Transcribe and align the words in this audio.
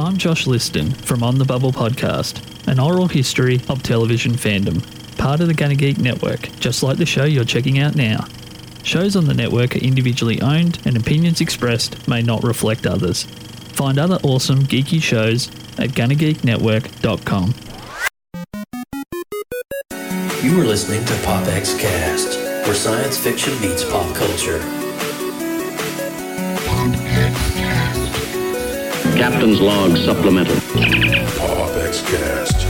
I'm 0.00 0.16
Josh 0.16 0.46
Liston 0.46 0.90
from 0.92 1.22
On 1.22 1.36
the 1.36 1.44
Bubble 1.44 1.72
podcast, 1.72 2.40
an 2.66 2.80
oral 2.80 3.06
history 3.06 3.60
of 3.68 3.82
television 3.82 4.32
fandom, 4.32 4.80
part 5.18 5.40
of 5.40 5.46
the 5.46 5.52
Gonna 5.52 5.74
Geek 5.74 5.98
Network, 5.98 6.40
just 6.58 6.82
like 6.82 6.96
the 6.96 7.04
show 7.04 7.24
you're 7.24 7.44
checking 7.44 7.80
out 7.80 7.96
now. 7.96 8.24
Shows 8.82 9.14
on 9.14 9.26
the 9.26 9.34
network 9.34 9.76
are 9.76 9.80
individually 9.80 10.40
owned, 10.40 10.80
and 10.86 10.96
opinions 10.96 11.42
expressed 11.42 12.08
may 12.08 12.22
not 12.22 12.42
reflect 12.42 12.86
others. 12.86 13.24
Find 13.74 13.98
other 13.98 14.18
awesome 14.22 14.60
geeky 14.60 15.02
shows 15.02 15.48
at 15.78 15.90
GonnaGeekNetwork.com. 15.90 17.54
You 20.42 20.60
are 20.62 20.64
listening 20.64 21.04
to 21.04 21.12
PopX 21.12 21.78
Cast, 21.78 22.38
where 22.66 22.74
science 22.74 23.18
fiction 23.18 23.52
meets 23.60 23.84
pop 23.84 24.16
culture. 24.16 24.79
Captain's 29.20 29.60
log 29.60 29.98
supplemental. 29.98 30.56
PopX 31.36 32.02
Cast. 32.10 32.66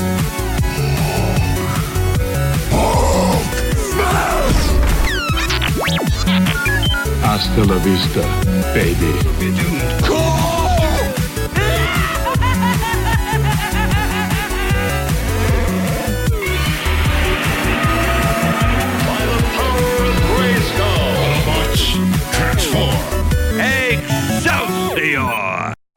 Hasta 7.22 7.64
la 7.64 7.76
vista, 7.84 8.20
baby. 8.74 10.19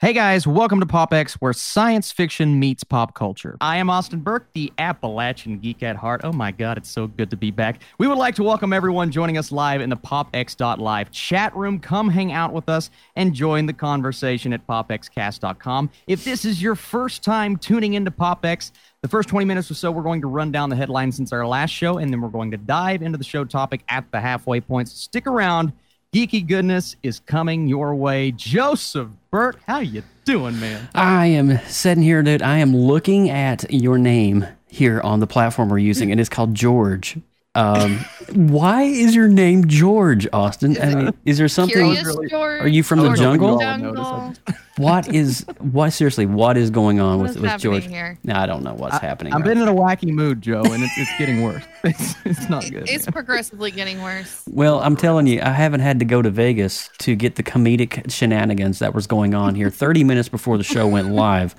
Hey 0.04 0.12
guys, 0.12 0.46
welcome 0.46 0.82
to 0.82 0.86
PopX, 0.86 1.36
where 1.36 1.54
science 1.54 2.12
fiction 2.12 2.60
meets 2.60 2.84
pop 2.84 3.14
culture. 3.14 3.56
I 3.62 3.78
am 3.78 3.90
Austin 3.90 4.20
Burke, 4.20 4.52
the 4.52 4.70
Appalachian 4.78 5.60
geek 5.60 5.82
at 5.82 5.95
heart. 5.95 6.20
Oh 6.26 6.34
my 6.34 6.52
god, 6.52 6.78
it's 6.78 6.90
so 6.90 7.08
good 7.08 7.30
to 7.30 7.38
be 7.38 7.52
back. 7.52 7.82
We 8.00 8.08
would 8.08 8.18
like 8.18 8.36
to 8.36 8.44
welcome 8.44 8.73
everyone 8.73 9.12
joining 9.12 9.38
us 9.38 9.50
live 9.50 9.80
in 9.80 9.90
the 9.90 9.95
PopX.live 9.95 11.10
chat 11.12 11.56
room. 11.56 11.80
Come 11.80 12.10
hang 12.10 12.34
out 12.34 12.52
with 12.52 12.68
us 12.68 12.90
and 13.16 13.34
join 13.34 13.66
the 13.66 13.72
conversation 13.72 14.52
at 14.52 14.68
popxcast.com. 14.68 15.90
If 16.06 16.26
this 16.26 16.44
is 16.44 16.62
your 16.62 16.76
first 16.76 17.23
time 17.23 17.56
tuning 17.56 17.94
into 17.94 18.12
PopX, 18.12 18.73
the 19.04 19.08
first 19.08 19.30
20 19.30 19.45
minutes 19.45 19.72
or 19.72 19.76
so, 19.76 19.90
we're 19.90 20.04
going 20.04 20.20
to 20.20 20.28
run 20.28 20.52
down 20.52 20.70
the 20.70 20.76
headlines 20.76 21.16
since 21.16 21.32
our 21.32 21.48
last 21.48 21.70
show, 21.70 22.00
and 22.00 22.12
then 22.12 22.20
we're 22.20 22.28
going 22.28 22.52
to 22.52 22.58
dive 22.58 23.04
into 23.04 23.17
the 23.17 23.23
show 23.23 23.45
topic 23.45 23.86
at 23.88 24.12
the 24.12 24.20
halfway 24.20 24.60
point. 24.60 24.90
So 24.90 24.95
stick 24.95 25.28
around. 25.28 25.72
Geeky 26.14 26.45
goodness 26.45 26.95
is 27.02 27.22
coming 27.22 27.67
your 27.67 27.95
way. 27.95 28.31
Joseph 28.33 29.09
Burke, 29.31 29.59
how 29.66 29.80
you 29.80 30.03
doing, 30.25 30.59
man? 30.59 30.88
I 30.94 31.25
am 31.25 31.58
sitting 31.66 32.03
here, 32.03 32.22
dude. 32.22 32.44
I 32.44 32.59
am 32.59 32.78
looking 32.78 33.31
at 33.31 33.73
your 33.73 33.97
name 33.97 34.45
here 34.67 35.02
on 35.02 35.22
the 35.22 35.25
platform 35.25 35.70
we're 35.70 35.80
using, 35.80 36.11
and 36.11 36.20
it's 36.20 36.30
called 36.30 36.53
George. 36.53 37.17
Um, 37.56 38.00
why 38.34 38.84
is 38.84 39.14
your 39.16 39.28
name 39.28 39.68
George, 39.68 40.28
Austin? 40.34 40.76
I 40.82 40.96
mean, 40.96 41.14
is 41.23 41.38
there 41.38 41.48
something? 41.48 41.94
Curious 41.94 42.30
George? 42.30 42.62
Are 42.62 42.68
you 42.68 42.82
from 42.82 43.00
the 43.00 43.14
jungle? 43.14 43.60
jungle? 43.60 44.34
What 44.78 45.08
is 45.14 45.45
what? 45.60 45.92
Seriously, 45.92 46.26
what 46.26 46.58
is 46.58 46.72
going 46.72 47.00
on 47.00 47.20
What 47.20 47.36
with 47.36 47.42
with 47.42 47.62
George? 47.62 47.86
here? 47.86 48.18
No, 48.23 48.34
I 48.34 48.48
don't 48.48 48.64
know 48.64 48.73
what's 48.73 48.98
happening. 48.98 49.34
I've 49.34 49.42
right 49.42 49.50
been 49.50 49.60
in 49.60 49.68
a 49.68 49.73
wacky 49.73 50.12
mood, 50.12 50.42
Joe, 50.42 50.64
and 50.64 50.84
it's, 50.84 50.98
it's 50.98 51.18
getting 51.20 51.44
worse. 51.44 51.64
It's, 51.86 52.16
it's 52.23 52.50
not 52.50 52.64
good. 52.72 52.90
It's 52.90 53.06
progressively 53.08 53.70
getting 53.70 54.02
worse. 54.02 54.44
Well, 54.50 54.80
I'm 54.80 54.95
telling 54.95 55.28
you, 55.28 55.42
I 55.42 55.50
haven't 55.50 55.82
had 55.82 56.00
to 56.00 56.06
go 56.06 56.22
to 56.22 56.30
Vegas 56.30 56.90
to 57.00 57.14
get 57.14 57.36
the 57.36 57.44
comedic 57.44 58.10
shenanigans 58.10 58.80
that 58.80 58.95
was 58.95 59.06
going 59.06 59.34
on 59.34 59.54
here 59.54 59.70
30 59.70 60.06
minutes 60.06 60.30
before 60.30 60.58
the 60.58 60.64
show 60.64 60.88
went 60.88 61.12
live. 61.12 61.56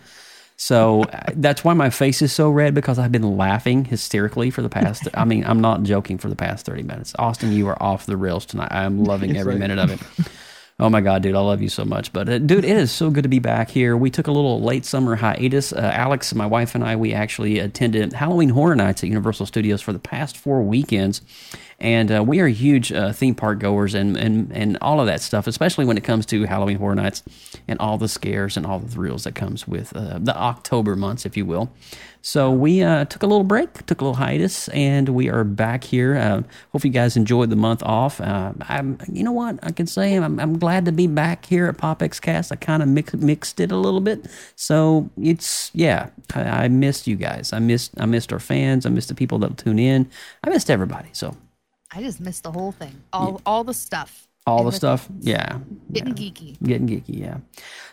So 0.56 1.02
uh, 1.02 1.30
that's 1.34 1.64
why 1.64 1.74
my 1.74 1.90
face 1.90 2.22
is 2.22 2.32
so 2.32 2.48
red 2.50 2.74
because 2.74 2.98
I've 2.98 3.12
been 3.12 3.36
laughing 3.36 3.84
hysterically 3.84 4.50
for 4.50 4.62
the 4.62 4.68
past. 4.68 5.08
I 5.14 5.24
mean, 5.24 5.44
I'm 5.44 5.60
not 5.60 5.82
joking 5.82 6.18
for 6.18 6.28
the 6.28 6.36
past 6.36 6.64
30 6.66 6.84
minutes. 6.84 7.14
Austin, 7.18 7.52
you 7.52 7.68
are 7.68 7.82
off 7.82 8.06
the 8.06 8.16
rails 8.16 8.46
tonight. 8.46 8.68
I 8.70 8.84
am 8.84 9.04
loving 9.04 9.36
every 9.36 9.56
minute 9.56 9.78
of 9.78 9.90
it. 9.90 10.28
Oh 10.80 10.90
my 10.90 11.00
God, 11.00 11.22
dude, 11.22 11.36
I 11.36 11.40
love 11.40 11.62
you 11.62 11.68
so 11.68 11.84
much. 11.84 12.12
But 12.12 12.28
uh, 12.28 12.38
dude, 12.38 12.64
it 12.64 12.76
is 12.76 12.90
so 12.90 13.08
good 13.08 13.22
to 13.22 13.28
be 13.28 13.38
back 13.38 13.70
here. 13.70 13.96
We 13.96 14.10
took 14.10 14.26
a 14.26 14.32
little 14.32 14.60
late 14.60 14.84
summer 14.84 15.14
hiatus. 15.14 15.72
Uh, 15.72 15.90
Alex, 15.94 16.34
my 16.34 16.46
wife, 16.46 16.74
and 16.74 16.82
I, 16.82 16.96
we 16.96 17.14
actually 17.14 17.60
attended 17.60 18.12
Halloween 18.12 18.48
Horror 18.48 18.74
Nights 18.74 19.04
at 19.04 19.08
Universal 19.08 19.46
Studios 19.46 19.80
for 19.80 19.92
the 19.92 20.00
past 20.00 20.36
four 20.36 20.62
weekends. 20.62 21.22
And 21.84 22.10
uh, 22.10 22.24
we 22.24 22.40
are 22.40 22.48
huge 22.48 22.92
uh, 22.92 23.12
theme 23.12 23.34
park 23.34 23.58
goers 23.58 23.92
and, 23.92 24.16
and, 24.16 24.50
and 24.52 24.78
all 24.80 25.00
of 25.00 25.06
that 25.06 25.20
stuff, 25.20 25.46
especially 25.46 25.84
when 25.84 25.98
it 25.98 26.02
comes 26.02 26.24
to 26.26 26.44
Halloween 26.44 26.78
Horror 26.78 26.94
Nights 26.94 27.22
and 27.68 27.78
all 27.78 27.98
the 27.98 28.08
scares 28.08 28.56
and 28.56 28.64
all 28.64 28.78
the 28.78 28.88
thrills 28.88 29.24
that 29.24 29.34
comes 29.34 29.68
with 29.68 29.94
uh, 29.94 30.18
the 30.18 30.34
October 30.34 30.96
months, 30.96 31.26
if 31.26 31.36
you 31.36 31.44
will. 31.44 31.70
So 32.22 32.50
we 32.50 32.82
uh, 32.82 33.04
took 33.04 33.22
a 33.22 33.26
little 33.26 33.44
break, 33.44 33.84
took 33.84 34.00
a 34.00 34.04
little 34.04 34.16
hiatus, 34.16 34.68
and 34.68 35.10
we 35.10 35.28
are 35.28 35.44
back 35.44 35.84
here. 35.84 36.16
Uh, 36.16 36.42
hope 36.72 36.86
you 36.86 36.90
guys 36.90 37.18
enjoyed 37.18 37.50
the 37.50 37.56
month 37.56 37.82
off. 37.82 38.18
I'm, 38.18 38.96
you 39.12 39.22
know 39.22 39.32
what 39.32 39.58
I 39.62 39.70
can 39.70 39.86
say? 39.86 40.14
I'm, 40.14 40.40
I'm 40.40 40.58
glad 40.58 40.86
to 40.86 40.92
be 40.92 41.06
back 41.06 41.44
here 41.44 41.66
at 41.66 41.76
PopX 41.76 42.18
Cast. 42.18 42.50
I 42.50 42.56
kind 42.56 42.82
of 42.82 42.88
mix, 42.88 43.12
mixed 43.12 43.60
it 43.60 43.70
a 43.70 43.76
little 43.76 44.00
bit, 44.00 44.24
so 44.56 45.10
it's 45.20 45.70
yeah. 45.74 46.08
I, 46.34 46.64
I 46.64 46.68
missed 46.68 47.06
you 47.06 47.16
guys. 47.16 47.52
I 47.52 47.58
missed 47.58 47.92
I 48.00 48.06
missed 48.06 48.32
our 48.32 48.40
fans. 48.40 48.86
I 48.86 48.88
missed 48.88 49.08
the 49.08 49.14
people 49.14 49.38
that 49.40 49.58
tune 49.58 49.78
in. 49.78 50.08
I 50.42 50.48
missed 50.48 50.70
everybody. 50.70 51.10
So 51.12 51.36
I 51.94 52.02
just 52.02 52.20
missed 52.20 52.42
the 52.42 52.52
whole 52.52 52.72
thing. 52.72 53.02
All 53.12 53.40
all 53.46 53.64
the 53.64 53.74
stuff. 53.74 54.26
all 54.46 54.64
the 54.64 54.72
stuff, 54.72 55.08
yeah. 55.20 55.58
Getting 55.92 56.14
geeky. 56.14 56.60
Getting 56.62 56.88
geeky, 56.88 57.04
yeah. 57.06 57.38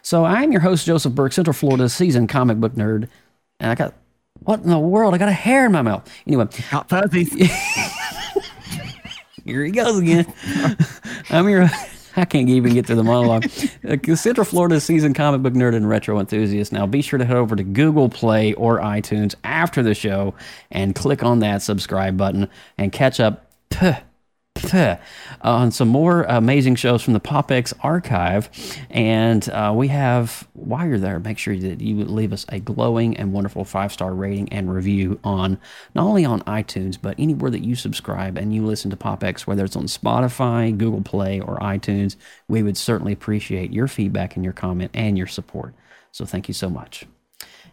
So 0.02 0.26
I'm 0.26 0.52
your 0.52 0.62
host, 0.62 0.86
Joseph 0.86 1.14
Burke, 1.14 1.34
Central 1.34 1.54
Florida's 1.54 1.94
seasoned 1.94 2.30
comic 2.30 2.60
book 2.60 2.74
nerd. 2.74 3.08
And 3.60 3.72
I 3.72 3.76
got, 3.76 3.94
what 4.40 4.62
in 4.62 4.70
the 4.70 4.80
world? 4.80 5.14
I 5.14 5.18
got 5.20 5.30
a 5.30 5.34
hair 5.34 5.68
in 5.68 5.72
my 5.72 5.84
mouth. 5.84 6.10
Anyway, 6.26 6.48
Hot 6.72 6.90
fuzzies. 6.90 7.32
here 9.46 9.64
he 9.64 9.72
goes 9.72 10.00
again. 10.00 10.26
I'm 11.30 11.48
your, 11.48 11.70
I 12.18 12.26
can't 12.26 12.50
even 12.50 12.74
get 12.74 12.88
through 12.88 12.96
the 12.96 13.04
monologue. 13.04 13.46
Uh, 13.88 14.16
Central 14.16 14.46
Florida's 14.46 14.84
seasoned 14.84 15.14
comic 15.16 15.44
book 15.44 15.54
nerd 15.54 15.76
and 15.76 15.88
retro 15.88 16.20
enthusiast. 16.20 16.72
Now 16.74 16.88
be 16.88 17.04
sure 17.04 17.20
to 17.20 17.26
head 17.26 17.38
over 17.38 17.56
to 17.56 17.64
Google 17.64 18.10
Play 18.10 18.54
or 18.56 18.80
iTunes 18.80 19.36
after 19.44 19.84
the 19.84 19.94
show 19.94 20.34
and 20.72 20.96
click 20.96 21.24
on 21.24 21.40
that 21.40 21.62
subscribe 21.62 22.18
button 22.18 22.50
and 22.80 22.92
catch 22.92 23.20
up. 23.20 23.46
Puh, 23.72 23.96
on 25.42 25.72
some 25.72 25.88
more 25.88 26.24
amazing 26.24 26.76
shows 26.76 27.02
from 27.02 27.14
the 27.14 27.20
PopX 27.20 27.74
archive. 27.82 28.50
And 28.90 29.48
uh, 29.50 29.74
we 29.76 29.88
have, 29.88 30.48
while 30.54 30.88
you're 30.88 31.00
there, 31.00 31.20
make 31.20 31.38
sure 31.38 31.56
that 31.56 31.82
you 31.82 32.04
leave 32.06 32.34
us 32.34 32.46
a 32.50 32.60
glowing 32.60 33.18
and 33.18 33.34
wonderful 33.34 33.66
five 33.66 33.92
star 33.92 34.14
rating 34.14 34.50
and 34.50 34.74
review 34.74 35.20
on 35.24 35.60
not 35.96 36.06
only 36.06 36.26
on 36.26 36.42
iTunes, 36.42 36.98
but 37.02 37.16
anywhere 37.18 37.52
that 37.52 37.64
you 37.64 37.76
subscribe 37.76 38.38
and 38.38 38.54
you 38.54 38.66
listen 38.66 38.92
to 38.92 38.98
PopX, 38.98 39.42
whether 39.42 39.66
it's 39.66 39.76
on 39.76 39.86
Spotify, 39.86 40.78
Google 40.78 41.02
Play, 41.02 41.40
or 41.40 41.58
iTunes. 41.60 42.16
We 42.48 42.64
would 42.64 42.78
certainly 42.78 43.14
appreciate 43.14 43.74
your 43.74 43.88
feedback 43.88 44.36
and 44.36 44.44
your 44.44 44.54
comment 44.54 44.92
and 44.94 45.18
your 45.18 45.28
support. 45.28 45.74
So 46.12 46.26
thank 46.26 46.48
you 46.48 46.54
so 46.54 46.70
much. 46.70 47.06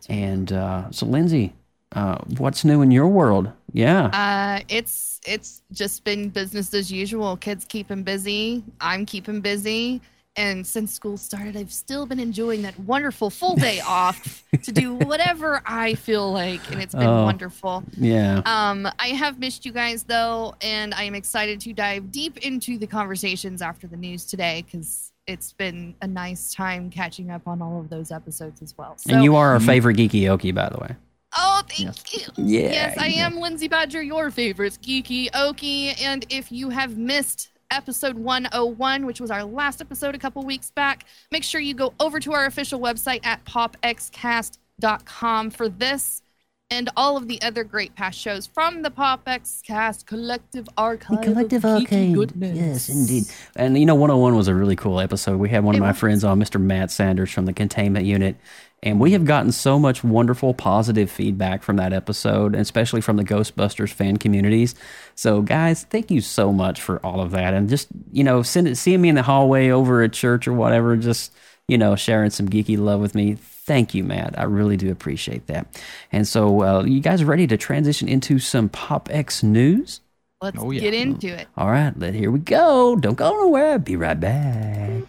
And 0.09 0.53
uh, 0.53 0.91
so, 0.91 1.07
Lindsay, 1.07 1.55
uh, 1.93 2.19
what's 2.39 2.65
new 2.65 2.83
in 2.83 2.91
your 2.91 3.07
world? 3.09 3.51
Yeah. 3.73 4.07
Uh, 4.07 4.65
it's 4.69 5.21
it's 5.27 5.63
just 5.73 6.05
been 6.05 6.29
business 6.31 6.73
as 6.75 6.91
usual. 6.93 7.37
Kids 7.37 7.65
keeping 7.69 8.03
busy. 8.03 8.63
I'm 8.81 9.07
keeping 9.07 9.41
busy. 9.41 10.01
And 10.37 10.65
since 10.65 10.93
school 10.93 11.17
started, 11.17 11.57
I've 11.57 11.73
still 11.73 12.07
been 12.07 12.21
enjoying 12.21 12.63
that 12.63 12.79
wonderful 12.81 13.29
full 13.29 13.57
day 13.57 13.81
off 13.87 14.45
to 14.63 14.71
do 14.71 14.95
whatever 14.95 15.61
I 15.67 15.95
feel 15.95 16.31
like, 16.33 16.61
and 16.71 16.81
it's 16.81 16.95
been 16.95 17.09
Oh. 17.09 17.25
wonderful. 17.25 17.83
yeah. 17.97 18.43
Um, 18.47 18.87
I 19.01 19.09
have 19.09 19.41
missed 19.41 19.67
you 19.67 19.73
guys 19.73 20.05
though, 20.05 20.55
and 20.61 20.95
I 20.95 21.03
am 21.03 21.17
excited 21.17 21.61
to 21.63 21.73
dive 21.73 22.13
deep 22.13 22.37
into 22.39 22.79
the 22.79 22.87
conversations 22.87 23.63
after 23.63 23.89
the 23.89 23.97
news 23.97 24.27
today 24.27 24.63
because 24.65 25.11
it's 25.27 25.53
been 25.55 25.97
a 26.03 26.07
nice 26.07 26.55
time 26.55 26.89
catching 26.89 27.31
up 27.33 27.49
on 27.49 27.61
all 27.61 27.81
of 27.81 27.89
those 27.91 28.13
episodes 28.13 28.63
as 28.63 28.79
well. 28.79 28.95
So, 28.97 29.15
and 29.15 29.25
you 29.25 29.35
are 29.35 29.55
our 29.55 29.61
favorite 29.61 29.97
geeky 29.97 30.23
Okie, 30.23 30.55
by 30.55 30.69
the 30.69 30.79
way. 30.79 30.95
Oh, 31.39 31.63
thank 31.69 32.15
you. 32.15 32.27
Yeah, 32.37 32.71
yes, 32.71 32.99
I 32.99 33.07
yeah. 33.07 33.27
am 33.27 33.41
Lindsay 33.41 33.69
Badger, 33.69 34.03
your 34.03 34.31
favorite 34.31 34.79
geeky 34.83 35.31
Okie, 35.31 35.99
and 36.03 36.27
if 36.29 36.53
you 36.53 36.69
have 36.71 36.99
missed 36.99 37.49
episode 37.71 38.17
101 38.17 39.05
which 39.05 39.21
was 39.21 39.31
our 39.31 39.45
last 39.45 39.83
episode 39.83 40.15
a 40.15 40.19
couple 40.19 40.43
weeks 40.43 40.71
back 40.71 41.05
make 41.31 41.45
sure 41.45 41.61
you 41.61 41.75
go 41.75 41.93
over 42.01 42.19
to 42.19 42.33
our 42.33 42.47
official 42.47 42.81
website 42.81 43.21
at 43.27 43.45
popxcast.com 43.45 45.51
for 45.51 45.69
this 45.69 46.23
and 46.71 46.91
all 46.97 47.17
of 47.17 47.29
the 47.29 47.41
other 47.41 47.65
great 47.65 47.95
past 47.95 48.19
shows 48.19 48.47
from 48.47 48.83
the 48.83 48.91
PopX 48.91 49.63
Cast 49.63 50.07
Collective 50.07 50.69
Archive. 50.77 51.23
Collective 51.23 51.63
Geeky 51.63 51.83
Arcade. 51.83 52.15
Goodness. 52.15 52.57
Yes, 52.57 52.89
indeed. 52.89 53.25
And 53.57 53.79
you 53.79 53.87
know, 53.87 53.95
101 53.95 54.37
was 54.37 54.49
a 54.49 54.55
really 54.55 54.77
cool 54.77 55.01
episode. 55.01 55.39
We 55.39 55.49
had 55.49 55.65
one 55.65 55.75
of 55.75 55.81
my 55.81 55.89
was. 55.89 55.99
friends 55.99 56.25
on, 56.25 56.39
Mr. 56.39 56.61
Matt 56.61 56.91
Sanders 56.91 57.31
from 57.31 57.47
the 57.47 57.53
containment 57.53 58.05
unit. 58.05 58.37
And 58.81 59.01
we 59.01 59.11
have 59.13 59.25
gotten 59.25 59.51
so 59.51 59.77
much 59.79 60.05
wonderful, 60.05 60.55
positive 60.55 61.11
feedback 61.11 61.65
from 61.65 61.77
that 61.77 61.93
episode, 61.93 62.55
especially 62.55 63.01
from 63.01 63.17
the 63.17 63.25
Ghostbusters 63.25 63.93
fan 63.93 64.19
communities. 64.19 64.77
So, 65.17 65.43
guys, 65.43 65.83
thank 65.85 66.13
you 66.13 66.21
so 66.21 66.53
much 66.53 66.81
for 66.81 67.05
all 67.05 67.21
of 67.21 67.33
that. 67.33 67.55
And 67.55 67.69
just, 67.69 67.89
you 68.13 68.23
know, 68.23 68.43
send 68.43 68.69
it, 68.69 68.77
seeing 68.77 69.01
me 69.01 69.09
in 69.09 69.17
the 69.17 69.23
hallway 69.23 69.71
over 69.71 70.03
at 70.03 70.13
church 70.13 70.47
or 70.47 70.53
whatever, 70.53 70.97
just 70.97 71.33
you 71.69 71.77
know, 71.77 71.95
sharing 71.95 72.31
some 72.31 72.49
geeky 72.49 72.79
love 72.79 73.01
with 73.01 73.15
me. 73.15 73.37
Thank 73.69 73.95
you, 73.95 74.03
Matt. 74.03 74.37
I 74.39 74.45
really 74.45 74.79
do 74.79 74.91
appreciate 74.91 75.47
that. 75.47 75.67
And 76.11 76.27
so, 76.27 76.63
uh, 76.63 76.83
you 76.85 77.01
guys 77.01 77.23
ready 77.23 77.47
to 77.47 77.59
transition 77.59 78.09
into 78.09 78.39
some 78.39 78.71
PopX 78.71 79.43
news? 79.43 80.01
Let's 80.41 80.57
Oh, 80.59 80.71
yeah. 80.71 80.81
get 80.81 80.95
into 80.95 81.27
it. 81.29 81.49
All 81.57 81.69
right, 81.71 81.93
let 81.99 82.15
here 82.15 82.31
we 82.31 82.39
go. 82.39 82.97
Don't 82.97 83.17
go 83.19 83.31
nowhere. 83.33 83.79
Be 83.79 83.95
right 83.97 84.19
back. 84.19 85.03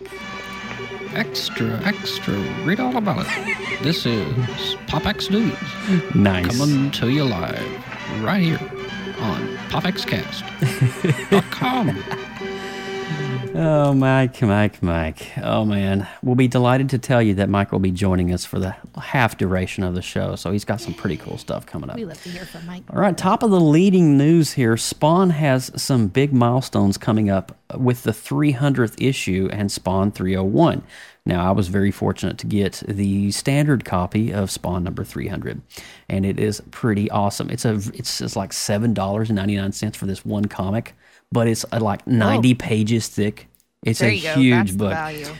Extra, 1.15 1.79
extra, 1.85 2.33
read 2.65 2.81
all 2.81 2.97
about 2.97 3.25
it. 3.29 3.57
This 3.81 4.05
is 4.05 4.27
PopX 4.87 5.05
X 5.07 5.29
News 5.29 5.55
Nice. 6.13 6.57
coming 6.57 6.91
to 6.91 7.07
you 7.09 7.23
live 7.23 7.65
right 8.21 8.41
here 8.41 8.59
on 9.21 9.57
popxcast.com. 9.69 12.03
Oh, 13.61 13.93
Mike, 13.93 14.41
Mike, 14.41 14.81
Mike. 14.81 15.33
Oh, 15.43 15.65
man. 15.65 16.07
We'll 16.23 16.35
be 16.35 16.47
delighted 16.47 16.91
to 16.91 16.97
tell 16.97 17.21
you 17.21 17.33
that 17.33 17.49
Mike 17.49 17.73
will 17.73 17.79
be 17.79 17.91
joining 17.91 18.31
us 18.31 18.45
for 18.45 18.57
the 18.57 18.73
half 18.97 19.37
duration 19.37 19.83
of 19.83 19.95
the 19.95 20.01
show. 20.01 20.37
So 20.37 20.53
he's 20.53 20.63
got 20.63 20.79
some 20.79 20.93
pretty 20.93 21.17
cool 21.17 21.37
stuff 21.37 21.65
coming 21.65 21.89
up. 21.89 21.97
We 21.97 22.05
love 22.05 22.23
to 22.23 22.29
hear 22.29 22.45
from 22.45 22.65
Mike. 22.65 22.83
All 22.89 23.01
right, 23.01 23.17
top 23.17 23.43
of 23.43 23.51
the 23.51 23.59
leading 23.59 24.17
news 24.17 24.53
here. 24.53 24.77
Spawn 24.77 25.31
has 25.31 25.73
some 25.75 26.07
big 26.07 26.31
milestones 26.31 26.97
coming 26.97 27.29
up 27.29 27.57
with 27.75 28.03
the 28.03 28.11
300th 28.11 28.95
issue 28.97 29.49
and 29.51 29.69
Spawn 29.69 30.13
301. 30.13 30.81
Now, 31.25 31.45
I 31.45 31.51
was 31.51 31.67
very 31.67 31.91
fortunate 31.91 32.37
to 32.37 32.47
get 32.47 32.81
the 32.87 33.29
standard 33.31 33.83
copy 33.83 34.33
of 34.33 34.49
Spawn 34.49 34.85
number 34.85 35.03
300, 35.03 35.61
and 36.07 36.25
it 36.25 36.39
is 36.39 36.61
pretty 36.71 37.11
awesome. 37.11 37.49
It's 37.49 37.65
a 37.65 37.73
it's 37.93 38.19
just 38.19 38.37
like 38.37 38.53
seven 38.53 38.93
dollars 38.93 39.29
and 39.29 39.35
ninety 39.35 39.57
nine 39.57 39.73
cents 39.73 39.97
for 39.97 40.05
this 40.05 40.25
one 40.25 40.45
comic, 40.45 40.95
but 41.31 41.47
it's 41.47 41.65
uh, 41.71 41.79
like 41.81 42.07
90 42.07 42.55
pages 42.55 43.09
thick. 43.09 43.48
It's 43.83 43.99
There 43.99 44.09
a 44.09 44.13
huge 44.13 44.77
book. 44.77 44.97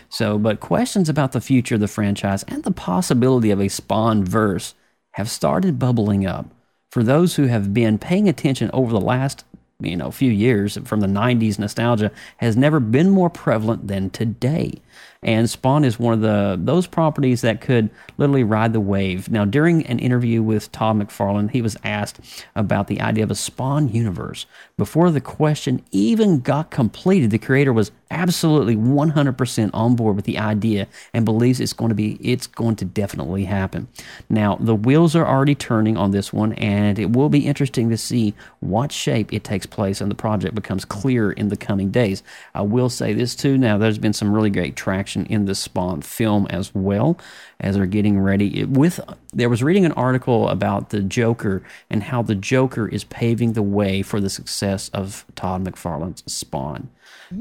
So, 0.10 0.38
but 0.38 0.60
questions 0.60 1.10
about 1.10 1.34
the 1.34 1.42
future 1.42 1.76
of 1.76 1.82
the 1.82 1.88
franchise 1.88 2.44
and 2.44 2.64
the 2.64 2.72
possibility 2.72 3.52
of 3.52 3.60
a 3.60 3.68
Spawn 3.68 4.24
verse 4.24 4.76
have 5.12 5.30
started 5.30 5.80
bubbling 5.80 6.26
up. 6.26 6.50
For 6.92 7.04
those 7.04 7.36
who 7.36 7.48
have 7.48 7.74
been 7.74 8.00
paying 8.00 8.30
attention 8.30 8.72
over 8.74 8.92
the 8.92 9.02
last, 9.02 9.44
you 9.80 9.98
know, 9.98 10.10
few 10.12 10.32
years 10.32 10.78
from 10.86 11.02
the 11.02 11.08
90s 11.08 11.60
nostalgia 11.60 12.12
has 12.38 12.56
never 12.56 12.80
been 12.80 13.10
more 13.10 13.30
prevalent 13.30 13.88
than 13.88 14.10
today. 14.10 14.76
And 15.22 15.50
Spawn 15.50 15.84
is 15.84 16.00
one 16.00 16.14
of 16.14 16.22
the 16.22 16.58
those 16.62 16.88
properties 16.88 17.42
that 17.42 17.60
could 17.60 17.90
literally 18.18 18.44
ride 18.44 18.72
the 18.72 18.80
wave. 18.80 19.30
Now, 19.30 19.44
during 19.44 19.86
an 19.86 20.00
interview 20.00 20.42
with 20.42 20.72
Todd 20.72 20.98
McFarlane, 20.98 21.52
he 21.52 21.62
was 21.62 21.76
asked 21.84 22.20
about 22.56 22.88
the 22.88 23.02
idea 23.02 23.24
of 23.24 23.32
a 23.32 23.36
Spawn 23.36 23.90
universe. 23.90 24.46
Before 24.78 25.12
the 25.12 25.22
question 25.22 25.84
even 25.92 26.40
got 26.40 26.72
completed, 26.72 27.32
the 27.32 27.38
creator 27.38 27.74
was 27.74 27.92
absolutely 28.12 28.76
100% 28.76 29.70
on 29.74 29.96
board 29.96 30.16
with 30.16 30.26
the 30.26 30.38
idea 30.38 30.88
and 31.14 31.26
believes 31.26 31.60
it's 31.60 31.74
going 31.74 31.90
to 31.90 31.96
be 31.96 32.14
it's 32.22 32.48
going 32.48 32.76
to 32.78 32.86
definitely 32.86 33.46
happen. 33.46 33.88
Now, 34.30 34.56
the 34.56 34.76
wheels 34.76 35.16
are 35.16 35.28
already 35.28 35.56
turning 35.56 35.98
on 35.98 36.12
this 36.12 36.34
one 36.34 36.54
and 36.54 36.98
it 36.98 37.12
will 37.12 37.30
be 37.30 37.46
interesting 37.46 37.90
to 37.90 37.98
see 37.98 38.34
what 38.62 38.92
shape 38.92 39.32
it 39.34 39.44
takes 39.44 39.66
place 39.66 40.02
and 40.02 40.10
the 40.10 40.16
project 40.16 40.56
becomes 40.56 40.86
clear 40.86 41.32
in 41.32 41.50
the 41.50 41.58
coming 41.58 41.92
days. 41.92 42.24
I 42.56 42.62
will 42.62 42.90
say 42.90 43.14
this 43.14 43.36
too, 43.36 43.58
now 43.58 43.78
there's 43.78 44.00
been 44.00 44.14
some 44.14 44.34
really 44.34 44.50
great 44.50 44.76
in 44.92 45.46
the 45.46 45.56
Spawn 45.56 46.02
film 46.02 46.48
as 46.50 46.74
well 46.74 47.18
as 47.60 47.76
they're 47.76 47.86
getting 47.86 48.20
ready 48.20 48.64
with 48.66 49.00
there 49.34 49.50
was 49.50 49.62
reading 49.62 49.86
an 49.86 49.92
article 49.94 50.50
about 50.50 50.90
the 50.90 51.02
Joker 51.02 51.64
and 51.90 52.04
how 52.04 52.22
the 52.22 52.36
Joker 52.36 52.88
is 52.88 53.04
paving 53.04 53.54
the 53.54 53.62
way 53.62 54.02
for 54.02 54.20
the 54.20 54.30
success 54.30 54.90
of 54.90 55.26
Todd 55.36 55.64
McFarlane's 55.64 56.24
Spawn. 56.32 56.90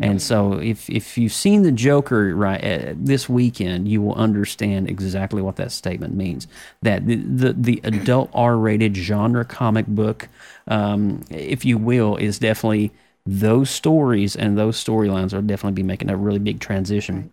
And 0.02 0.20
so, 0.20 0.54
if 0.54 0.90
if 0.90 1.16
you've 1.16 1.32
seen 1.32 1.62
the 1.62 1.72
Joker 1.72 2.34
right 2.34 2.62
uh, 2.62 2.94
this 2.94 3.26
weekend, 3.26 3.88
you 3.88 4.02
will 4.02 4.14
understand 4.14 4.88
exactly 4.88 5.40
what 5.40 5.56
that 5.56 5.72
statement 5.72 6.14
means. 6.14 6.46
That 6.82 7.06
the 7.06 7.16
the, 7.16 7.52
the 7.54 7.80
adult 7.84 8.30
R-rated 8.34 8.94
genre 8.96 9.46
comic 9.46 9.86
book, 9.86 10.28
um, 10.66 11.24
if 11.30 11.64
you 11.64 11.78
will, 11.78 12.16
is 12.16 12.38
definitely 12.38 12.92
those 13.24 13.70
stories 13.70 14.36
and 14.36 14.58
those 14.58 14.82
storylines 14.82 15.32
are 15.32 15.40
definitely 15.40 15.82
be 15.82 15.86
making 15.86 16.10
a 16.10 16.16
really 16.16 16.38
big 16.38 16.60
transition. 16.60 17.30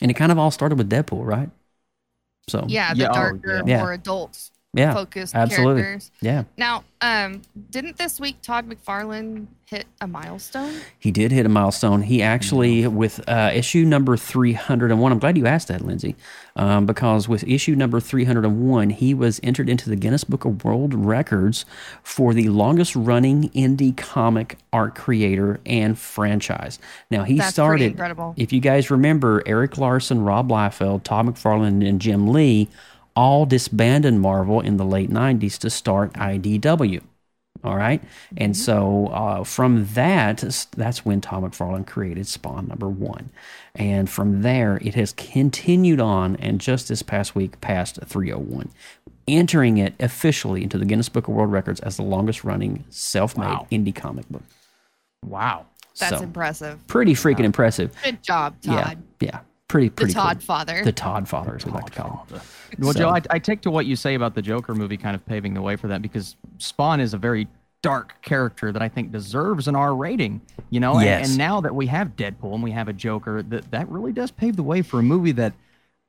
And 0.00 0.10
it 0.10 0.14
kind 0.14 0.30
of 0.32 0.38
all 0.38 0.50
started 0.50 0.78
with 0.78 0.90
Deadpool, 0.90 1.24
right? 1.24 1.50
So 2.48 2.64
Yeah, 2.68 2.94
the 2.94 3.00
Yeah, 3.00 3.08
oh, 3.10 3.14
darker, 3.14 3.62
yeah. 3.66 3.78
more 3.78 3.92
adults 3.92 4.50
yeah, 4.76 4.94
focused 4.94 5.34
absolutely, 5.34 5.82
characters. 5.82 6.10
yeah. 6.20 6.44
Now, 6.56 6.84
um, 7.00 7.42
didn't 7.70 7.98
this 7.98 8.18
week 8.20 8.36
Todd 8.42 8.68
McFarlane 8.68 9.46
hit 9.66 9.86
a 10.00 10.06
milestone? 10.06 10.80
He 10.98 11.10
did 11.10 11.32
hit 11.32 11.44
a 11.44 11.48
milestone. 11.48 12.02
He 12.02 12.22
actually, 12.22 12.86
with 12.86 13.20
uh, 13.28 13.50
issue 13.52 13.84
number 13.84 14.16
301, 14.16 15.12
I'm 15.12 15.18
glad 15.18 15.36
you 15.36 15.46
asked 15.46 15.68
that, 15.68 15.82
Lindsay, 15.82 16.16
um, 16.54 16.86
because 16.86 17.28
with 17.28 17.44
issue 17.44 17.74
number 17.74 18.00
301, 18.00 18.90
he 18.90 19.12
was 19.12 19.40
entered 19.42 19.68
into 19.68 19.90
the 19.90 19.96
Guinness 19.96 20.24
Book 20.24 20.44
of 20.44 20.64
World 20.64 20.94
Records 20.94 21.66
for 22.02 22.32
the 22.32 22.48
longest 22.48 22.96
running 22.96 23.50
indie 23.50 23.96
comic 23.96 24.56
art 24.72 24.94
creator 24.94 25.60
and 25.66 25.98
franchise. 25.98 26.78
Now, 27.10 27.24
he 27.24 27.38
That's 27.38 27.52
started, 27.52 27.92
incredible. 27.92 28.34
if 28.36 28.52
you 28.52 28.60
guys 28.60 28.90
remember, 28.90 29.42
Erik 29.46 29.76
Larsen, 29.78 30.22
Rob 30.22 30.48
Liefeld, 30.48 31.02
Todd 31.02 31.26
McFarlane, 31.26 31.86
and 31.86 32.00
Jim 32.00 32.28
Lee 32.28 32.68
all 33.16 33.46
disbanded 33.46 34.14
Marvel 34.14 34.60
in 34.60 34.76
the 34.76 34.84
late 34.84 35.10
90s 35.10 35.58
to 35.60 35.70
start 35.70 36.12
IDW. 36.12 37.02
All 37.64 37.76
right. 37.76 38.02
And 38.36 38.56
so 38.56 39.06
uh, 39.08 39.42
from 39.42 39.86
that, 39.94 40.44
that's 40.76 41.04
when 41.04 41.20
Tom 41.22 41.42
McFarlane 41.42 41.86
created 41.86 42.26
Spawn 42.26 42.68
number 42.68 42.88
one. 42.88 43.30
And 43.74 44.08
from 44.08 44.42
there, 44.42 44.78
it 44.82 44.94
has 44.94 45.12
continued 45.14 45.98
on 46.00 46.36
and 46.36 46.60
just 46.60 46.88
this 46.88 47.02
past 47.02 47.34
week 47.34 47.60
passed 47.60 47.98
301, 48.04 48.70
entering 49.26 49.78
it 49.78 49.94
officially 49.98 50.62
into 50.62 50.78
the 50.78 50.84
Guinness 50.84 51.08
Book 51.08 51.26
of 51.28 51.34
World 51.34 51.50
Records 51.50 51.80
as 51.80 51.96
the 51.96 52.02
longest 52.02 52.44
running 52.44 52.84
self 52.90 53.36
made 53.36 53.46
Wow. 53.46 53.66
indie 53.72 53.94
comic 53.94 54.28
book. 54.28 54.42
Wow. 55.24 55.66
That's 55.98 56.18
So, 56.18 56.22
impressive. 56.22 56.86
Pretty 56.86 57.14
freaking 57.14 57.44
impressive. 57.44 57.90
Good 58.04 58.22
job, 58.22 58.54
Todd. 58.60 58.98
Yeah. 59.20 59.28
Yeah. 59.32 59.40
Pretty, 59.68 59.88
The 59.88 59.94
pretty 59.94 60.12
cool. 60.14 60.22
Todd 60.22 60.42
father. 60.42 60.84
The 60.84 60.92
Todd 60.92 61.26
father, 61.28 61.56
as 61.56 61.64
we 61.66 61.72
like 61.72 61.86
to 61.86 61.92
call 61.92 62.26
him. 62.30 62.40
Well, 62.78 62.92
So- 62.92 62.98
Joe, 63.00 63.08
I, 63.10 63.22
I 63.30 63.38
take 63.38 63.60
to 63.62 63.70
what 63.70 63.86
you 63.86 63.96
say 63.96 64.14
about 64.14 64.34
the 64.34 64.42
Joker 64.42 64.74
movie 64.74 64.96
kind 64.96 65.14
of 65.14 65.24
paving 65.26 65.54
the 65.54 65.62
way 65.62 65.76
for 65.76 65.88
that 65.88 66.02
because 66.02 66.36
Spawn 66.58 67.00
is 67.00 67.14
a 67.14 67.18
very 67.18 67.48
dark 67.82 68.20
character 68.22 68.72
that 68.72 68.82
I 68.82 68.88
think 68.88 69.12
deserves 69.12 69.68
an 69.68 69.76
R 69.76 69.94
rating. 69.94 70.40
You 70.70 70.80
know, 70.80 70.94
And- 70.96 71.04
Yes. 71.04 71.28
and, 71.28 71.38
now 71.38 71.60
that 71.60 71.74
we 71.74 71.86
have 71.86 72.16
Deadpool 72.16 72.54
and 72.54 72.62
we 72.62 72.70
have 72.72 72.88
a 72.88 72.92
Joker, 72.92 73.42
that 73.42 73.70
that 73.70 73.88
really 73.88 74.12
does 74.12 74.30
pave 74.30 74.56
the 74.56 74.62
way 74.62 74.82
for 74.82 74.98
a 75.00 75.02
movie 75.02 75.32
that 75.32 75.52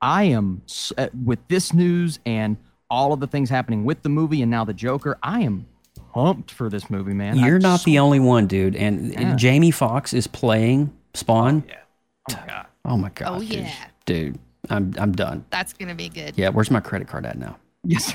I 0.01 0.23
am 0.23 0.61
uh, 0.97 1.07
with 1.25 1.39
this 1.47 1.73
news 1.73 2.19
and 2.25 2.57
all 2.89 3.13
of 3.13 3.19
the 3.19 3.27
things 3.27 3.49
happening 3.49 3.83
with 3.83 4.01
the 4.03 4.09
movie 4.09 4.41
and 4.41 4.49
now 4.49 4.63
the 4.63 4.73
Joker. 4.73 5.17
I 5.21 5.41
am 5.41 5.65
pumped 6.13 6.51
for 6.51 6.69
this 6.69 6.89
movie, 6.89 7.13
man. 7.13 7.37
You're 7.37 7.55
I'm 7.57 7.61
not 7.61 7.79
so- 7.81 7.85
the 7.85 7.99
only 7.99 8.19
one, 8.19 8.47
dude. 8.47 8.75
And 8.75 9.11
Yeah. 9.13 9.35
Jamie 9.35 9.71
Foxx 9.71 10.13
is 10.13 10.25
playing 10.27 10.91
Spawn. 11.13 11.63
Yeah. 11.67 11.75
Oh 12.29 12.35
my 12.35 12.45
god. 12.47 12.65
Oh 12.85 12.97
my 12.97 13.09
god. 13.09 13.27
Oh, 13.35 13.39
dude. 13.39 13.51
yeah. 13.51 13.73
Dude, 14.05 14.39
I'm 14.69 14.93
I'm 14.97 15.11
done. 15.11 15.45
That's 15.49 15.73
gonna 15.73 15.95
be 15.95 16.09
good. 16.09 16.33
Yeah, 16.37 16.49
where's 16.49 16.71
my 16.71 16.79
credit 16.79 17.07
card 17.07 17.25
at 17.25 17.37
now? 17.37 17.57
Yes. 17.83 18.13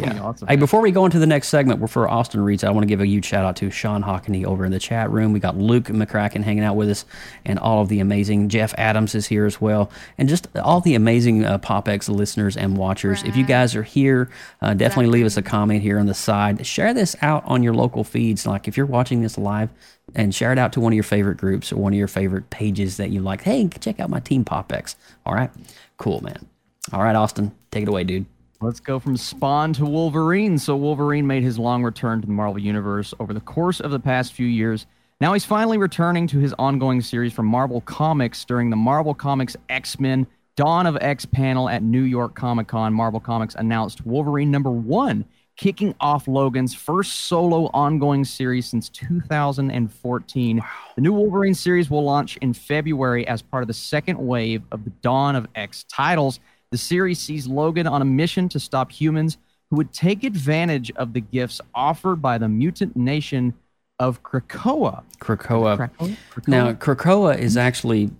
Yeah. 0.00 0.20
Awesome. 0.20 0.48
Hey, 0.48 0.56
before 0.56 0.80
we 0.80 0.90
go 0.90 1.04
into 1.04 1.18
the 1.18 1.26
next 1.26 1.48
segment, 1.48 1.80
we're 1.80 1.86
for 1.86 2.08
Austin 2.08 2.40
Reads. 2.40 2.64
I 2.64 2.70
want 2.70 2.82
to 2.82 2.88
give 2.88 3.00
a 3.00 3.06
huge 3.06 3.24
shout 3.24 3.44
out 3.44 3.56
to 3.56 3.70
Sean 3.70 4.02
Hockney 4.02 4.44
over 4.44 4.64
in 4.64 4.72
the 4.72 4.78
chat 4.78 5.10
room. 5.10 5.32
We 5.32 5.40
got 5.40 5.56
Luke 5.56 5.84
McCracken 5.84 6.42
hanging 6.42 6.64
out 6.64 6.76
with 6.76 6.90
us, 6.90 7.04
and 7.44 7.58
all 7.58 7.80
of 7.80 7.88
the 7.88 8.00
amazing 8.00 8.48
Jeff 8.48 8.74
Adams 8.76 9.14
is 9.14 9.26
here 9.26 9.46
as 9.46 9.60
well, 9.60 9.90
and 10.18 10.28
just 10.28 10.48
all 10.56 10.80
the 10.80 10.94
amazing 10.94 11.44
uh, 11.44 11.58
PopX 11.58 12.08
listeners 12.08 12.56
and 12.56 12.76
watchers. 12.76 13.22
If 13.22 13.36
you 13.36 13.44
guys 13.44 13.74
are 13.74 13.82
here, 13.82 14.30
uh, 14.60 14.74
definitely 14.74 15.12
leave 15.12 15.26
us 15.26 15.36
a 15.36 15.42
comment 15.42 15.82
here 15.82 15.98
on 15.98 16.06
the 16.06 16.14
side. 16.14 16.66
Share 16.66 16.92
this 16.92 17.16
out 17.22 17.44
on 17.46 17.62
your 17.62 17.74
local 17.74 18.04
feeds. 18.04 18.46
Like 18.46 18.68
if 18.68 18.76
you're 18.76 18.86
watching 18.86 19.22
this 19.22 19.38
live, 19.38 19.70
and 20.14 20.34
share 20.34 20.52
it 20.52 20.58
out 20.58 20.72
to 20.72 20.80
one 20.80 20.92
of 20.92 20.94
your 20.94 21.02
favorite 21.04 21.36
groups 21.36 21.72
or 21.72 21.76
one 21.76 21.92
of 21.92 21.98
your 21.98 22.08
favorite 22.08 22.48
pages 22.50 22.96
that 22.96 23.10
you 23.10 23.20
like. 23.20 23.42
Hey, 23.42 23.68
check 23.80 23.98
out 23.98 24.10
my 24.10 24.20
team 24.20 24.44
PopX. 24.44 24.94
All 25.24 25.34
right, 25.34 25.50
cool, 25.96 26.20
man. 26.22 26.46
All 26.92 27.02
right, 27.02 27.16
Austin, 27.16 27.52
take 27.70 27.82
it 27.82 27.88
away, 27.88 28.04
dude. 28.04 28.26
Let's 28.62 28.80
go 28.80 28.98
from 28.98 29.18
Spawn 29.18 29.74
to 29.74 29.84
Wolverine. 29.84 30.56
So 30.56 30.76
Wolverine 30.76 31.26
made 31.26 31.42
his 31.42 31.58
long 31.58 31.84
return 31.84 32.22
to 32.22 32.26
the 32.26 32.32
Marvel 32.32 32.58
Universe 32.58 33.12
over 33.20 33.34
the 33.34 33.40
course 33.40 33.80
of 33.80 33.90
the 33.90 34.00
past 34.00 34.32
few 34.32 34.46
years. 34.46 34.86
Now 35.20 35.34
he's 35.34 35.44
finally 35.44 35.76
returning 35.76 36.26
to 36.28 36.38
his 36.38 36.54
ongoing 36.58 37.02
series 37.02 37.34
from 37.34 37.46
Marvel 37.46 37.82
Comics 37.82 38.46
during 38.46 38.70
the 38.70 38.76
Marvel 38.76 39.12
Comics 39.12 39.56
X-Men 39.68 40.26
Dawn 40.56 40.86
of 40.86 40.96
X 41.02 41.26
panel 41.26 41.68
at 41.68 41.82
New 41.82 42.02
York 42.02 42.34
Comic 42.34 42.68
Con. 42.68 42.94
Marvel 42.94 43.20
Comics 43.20 43.54
announced 43.56 44.06
Wolverine 44.06 44.50
number 44.50 44.70
one, 44.70 45.26
kicking 45.58 45.94
off 46.00 46.26
Logan's 46.26 46.74
first 46.74 47.26
solo 47.26 47.70
ongoing 47.74 48.24
series 48.24 48.66
since 48.66 48.88
2014. 48.88 50.62
The 50.94 51.02
new 51.02 51.12
Wolverine 51.12 51.54
series 51.54 51.90
will 51.90 52.04
launch 52.04 52.38
in 52.38 52.54
February 52.54 53.28
as 53.28 53.42
part 53.42 53.62
of 53.62 53.68
the 53.68 53.74
second 53.74 54.18
wave 54.18 54.62
of 54.72 54.84
the 54.84 54.90
Dawn 55.02 55.36
of 55.36 55.46
X 55.54 55.84
titles. 55.84 56.40
The 56.76 56.82
series 56.82 57.18
sees 57.18 57.46
Logan 57.46 57.86
on 57.86 58.02
a 58.02 58.04
mission 58.04 58.50
to 58.50 58.60
stop 58.60 58.92
humans 58.92 59.38
who 59.70 59.76
would 59.76 59.94
take 59.94 60.24
advantage 60.24 60.90
of 60.90 61.14
the 61.14 61.22
gifts 61.22 61.58
offered 61.74 62.16
by 62.16 62.36
the 62.36 62.50
mutant 62.50 62.94
nation 62.94 63.54
of 63.98 64.22
Krakoa. 64.22 65.02
Krakoa. 65.18 65.90
Krakoa? 65.90 66.46
Now, 66.46 66.74
Krakoa 66.74 67.38
is 67.38 67.56
actually, 67.56 68.10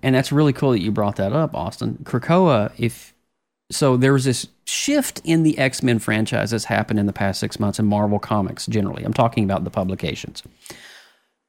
and 0.00 0.14
that's 0.14 0.30
really 0.30 0.52
cool 0.52 0.70
that 0.70 0.80
you 0.80 0.92
brought 0.92 1.16
that 1.16 1.32
up, 1.32 1.56
Austin. 1.56 1.98
Krakoa, 2.04 2.70
if 2.78 3.16
so, 3.72 3.96
there 3.96 4.12
was 4.12 4.26
this 4.26 4.46
shift 4.64 5.20
in 5.24 5.42
the 5.42 5.58
X 5.58 5.82
Men 5.82 5.98
franchise 5.98 6.52
that's 6.52 6.66
happened 6.66 7.00
in 7.00 7.06
the 7.06 7.12
past 7.12 7.40
six 7.40 7.58
months 7.58 7.80
in 7.80 7.86
Marvel 7.86 8.20
Comics 8.20 8.66
generally. 8.66 9.02
I'm 9.02 9.12
talking 9.12 9.42
about 9.42 9.64
the 9.64 9.70
publications. 9.70 10.44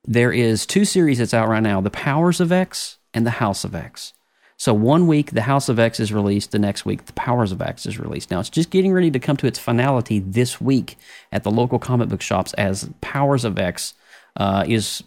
There 0.03 0.33
is 0.33 0.65
two 0.65 0.83
series 0.83 1.19
that's 1.19 1.35
out 1.35 1.47
right 1.47 1.61
now: 1.61 1.79
The 1.79 1.91
Powers 1.91 2.41
of 2.41 2.51
X 2.51 2.97
and 3.13 3.23
The 3.23 3.37
House 3.37 3.63
of 3.63 3.75
X. 3.75 4.13
So 4.57 4.73
one 4.73 5.07
week 5.07 5.31
the 5.31 5.41
House 5.41 5.67
of 5.67 5.79
X 5.79 5.99
is 5.99 6.13
released, 6.13 6.51
the 6.51 6.59
next 6.59 6.85
week 6.85 7.05
the 7.05 7.13
Powers 7.13 7.51
of 7.51 7.61
X 7.61 7.85
is 7.85 7.99
released. 7.99 8.31
Now 8.31 8.39
it's 8.39 8.49
just 8.49 8.69
getting 8.69 8.93
ready 8.93 9.11
to 9.11 9.19
come 9.19 9.37
to 9.37 9.47
its 9.47 9.59
finality 9.59 10.19
this 10.19 10.61
week 10.61 10.97
at 11.31 11.43
the 11.43 11.51
local 11.51 11.77
comic 11.77 12.09
book 12.09 12.21
shops 12.21 12.53
as 12.53 12.89
Powers 13.01 13.43
of 13.43 13.59
X 13.59 13.93
uh, 14.37 14.65
is 14.67 15.03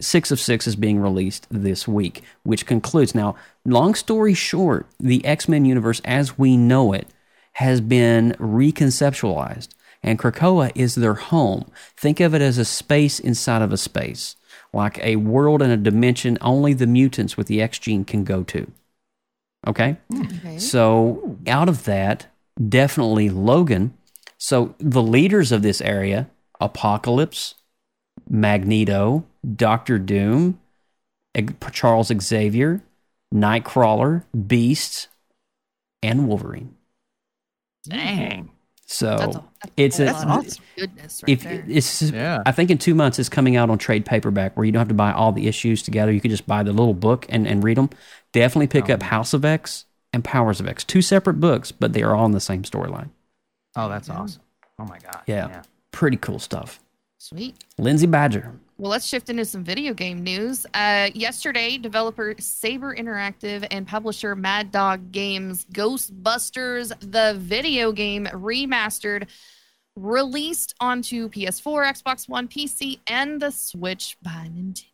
six 0.00 0.30
of 0.30 0.40
six 0.40 0.66
is 0.66 0.76
being 0.76 0.98
released 0.98 1.46
this 1.50 1.86
week, 1.86 2.22
which 2.42 2.66
concludes. 2.66 3.14
Now, 3.14 3.36
long 3.64 3.94
story 3.94 4.34
short, 4.34 4.86
the 4.98 5.24
X 5.24 5.48
Men 5.48 5.64
universe 5.64 6.00
as 6.04 6.38
we 6.38 6.56
know 6.56 6.92
it 6.92 7.06
has 7.54 7.80
been 7.80 8.32
reconceptualized, 8.38 9.68
and 10.02 10.18
Krakoa 10.18 10.72
is 10.74 10.94
their 10.94 11.14
home. 11.14 11.70
Think 11.96 12.20
of 12.20 12.34
it 12.34 12.40
as 12.40 12.56
a 12.58 12.64
space 12.64 13.20
inside 13.20 13.62
of 13.62 13.72
a 13.72 13.76
space, 13.76 14.36
like 14.72 14.98
a 15.02 15.16
world 15.16 15.60
and 15.60 15.72
a 15.72 15.76
dimension 15.76 16.38
only 16.40 16.72
the 16.72 16.86
mutants 16.86 17.36
with 17.36 17.46
the 17.46 17.60
X 17.60 17.78
gene 17.78 18.04
can 18.04 18.24
go 18.24 18.42
to. 18.44 18.70
Okay? 19.66 19.96
Okay. 20.12 20.58
So, 20.58 21.38
out 21.46 21.68
of 21.68 21.84
that, 21.84 22.26
definitely 22.68 23.28
Logan. 23.30 23.94
So, 24.38 24.74
the 24.78 25.02
leaders 25.02 25.52
of 25.52 25.62
this 25.62 25.80
area 25.80 26.28
Apocalypse, 26.60 27.54
Magneto, 28.28 29.24
Doctor 29.56 29.98
Doom, 29.98 30.58
Charles 31.72 32.12
Xavier, 32.20 32.82
Nightcrawler, 33.34 34.24
Beast, 34.46 35.08
and 36.02 36.26
Wolverine. 36.28 36.74
Dang. 37.88 38.50
So, 38.86 39.16
That's 39.16 39.36
a- 39.36 39.44
that's 39.62 39.72
it's 39.76 39.98
a, 40.00 40.04
a 40.04 40.12
lot 40.28 40.58
goodness 40.76 41.22
right 41.22 41.32
if 41.32 41.42
there. 41.44 41.64
it's 41.66 42.02
Yeah. 42.02 42.42
I 42.44 42.52
think 42.52 42.70
in 42.70 42.76
two 42.78 42.94
months 42.94 43.18
it's 43.18 43.28
coming 43.30 43.56
out 43.56 43.70
on 43.70 43.78
trade 43.78 44.04
paperback 44.04 44.56
where 44.56 44.64
you 44.66 44.72
don't 44.72 44.80
have 44.80 44.88
to 44.88 44.94
buy 44.94 45.12
all 45.12 45.32
the 45.32 45.46
issues 45.48 45.82
together. 45.82 46.12
You 46.12 46.20
can 46.20 46.30
just 46.30 46.46
buy 46.46 46.62
the 46.62 46.72
little 46.72 46.92
book 46.92 47.24
and, 47.30 47.46
and 47.46 47.64
read 47.64 47.78
them. 47.78 47.88
Definitely 48.32 48.68
pick 48.68 48.88
Oh. 48.90 48.94
up 48.94 49.02
House 49.04 49.32
of 49.34 49.44
X 49.44 49.86
and 50.12 50.24
Powers 50.24 50.60
of 50.60 50.66
X. 50.68 50.84
Two 50.84 51.02
separate 51.02 51.34
books, 51.40 51.72
but 51.72 51.92
they 51.92 52.02
are 52.02 52.14
all 52.14 52.26
in 52.26 52.32
the 52.32 52.40
same 52.40 52.62
storyline. 52.62 53.10
Oh, 53.76 53.88
that's 53.88 54.08
awesome. 54.10 54.42
Oh 54.78 54.84
my 54.84 54.98
god. 54.98 55.22
Yeah. 55.26 55.62
Pretty 55.90 56.16
cool 56.16 56.38
stuff. 56.38 56.80
Sweet. 57.18 57.54
Lindsay 57.78 58.06
Badger. 58.06 58.52
Well, 58.78 58.90
let's 58.90 59.06
shift 59.06 59.30
into 59.30 59.44
some 59.44 59.62
video 59.62 59.94
game 59.94 60.24
news. 60.24 60.66
Uh, 60.74 61.10
yesterday, 61.14 61.78
developer 61.78 62.34
Saber 62.40 62.96
Interactive 62.96 63.64
and 63.70 63.86
publisher 63.86 64.34
Mad 64.34 64.72
Dog 64.72 65.12
Games 65.12 65.64
Ghostbusters, 65.72 66.92
the 67.00 67.36
video 67.38 67.92
game 67.92 68.26
remastered, 68.32 69.28
released 69.94 70.74
onto 70.80 71.28
PS4, 71.28 71.92
Xbox 72.02 72.28
One, 72.28 72.48
PC, 72.48 72.98
and 73.06 73.40
the 73.40 73.50
Switch 73.52 74.16
by 74.22 74.48
Nintendo. 74.52 74.86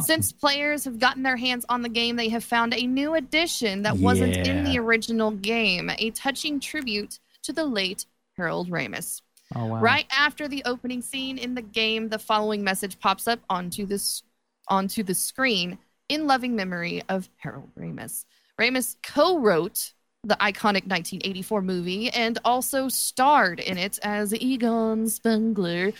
Since 0.00 0.32
players 0.32 0.84
have 0.84 0.98
gotten 0.98 1.22
their 1.22 1.36
hands 1.36 1.64
on 1.68 1.82
the 1.82 1.88
game, 1.88 2.16
they 2.16 2.28
have 2.28 2.44
found 2.44 2.74
a 2.74 2.86
new 2.86 3.14
addition 3.14 3.82
that 3.82 3.96
wasn't 3.96 4.36
in 4.36 4.64
the 4.64 4.78
original 4.78 5.30
game, 5.30 5.90
a 5.98 6.10
touching 6.10 6.60
tribute 6.60 7.18
to 7.42 7.52
the 7.52 7.64
late 7.64 8.06
Harold 8.36 8.70
Ramis. 8.70 9.22
Oh 9.54 9.66
wow. 9.66 9.80
Right 9.80 10.06
after 10.10 10.46
the 10.46 10.62
opening 10.66 11.02
scene 11.02 11.38
in 11.38 11.54
the 11.54 11.62
game, 11.62 12.08
the 12.08 12.18
following 12.18 12.62
message 12.62 12.98
pops 12.98 13.26
up 13.26 13.40
onto 13.48 13.86
this 13.86 14.22
onto 14.68 15.02
the 15.02 15.14
screen 15.14 15.78
in 16.08 16.26
loving 16.26 16.54
memory 16.54 17.02
of 17.08 17.28
Harold 17.38 17.70
Ramis. 17.78 18.24
Ramis 18.60 18.96
co-wrote 19.02 19.92
the 20.24 20.36
iconic 20.36 20.86
1984 20.86 21.62
movie 21.62 22.10
and 22.10 22.38
also 22.44 22.88
starred 22.88 23.60
in 23.60 23.78
it 23.78 23.98
as 24.02 24.34
Egon 24.34 25.08
Spengler. 25.08 25.92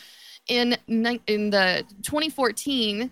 In 0.49 0.77
in 0.89 1.03
the 1.51 1.85
2014, 2.03 3.11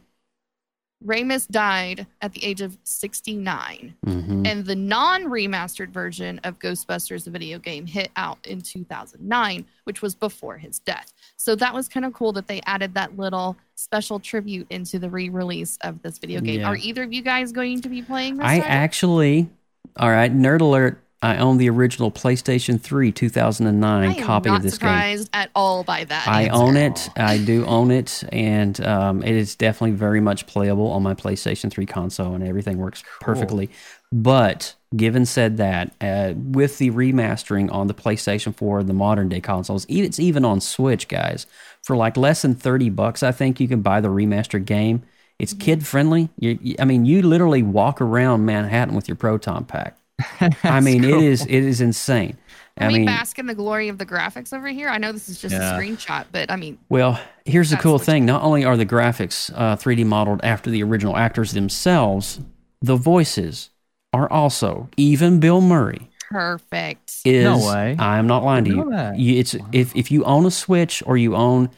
Ramis 1.04 1.46
died 1.48 2.06
at 2.22 2.32
the 2.32 2.44
age 2.44 2.60
of 2.62 2.78
69 2.84 3.94
Mm-hmm. 4.06 4.46
and 4.46 4.64
the 4.64 4.74
non-remastered 4.74 5.90
version 5.90 6.40
of 6.44 6.58
Ghostbusters 6.58 7.24
the 7.24 7.30
video 7.30 7.58
game 7.58 7.86
hit 7.86 8.10
out 8.16 8.38
in 8.46 8.60
2009 8.60 9.64
which 9.84 10.00
was 10.02 10.14
before 10.14 10.56
his 10.56 10.78
death 10.80 11.12
so 11.36 11.54
that 11.56 11.72
was 11.74 11.88
kind 11.88 12.06
of 12.06 12.12
cool 12.12 12.32
that 12.32 12.46
they 12.48 12.60
added 12.66 12.94
that 12.94 13.16
little 13.16 13.56
special 13.74 14.18
tribute 14.18 14.66
into 14.70 14.98
the 14.98 15.08
re-release 15.10 15.76
of 15.82 16.00
this 16.02 16.18
video 16.18 16.40
game 16.40 16.60
Yeah. 16.60 16.68
are 16.68 16.76
either 16.76 17.02
of 17.02 17.12
you 17.12 17.22
guys 17.22 17.52
going 17.52 17.80
to 17.82 17.88
be 17.88 18.02
playing 18.02 18.36
this 18.38 18.46
I 18.46 18.56
title? 18.58 18.72
actually, 18.72 19.48
all 19.96 20.10
right, 20.10 20.34
nerd 20.34 20.60
alert. 20.60 21.00
I 21.26 21.38
own 21.38 21.58
the 21.58 21.68
original 21.70 22.10
PlayStation 22.10 22.80
3 22.80 23.08
I 23.08 23.10
2009 23.10 24.04
am 24.18 24.24
copy 24.24 24.48
not 24.50 24.56
of 24.58 24.62
this 24.62 24.72
game. 24.78 24.88
surprised 24.88 25.30
at 25.32 25.50
all 25.54 25.84
by 25.84 26.04
that 26.04 26.26
I 26.28 26.42
answer. 26.44 26.54
own 26.54 26.76
it. 26.76 27.08
I 27.16 27.38
do 27.38 27.64
own 27.66 27.90
it, 27.90 28.22
and 28.32 28.80
um, 28.86 29.22
it 29.22 29.34
is 29.34 29.54
definitely 29.56 29.96
very 29.96 30.20
much 30.20 30.46
playable 30.46 30.90
on 30.90 31.02
my 31.02 31.14
PlayStation 31.14 31.70
3 31.70 31.84
console, 31.86 32.34
and 32.34 32.42
everything 32.46 32.78
works 32.78 33.02
perfectly. 33.20 33.70
But 34.12 34.74
given 34.96 35.26
said 35.26 35.56
that, 35.56 35.92
uh, 36.00 36.34
with 36.36 36.78
the 36.78 36.90
remastering 36.90 37.70
on 37.72 37.86
the 37.88 37.94
PlayStation 37.94 38.54
4 38.54 38.82
the 38.84 38.92
modern 38.92 39.28
day 39.28 39.40
consoles, 39.40 39.84
it's 39.88 40.20
even 40.20 40.44
on 40.44 40.60
Switch, 40.60 41.08
guys. 41.08 41.46
For 41.82 41.96
like 41.96 42.16
less 42.16 42.42
than 42.42 42.54
30 42.54 42.90
bucks, 42.90 43.22
I 43.22 43.32
think 43.32 43.60
you 43.60 43.68
can 43.68 43.80
buy 43.82 44.00
the 44.00 44.08
remastered 44.08 44.64
game. 44.64 45.02
It's 45.38 45.52
kid 45.52 45.86
friendly. 45.86 46.30
You, 46.38 46.58
you- 46.62 46.76
I 46.78 46.84
mean, 46.84 47.04
you 47.04 47.20
literally 47.22 47.62
walk 47.62 48.00
around 48.00 48.44
Manhattan 48.46 48.94
with 48.94 49.06
your 49.08 49.16
Proton 49.16 49.64
Pack. 49.64 49.96
I 50.62 50.80
mean, 50.80 51.04
it 51.04 51.10
is 51.22 51.42
it 51.42 51.50
is 51.50 51.80
insane. 51.80 52.36
Can 52.78 52.88
I 52.88 52.92
we 52.92 52.98
mean, 52.98 53.06
bask 53.06 53.38
in 53.38 53.46
the 53.46 53.54
glory 53.54 53.88
of 53.88 53.96
the 53.98 54.04
graphics 54.04 54.52
over 54.52 54.68
here 54.68 54.88
I 54.88 54.98
know 54.98 55.10
this 55.12 55.28
is 55.30 55.40
just 55.40 55.54
Yeah. 55.54 55.76
a 55.76 55.80
screenshot 55.80 56.26
but 56.30 56.50
I 56.50 56.56
mean 56.56 56.78
Well, 56.90 57.18
here's 57.46 57.70
the 57.70 57.76
cool 57.76 57.98
thing. 57.98 58.26
Not 58.26 58.42
only 58.42 58.64
are 58.64 58.76
the 58.76 58.84
graphics 58.86 59.50
uh, 59.54 59.76
3D 59.76 60.04
modeled 60.04 60.40
after 60.44 60.70
the 60.70 60.82
original 60.82 61.16
actors 61.16 61.52
themselves, 61.52 62.40
the 62.82 62.96
voices 62.96 63.70
are 64.12 64.30
also. 64.30 64.88
Even 64.96 65.40
Bill 65.40 65.60
Murray 65.60 66.10
perfect 66.30 67.12
is. 67.24 67.44
No 67.44 67.58
way. 67.66 67.96
I'm 67.98 68.26
not 68.26 68.44
lying 68.44 68.64
to 68.64 68.70
you. 68.70 68.92
You- 69.16 69.38
It's 69.40 69.54
if 69.72 69.94
if 69.96 70.10
you 70.10 70.24
own 70.24 70.44
a 70.46 70.50
Switch 70.50 71.02
or 71.06 71.16
you 71.16 71.34
own, 71.34 71.70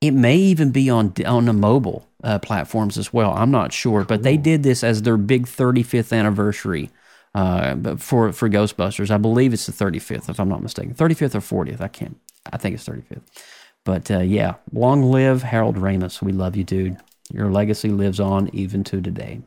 it 0.00 0.12
may 0.12 0.36
even 0.36 0.70
be 0.72 0.90
on 0.90 1.12
on 1.26 1.44
the 1.44 1.52
mobile 1.52 2.08
uh, 2.24 2.38
platforms 2.40 2.98
as 2.98 3.12
well. 3.12 3.32
I'm 3.32 3.50
not 3.52 3.72
sure, 3.72 4.04
but 4.04 4.22
they 4.24 4.36
did 4.36 4.62
this 4.64 4.82
as 4.82 5.02
their 5.02 5.16
big 5.16 5.46
35th 5.46 6.12
anniversary. 6.12 6.90
Uh, 7.34 7.74
but 7.74 8.00
for 8.00 8.32
for 8.32 8.48
Ghostbusters, 8.48 9.10
I 9.10 9.16
believe 9.16 9.52
it's 9.52 9.66
the 9.66 9.72
35th, 9.72 10.28
if 10.28 10.38
I'm 10.38 10.48
not 10.48 10.62
mistaken, 10.62 10.94
35th 10.94 11.34
or 11.34 11.64
40th. 11.64 11.80
I 11.80 11.88
can't. 11.88 12.18
I 12.52 12.56
think 12.56 12.74
it's 12.74 12.86
35th. 12.86 13.22
But 13.84 14.10
uh, 14.10 14.20
yeah, 14.20 14.54
long 14.72 15.02
live 15.02 15.42
Harold 15.42 15.76
Ramis. 15.76 16.22
We 16.22 16.32
love 16.32 16.56
you, 16.56 16.64
dude. 16.64 16.98
Your 17.32 17.50
legacy 17.50 17.88
lives 17.88 18.20
on 18.20 18.50
even 18.52 18.84
to 18.84 19.00
today. 19.00 19.40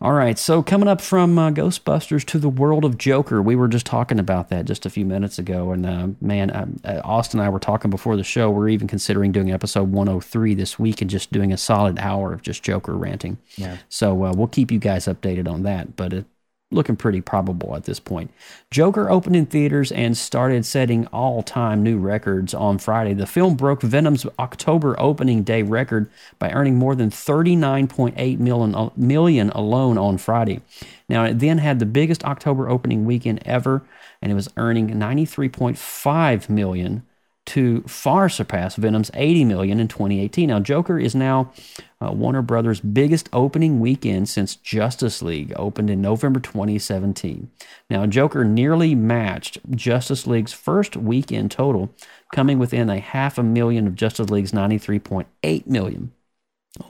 All 0.00 0.12
right, 0.12 0.38
so 0.38 0.62
coming 0.62 0.88
up 0.88 1.00
from 1.00 1.38
uh, 1.38 1.50
Ghostbusters 1.50 2.24
to 2.26 2.38
the 2.38 2.50
world 2.50 2.84
of 2.84 2.98
Joker, 2.98 3.40
we 3.40 3.56
were 3.56 3.68
just 3.68 3.86
talking 3.86 4.18
about 4.18 4.50
that 4.50 4.66
just 4.66 4.84
a 4.84 4.90
few 4.90 5.06
minutes 5.06 5.38
ago, 5.38 5.70
and 5.72 5.86
uh, 5.86 6.08
man, 6.20 6.50
uh, 6.50 6.66
uh, 6.84 7.00
Austin 7.02 7.40
and 7.40 7.46
I 7.46 7.50
were 7.50 7.58
talking 7.58 7.90
before 7.90 8.16
the 8.16 8.24
show. 8.24 8.50
We're 8.50 8.68
even 8.68 8.88
considering 8.88 9.32
doing 9.32 9.50
episode 9.50 9.90
103 9.90 10.54
this 10.54 10.78
week 10.78 11.00
and 11.00 11.08
just 11.08 11.32
doing 11.32 11.50
a 11.50 11.56
solid 11.56 11.98
hour 11.98 12.34
of 12.34 12.42
just 12.42 12.62
Joker 12.62 12.94
ranting. 12.94 13.38
Yeah. 13.56 13.78
So 13.88 14.24
uh, 14.24 14.34
we'll 14.36 14.48
keep 14.48 14.70
you 14.70 14.78
guys 14.78 15.06
updated 15.06 15.50
on 15.50 15.62
that, 15.62 15.96
but 15.96 16.12
it 16.12 16.26
looking 16.70 16.96
pretty 16.96 17.20
probable 17.20 17.76
at 17.76 17.84
this 17.84 18.00
point. 18.00 18.30
Joker 18.70 19.08
opened 19.08 19.36
in 19.36 19.46
theaters 19.46 19.92
and 19.92 20.16
started 20.16 20.66
setting 20.66 21.06
all-time 21.08 21.82
new 21.82 21.96
records 21.96 22.54
on 22.54 22.78
Friday. 22.78 23.14
The 23.14 23.26
film 23.26 23.54
broke 23.54 23.82
Venom's 23.82 24.26
October 24.38 24.98
opening 24.98 25.44
day 25.44 25.62
record 25.62 26.10
by 26.38 26.50
earning 26.50 26.76
more 26.76 26.96
than 26.96 27.10
39.8 27.10 28.38
million, 28.38 28.74
uh, 28.74 28.90
million 28.96 29.50
alone 29.50 29.96
on 29.96 30.18
Friday. 30.18 30.60
Now, 31.08 31.24
it 31.24 31.38
then 31.38 31.58
had 31.58 31.78
the 31.78 31.86
biggest 31.86 32.24
October 32.24 32.68
opening 32.68 33.04
weekend 33.04 33.42
ever, 33.44 33.82
and 34.20 34.32
it 34.32 34.34
was 34.34 34.48
earning 34.56 34.88
93.5 34.88 36.48
million 36.48 37.04
to 37.46 37.80
far 37.82 38.28
surpass 38.28 38.76
Venom's 38.76 39.10
80 39.14 39.44
million 39.44 39.80
in 39.80 39.88
2018. 39.88 40.48
Now, 40.48 40.60
Joker 40.60 40.98
is 40.98 41.14
now 41.14 41.52
uh, 42.00 42.12
Warner 42.12 42.42
Brothers' 42.42 42.80
biggest 42.80 43.28
opening 43.32 43.80
weekend 43.80 44.28
since 44.28 44.56
Justice 44.56 45.22
League 45.22 45.52
opened 45.56 45.88
in 45.88 46.02
November 46.02 46.40
2017. 46.40 47.50
Now, 47.88 48.04
Joker 48.06 48.44
nearly 48.44 48.94
matched 48.94 49.58
Justice 49.70 50.26
League's 50.26 50.52
first 50.52 50.96
weekend 50.96 51.50
total, 51.50 51.90
coming 52.34 52.58
within 52.58 52.90
a 52.90 52.98
half 52.98 53.38
a 53.38 53.42
million 53.42 53.86
of 53.86 53.94
Justice 53.94 54.28
League's 54.28 54.52
93.8 54.52 55.66
million 55.66 56.12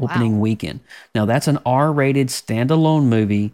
opening 0.01 0.41
weekend. 0.41 0.81
Now, 1.15 1.27
that's 1.27 1.49
an 1.49 1.59
R-rated 1.67 2.29
standalone 2.29 3.05
movie 3.05 3.53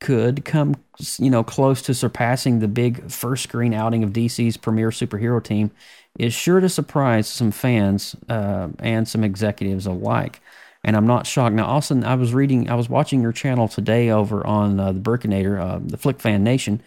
could 0.00 0.44
come 0.44 0.76
you 1.18 1.30
know 1.30 1.42
close 1.42 1.80
to 1.80 1.94
surpassing 1.94 2.58
the 2.58 2.68
big 2.68 3.10
first 3.10 3.44
screen 3.44 3.72
outing 3.72 4.04
of 4.04 4.10
DC's 4.10 4.56
premier 4.56 4.90
superhero 4.90 5.42
team 5.42 5.70
is 6.18 6.32
sure 6.32 6.60
to 6.60 6.68
surprise 6.68 7.26
some 7.26 7.50
fans 7.50 8.14
uh, 8.28 8.68
and 8.78 9.06
some 9.08 9.24
executives 9.24 9.86
alike. 9.86 10.40
And 10.84 10.96
I'm 10.96 11.06
not 11.06 11.26
shocked. 11.26 11.54
Now, 11.54 11.66
Austin, 11.66 12.04
I 12.04 12.14
was 12.14 12.34
reading, 12.34 12.68
I 12.68 12.74
was 12.74 12.88
watching 12.88 13.22
your 13.22 13.32
channel 13.32 13.68
today 13.68 14.10
over 14.10 14.46
on 14.46 14.78
uh, 14.78 14.92
the 14.92 15.00
Burkinator, 15.00 15.58
uh, 15.58 15.80
the 15.82 15.96
Flick 15.96 16.20
Fan 16.20 16.44
Nation, 16.44 16.82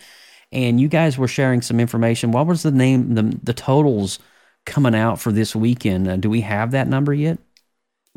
and 0.52 0.80
you 0.80 0.88
guys 0.88 1.18
were 1.18 1.28
sharing 1.28 1.62
some 1.62 1.80
information. 1.80 2.32
What 2.32 2.48
was 2.48 2.64
the 2.64 2.72
name, 2.72 3.16
the, 3.16 3.38
the 3.44 3.54
totals 3.54 4.20
coming 4.66 4.96
out 4.96 5.20
for 5.20 5.32
this 5.32 5.56
weekend? 5.56 6.08
Uh, 6.08 6.18
do 6.18 6.30
we 6.30 6.42
have 6.42 6.72
that 6.72 6.88
number 6.88 7.14
yet? 7.14 7.40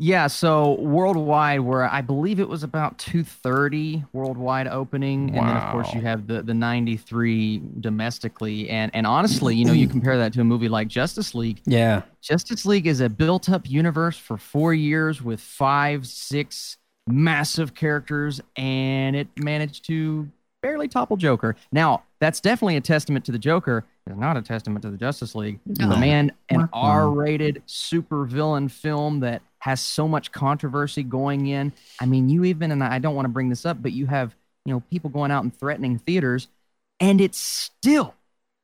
Yeah, 0.03 0.25
so 0.25 0.79
worldwide, 0.79 1.59
where 1.59 1.83
I 1.83 2.01
believe 2.01 2.39
it 2.39 2.49
was 2.49 2.63
about 2.63 2.97
230 2.97 4.03
worldwide 4.13 4.67
opening, 4.67 5.29
and 5.29 5.47
then 5.47 5.55
of 5.55 5.71
course 5.71 5.93
you 5.93 6.01
have 6.01 6.25
the 6.25 6.41
the 6.41 6.55
93 6.55 7.61
domestically, 7.79 8.67
and 8.71 8.89
and 8.95 9.05
honestly, 9.05 9.55
you 9.55 9.63
know, 9.63 9.73
you 9.73 9.87
compare 9.87 10.17
that 10.17 10.33
to 10.33 10.41
a 10.41 10.43
movie 10.43 10.69
like 10.69 10.87
Justice 10.87 11.35
League. 11.35 11.61
Yeah. 11.67 12.01
Justice 12.19 12.65
League 12.65 12.87
is 12.87 12.99
a 12.99 13.09
built-up 13.09 13.69
universe 13.69 14.17
for 14.17 14.37
four 14.37 14.73
years 14.73 15.21
with 15.21 15.39
five, 15.39 16.07
six 16.07 16.77
massive 17.05 17.75
characters, 17.75 18.41
and 18.55 19.15
it 19.15 19.27
managed 19.37 19.85
to 19.85 20.27
barely 20.63 20.87
topple 20.87 21.17
Joker. 21.17 21.55
Now, 21.71 22.03
that's 22.19 22.39
definitely 22.39 22.77
a 22.77 22.81
testament 22.81 23.25
to 23.25 23.31
the 23.31 23.39
Joker. 23.39 23.85
It's 24.11 24.19
not 24.19 24.37
a 24.37 24.41
testament 24.41 24.83
to 24.83 24.91
the 24.91 24.97
Justice 24.97 25.35
League. 25.35 25.59
No. 25.65 25.89
But 25.89 25.99
man, 25.99 26.31
an 26.49 26.69
R-rated 26.73 27.63
super 27.65 28.25
villain 28.25 28.67
film 28.67 29.21
that 29.21 29.41
has 29.59 29.79
so 29.79 30.07
much 30.07 30.31
controversy 30.31 31.03
going 31.03 31.47
in. 31.47 31.71
I 31.99 32.05
mean, 32.05 32.29
you 32.29 32.43
even 32.45 32.71
and 32.71 32.83
I 32.83 32.99
don't 32.99 33.15
want 33.15 33.25
to 33.25 33.29
bring 33.29 33.49
this 33.49 33.65
up, 33.65 33.81
but 33.81 33.91
you 33.93 34.05
have 34.07 34.35
you 34.65 34.73
know 34.73 34.81
people 34.91 35.09
going 35.09 35.31
out 35.31 35.43
and 35.43 35.55
threatening 35.57 35.97
theaters, 35.97 36.47
and 36.99 37.21
it's 37.21 37.37
still 37.37 38.13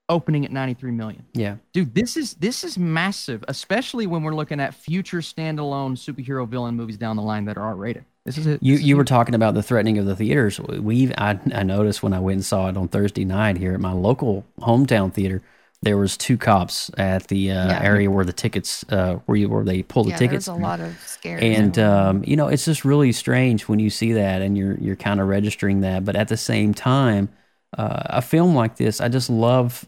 opening 0.10 0.46
at 0.46 0.51
93 0.54 0.92
million 0.92 1.25
Yeah. 1.34 1.58
dude 1.74 1.94
this 1.94 2.16
is 2.16 2.36
this 2.36 2.63
is 2.63 2.77
massive 2.77 3.44
especially 3.50 4.08
when 4.08 4.24
we're 4.24 4.34
looking 4.34 4.62
at 4.62 4.74
future 4.74 5.18
standalone 5.18 5.98
superhero 5.98 6.48
villain 6.48 6.75
movies 6.75 6.96
down 6.96 7.18
the 7.18 7.22
line 7.22 7.44
that 7.44 7.58
are 7.58 7.63
r-rated 7.63 8.06
this 8.27 8.38
is 8.38 8.48
it 8.48 8.62
You 8.62 8.75
you 8.75 8.98
were 8.98 9.03
talking 9.05 9.36
about 9.36 9.53
the 9.55 9.63
threatening 9.63 9.98
of 9.98 10.05
the 10.05 10.15
theaters. 10.15 10.60
We 10.60 11.13
I, 11.17 11.39
I 11.53 11.63
noticed 11.63 12.03
when 12.03 12.13
I 12.13 12.19
went 12.19 12.36
and 12.38 12.46
saw 12.46 12.67
it 12.69 12.77
on 12.77 12.88
Thursday 12.88 13.25
night 13.25 13.57
here 13.57 13.74
at 13.74 13.79
my 13.79 13.93
local 13.93 14.46
hometown 14.60 15.13
theater. 15.13 15.41
There 15.81 15.98
was 15.98 16.17
two 16.17 16.38
cops 16.38 16.89
at 16.98 17.27
the 17.27 17.51
uh, 17.51 17.67
Yeah. 17.69 17.79
area 17.81 18.10
where 18.12 18.25
the 18.25 18.34
tickets 18.34 18.84
uh, 18.89 19.15
where 19.25 19.38
you 19.38 19.50
where 19.50 19.63
they 19.63 19.84
pull 19.84 20.03
the 20.03 20.12
yeah, 20.12 20.17
tickets. 20.17 20.48
there's 20.48 20.57
a 20.57 20.62
lot 20.62 20.79
of 20.81 20.96
scares. 21.07 21.41
and 21.43 21.77
um, 21.79 22.24
you 22.25 22.36
know 22.36 22.48
it's 22.48 22.65
just 22.65 22.84
really 22.86 23.12
strange 23.12 23.67
when 23.67 23.79
you 23.79 23.89
see 23.89 24.13
that 24.13 24.41
and 24.41 24.57
you're 24.57 24.75
you're 24.79 24.96
kind 24.96 25.19
of 25.22 25.27
registering 25.27 25.81
that 25.81 26.03
but 26.05 26.15
at 26.15 26.27
the 26.29 26.38
same 26.38 26.74
time 26.74 27.29
uh, 27.77 28.03
a 28.05 28.22
film 28.22 28.55
like 28.55 28.77
this 28.77 29.01
i 29.01 29.07
just 29.10 29.29
love 29.29 29.86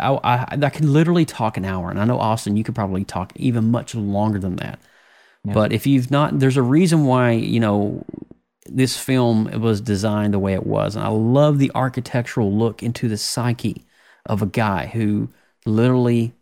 I, 0.00 0.12
I 0.24 0.58
i 0.62 0.70
could 0.70 0.84
literally 0.84 1.24
talk 1.24 1.56
an 1.56 1.64
hour 1.64 1.90
and 1.90 2.00
i 2.00 2.04
know 2.04 2.18
austin 2.18 2.56
you 2.56 2.64
could 2.64 2.74
probably 2.74 3.04
talk 3.04 3.32
even 3.36 3.70
much 3.70 3.94
longer 3.94 4.38
than 4.38 4.56
that 4.56 4.78
but 5.44 5.72
if 5.72 5.86
you've 5.86 6.10
not 6.10 6.38
there's 6.38 6.56
a 6.56 6.62
reason 6.62 7.04
why 7.04 7.30
you 7.32 7.60
know 7.60 8.04
this 8.66 8.96
film 8.98 9.44
was 9.60 9.80
designed 9.80 10.34
the 10.34 10.38
way 10.38 10.52
it 10.52 10.66
was 10.66 10.94
and 10.94 11.04
i 11.04 11.08
love 11.08 11.58
the 11.58 11.70
architectural 11.74 12.52
look 12.52 12.82
into 12.82 13.08
the 13.08 13.16
psyche 13.16 13.84
of 14.26 14.42
a 14.42 14.46
guy 14.46 14.86
who 14.86 15.28
literally 15.64 16.32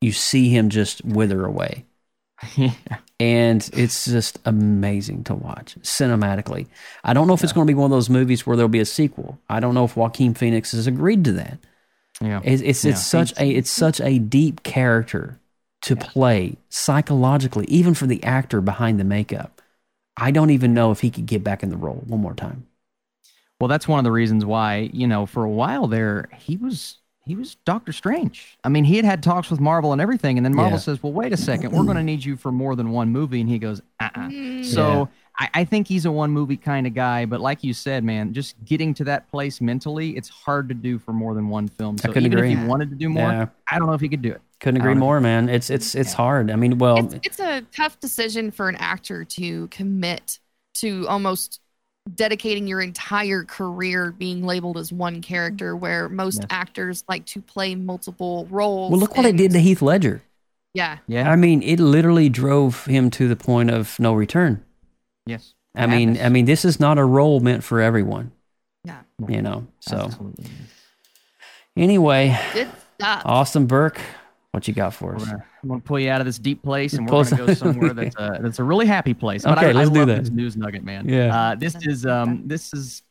you 0.00 0.12
see 0.12 0.50
him 0.50 0.68
just 0.68 1.02
wither 1.04 1.44
away 1.46 1.84
yeah. 2.56 2.72
and 3.18 3.68
it's 3.74 4.04
just 4.06 4.38
amazing 4.46 5.24
to 5.24 5.34
watch 5.34 5.76
cinematically. 5.82 6.66
I 7.04 7.12
don't 7.12 7.26
know 7.26 7.34
if 7.34 7.44
it's 7.44 7.52
going 7.52 7.66
to 7.66 7.70
be 7.70 7.74
one 7.76 7.90
of 7.92 7.96
those 7.96 8.08
movies 8.08 8.46
where 8.46 8.56
there'll 8.56 8.68
be 8.70 8.80
a 8.80 8.86
sequel. 8.86 9.38
I 9.48 9.60
don't 9.60 9.74
know 9.74 9.84
if 9.84 9.94
Joaquin 9.94 10.32
Phoenix 10.32 10.72
has 10.72 10.86
agreed 10.86 11.24
to 11.26 11.32
that. 11.32 11.58
yeah 12.22 12.40
It's 12.42 12.62
it's, 12.62 12.84
Yeah. 12.84 12.92
it's 12.92 13.04
such 13.04 13.32
a 13.38 13.44
it's 13.50 13.70
such 13.70 14.00
a 14.00 14.18
deep 14.18 14.62
character 14.62 15.39
to 15.82 15.96
play 15.96 16.56
psychologically, 16.68 17.64
even 17.68 17.94
for 17.94 18.06
the 18.06 18.22
actor 18.24 18.60
behind 18.60 19.00
the 19.00 19.04
makeup. 19.04 19.62
I 20.16 20.30
don't 20.30 20.50
even 20.50 20.74
know 20.74 20.90
if 20.90 21.00
he 21.00 21.10
could 21.10 21.26
get 21.26 21.42
back 21.42 21.62
in 21.62 21.70
the 21.70 21.76
role 21.76 22.02
one 22.06 22.20
more 22.20 22.34
time. 22.34 22.66
well 23.60 23.68
that's 23.68 23.86
one 23.88 23.98
of 23.98 24.04
the 24.04 24.12
reasons 24.12 24.44
why 24.44 24.90
you 24.92 25.06
know 25.06 25.24
for 25.26 25.44
a 25.44 25.50
while 25.50 25.86
there 25.86 26.28
he 26.36 26.56
was 26.56 26.96
he 27.26 27.34
was 27.36 27.56
doctor 27.66 27.92
strange 27.92 28.58
i 28.64 28.68
mean 28.68 28.84
he 28.84 28.96
had 28.96 29.04
had 29.04 29.22
talks 29.22 29.50
with 29.50 29.60
marvel 29.60 29.92
and 29.92 30.00
everything 30.00 30.36
and 30.38 30.44
then 30.44 30.54
marvel 30.54 30.72
Yeah. 30.78 30.78
says 30.78 31.02
well 31.02 31.12
wait 31.12 31.32
a 31.32 31.36
second 31.36 31.70
we're 31.72 31.84
going 31.84 31.96
to 31.96 32.02
need 32.02 32.24
you 32.24 32.36
for 32.36 32.50
more 32.52 32.74
than 32.76 32.90
one 32.90 33.08
movie 33.10 33.40
and 33.40 33.48
he 33.48 33.58
goes 33.58 33.80
uh-uh 34.00 34.28
Mm. 34.28 34.64
So 34.64 35.08
I, 35.38 35.48
I 35.54 35.64
think 35.64 35.86
he's 35.86 36.04
a 36.06 36.12
one 36.12 36.30
movie 36.30 36.56
kind 36.58 36.86
of 36.86 36.92
guy, 36.94 37.24
but 37.24 37.40
like 37.40 37.64
you 37.64 37.72
said, 37.72 38.04
man, 38.04 38.34
just 38.34 38.62
getting 38.64 38.92
to 38.94 39.04
that 39.04 39.26
place 39.30 39.60
mentally, 39.62 40.10
it's 40.16 40.28
hard 40.28 40.68
to 40.68 40.74
do 40.74 40.98
for 40.98 41.12
more 41.14 41.34
than 41.34 41.48
one 41.48 41.66
film. 41.68 41.96
So 41.96 42.08
couldn't 42.08 42.26
even 42.26 42.38
agree. 42.38 42.52
if 42.52 42.58
he 42.58 42.64
wanted 42.66 42.90
to 42.90 42.96
do 42.96 43.08
more, 43.08 43.30
Yeah. 43.30 43.46
I 43.70 43.78
don't 43.78 43.86
know 43.88 43.94
if 43.94 44.02
he 44.02 44.08
could 44.10 44.20
do 44.20 44.32
it. 44.32 44.42
Couldn't 44.60 44.80
agree 44.80 44.94
more, 44.94 45.20
man. 45.20 45.48
It's 45.48 45.70
it's 45.70 45.94
it's 45.94 46.12
hard. 46.12 46.50
I 46.50 46.56
mean, 46.56 46.78
well, 46.78 46.98
it's, 46.98 47.14
it's 47.26 47.40
a 47.40 47.62
tough 47.74 47.98
decision 48.00 48.50
for 48.50 48.68
an 48.68 48.76
actor 48.76 49.24
to 49.24 49.66
commit 49.68 50.38
to 50.74 51.06
almost 51.08 51.60
dedicating 52.14 52.66
your 52.66 52.80
entire 52.80 53.44
career 53.44 54.10
being 54.12 54.44
labeled 54.44 54.76
as 54.78 54.92
one 54.92 55.20
character 55.22 55.76
where 55.76 56.08
most 56.08 56.38
Yes. 56.38 56.46
actors 56.50 57.04
like 57.08 57.24
to 57.26 57.40
play 57.42 57.74
multiple 57.74 58.46
roles 58.50 58.90
well, 58.90 59.00
look 59.00 59.16
what 59.16 59.26
it 59.26 59.36
did 59.36 59.52
to 59.52 59.60
Heath 59.60 59.82
Ledger. 59.82 60.22
yeah 60.74 60.98
Yeah. 61.06 61.30
I 61.30 61.36
mean, 61.36 61.62
it 61.62 61.78
literally 61.78 62.28
drove 62.28 62.84
him 62.86 63.10
to 63.10 63.28
the 63.28 63.36
point 63.36 63.70
of 63.70 63.98
no 64.00 64.14
return. 64.14 64.64
yes. 65.26 65.54
I 65.76 65.86
mean, 65.86 66.18
I 66.20 66.28
mean, 66.30 66.46
this 66.46 66.64
is 66.64 66.80
not 66.80 66.98
a 66.98 67.04
role 67.04 67.40
meant 67.40 67.62
for 67.64 67.80
everyone, 67.80 68.32
yeah 68.84 69.02
you 69.28 69.40
know. 69.42 69.66
So 69.80 69.96
Absolutely. 69.96 70.46
anyway, 71.76 72.38
good 72.52 72.68
stuff 72.98 73.22
Austin 73.24 73.66
Burke, 73.66 74.00
what 74.52 74.66
you 74.66 74.74
got 74.74 74.94
for 74.94 75.14
us? 75.14 75.24
gonna, 75.24 75.44
I'm 75.62 75.68
gonna 75.68 75.80
pull 75.80 75.98
you 75.98 76.10
out 76.10 76.20
of 76.20 76.26
this 76.26 76.38
deep 76.38 76.62
place, 76.62 76.94
and 76.94 77.08
we're 77.08 77.24
gonna 77.24 77.46
go 77.46 77.54
somewhere 77.54 77.94
that's 77.94 78.16
a 78.16 78.38
that's 78.42 78.58
a 78.58 78.64
really 78.64 78.86
happy 78.86 79.14
place. 79.14 79.44
But 79.44 79.58
Okay, 79.58 79.68
I, 79.68 79.72
let's 79.72 79.90
I 79.90 79.92
do 79.92 79.98
love 80.00 80.08
that. 80.08 80.24
This 80.24 80.30
news 80.30 80.56
nugget, 80.56 80.84
man. 80.84 81.08
Yeah. 81.08 81.36
Uh, 81.36 81.54
this 81.54 81.76
is 81.86 82.04
um 82.04 82.42
this 82.46 82.72
is 82.72 83.02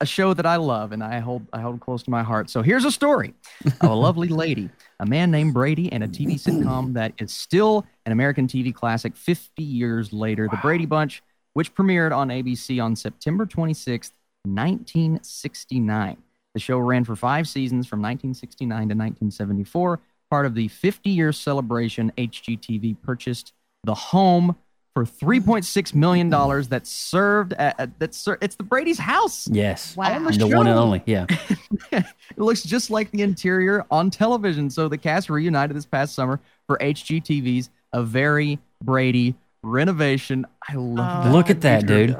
a 0.00 0.06
show 0.06 0.34
that 0.34 0.44
I 0.44 0.56
love 0.56 0.90
and 0.90 1.02
I 1.02 1.20
hold 1.20 1.46
I 1.52 1.60
hold 1.60 1.80
close 1.80 2.02
to 2.02 2.10
my 2.10 2.24
heart. 2.24 2.50
So 2.50 2.60
here's 2.60 2.84
a 2.84 2.90
story 2.90 3.34
of 3.80 3.90
a 3.90 3.94
lovely 3.94 4.28
lady, 4.44 4.68
a 4.98 5.06
man 5.06 5.30
named 5.30 5.54
Brady, 5.54 5.90
and 5.92 6.02
a 6.02 6.08
TV 6.08 6.34
sitcom 6.34 6.92
that 6.94 7.12
is 7.18 7.32
still 7.32 7.86
an 8.04 8.10
American 8.10 8.48
TV 8.48 8.74
classic 8.74 9.16
50 9.16 9.62
years 9.62 10.12
later. 10.12 10.48
The 10.50 10.56
Brady 10.56 10.86
Bunch, 10.86 11.22
which 11.52 11.72
premiered 11.72 12.14
on 12.14 12.28
ABC 12.28 12.82
on 12.82 12.96
September 12.96 13.46
26th, 13.46 14.10
1969. 14.42 16.16
The 16.54 16.60
show 16.60 16.78
ran 16.78 17.04
for 17.04 17.14
five 17.14 17.46
seasons 17.48 17.86
from 17.86 18.00
1969 18.00 18.68
to 18.68 18.94
1974. 18.94 20.00
Part 20.32 20.46
of 20.46 20.54
the 20.54 20.68
50 20.68 21.10
year 21.10 21.30
celebration, 21.30 22.10
HGTV 22.16 22.96
purchased 23.02 23.52
the 23.84 23.92
home 23.94 24.56
for 24.94 25.04
3.6 25.04 25.94
million 25.94 26.30
dollars 26.30 26.68
that 26.68 26.86
served 26.86 27.52
at, 27.52 27.78
at- 27.78 27.98
that 27.98 28.14
ser- 28.14 28.38
it's 28.40 28.56
the 28.56 28.62
Brady's 28.62 28.98
house. 28.98 29.46
Yes, 29.48 29.94
Wow. 29.94 30.14
On 30.16 30.24
the 30.24 30.32
the 30.32 30.46
one 30.56 30.66
and 30.68 30.78
only. 30.78 31.02
Yeah, 31.04 31.26
It 31.92 32.06
looks 32.38 32.62
just 32.62 32.88
like 32.88 33.10
the 33.10 33.20
interior 33.20 33.84
on 33.90 34.08
television. 34.08 34.70
So 34.70 34.88
the 34.88 34.96
cast 34.96 35.28
reunited 35.28 35.76
this 35.76 35.84
past 35.84 36.14
summer 36.14 36.40
for 36.66 36.78
HGTV's 36.78 37.68
A 37.92 38.02
Very 38.02 38.58
Brady 38.82 39.34
renovation. 39.62 40.46
I 40.66 40.76
love 40.76 41.24
that. 41.24 41.32
look 41.32 41.50
at 41.50 41.60
that, 41.60 41.84
dude. 41.84 42.16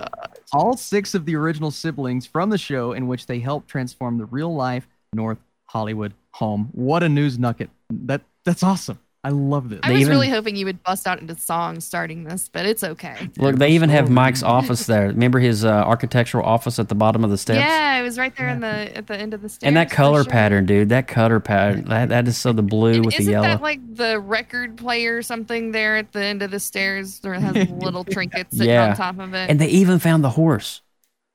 All 0.53 0.77
six 0.77 1.14
of 1.14 1.25
the 1.25 1.35
original 1.35 1.70
siblings 1.70 2.27
from 2.27 2.51
the 2.51 2.59
show, 2.59 2.92
in 2.92 3.07
which 3.07 3.25
they 3.25 3.38
helped 3.38 3.68
transform 3.68 4.18
the 4.18 4.27
real 4.27 4.55
life 4.55 4.87
North 5.14 5.38
Hollywood 5.70 6.12
home. 6.33 6.68
What 6.73 7.03
a 7.03 7.09
news 7.09 7.38
nugget! 7.38 7.71
That 7.90 8.23
that's 8.45 8.62
awesome. 8.62 8.99
I 9.25 9.29
love 9.29 9.68
this. 9.68 9.79
i 9.85 9.88
They 9.88 9.95
was 9.95 10.01
even- 10.01 10.11
really 10.14 10.29
hoping 10.31 10.57
you 10.57 10.66
would 10.66 10.83
bust 10.83 11.07
out 11.07 11.21
into 11.21 11.37
songs 11.37 11.85
starting 11.85 12.25
this 12.25 12.49
but 12.49 12.66
it's 12.66 12.83
okay 12.83 13.31
Look, 13.38 13.55
they 13.55 13.68
even 13.71 13.88
have 13.90 14.11
Mike's 14.11 14.42
office 14.42 14.87
there. 14.87 15.07
Remember 15.07 15.38
his 15.38 15.64
uh, 15.64 15.68
architectural 15.71 16.45
office 16.45 16.81
at 16.81 16.88
the 16.88 16.97
bottom 16.97 17.23
of 17.23 17.31
the 17.31 17.38
steps? 17.38 17.59
yeah 17.61 18.01
it 18.01 18.03
was 18.03 18.18
right 18.18 18.35
there 18.37 18.49
in 18.49 18.59
the 18.59 18.97
at 18.97 19.07
the 19.07 19.16
end 19.16 19.33
of 19.33 19.40
the 19.40 19.49
stairs 19.49 19.68
And 19.68 19.77
that 19.77 19.90
color 19.92 20.25
sure. 20.25 20.31
pattern, 20.33 20.66
dude. 20.66 20.88
That 20.88 21.07
color 21.07 21.38
pattern. 21.38 21.85
That, 21.85 22.09
that 22.09 22.27
is 22.27 22.37
so 22.37 22.53
the 22.53 22.62
blue 22.64 22.95
And 22.95 23.07
with 23.07 23.16
the 23.16 23.23
yellow. 23.23 23.47
isn't 23.47 23.59
that 23.59 23.62
like 23.62 23.95
the 23.95 24.18
record 24.18 24.77
player 24.77 25.18
or 25.18 25.23
something 25.23 25.71
there 25.71 25.97
at 25.99 26.11
the 26.11 26.25
end 26.25 26.42
of 26.42 26.51
the 26.51 26.59
stairs 26.59 27.21
where 27.23 27.35
it 27.35 27.42
has 27.42 27.71
little 27.85 28.03
trinkets 28.03 28.57
sitting 28.57 28.71
Yeah. 28.73 28.88
on 28.90 28.97
top 28.97 29.21
of 29.21 29.35
it? 29.35 29.49
and 29.51 29.61
they 29.61 29.68
even 29.68 30.01
found 30.01 30.25
the 30.25 30.31
horse. 30.31 30.83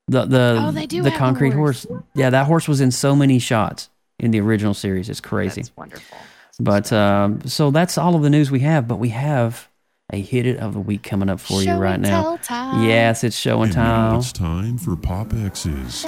The 0.09 0.25
the 0.25 0.61
Oh, 0.61 0.71
they 0.71 0.87
do 0.87 1.01
the 1.03 1.11
concrete 1.11 1.53
horse. 1.53 1.85
horse. 1.85 2.03
Yeah, 2.15 2.31
that 2.31 2.47
horse 2.47 2.67
was 2.67 2.81
in 2.81 2.91
so 2.91 3.15
many 3.15 3.39
shots 3.39 3.89
in 4.19 4.31
the 4.31 4.39
original 4.41 4.73
series. 4.73 5.09
It's 5.09 5.21
crazy. 5.21 5.61
That's 5.61 5.75
wonderful. 5.77 6.17
But 6.59 6.91
um, 6.91 7.41
so 7.45 7.69
that's 7.71 7.97
all 7.97 8.15
of 8.15 8.21
the 8.23 8.29
news 8.29 8.49
we 8.49 8.61
have. 8.61 8.87
But 8.87 8.97
we 8.97 9.09
have 9.09 9.67
a 10.11 10.19
hit 10.21 10.45
it 10.47 10.57
of 10.57 10.73
the 10.73 10.79
week 10.79 11.03
coming 11.03 11.29
up 11.29 11.39
for 11.39 11.61
you 11.61 11.73
right 11.73 11.93
and 11.95 12.03
now. 12.03 12.21
tell 12.23 12.37
time. 12.39 12.87
Yes, 12.87 13.23
it's 13.23 13.35
show 13.37 13.61
and 13.61 13.71
And 13.71 13.83
now 13.83 14.09
tell. 14.11 14.19
it's 14.19 14.31
time 14.31 14.77
for 14.77 14.95
Pop 14.95 15.33
X's 15.33 16.03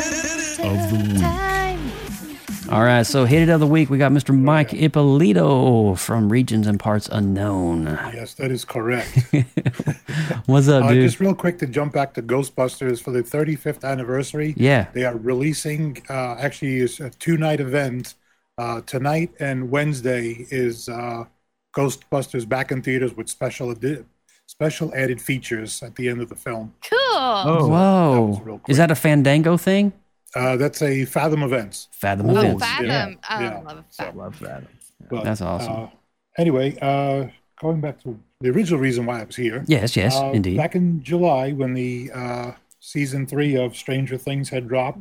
of 0.59 0.89
the 0.91 1.11
week. 1.13 1.58
Time. 2.69 2.77
All 2.77 2.83
right, 2.85 3.03
so 3.05 3.25
hit 3.25 3.41
it 3.43 3.49
of 3.49 3.59
the 3.59 3.67
week. 3.67 3.89
We 3.89 3.97
got 3.97 4.11
Mr. 4.11 4.37
Mike 4.37 4.73
Ippolito 4.73 5.95
from 5.95 6.31
Regions 6.31 6.67
and 6.67 6.79
Parts 6.79 7.09
Unknown. 7.11 7.85
Yes, 8.13 8.33
that 8.35 8.51
is 8.51 8.63
correct. 8.65 9.17
What's 10.45 10.67
up, 10.67 10.85
Uh, 10.85 10.93
dude? 10.93 11.03
just 11.03 11.19
real 11.19 11.35
quick 11.35 11.57
to 11.59 11.67
jump 11.67 11.93
back 11.93 12.13
to 12.15 12.21
Ghostbusters 12.21 13.01
for 13.01 13.11
the 13.11 13.23
35th 13.23 13.83
anniversary. 13.83 14.53
Yeah. 14.57 14.87
They 14.93 15.03
are 15.05 15.17
releasing, 15.17 15.97
uh, 16.09 16.35
actually, 16.39 16.77
it's 16.79 16.99
a 16.99 17.09
two 17.09 17.37
night 17.37 17.59
event. 17.59 18.15
Uh, 18.57 18.81
tonight 18.81 19.31
and 19.39 19.71
Wednesday 19.71 20.45
is 20.51 20.89
uh, 20.89 21.23
Ghostbusters 21.75 22.47
back 22.47 22.71
in 22.71 22.81
theaters 22.81 23.15
with 23.15 23.29
special 23.29 23.71
edi- 23.71 24.03
special 24.47 24.93
added 24.93 25.21
features 25.21 25.81
at 25.81 25.95
the 25.95 26.09
end 26.09 26.21
of 26.21 26.27
the 26.27 26.35
film. 26.35 26.73
Cool. 26.89 26.97
Oh, 27.01 27.67
Whoa. 27.69 28.61
Is 28.67 28.75
that 28.77 28.91
a 28.91 28.95
Fandango 28.95 29.55
thing? 29.55 29.93
Uh, 30.35 30.55
that's 30.57 30.81
a 30.81 31.05
Fathom 31.05 31.43
Events. 31.43 31.87
Fathom 31.91 32.29
Oh, 32.29 32.37
Events. 32.37 32.63
Fathom. 32.65 33.19
Oh, 33.29 33.39
yeah. 33.39 33.49
I 33.57 33.61
love 33.73 33.85
Fathom. 33.91 34.17
love 34.17 34.39
that. 34.39 34.63
But, 35.09 35.23
That's 35.23 35.41
awesome. 35.41 35.73
uh, 35.73 35.87
anyway, 36.37 36.77
uh, 36.81 37.27
going 37.59 37.81
back 37.81 38.01
to 38.03 38.19
the 38.41 38.49
original 38.49 38.79
reason 38.79 39.05
why 39.05 39.21
I 39.21 39.23
was 39.23 39.35
here. 39.35 39.63
Yes, 39.67 39.95
yes, 39.95 40.15
uh, 40.17 40.31
indeed. 40.33 40.57
Back 40.57 40.75
in 40.75 41.01
July, 41.03 41.51
when 41.53 41.73
the 41.73 42.11
uh, 42.13 42.51
season 42.79 43.25
three 43.25 43.55
of 43.55 43.75
Stranger 43.75 44.17
Things 44.17 44.49
had 44.49 44.67
dropped, 44.67 44.99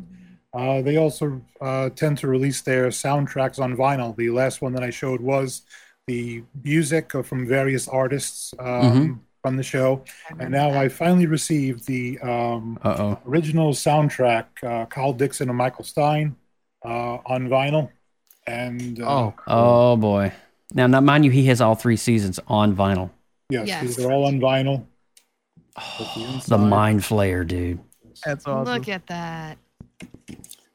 uh, 0.54 0.80
they 0.82 0.96
also 0.96 1.42
uh, 1.60 1.90
tend 1.90 2.18
to 2.18 2.26
release 2.28 2.62
their 2.62 2.88
soundtracks 2.88 3.58
on 3.58 3.76
vinyl. 3.76 4.16
The 4.16 4.30
last 4.30 4.62
one 4.62 4.72
that 4.74 4.82
I 4.82 4.90
showed 4.90 5.20
was 5.20 5.62
the 6.06 6.42
music 6.64 7.12
from 7.24 7.46
various 7.46 7.86
artists 7.86 8.54
um, 8.58 9.22
From 9.42 9.56
the 9.56 9.62
show, 9.62 10.02
and 10.40 10.50
now 10.50 10.70
I 10.70 10.88
finally 10.88 11.26
received 11.26 11.86
the 11.86 12.18
um, 12.18 12.76
oh. 12.84 13.18
original 13.24 13.72
soundtrack, 13.72 14.46
uh, 14.64 14.86
Kyle 14.86 15.12
Dixon 15.12 15.48
and 15.48 15.56
Michael 15.56 15.84
Stein, 15.84 16.34
uh, 16.84 17.18
on 17.24 17.48
vinyl. 17.48 17.88
And 18.48 19.00
uh, 19.00 19.06
Oh, 19.08 19.34
Oh 19.46 19.96
boy. 19.96 20.32
Now, 20.74 20.88
now, 20.88 21.00
mind 21.00 21.24
you, 21.24 21.30
he 21.30 21.44
has 21.46 21.60
all 21.60 21.76
three 21.76 21.96
seasons 21.96 22.40
on 22.48 22.74
vinyl. 22.74 23.10
yes, 23.48 23.68
Yes. 23.68 23.82
these 23.82 24.04
are 24.04 24.10
all 24.10 24.26
on 24.26 24.40
vinyl. 24.40 24.84
The 26.48 26.58
mind 26.58 27.00
flayer, 27.00 27.46
dude. 27.46 27.78
that's 28.24 28.46
awesome. 28.46 28.74
Look 28.74 28.88
at 28.88 29.06
that. 29.06 29.56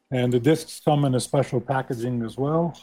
And 0.09 0.31
the 0.31 0.39
discs 0.39 0.79
come 0.83 1.05
in 1.05 1.15
a 1.15 1.19
special 1.19 1.59
packaging 1.59 2.23
as 2.23 2.37
well. 2.37 2.77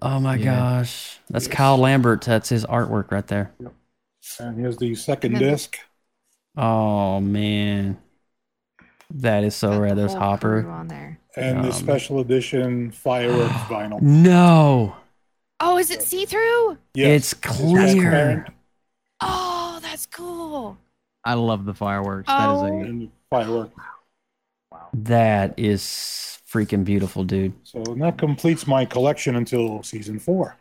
Oh 0.00 0.20
my 0.20 0.36
Yeah. 0.36 0.56
gosh. 0.56 1.18
That's 1.28 1.48
Kyle 1.48 1.76
Lambert. 1.78 2.22
That's 2.22 2.48
his 2.48 2.64
artwork 2.66 3.10
right 3.10 3.26
there. 3.26 3.52
Yep. 3.60 3.72
And 4.40 4.58
here's 4.58 4.76
the 4.76 4.94
second 4.94 5.34
And 5.34 5.44
then- 5.44 5.50
disc. 5.52 5.78
Oh 6.56 7.20
man. 7.20 7.98
That 9.10 9.42
is 9.44 9.54
so 9.56 9.70
Got 9.70 9.80
rad. 9.80 9.90
the 9.92 9.94
There's 10.02 10.14
Hopper. 10.14 10.68
on 10.68 10.88
there. 10.88 11.18
and 11.36 11.62
the 11.64 11.68
Um, 11.68 11.72
special 11.72 12.18
edition 12.20 12.90
fireworks 12.90 13.52
vinyl. 13.68 14.00
No. 14.02 14.96
Oh, 15.60 15.78
is 15.78 15.90
it 15.90 16.02
see 16.02 16.24
through? 16.24 16.78
It's 16.94 17.32
clear. 17.34 17.76
transparent 17.76 18.48
Oh, 19.20 19.78
that's 19.82 20.06
cool. 20.06 20.78
I 21.24 21.34
love 21.34 21.64
the 21.64 21.74
fireworks. 21.74 22.26
Oh. 22.28 22.62
That 22.62 22.66
is 22.66 22.70
a 22.70 22.88
and 22.90 23.10
firework. 23.30 23.70
That 24.94 25.54
is 25.58 26.37
freaking 26.50 26.84
beautiful, 26.84 27.24
dude. 27.24 27.52
So 27.64 27.82
and 27.92 28.02
that 28.02 28.18
completes 28.18 28.66
my 28.66 28.84
collection 28.84 29.36
until 29.36 29.82
season 29.82 30.18
four. 30.18 30.56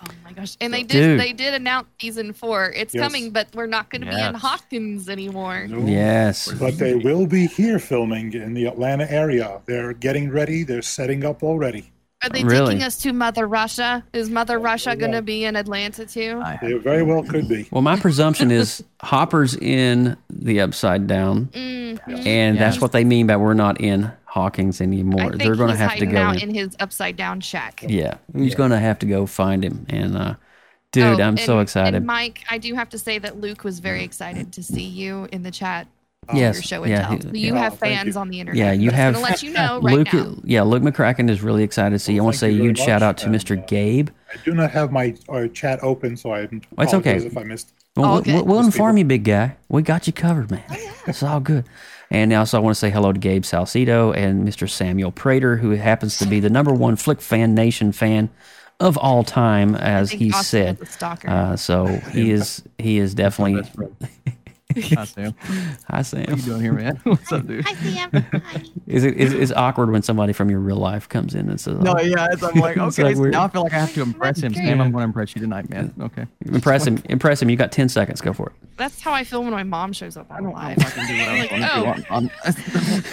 Oh 0.00 0.12
my 0.24 0.32
gosh! 0.32 0.56
And 0.60 0.74
they 0.74 0.82
did 0.82 1.10
Dude. 1.10 1.20
they 1.20 1.32
did 1.32 1.54
announce 1.54 1.86
season 2.00 2.32
four. 2.32 2.72
It's 2.74 2.92
Yes. 2.92 3.02
coming, 3.04 3.30
but 3.30 3.48
we're 3.54 3.66
not 3.66 3.88
going 3.88 4.00
to 4.02 4.08
be 4.08 4.20
in 4.20 4.34
Hawkins 4.34 5.08
anymore. 5.08 5.68
No. 5.68 5.78
Yes. 5.86 6.50
But 6.52 6.78
they 6.78 6.94
will 6.96 7.26
be 7.26 7.46
here 7.46 7.78
filming 7.78 8.32
in 8.32 8.54
the 8.54 8.66
Atlanta 8.66 9.10
area. 9.10 9.62
They're 9.66 9.92
getting 9.92 10.30
ready. 10.30 10.64
They're 10.64 10.82
setting 10.82 11.24
up 11.24 11.42
already. 11.44 11.92
Are 12.22 12.28
they 12.30 12.44
Really? 12.44 12.74
taking 12.74 12.82
us 12.86 12.98
to 12.98 13.12
Mother 13.12 13.46
Russia? 13.48 14.04
Is 14.12 14.30
Mother 14.30 14.58
Russia 14.58 14.94
going 14.94 15.12
to 15.12 15.22
be 15.22 15.44
in 15.44 15.56
Atlanta 15.56 16.06
too? 16.06 16.40
I 16.44 16.58
They 16.62 16.74
very 16.74 17.02
well 17.02 17.22
could 17.24 17.48
be. 17.48 17.66
Well, 17.70 17.82
my 17.82 17.98
presumption 17.98 18.50
is 18.52 18.82
Hopper's 19.02 19.56
in 19.56 20.16
the 20.30 20.60
Upside 20.60 21.06
Down, 21.08 21.46
Mhm. 21.52 22.26
and 22.26 22.58
that's 22.58 22.80
what 22.80 22.92
they 22.92 23.04
mean 23.04 23.26
by 23.26 23.36
we're 23.36 23.54
not 23.54 23.80
in 23.80 24.12
Hawkins 24.24 24.80
I 24.80 24.84
anymore. 24.84 25.30
think 25.30 25.42
They're 25.42 25.56
going 25.56 25.70
to 25.70 25.76
have 25.76 25.90
to 25.90 25.96
hiding 25.96 26.10
go 26.12 26.18
out 26.22 26.42
in. 26.42 26.50
in 26.50 26.54
his 26.54 26.76
upside 26.78 27.16
down 27.16 27.40
shack. 27.40 27.84
Yeah, 27.86 28.14
he's 28.36 28.54
going 28.54 28.70
to 28.70 28.78
have 28.78 28.98
to 29.00 29.06
go 29.06 29.26
find 29.26 29.64
him. 29.64 29.84
And 29.90 30.16
uh, 30.16 30.34
dude, 30.92 31.20
Oh, 31.20 31.22
I'm 31.22 31.36
so 31.36 31.58
excited. 31.58 31.94
And 31.96 32.06
Mike, 32.06 32.44
I 32.48 32.58
do 32.58 32.74
have 32.74 32.88
to 32.90 32.98
say 32.98 33.18
that 33.18 33.40
Luke 33.40 33.64
was 33.64 33.80
very 33.80 34.04
excited 34.04 34.52
to 34.52 34.62
see 34.62 34.84
you 34.84 35.26
in 35.32 35.42
the 35.42 35.50
chat. 35.50 35.86
On 36.28 36.36
Yes, 36.36 36.54
your 36.56 36.62
show 36.62 36.82
and 36.84 36.90
yeah, 36.92 37.06
tell. 37.08 37.32
he- 37.32 37.38
you 37.40 37.54
yeah. 37.54 37.60
have 37.60 37.72
Oh, 37.72 37.76
fans 37.76 38.14
you. 38.14 38.20
on 38.20 38.28
the 38.28 38.38
internet. 38.40 38.58
yeah, 38.58 38.72
you 38.72 38.90
have 38.92 39.14
gonna 39.14 39.24
let 39.24 39.42
you 39.42 39.50
know 39.52 39.80
right 39.82 39.94
Luke. 39.96 40.12
now. 40.12 40.34
Yeah, 40.44 40.62
Luke 40.62 40.82
McCracken 40.82 41.28
is 41.28 41.42
really 41.42 41.64
excited 41.64 41.90
to 41.90 41.98
see. 41.98 42.14
you. 42.14 42.20
I 42.20 42.24
want 42.24 42.34
to 42.34 42.38
say 42.40 42.50
thank 42.50 42.60
a 42.60 42.62
huge 42.64 42.78
shout 42.78 43.00
much, 43.00 43.02
out 43.02 43.18
to 43.18 43.26
and, 43.26 43.34
Mr. 43.34 43.58
uh, 43.58 43.62
Gabe. 43.66 44.08
I 44.32 44.36
do 44.44 44.54
not 44.54 44.70
have 44.70 44.92
my 44.92 45.14
uh, 45.28 45.48
chat 45.48 45.82
open, 45.82 46.16
so 46.16 46.32
I 46.32 46.48
It's 46.78 46.94
okay. 46.94 47.16
if 47.16 47.36
I 47.36 47.42
missed. 47.42 47.72
Well, 47.96 48.06
All 48.06 48.12
we'll, 48.14 48.22
good. 48.22 48.34
we'll, 48.34 48.44
we'll 48.44 48.60
inform 48.60 48.94
people- 48.94 48.98
you, 49.00 49.04
big 49.06 49.24
guy. 49.24 49.56
We 49.68 49.82
got 49.82 50.06
you 50.06 50.12
covered, 50.12 50.50
man. 50.50 50.62
It's 51.06 51.22
all 51.24 51.40
good. 51.40 51.64
And 52.10 52.32
also, 52.32 52.56
I 52.58 52.60
want 52.60 52.74
to 52.76 52.78
say 52.78 52.90
hello 52.90 53.12
to 53.12 53.18
Gabe 53.18 53.44
Salcedo 53.44 54.12
and 54.12 54.46
Mr. 54.46 54.68
Samuel 54.70 55.10
Prater, 55.12 55.56
who 55.56 55.70
happens 55.72 56.18
to 56.18 56.26
be 56.26 56.40
the 56.40 56.50
number 56.50 56.72
one 56.72 56.94
Flick 56.96 57.20
Fan 57.20 57.54
Nation 57.54 57.90
fan 57.90 58.28
of 58.80 58.96
all 58.98 59.24
time, 59.24 59.74
as 59.74 60.10
he 60.10 60.30
Austin 60.30 60.76
said. 60.76 60.88
stalker. 60.88 61.28
Uh, 61.28 61.56
so 61.56 61.86
he 61.86 62.30
is 62.36 62.62
he 62.78 62.98
is 62.98 63.14
definitely. 63.14 63.62
Hi, 64.96 65.04
Sam. 65.04 65.34
Hi, 65.88 65.96
What 65.98 66.06
Sam. 66.06 66.24
you 66.30 66.36
doing 66.42 66.60
here, 66.60 66.72
man? 66.72 66.96
What's 67.04 67.30
up, 67.32 67.46
dude? 67.46 67.64
Hi, 67.66 67.74
Sam. 67.74 68.10
Hi. 68.44 68.62
Is 68.86 69.04
it 69.04 69.16
is 69.16 69.32
it's 69.32 69.52
awkward 69.52 69.90
when 69.90 70.02
somebody 70.02 70.32
from 70.32 70.50
your 70.50 70.60
real 70.60 70.76
life 70.76 71.08
comes 71.08 71.34
in 71.34 71.48
and 71.48 71.60
says, 71.60 71.78
No, 71.80 71.94
oh, 71.96 72.00
yeah, 72.00 72.28
it's, 72.30 72.42
I'm 72.42 72.54
like, 72.60 72.76
It's 72.76 72.98
okay, 72.98 73.04
like 73.04 73.16
so 73.16 73.22
weird. 73.22 73.32
now 73.32 73.44
I 73.44 73.48
feel 73.48 73.62
like 73.62 73.72
I 73.72 73.78
have 73.78 73.94
to 73.94 74.02
impress 74.02 74.40
him. 74.42 74.54
Sam, 74.54 74.80
I'm 74.80 74.90
going 74.92 75.02
to 75.02 75.04
impress 75.04 75.34
you 75.34 75.40
tonight, 75.42 75.68
man. 75.70 75.92
Okay. 76.00 76.26
impress 76.46 76.86
him, 76.86 77.02
impress 77.08 77.40
him." 77.42 77.50
You 77.50 77.56
got 77.56 77.72
ten 77.72 77.88
seconds. 77.88 78.20
Go 78.20 78.32
for 78.32 78.48
it. 78.48 78.52
That's 78.76 79.00
how 79.00 79.12
I 79.12 79.22
feel 79.24 79.42
when 79.42 79.52
my 79.52 79.62
mom 79.62 79.92
shows 79.92 80.16
up 80.16 80.26
I 80.30 80.36
on 80.36 80.42
don't 80.44 80.52
know 80.52 80.58
live. 80.58 80.78
if 80.78 80.86
I 80.86 80.90
can 80.90 81.06
do 81.06 81.18
what 81.18 81.28
I 81.28 81.32
was 81.32 81.40
Like, 81.40 81.50
going 81.50 81.62
to 81.62 81.72
oh. 81.72 81.82
do. 81.82 82.04
On, 82.10 82.30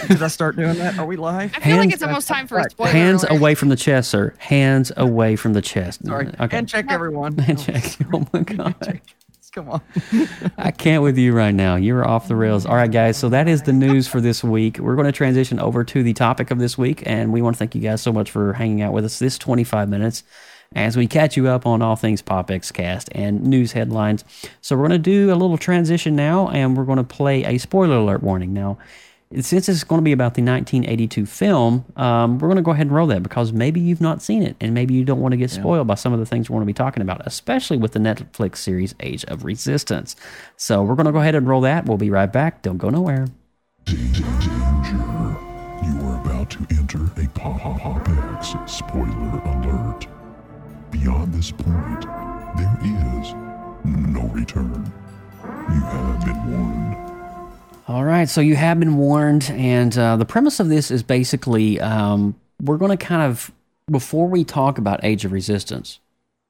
on, 0.02 0.08
did 0.08 0.22
I 0.22 0.28
start 0.28 0.56
doing 0.56 0.76
that? 0.78 0.98
Are 0.98 1.06
we 1.06 1.16
live? 1.16 1.52
I 1.54 1.60
feel 1.60 1.72
like 1.76 1.80
Hands- 1.80 1.92
it's 1.94 2.02
almost 2.02 2.28
time 2.28 2.46
for 2.46 2.58
a 2.58 2.68
spoiler 2.70 2.90
Hands 2.90 3.22
alert. 3.24 3.36
away 3.38 3.54
from 3.54 3.68
the 3.68 3.76
chest, 3.76 4.10
sir. 4.10 4.34
Hands 4.38 4.90
away 4.96 5.36
from 5.36 5.52
the 5.52 5.62
chest. 5.62 6.04
Sorry. 6.06 6.28
Okay. 6.40 6.56
And 6.58 6.68
check 6.68 6.86
everyone. 6.88 7.36
Hand 7.38 7.58
check. 7.60 7.84
Oh 8.12 8.26
my 8.32 8.40
god. 8.40 9.00
Come 9.54 9.68
on. 9.68 9.82
I 10.58 10.70
can't 10.70 11.02
with 11.02 11.18
you 11.18 11.32
right 11.32 11.54
now. 11.54 11.74
You're 11.74 12.06
off 12.06 12.28
the 12.28 12.36
rails. 12.36 12.66
All 12.66 12.76
right, 12.76 12.90
guys. 12.90 13.16
So 13.16 13.28
that 13.30 13.48
is 13.48 13.62
the 13.62 13.72
news 13.72 14.06
for 14.06 14.20
this 14.20 14.44
week. 14.44 14.78
We're 14.78 14.94
going 14.94 15.06
to 15.06 15.12
transition 15.12 15.58
over 15.58 15.82
to 15.82 16.04
the 16.04 16.12
topic 16.12 16.52
of 16.52 16.60
this 16.60 16.78
week, 16.78 17.02
and 17.04 17.32
we 17.32 17.42
want 17.42 17.56
to 17.56 17.58
thank 17.58 17.74
you 17.74 17.80
guys 17.80 18.00
so 18.00 18.12
much 18.12 18.30
for 18.30 18.52
hanging 18.52 18.80
out 18.82 18.92
with 18.92 19.04
us 19.04 19.18
this 19.18 19.38
25 19.38 19.88
minutes 19.88 20.22
as 20.76 20.96
we 20.96 21.08
catch 21.08 21.36
you 21.36 21.48
up 21.48 21.66
on 21.66 21.82
all 21.82 21.96
things 21.96 22.22
Pop 22.22 22.48
X 22.48 22.70
Cast 22.70 23.08
and 23.10 23.42
news 23.42 23.72
headlines. 23.72 24.24
So 24.60 24.76
we're 24.76 24.86
going 24.86 25.02
to 25.02 25.10
do 25.10 25.32
a 25.32 25.34
little 25.34 25.58
transition 25.58 26.14
now, 26.14 26.48
and 26.50 26.76
we're 26.76 26.84
going 26.84 26.98
to 26.98 27.04
play 27.04 27.42
a 27.42 27.58
spoiler 27.58 27.96
alert 27.96 28.22
warning. 28.22 28.52
Now, 28.52 28.78
since 29.38 29.68
it's 29.68 29.84
going 29.84 30.00
to 30.00 30.04
be 30.04 30.10
about 30.10 30.34
the 30.34 30.42
1982 30.42 31.24
film, 31.24 31.84
um, 31.96 32.38
we're 32.38 32.48
going 32.48 32.56
to 32.56 32.62
go 32.62 32.72
ahead 32.72 32.86
and 32.86 32.94
roll 32.94 33.06
that 33.06 33.22
because 33.22 33.52
maybe 33.52 33.80
you've 33.80 34.00
not 34.00 34.20
seen 34.20 34.42
it 34.42 34.56
and 34.60 34.74
maybe 34.74 34.92
you 34.92 35.04
don't 35.04 35.20
want 35.20 35.32
to 35.32 35.36
get 35.36 35.50
spoiled 35.50 35.86
by 35.86 35.94
some 35.94 36.12
of 36.12 36.18
the 36.18 36.26
things 36.26 36.50
we're 36.50 36.56
going 36.56 36.66
to 36.66 36.66
be 36.66 36.72
talking 36.72 37.00
about, 37.00 37.24
especially 37.26 37.76
with 37.76 37.92
the 37.92 38.00
Netflix 38.00 38.56
series 38.56 38.92
Age 38.98 39.24
of 39.26 39.44
Resistance. 39.44 40.16
So 40.56 40.82
we're 40.82 40.96
going 40.96 41.06
to 41.06 41.12
go 41.12 41.20
ahead 41.20 41.36
and 41.36 41.46
roll 41.46 41.60
that. 41.60 41.86
We'll 41.86 41.96
be 41.96 42.10
right 42.10 42.32
back. 42.32 42.62
Don't 42.62 42.78
go 42.78 42.90
nowhere. 42.90 43.28
Danger. 43.84 44.24
You 45.82 46.06
are 46.06 46.20
about 46.24 46.50
to 46.50 46.66
enter 46.72 47.04
a 47.16 47.28
Pop 47.28 47.60
Pop 47.60 48.08
X 48.36 48.54
spoiler 48.66 49.38
alert. 49.44 50.08
Beyond 50.90 51.32
this 51.32 51.52
point, 51.52 52.02
there 52.58 52.78
is 52.82 53.32
no 53.84 54.28
return. 54.34 54.92
You 55.44 55.80
have 55.80 56.24
been 56.24 56.50
warned. 56.50 57.09
All 57.90 58.04
right, 58.04 58.28
so 58.28 58.40
you 58.40 58.54
have 58.54 58.78
been 58.78 58.98
warned, 58.98 59.50
and 59.50 59.98
uh, 59.98 60.14
the 60.14 60.24
premise 60.24 60.60
of 60.60 60.68
this 60.68 60.92
is 60.92 61.02
basically 61.02 61.80
um, 61.80 62.36
we're 62.62 62.76
going 62.76 62.96
to 62.96 63.04
kind 63.04 63.20
of, 63.20 63.50
before 63.90 64.28
we 64.28 64.44
talk 64.44 64.78
about 64.78 65.02
Age 65.02 65.24
of 65.24 65.32
Resistance, 65.32 65.98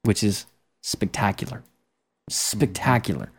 which 0.03 0.23
is 0.23 0.45
spectacular, 0.81 1.63
spectacular, 2.29 3.31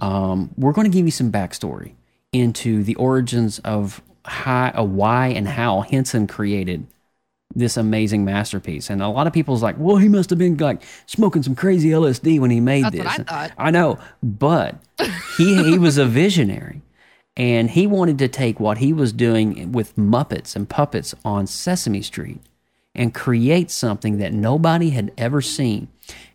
um, 0.00 0.54
we're 0.56 0.72
going 0.72 0.90
to 0.90 0.96
give 0.96 1.04
you 1.04 1.10
some 1.10 1.30
backstory 1.30 1.92
into 2.32 2.82
the 2.82 2.94
origins 2.94 3.58
of 3.58 4.00
how, 4.24 4.72
uh, 4.74 4.82
why 4.82 5.26
and 5.26 5.46
how 5.46 5.82
Henson 5.82 6.26
created 6.26 6.86
this 7.54 7.76
amazing 7.76 8.24
masterpiece. 8.24 8.88
And 8.88 9.02
a 9.02 9.08
lot 9.08 9.26
of 9.26 9.34
people's 9.34 9.62
like, 9.62 9.76
well, 9.78 9.98
he 9.98 10.08
must 10.08 10.30
have 10.30 10.38
been 10.38 10.56
like 10.56 10.80
smoking 11.04 11.42
some 11.42 11.54
crazy 11.54 11.90
LSD 11.90 12.40
when 12.40 12.50
he 12.50 12.60
made 12.60 12.84
That's 12.84 12.96
this. 12.96 13.04
what 13.04 13.20
I 13.30 13.48
thought. 13.48 13.52
I 13.58 13.70
know, 13.70 13.98
but 14.22 14.76
he 15.36 15.62
he 15.64 15.78
was 15.78 15.98
a 15.98 16.06
visionary, 16.06 16.80
and 17.36 17.70
he 17.70 17.86
wanted 17.86 18.18
to 18.18 18.28
take 18.28 18.60
what 18.60 18.78
he 18.78 18.92
was 18.92 19.12
doing 19.12 19.72
with 19.72 19.96
Muppets 19.96 20.54
and 20.54 20.68
puppets 20.68 21.14
on 21.24 21.46
Sesame 21.46 22.02
Street 22.02 22.40
and 22.94 23.14
create 23.14 23.70
something 23.70 24.18
that 24.18 24.34
nobody 24.34 24.90
had 24.90 25.12
ever 25.16 25.40
seen. 25.40 25.88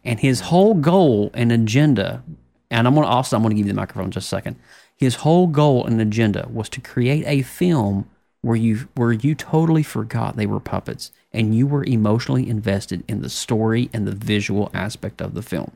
And 0.04 0.20
his 0.20 0.42
whole 0.42 0.74
goal 0.74 1.30
and 1.34 1.52
agenda, 1.52 2.24
and 2.72 2.88
I'm 2.88 2.96
gonna 2.96 3.08
also 3.08 3.36
I'm 3.36 3.44
gonna 3.44 3.56
give 3.56 3.68
you 3.68 3.74
the 3.74 3.80
microphone 3.80 4.06
in 4.06 4.12
just 4.12 4.28
a 4.28 4.30
second. 4.30 4.56
His 4.96 5.16
whole 5.16 5.48
goal 5.48 5.86
and 5.86 6.02
agenda 6.02 6.48
was 6.52 6.70
to 6.70 6.82
create 6.82 7.26
a 7.28 7.44
film 7.44 8.10
where 8.42 8.56
you 8.56 8.88
where 8.96 9.12
you 9.12 9.36
totally 9.36 9.84
forgot 9.84 10.36
they 10.36 10.48
were 10.48 10.60
puppets 10.60 11.12
and 11.32 11.54
you 11.54 11.68
were 11.68 11.84
emotionally 11.84 12.50
invested 12.50 13.04
in 13.08 13.22
the 13.22 13.30
story 13.30 13.90
and 13.94 14.08
the 14.08 14.16
visual 14.16 14.72
aspect 14.74 15.22
of 15.22 15.36
the 15.36 15.44
film. 15.44 15.72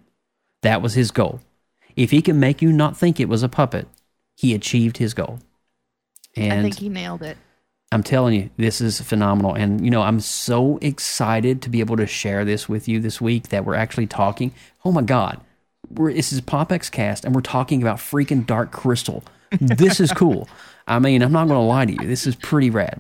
That 0.63 0.81
was 0.81 0.95
his 0.95 1.12
goal. 1.12 1.41
If 1.95 2.10
he 2.12 2.21
can 2.21 2.39
make 2.39 2.62
you 2.62 2.71
not 2.71 2.97
think 2.97 3.19
it 3.19 3.29
was 3.29 3.43
a 3.43 3.49
puppet, 3.49 3.88
he 4.41 4.56
achieved 4.56 4.97
his 4.97 5.13
goal. 5.13 5.38
And 6.36 6.51
I 6.54 6.62
think 6.63 6.80
he 6.80 6.89
nailed 6.89 7.21
it. 7.21 7.38
I'm 7.91 8.01
telling 8.01 8.34
you, 8.34 8.49
this 8.58 8.82
is 8.82 8.99
phenomenal. 8.99 9.54
And, 9.54 9.86
you 9.86 9.91
know, 9.91 10.01
I'm 10.01 10.19
so 10.19 10.80
excited 10.82 11.62
to 11.62 11.69
be 11.69 11.80
able 11.80 11.95
to 11.97 12.08
share 12.08 12.43
this 12.43 12.67
with 12.67 12.88
you 12.88 12.99
this 12.99 13.21
week 13.21 13.49
that 13.49 13.65
we're 13.65 13.75
actually 13.75 14.08
talking. 14.08 14.51
Oh 14.84 14.91
my 14.91 15.04
God. 15.04 15.39
We're, 15.91 16.12
this 16.12 16.34
is 16.34 16.41
PopX 16.41 16.89
Cast, 16.89 17.23
and 17.23 17.36
we're 17.36 17.41
talking 17.41 17.84
about 17.84 17.97
freaking 17.97 18.47
Dark 18.47 18.71
Crystal. 18.71 19.23
This 19.60 19.99
is 19.99 20.12
cool. 20.12 20.49
I 20.88 20.97
mean, 20.97 21.21
I'm 21.21 21.34
not 21.34 21.47
going 21.47 21.60
to 21.60 21.65
lie 21.65 21.86
to 21.86 21.93
you. 21.93 22.08
This 22.08 22.25
is 22.25 22.36
pretty 22.36 22.71
rad. 22.71 22.99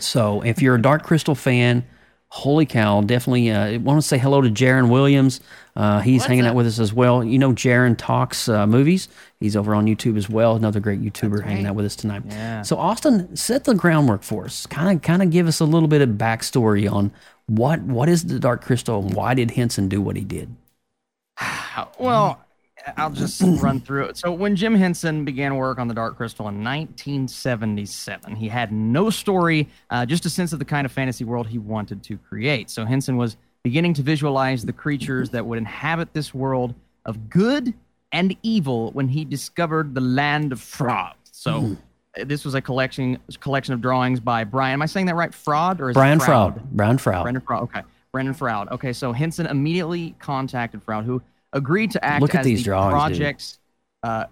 So, 0.00 0.40
if 0.40 0.60
you're 0.60 0.74
a 0.74 0.82
Dark 0.82 1.04
Crystal 1.04 1.34
fan, 1.34 1.86
holy 2.30 2.64
cow, 2.64 3.00
definitely 3.00 3.50
uh, 3.50 3.78
want 3.80 4.00
to 4.00 4.06
say 4.06 4.16
hello 4.16 4.40
to 4.40 4.48
Jaron 4.48 4.88
Williams. 4.88 5.40
Uh, 5.76 6.00
he's 6.00 6.24
hanging 6.24 6.46
out 6.46 6.54
with 6.54 6.66
us 6.66 6.78
as 6.78 6.92
well. 6.92 7.22
You 7.24 7.38
know, 7.38 7.52
Jaron 7.52 7.96
talks 7.96 8.48
uh, 8.48 8.66
movies. 8.66 9.08
He's 9.40 9.56
over 9.56 9.74
on 9.74 9.86
YouTube 9.86 10.16
as 10.16 10.28
well. 10.28 10.56
Another 10.56 10.80
great 10.80 11.02
YouTuber 11.02 11.42
hanging 11.42 11.66
out 11.66 11.74
with 11.74 11.86
us 11.86 11.96
tonight. 11.96 12.22
Yeah. 12.26 12.62
So, 12.62 12.76
Austin, 12.76 13.36
set 13.36 13.64
the 13.64 13.74
groundwork 13.74 14.22
for 14.22 14.44
us. 14.44 14.66
Kind 14.66 14.96
of, 14.96 15.02
kind 15.02 15.22
of 15.22 15.30
give 15.30 15.46
us 15.46 15.60
a 15.60 15.64
little 15.64 15.88
bit 15.88 16.02
of 16.02 16.10
backstory 16.10 16.90
on 16.90 17.12
what 17.46 17.80
what 17.82 18.08
is 18.08 18.24
the 18.26 18.38
Dark 18.38 18.64
Crystal 18.64 19.00
and 19.00 19.14
why 19.14 19.34
did 19.34 19.52
Henson 19.52 19.88
do 19.88 20.00
what 20.00 20.16
he 20.16 20.24
did. 20.24 20.54
Well, 21.98 22.42
I'll 22.96 23.10
just 23.10 23.40
run 23.42 23.80
through 23.80 24.04
it. 24.06 24.16
So, 24.16 24.32
when 24.32 24.56
Jim 24.56 24.74
Henson 24.74 25.24
began 25.24 25.56
work 25.56 25.78
on 25.78 25.88
the 25.88 25.94
Dark 25.94 26.16
Crystal 26.16 26.48
in 26.48 26.64
1977, 26.64 28.36
he 28.36 28.48
had 28.48 28.72
no 28.72 29.10
story, 29.10 29.68
uh, 29.90 30.06
just 30.06 30.26
a 30.26 30.30
sense 30.30 30.52
of 30.52 30.58
the 30.58 30.64
kind 30.64 30.84
of 30.84 30.92
fantasy 30.92 31.24
world 31.24 31.46
he 31.46 31.58
wanted 31.58 32.02
to 32.04 32.16
create. 32.16 32.70
So, 32.70 32.84
Henson 32.84 33.16
was 33.16 33.36
beginning 33.62 33.94
to 33.94 34.02
visualize 34.02 34.64
the 34.64 34.72
creatures 34.72 35.30
that 35.30 35.44
would 35.44 35.58
inhabit 35.58 36.12
this 36.14 36.32
world 36.32 36.74
of 37.04 37.28
good 37.28 37.74
and 38.12 38.36
evil 38.42 38.90
when 38.92 39.08
he 39.08 39.24
discovered 39.24 39.94
the 39.94 40.00
land 40.00 40.52
of 40.52 40.60
Froud. 40.60 41.14
So, 41.30 41.76
uh, 42.18 42.24
this 42.24 42.44
was 42.44 42.54
a 42.54 42.60
collection 42.60 43.18
collection 43.40 43.74
of 43.74 43.80
drawings 43.80 44.20
by 44.20 44.44
Brian. 44.44 44.74
Am 44.74 44.82
I 44.82 44.86
saying 44.86 45.06
that 45.06 45.14
right? 45.14 45.32
Fraud 45.32 45.80
or 45.80 45.90
is 45.90 45.94
Brian 45.94 46.18
it 46.18 46.24
Froud? 46.24 46.54
Froud. 46.54 46.70
Brian 46.72 46.98
Fraud. 46.98 47.22
Brendan 47.22 47.42
Froud. 47.42 47.62
Okay, 47.64 47.82
Brendan 48.12 48.34
Froud. 48.34 48.68
Okay, 48.70 48.92
so 48.92 49.12
Henson 49.12 49.46
immediately 49.46 50.14
contacted 50.18 50.82
Froud, 50.82 51.04
who 51.04 51.22
agreed 51.52 51.90
to 51.92 52.04
act 52.04 52.22
Look 52.22 52.34
at 52.34 52.40
as 52.40 52.46
these 52.46 52.58
the 52.60 52.64
drawings, 52.64 52.92
project's 52.92 53.58
uh, 54.02 54.24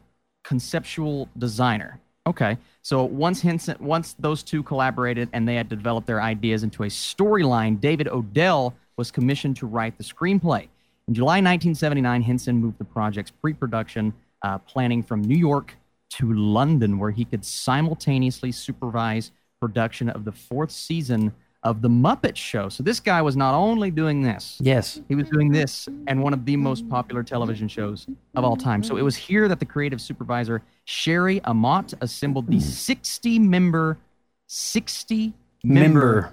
conceptual 0.44 1.28
designer. 1.38 2.00
Okay, 2.26 2.58
so 2.82 3.04
once 3.04 3.40
Henson, 3.40 3.76
once 3.80 4.14
those 4.18 4.42
two 4.42 4.62
collaborated 4.62 5.28
and 5.32 5.48
they 5.48 5.54
had 5.54 5.68
developed 5.68 6.06
their 6.06 6.20
ideas 6.20 6.62
into 6.62 6.82
a 6.82 6.88
storyline, 6.88 7.80
David 7.80 8.08
Odell 8.08 8.74
was 8.96 9.10
commissioned 9.10 9.56
to 9.56 9.66
write 9.66 9.96
the 9.96 10.04
screenplay. 10.04 10.68
In 11.06 11.14
July 11.14 11.36
1979, 11.36 12.22
Henson 12.22 12.56
moved 12.56 12.78
the 12.78 12.84
project's 12.84 13.30
pre-production 13.30 14.12
uh, 14.42 14.58
planning 14.58 15.02
from 15.02 15.22
New 15.22 15.38
York 15.38 15.74
to 16.10 16.32
London, 16.34 16.98
where 16.98 17.10
he 17.10 17.24
could 17.24 17.44
simultaneously 17.44 18.52
supervise 18.52 19.32
production 19.60 20.10
of 20.10 20.24
the 20.24 20.32
fourth 20.32 20.70
season 20.70 21.32
of 21.68 21.82
The 21.82 21.88
Muppet 21.88 22.34
Show. 22.34 22.68
So 22.70 22.82
this 22.82 22.98
guy 22.98 23.20
was 23.20 23.36
not 23.36 23.54
only 23.54 23.90
doing 23.90 24.22
this, 24.22 24.56
Yes. 24.60 25.00
he 25.08 25.14
was 25.14 25.28
doing 25.28 25.52
this 25.52 25.86
and 26.06 26.22
one 26.22 26.32
of 26.32 26.44
the 26.46 26.56
most 26.56 26.88
popular 26.88 27.22
television 27.22 27.68
shows 27.68 28.06
of 28.34 28.42
all 28.44 28.56
time. 28.56 28.82
So 28.82 28.96
it 28.96 29.02
was 29.02 29.16
here 29.16 29.48
that 29.48 29.60
the 29.60 29.66
creative 29.66 30.00
supervisor, 30.00 30.62
Sherry 30.86 31.40
Amott, 31.40 31.92
assembled 32.00 32.46
the 32.48 32.58
60 32.60 33.38
member, 33.38 33.98
60 34.46 35.34
member 35.62 36.30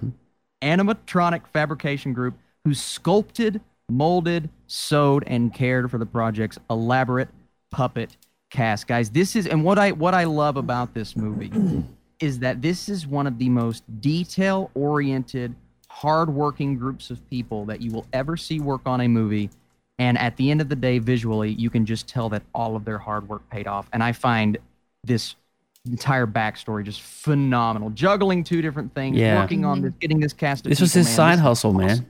animatronic 0.62 1.46
fabrication 1.52 2.12
group 2.14 2.34
who 2.64 2.72
sculpted, 2.74 3.60
molded, 3.90 4.48
sewed, 4.66 5.22
and 5.26 5.52
cared 5.52 5.90
for 5.90 5.98
the 5.98 6.06
project's 6.06 6.58
elaborate 6.70 7.28
puppet 7.70 8.16
cast. 8.50 8.86
Guys, 8.86 9.10
this 9.10 9.36
is 9.36 9.46
and 9.46 9.62
what 9.64 9.78
I 9.78 9.92
what 9.92 10.14
I 10.14 10.24
love 10.24 10.56
about 10.56 10.94
this 10.94 11.14
movie 11.14 11.52
is 12.20 12.38
that 12.40 12.62
this 12.62 12.88
is 12.88 13.06
one 13.06 13.26
of 13.26 13.38
the 13.38 13.48
most 13.48 13.82
detail 14.00 14.70
oriented, 14.74 15.54
hardworking 15.88 16.76
groups 16.78 17.10
of 17.10 17.28
people 17.30 17.64
that 17.66 17.80
you 17.80 17.90
will 17.90 18.06
ever 18.12 18.36
see 18.36 18.60
work 18.60 18.82
on 18.86 19.02
a 19.02 19.08
movie. 19.08 19.50
And 19.98 20.18
at 20.18 20.36
the 20.36 20.50
end 20.50 20.60
of 20.60 20.68
the 20.68 20.76
day, 20.76 20.98
visually, 20.98 21.52
you 21.52 21.70
can 21.70 21.86
just 21.86 22.06
tell 22.06 22.28
that 22.30 22.42
all 22.54 22.76
of 22.76 22.84
their 22.84 22.98
hard 22.98 23.28
work 23.28 23.48
paid 23.50 23.66
off. 23.66 23.88
And 23.92 24.02
I 24.02 24.12
find 24.12 24.58
this 25.04 25.36
entire 25.86 26.26
backstory 26.26 26.84
just 26.84 27.00
phenomenal. 27.00 27.90
Juggling 27.90 28.44
two 28.44 28.60
different 28.60 28.94
things, 28.94 29.16
Yeah. 29.16 29.40
working 29.40 29.64
on 29.64 29.78
mm-hmm. 29.78 29.86
this, 29.86 29.94
getting 30.00 30.20
this 30.20 30.32
cast. 30.32 30.64
This 30.64 30.80
was 30.80 30.92
his 30.92 31.06
man, 31.06 31.14
side 31.14 31.32
this 31.32 31.38
is 31.38 31.42
hustle, 31.42 31.72
man. 31.72 32.06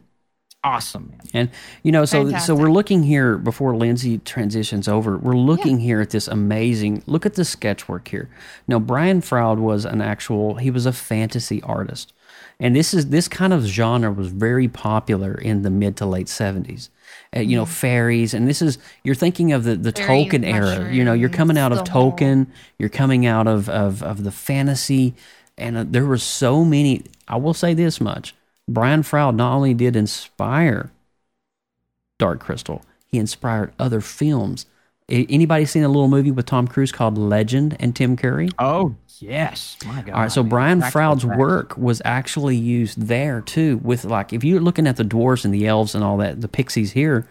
Awesome. 0.64 0.76
Awesome, 0.76 1.08
man. 1.10 1.20
And 1.34 1.50
you 1.82 1.92
know, 1.92 2.04
so 2.04 2.28
so 2.38 2.54
we're 2.54 2.70
looking 2.72 3.02
here 3.04 3.38
before 3.38 3.76
Lindsay 3.76 4.18
transitions 4.18 4.88
over. 4.88 5.16
We're 5.16 5.36
looking 5.36 5.78
here 5.80 6.00
at 6.00 6.10
this 6.10 6.26
amazing. 6.28 7.02
Look 7.06 7.24
at 7.24 7.34
the 7.34 7.44
sketch 7.44 7.88
work 7.88 8.08
here. 8.08 8.28
Now, 8.66 8.78
Brian 8.78 9.20
Froud 9.20 9.58
was 9.58 9.84
an 9.84 10.00
actual. 10.00 10.56
He 10.56 10.70
was 10.70 10.84
a 10.86 10.92
fantasy 10.92 11.62
artist, 11.62 12.12
and 12.58 12.74
this 12.74 12.92
is 12.92 13.10
this 13.10 13.28
kind 13.28 13.52
of 13.52 13.62
genre 13.64 14.12
was 14.12 14.28
very 14.28 14.66
popular 14.68 15.34
in 15.34 15.62
the 15.62 15.70
mid 15.70 15.96
to 15.98 16.06
late 16.06 16.28
seventies. 16.28 16.90
Uh, 17.34 17.40
you 17.40 17.56
know, 17.56 17.64
fairies, 17.64 18.34
and 18.34 18.48
this 18.48 18.60
is 18.60 18.78
you're 19.04 19.14
thinking 19.14 19.52
of 19.52 19.62
the 19.64 19.76
the 19.76 19.92
Fairies, 19.92 20.26
Tolkien 20.32 20.44
era. 20.44 20.92
You 20.92 21.04
know, 21.04 21.12
you're 21.12 21.28
coming 21.28 21.56
out 21.58 21.70
of 21.70 21.78
mushrooms, 21.78 21.88
the 21.88 21.92
whole- 21.92 22.12
Tolkien. 22.12 22.46
You're 22.78 22.88
coming 22.88 23.24
out 23.26 23.46
of 23.46 23.68
of 23.68 24.02
of 24.02 24.24
the 24.24 24.32
fantasy, 24.32 25.14
and 25.56 25.76
uh, 25.76 25.84
there 25.86 26.04
were 26.04 26.18
so 26.18 26.64
many. 26.64 27.04
I 27.28 27.36
will 27.36 27.54
say 27.54 27.72
this 27.74 28.00
much: 28.00 28.34
Brian 28.68 29.02
Froud 29.02 29.36
not 29.36 29.54
only 29.54 29.74
did 29.74 29.96
inspire 29.96 30.90
Dark 32.18 32.40
Crystal, 32.40 32.82
he 33.06 33.18
inspired 33.18 33.72
other 33.78 34.00
films. 34.00 34.66
A- 35.08 35.26
Anybody 35.28 35.64
seen 35.66 35.84
a 35.84 35.88
little 35.88 36.08
movie 36.08 36.30
with 36.30 36.46
Tom 36.46 36.66
Cruise 36.66 36.92
called 36.92 37.16
Legend 37.18 37.76
and 37.78 37.94
Tim 37.94 38.16
Curry? 38.16 38.48
Oh 38.58 38.94
yes, 39.20 39.76
my 39.86 40.02
God. 40.02 40.14
All 40.14 40.20
right, 40.22 40.32
so 40.32 40.42
man. 40.42 40.50
Brian 40.50 40.78
Practical 40.80 40.90
Froud's 40.90 41.24
effects. 41.24 41.38
work 41.38 41.76
was 41.76 42.02
actually 42.04 42.56
used 42.56 43.02
there 43.02 43.40
too. 43.40 43.78
With 43.78 44.04
like, 44.04 44.32
if 44.32 44.42
you're 44.42 44.60
looking 44.60 44.86
at 44.86 44.96
the 44.96 45.04
dwarves 45.04 45.44
and 45.44 45.54
the 45.54 45.66
elves 45.66 45.94
and 45.94 46.02
all 46.02 46.16
that, 46.18 46.40
the 46.40 46.48
pixies 46.48 46.92
here, 46.92 47.26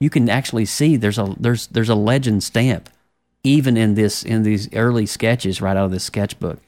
you 0.00 0.10
can 0.10 0.28
actually 0.28 0.64
see 0.64 0.96
there's 0.96 1.18
a 1.18 1.34
there's 1.38 1.66
there's 1.68 1.88
a 1.88 1.94
legend 1.94 2.42
stamp, 2.42 2.88
even 3.44 3.76
in 3.76 3.94
this 3.94 4.22
in 4.24 4.42
these 4.42 4.72
early 4.74 5.06
sketches 5.06 5.60
right 5.60 5.76
out 5.76 5.84
of 5.84 5.90
this 5.92 6.04
sketchbook. 6.04 6.58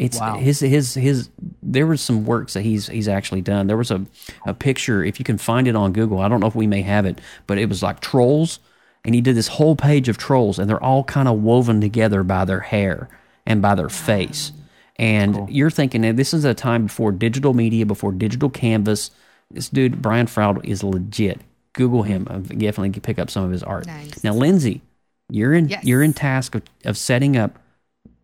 It's 0.00 0.18
Wow. 0.18 0.36
his 0.38 0.60
his 0.60 0.94
his. 0.94 1.28
There 1.62 1.86
was 1.86 2.00
some 2.00 2.24
works 2.24 2.54
that 2.54 2.62
he's 2.62 2.86
he's 2.88 3.06
actually 3.08 3.42
done. 3.42 3.66
There 3.66 3.76
was 3.76 3.90
a 3.90 4.06
a 4.46 4.54
picture 4.54 5.04
if 5.04 5.18
you 5.18 5.24
can 5.24 5.36
find 5.38 5.68
it 5.68 5.76
on 5.76 5.92
Google. 5.92 6.20
I 6.20 6.28
don't 6.28 6.40
know 6.40 6.46
if 6.46 6.54
we 6.54 6.66
may 6.66 6.82
have 6.82 7.04
it, 7.04 7.20
but 7.46 7.58
it 7.58 7.68
was 7.68 7.82
like 7.82 8.00
trolls, 8.00 8.60
and 9.04 9.14
he 9.14 9.20
did 9.20 9.36
this 9.36 9.48
whole 9.48 9.76
page 9.76 10.08
of 10.08 10.16
trolls, 10.16 10.58
and 10.58 10.68
they're 10.70 10.82
all 10.82 11.04
kind 11.04 11.28
of 11.28 11.42
woven 11.42 11.80
together 11.80 12.22
by 12.22 12.44
their 12.46 12.60
hair 12.60 13.08
and 13.44 13.60
by 13.60 13.74
their 13.74 13.90
face. 13.90 14.52
And 14.96 15.48
you're 15.50 15.70
thinking 15.70 16.02
this 16.16 16.34
is 16.34 16.44
a 16.44 16.54
time 16.54 16.84
before 16.84 17.12
digital 17.12 17.54
media, 17.54 17.86
before 17.86 18.12
digital 18.12 18.50
canvas. 18.50 19.10
This 19.50 19.68
dude, 19.68 20.00
Brian 20.02 20.26
Froud, 20.26 20.64
is 20.64 20.82
legit. 20.84 21.40
Google 21.72 22.02
him. 22.04 22.26
Uh, 22.30 22.38
Definitely 22.38 22.98
pick 23.00 23.18
up 23.18 23.30
some 23.30 23.44
of 23.44 23.50
his 23.50 23.62
art. 23.62 23.86
Nice. 23.86 24.22
Now, 24.24 24.32
Lindsay, 24.34 24.82
you're 25.28 25.54
in 25.54 25.68
Yes. 25.68 25.84
you're 25.84 26.02
in 26.02 26.12
task 26.12 26.54
of, 26.54 26.62
of 26.84 26.96
setting 26.96 27.36
up 27.36 27.58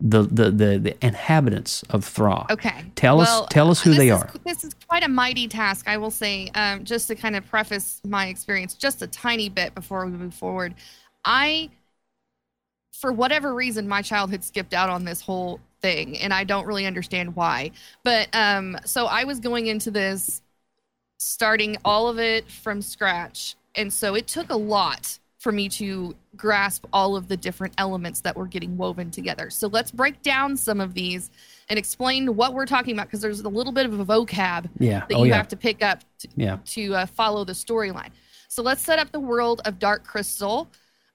the, 0.00 0.22
the 0.22 0.50
the 0.50 0.78
the 0.78 1.06
inhabitants 1.06 1.82
of 1.90 2.04
Thra. 2.04 2.46
Okay. 2.50 2.84
Tell 2.96 3.16
Well, 3.18 3.44
us 3.44 3.48
tell 3.50 3.70
us 3.70 3.80
who 3.80 3.94
they 3.94 4.08
is- 4.08 4.20
are. 4.20 4.30
This 4.44 4.62
is 4.64 4.74
quite 4.88 5.02
a 5.02 5.08
mighty 5.08 5.48
task, 5.48 5.88
I 5.88 5.96
will 5.96 6.10
say. 6.10 6.50
Um, 6.54 6.84
just 6.84 7.08
to 7.08 7.14
kind 7.14 7.34
of 7.36 7.46
preface 7.46 8.00
my 8.04 8.26
experience 8.26 8.74
just 8.74 9.00
a 9.02 9.06
tiny 9.06 9.48
bit 9.48 9.74
before 9.74 10.04
we 10.04 10.12
move 10.12 10.34
forward, 10.34 10.74
I, 11.24 11.70
for 12.92 13.12
whatever 13.12 13.54
reason, 13.54 13.88
my 13.88 14.02
childhood 14.02 14.44
skipped 14.44 14.74
out 14.74 14.90
on 14.90 15.04
this 15.04 15.20
whole 15.20 15.60
thing, 15.80 16.18
and 16.18 16.32
I 16.32 16.44
don't 16.44 16.66
really 16.66 16.86
understand 16.86 17.34
why. 17.34 17.70
But 18.04 18.28
um, 18.34 18.76
so 18.84 19.06
I 19.06 19.24
was 19.24 19.40
going 19.40 19.66
into 19.66 19.90
this, 19.90 20.42
starting 21.18 21.76
all 21.84 22.08
of 22.08 22.18
it 22.18 22.50
from 22.50 22.82
scratch, 22.82 23.56
and 23.74 23.92
so 23.92 24.14
it 24.14 24.26
took 24.26 24.50
a 24.50 24.56
lot 24.56 25.18
for 25.38 25.52
me 25.52 25.68
to 25.68 26.14
grasp 26.36 26.84
all 26.92 27.16
of 27.16 27.28
the 27.28 27.36
different 27.36 27.74
elements 27.78 28.20
that 28.20 28.36
were 28.36 28.46
getting 28.46 28.76
woven 28.76 29.10
together. 29.10 29.50
So 29.50 29.68
let's 29.68 29.90
break 29.90 30.22
down 30.22 30.56
some 30.56 30.80
of 30.80 30.94
these 30.94 31.30
and 31.68 31.78
explain 31.78 32.36
what 32.36 32.54
we're 32.54 32.66
talking 32.66 32.94
about 32.94 33.06
because 33.06 33.20
there's 33.20 33.40
a 33.40 33.48
little 33.48 33.72
bit 33.72 33.86
of 33.86 33.98
a 33.98 34.04
vocab 34.04 34.68
Yeah. 34.78 35.00
that 35.08 35.14
Oh 35.14 35.24
you 35.24 35.30
yeah. 35.30 35.36
have 35.36 35.48
to 35.48 35.56
pick 35.56 35.82
up 35.82 36.00
to, 36.20 36.28
Yeah. 36.36 36.58
to 36.66 36.94
uh, 36.94 37.06
follow 37.06 37.44
the 37.44 37.52
storyline. 37.54 38.10
So 38.48 38.62
let's 38.62 38.82
set 38.82 38.98
up 38.98 39.10
the 39.12 39.20
world 39.20 39.60
of 39.64 39.78
Dark 39.78 40.04
Crystal 40.04 40.68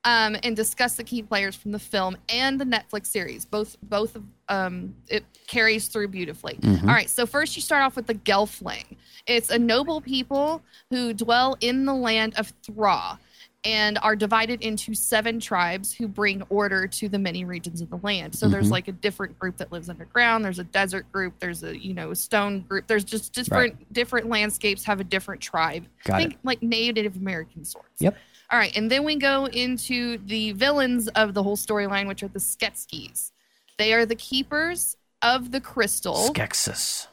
um, 0.04 0.36
and 0.44 0.56
discuss 0.56 0.96
the 0.96 1.04
key 1.04 1.22
players 1.22 1.56
from 1.56 1.72
the 1.72 1.80
film 1.80 2.18
and 2.28 2.60
the 2.60 2.66
Netflix 2.66 3.06
series. 3.06 3.46
Both 3.46 3.78
both 3.84 4.16
of 4.16 4.24
um, 4.50 4.96
it 5.08 5.24
carries 5.48 5.88
through 5.88 6.08
beautifully. 6.08 6.56
Mhm. 6.56 6.82
All 6.82 6.88
right, 6.90 7.10
so 7.10 7.26
first 7.28 7.56
you 7.56 7.62
start 7.62 7.84
off 7.84 7.96
with 7.96 8.08
the 8.08 8.16
Gelfling. 8.16 8.98
It's 9.28 9.52
a 9.52 9.60
noble 9.60 10.02
people 10.02 10.64
who 10.90 11.14
dwell 11.14 11.56
in 11.62 11.86
the 11.86 11.94
land 11.94 12.34
of 12.38 12.52
Thra 12.64 13.20
and 13.64 14.00
are 14.02 14.16
divided 14.16 14.62
into 14.62 14.96
seven 14.96 15.40
tribes 15.40 15.94
who 15.94 16.08
bring 16.08 16.42
order 16.50 16.88
to 16.88 17.08
the 17.08 17.20
many 17.20 17.46
regions 17.46 17.80
of 17.82 17.90
the 17.92 17.98
land. 17.98 18.34
So 18.34 18.48
there's 18.48 18.70
Mhm. 18.70 18.72
like 18.72 18.88
a 18.88 18.92
different 18.92 19.38
group 19.38 19.58
that 19.58 19.72
lives 19.72 19.88
underground, 19.88 20.44
there's 20.44 20.58
a 20.58 20.64
desert 20.64 21.12
group, 21.12 21.40
there's 21.40 21.64
a, 21.64 21.78
you 21.78 21.94
know, 21.94 22.12
a 22.12 22.16
stone 22.16 22.62
group. 22.62 22.88
There's 22.88 23.04
just 23.04 23.34
different 23.34 23.94
different 23.94 24.28
landscapes 24.30 24.84
have 24.86 25.00
a 25.00 25.04
different 25.04 25.42
tribe. 25.42 25.86
Got 26.06 26.18
Think 26.22 26.38
like 26.44 26.64
Native 26.64 27.16
American 27.16 27.64
sorts. 27.64 28.02
Yep. 28.02 28.18
All 28.50 28.58
right, 28.58 28.76
and 28.76 28.90
then 28.92 29.04
we 29.06 29.16
go 29.16 29.46
into 29.46 30.18
the 30.18 30.52
villains 30.54 31.08
of 31.10 31.34
the 31.34 31.44
whole 31.44 31.56
storyline, 31.56 32.08
which 32.08 32.24
are 32.24 32.28
the 32.28 32.40
Sketskis. 32.40 33.32
They 33.78 33.94
are 33.94 34.06
the 34.06 34.16
keepers 34.16 34.98
of 35.22 35.52
the 35.52 35.62
crystal. 35.62 36.16
Skeksis. 36.16 37.08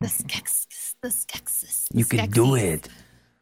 The 0.00 0.06
Skeksis. 0.06 0.94
The 1.02 1.08
Skeksis. 1.08 1.88
the 1.90 1.98
You 1.98 2.04
can 2.04 2.30
do 2.30 2.54
it. 2.54 2.88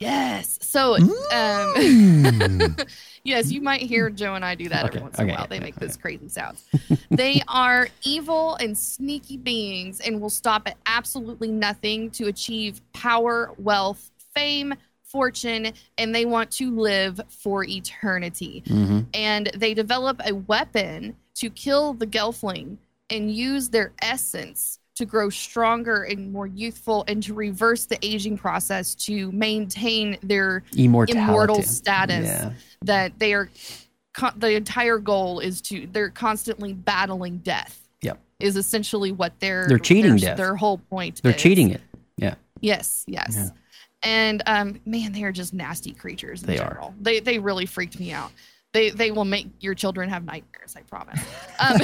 Yes. 0.01 0.59
So, 0.63 0.97
Mm. 0.97 2.71
um, 2.71 2.77
yes, 3.25 3.51
you 3.51 3.61
might 3.61 3.81
hear 3.83 4.11
Joe 4.11 4.35
and 4.35 4.45
I 4.45 4.55
do 4.55 4.69
that 4.69 4.85
every 4.85 4.97
Okay, 4.99 5.03
once 5.03 5.19
in 5.19 5.29
a 5.29 5.33
while. 5.35 5.47
They 5.49 5.59
make 5.61 5.75
those 5.77 5.97
crazy 5.97 6.29
sounds. 6.29 6.65
they 7.11 7.43
are 7.49 7.89
evil 8.05 8.55
and 8.57 8.77
sneaky 8.79 9.37
beings 9.37 10.01
and 10.01 10.21
will 10.21 10.31
stop 10.31 10.69
at 10.69 10.77
absolutely 10.87 11.49
nothing 11.49 12.11
to 12.13 12.27
achieve 12.29 12.81
power, 12.93 13.53
wealth, 13.59 14.11
fame, 14.35 14.75
fortune, 15.03 15.73
and 15.97 16.15
they 16.15 16.27
want 16.27 16.51
to 16.53 16.71
live 16.71 17.21
for 17.29 17.65
eternity. 17.65 18.63
Mhm. 18.67 19.07
And 19.15 19.51
they 19.57 19.75
develop 19.75 20.21
a 20.25 20.35
weapon 20.35 21.17
to 21.37 21.51
kill 21.51 21.95
the 21.95 22.07
Gelfling 22.07 22.77
and 23.11 23.35
use 23.35 23.71
their 23.71 23.93
essence 24.03 24.79
to 24.99 25.07
grow 25.07 25.31
stronger 25.31 26.03
and 26.03 26.33
more 26.33 26.47
youthful 26.49 27.05
and 27.09 27.23
to 27.23 27.33
reverse 27.33 27.87
the 27.87 27.97
aging 28.05 28.37
process 28.37 28.95
to 28.97 29.31
maintain 29.33 30.19
their 30.25 30.65
Immortality. 30.77 31.23
immortal 31.23 31.63
status 31.63 32.27
Yeah. 32.27 32.53
that 32.83 33.19
they 33.19 33.33
are 33.33 33.49
the 34.37 34.51
entire 34.57 34.99
goal 34.99 35.39
is 35.39 35.61
to 35.63 35.89
they're 35.93 36.11
constantly 36.11 36.73
battling 36.75 37.39
death 37.39 37.89
Yep. 38.03 38.19
is 38.41 38.57
essentially 38.57 39.13
what 39.13 39.33
they're 39.39 39.67
They're 39.69 39.79
cheating 39.79 40.17
their, 40.17 40.31
death. 40.31 40.37
their 40.37 40.57
whole 40.57 40.79
point 40.79 41.23
They're 41.23 41.33
is. 41.35 41.41
cheating 41.41 41.71
it. 41.71 41.81
Yeah. 42.17 42.35
yes 42.61 43.05
yes 43.07 43.35
Yeah. 43.37 43.49
and 44.03 44.43
um 44.47 44.81
man 44.85 45.13
they 45.13 45.23
are 45.23 45.31
just 45.31 45.55
nasty 45.55 45.93
creatures 45.93 46.43
in 46.43 46.49
They 46.49 46.59
are. 46.59 46.71
general 46.71 46.95
they 47.01 47.21
they 47.21 47.39
really 47.39 47.67
freaked 47.67 48.01
me 48.01 48.11
out 48.11 48.33
they 48.79 48.91
they 48.91 49.11
will 49.11 49.25
make 49.25 49.49
your 49.61 49.75
children 49.75 50.09
have 50.09 50.25
nightmares 50.25 50.77
i 50.77 50.83
promise. 50.83 51.21
Um, 51.59 51.79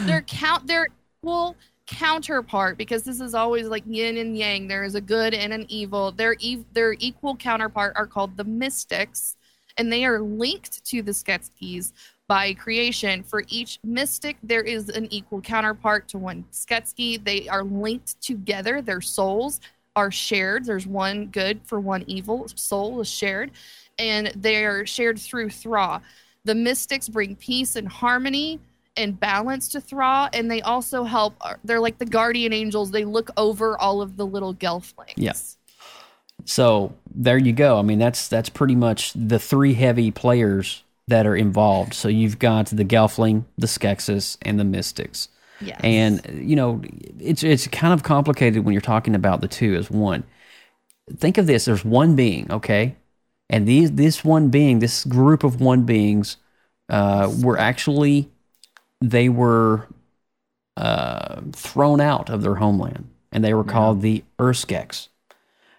their 0.06 0.22
count 0.22 0.66
their 0.66 0.88
equal 1.22 1.56
counterpart 1.86 2.76
because 2.76 3.02
this 3.02 3.20
is 3.20 3.34
always 3.34 3.66
like 3.66 3.82
yin 3.86 4.18
and 4.18 4.36
yang. 4.36 4.68
There 4.68 4.84
is 4.84 4.94
a 4.94 5.00
good 5.00 5.32
and 5.34 5.52
an 5.52 5.64
evil. 5.68 6.12
Their 6.12 6.36
ev- 6.44 6.66
their 6.72 6.94
equal 6.98 7.36
counterpart 7.36 7.94
are 7.96 8.06
called 8.06 8.36
the 8.36 8.44
mystics 8.44 9.36
and 9.78 9.90
they 9.90 10.04
are 10.04 10.20
linked 10.20 10.84
to 10.86 11.00
the 11.00 11.12
Skeksis 11.12 11.92
by 12.28 12.52
creation. 12.52 13.22
For 13.22 13.44
each 13.48 13.78
mystic 13.82 14.36
there 14.42 14.62
is 14.62 14.90
an 14.90 15.06
equal 15.10 15.40
counterpart 15.40 16.08
to 16.08 16.18
one 16.18 16.44
Skeksis 16.52 17.24
they 17.24 17.48
are 17.48 17.64
linked 17.64 18.20
together. 18.20 18.82
Their 18.82 19.00
souls 19.00 19.60
are 19.94 20.10
shared. 20.10 20.64
There's 20.64 20.86
one 20.86 21.26
good 21.26 21.60
for 21.64 21.78
one 21.80 22.04
evil. 22.06 22.48
Soul 22.54 23.00
is 23.00 23.08
shared 23.10 23.50
and 23.98 24.28
they 24.34 24.64
are 24.64 24.84
shared 24.86 25.18
through 25.18 25.50
thra 25.50 26.00
the 26.44 26.54
mystics 26.54 27.08
bring 27.08 27.36
peace 27.36 27.76
and 27.76 27.88
harmony 27.88 28.60
and 28.96 29.18
balance 29.18 29.68
to 29.68 29.80
Thra, 29.80 30.28
and 30.32 30.50
they 30.50 30.60
also 30.62 31.04
help. 31.04 31.34
uh, 31.40 31.54
They're 31.64 31.80
like 31.80 31.98
the 31.98 32.04
guardian 32.04 32.52
angels. 32.52 32.90
They 32.90 33.04
look 33.04 33.30
over 33.36 33.78
all 33.78 34.02
of 34.02 34.16
the 34.16 34.26
little 34.26 34.54
Gelflings. 34.54 35.14
Yeah. 35.16 35.32
So 36.44 36.92
there 37.14 37.38
you 37.38 37.52
go. 37.52 37.78
I 37.78 37.82
mean, 37.82 37.98
that's 37.98 38.28
that's 38.28 38.48
pretty 38.48 38.74
much 38.74 39.12
the 39.14 39.38
three 39.38 39.74
heavy 39.74 40.10
players 40.10 40.82
that 41.08 41.26
are 41.26 41.36
involved. 41.36 41.94
So 41.94 42.08
you've 42.08 42.38
got 42.38 42.66
the 42.66 42.84
Gelfling, 42.84 43.44
the 43.56 43.66
Skeksis, 43.66 44.36
and 44.42 44.58
the 44.58 44.64
Mystics. 44.64 45.28
Yes. 45.60 45.80
And 45.82 46.20
you 46.42 46.56
know, 46.56 46.82
it's 47.20 47.42
it's 47.44 47.68
kind 47.68 47.94
of 47.94 48.02
complicated 48.02 48.64
when 48.64 48.72
you're 48.72 48.80
talking 48.80 49.14
about 49.14 49.40
the 49.40 49.48
two 49.48 49.76
as 49.76 49.90
one. 49.90 50.24
Think 51.16 51.38
of 51.38 51.46
this: 51.46 51.64
there's 51.64 51.84
one 51.84 52.16
being, 52.16 52.50
okay, 52.50 52.96
and 53.52 53.68
these 53.68 53.92
this 53.92 54.24
one 54.24 54.48
being, 54.48 54.78
this 54.78 55.04
group 55.04 55.44
of 55.44 55.60
one 55.60 55.84
beings, 55.84 56.38
uh, 56.88 57.30
were 57.42 57.58
actually 57.58 58.30
they 59.02 59.28
were 59.28 59.86
uh, 60.76 61.42
thrown 61.52 62.00
out 62.00 62.30
of 62.30 62.42
their 62.42 62.56
homeland, 62.56 63.10
and 63.30 63.44
they 63.44 63.52
were 63.52 63.64
called 63.64 64.00
the 64.00 64.24
Urskeks. 64.38 65.08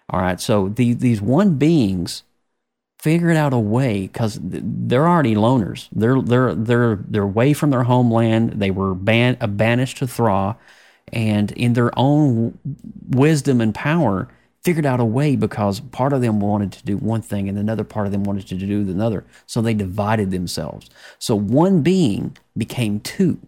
All 0.08 0.20
right, 0.20 0.40
so 0.40 0.68
the, 0.68 0.94
these 0.94 1.20
one 1.20 1.56
beings 1.56 2.22
figured 3.00 3.36
out 3.36 3.52
a 3.52 3.58
way 3.58 4.02
because 4.02 4.38
they're 4.40 5.08
already 5.08 5.34
loners. 5.34 5.88
They're 5.90 6.22
they're 6.22 6.54
they're 6.54 6.96
they're 7.08 7.22
away 7.22 7.54
from 7.54 7.70
their 7.70 7.82
homeland. 7.82 8.52
They 8.60 8.70
were 8.70 8.94
ban- 8.94 9.38
banished 9.56 9.98
to 9.98 10.06
Thra, 10.06 10.56
and 11.12 11.50
in 11.52 11.72
their 11.72 11.90
own 11.98 12.56
wisdom 13.08 13.60
and 13.60 13.74
power, 13.74 14.28
figured 14.64 14.86
out 14.86 14.98
a 14.98 15.04
way 15.04 15.36
because 15.36 15.78
part 15.80 16.12
of 16.14 16.22
them 16.22 16.40
wanted 16.40 16.72
to 16.72 16.84
do 16.84 16.96
one 16.96 17.20
thing 17.20 17.48
and 17.48 17.58
another 17.58 17.84
part 17.84 18.06
of 18.06 18.12
them 18.12 18.24
wanted 18.24 18.46
to 18.48 18.54
do 18.56 18.80
another. 18.80 19.22
So 19.46 19.60
they 19.60 19.74
divided 19.74 20.30
themselves. 20.30 20.88
So 21.18 21.36
one 21.36 21.82
being 21.82 22.36
became 22.56 22.98
two. 23.00 23.38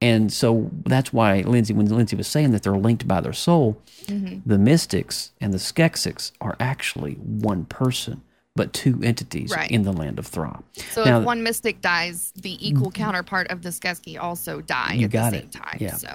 And 0.00 0.32
so 0.32 0.70
that's 0.84 1.12
why 1.12 1.40
Lindsay, 1.42 1.72
when 1.72 1.86
Lindsay 1.86 2.16
was 2.16 2.26
saying 2.26 2.50
that 2.50 2.62
they're 2.64 2.76
linked 2.76 3.06
by 3.08 3.20
their 3.20 3.32
soul, 3.32 3.80
Mhm. 4.06 4.42
the 4.44 4.58
mystics 4.58 5.30
and 5.40 5.54
the 5.54 5.58
Skeksis 5.58 6.32
are 6.40 6.56
actually 6.60 7.14
one 7.14 7.64
person, 7.64 8.20
but 8.56 8.72
two 8.72 9.00
entities 9.02 9.50
Right. 9.56 9.70
in 9.70 9.84
the 9.84 9.92
land 9.92 10.18
of 10.18 10.26
Thra. 10.26 10.60
So 10.90 11.04
Now- 11.04 11.20
if 11.20 11.24
one 11.24 11.42
mystic 11.44 11.80
dies, 11.80 12.32
the 12.34 12.58
equal 12.66 12.90
counterpart 12.90 13.46
of 13.50 13.62
the 13.62 13.70
Skeksis 13.70 14.20
also 14.20 14.60
die 14.60 14.94
You 14.94 15.04
at 15.06 15.10
got 15.12 15.30
the 15.32 15.38
same 15.38 15.46
it. 15.46 15.52
time. 15.52 15.78
Yeah. 15.80 15.94
So 15.96 16.08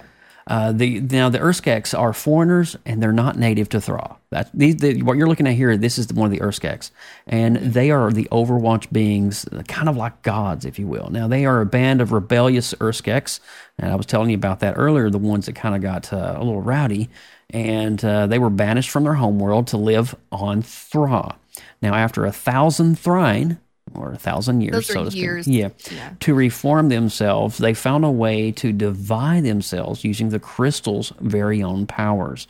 Uh, 0.50 0.72
the 0.72 1.00
now 1.00 1.30
the 1.30 1.38
Urskeks 1.38 1.98
are 1.98 2.12
foreigners 2.12 2.76
and 2.84 3.04
they're 3.04 3.12
not 3.12 3.38
native 3.38 3.70
to 3.70 3.80
Thra. 3.80 4.18
That 4.32 4.50
these 4.52 4.78
the, 4.78 5.04
what 5.04 5.16
you're 5.16 5.28
looking 5.28 5.46
at 5.46 5.54
here. 5.54 5.78
This 5.78 6.00
is 6.00 6.12
one 6.12 6.26
of 6.26 6.38
the 6.38 6.44
Urskeks, 6.44 6.90
and 7.28 7.58
they 7.58 7.92
are 7.92 8.12
the 8.12 8.28
Overwatch 8.32 8.92
beings, 8.92 9.46
kind 9.68 9.88
of 9.88 9.96
like 9.96 10.24
gods, 10.24 10.66
if 10.66 10.80
you 10.80 10.88
will. 10.88 11.12
Now 11.12 11.28
they 11.28 11.46
are 11.46 11.62
a 11.62 11.68
band 11.68 12.02
of 12.02 12.12
rebellious 12.12 12.74
Urskeks, 12.74 13.40
and 13.78 13.92
I 13.92 13.96
was 13.96 14.08
telling 14.08 14.32
you 14.32 14.36
about 14.36 14.60
that 14.62 14.74
earlier. 14.76 15.12
The 15.12 15.20
ones 15.20 15.46
that 15.46 15.54
kind 15.54 15.76
of 15.76 15.82
got 15.82 16.12
uh, 16.12 16.34
a 16.36 16.44
little 16.44 16.64
rowdy, 16.64 17.10
and 17.52 18.04
uh, 18.04 18.26
they 18.26 18.40
were 18.40 18.50
banished 18.50 18.90
from 18.90 19.04
their 19.04 19.14
homeworld 19.14 19.68
to 19.68 19.78
live 19.78 20.16
on 20.32 20.64
Thra. 20.64 21.36
Now 21.80 21.94
after 21.94 22.26
a 22.26 22.32
thousand 22.32 23.00
trine. 23.02 23.60
Or 23.96 24.12
a 24.14 24.18
thousand 24.18 24.62
years, 24.62 24.74
Those 24.74 24.90
are 24.92 24.94
so 24.94 25.04
to 25.06 25.12
speak. 25.12 25.48
Yeah. 25.48 25.70
Yeah. 25.92 26.14
To 26.22 26.34
reform 26.34 26.90
themselves, 26.90 27.58
they 27.58 27.74
found 27.74 28.06
a 28.06 28.12
way 28.12 28.52
to 28.54 28.72
divide 28.72 29.44
themselves 29.44 30.04
using 30.04 30.30
the 30.30 30.40
crystal's 30.40 31.12
very 31.20 31.64
own 31.64 31.88
powers. 31.88 32.48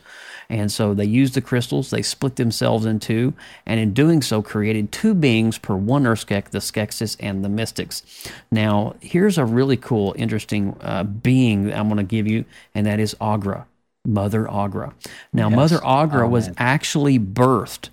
And 0.48 0.70
so 0.72 0.94
they 0.94 1.04
used 1.04 1.34
the 1.34 1.40
crystals, 1.40 1.90
they 1.90 2.02
split 2.02 2.34
themselves 2.34 2.84
in 2.84 2.98
two, 2.98 3.34
and 3.66 3.78
in 3.78 3.94
doing 3.94 4.20
so, 4.20 4.42
created 4.42 4.90
two 4.90 5.14
beings 5.14 5.58
per 5.58 5.76
one 5.76 6.02
Urskek, 6.04 6.50
the 6.50 6.58
Skeksis 6.58 7.16
and 7.20 7.44
the 7.44 7.48
Mystics. 7.48 8.02
Now, 8.50 8.96
here's 9.00 9.38
a 9.38 9.44
really 9.44 9.76
cool, 9.76 10.12
interesting 10.18 10.76
uh, 10.80 11.04
being 11.04 11.66
that 11.66 11.76
I'm 11.78 11.86
going 11.88 11.98
to 11.98 12.02
give 12.02 12.26
you, 12.26 12.44
and 12.74 12.84
that 12.86 12.98
is 12.98 13.14
Aughra, 13.20 13.64
Mother 14.04 14.46
Aughra. 14.46 14.92
Now, 15.32 15.48
Yes. 15.50 15.56
Mother 15.56 15.78
Aughra 15.78 16.24
Oh, 16.24 16.28
was 16.28 16.46
man. 16.48 16.54
actually 16.58 17.20
birthed, 17.20 17.90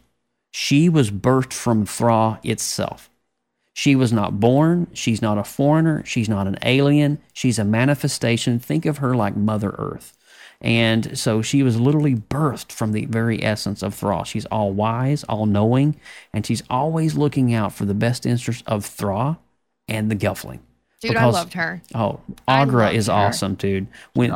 she 0.51 0.89
was 0.89 1.11
birthed 1.11 1.53
from 1.53 1.85
Thra 1.85 2.39
itself. 2.43 3.11
She 3.79 3.95
was 3.95 4.11
not 4.11 4.39
born. 4.39 4.87
She's 4.93 5.21
not 5.21 5.37
a 5.37 5.43
foreigner. 5.43 6.03
She's 6.03 6.27
not 6.27 6.47
an 6.47 6.57
alien. 6.63 7.19
She's 7.31 7.59
a 7.59 7.63
manifestation. 7.63 8.57
Think 8.57 8.87
of 8.87 8.97
her 8.97 9.15
like 9.15 9.37
Mother 9.37 9.69
Earth. 9.77 10.17
And 10.59 11.15
so 11.15 11.43
she 11.43 11.61
was 11.61 11.79
literally 11.79 12.15
birthed 12.15 12.71
from 12.71 12.91
the 12.91 13.05
very 13.05 13.43
essence 13.43 13.83
of 13.83 13.93
Thra. 13.93 14.25
She's 14.25 14.47
all 14.47 14.71
wise, 14.73 15.23
all 15.25 15.45
knowing, 15.45 15.95
and 16.33 16.43
she's 16.43 16.63
always 16.71 17.15
looking 17.15 17.53
out 17.53 17.71
for 17.71 17.85
the 17.85 17.93
best 17.93 18.25
interest 18.25 18.63
of 18.65 18.83
Thra 18.83 19.37
and 19.87 20.09
the 20.09 20.15
Gelfling. 20.15 20.61
Dude, 20.99 21.15
I 21.15 21.25
loved 21.27 21.53
her. 21.53 21.83
Oh, 21.93 22.19
I 22.47 22.65
Aughra 22.65 22.91
is 22.91 23.05
her. 23.05 23.13
awesome, 23.13 23.53
dude. 23.53 23.85
When 24.13 24.31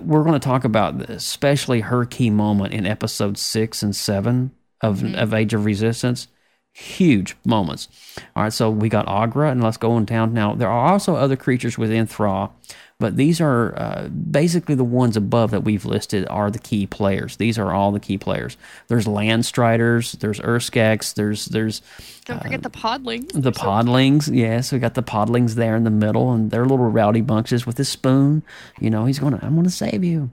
we're 0.00 0.22
going 0.22 0.32
to 0.32 0.38
talk 0.38 0.64
about 0.64 1.10
especially 1.10 1.80
her 1.80 2.06
key 2.06 2.30
moment 2.30 2.72
in 2.72 2.86
episode 2.86 3.36
six 3.36 3.82
and 3.82 3.94
seven 3.94 4.52
of 4.80 5.00
Mm-hmm. 5.00 5.14
of 5.16 5.34
Age 5.34 5.52
of 5.52 5.66
Resistance, 5.66 6.28
huge 6.72 7.36
moments. 7.44 7.88
All 8.34 8.44
right, 8.44 8.52
so 8.52 8.70
we 8.70 8.88
got 8.88 9.06
Aughra, 9.06 9.50
and 9.50 9.62
let's 9.62 9.76
go 9.76 9.92
on 9.92 10.04
down 10.04 10.32
now. 10.32 10.54
There 10.54 10.68
are 10.68 10.92
also 10.92 11.16
other 11.16 11.36
creatures 11.36 11.76
within 11.76 12.06
Thra, 12.06 12.50
but 12.98 13.16
these 13.16 13.40
are 13.40 13.76
uh, 13.78 14.08
basically 14.08 14.74
the 14.74 14.84
ones 14.84 15.16
above 15.16 15.50
that 15.50 15.64
we've 15.64 15.84
listed 15.84 16.26
are 16.28 16.50
the 16.50 16.58
key 16.58 16.86
players. 16.86 17.36
These 17.36 17.58
are 17.58 17.72
all 17.72 17.90
the 17.90 17.98
key 18.00 18.16
players. 18.16 18.56
There's 18.88 19.06
Landstriders, 19.06 20.18
there's 20.20 20.38
Urskeks, 20.40 21.14
there's 21.14 21.46
there's 21.46 21.82
Don't 22.26 22.40
forget 22.42 22.62
the 22.62 22.70
podlings. 22.70 23.30
the 23.34 23.52
podlings, 23.52 24.30
yes, 24.32 24.72
we 24.72 24.78
got 24.78 24.94
the 24.94 25.02
podlings 25.02 25.54
there 25.54 25.74
in 25.76 25.84
the 25.84 25.90
middle, 25.90 26.32
and 26.32 26.50
they're 26.50 26.64
little 26.64 26.90
rowdy 26.90 27.22
bunches 27.22 27.66
with 27.66 27.76
his 27.76 27.88
spoon. 27.88 28.42
You 28.80 28.90
know, 28.90 29.04
he's 29.04 29.18
gonna, 29.18 29.40
I'm 29.42 29.56
gonna 29.56 29.68
save 29.70 30.04
you. 30.04 30.30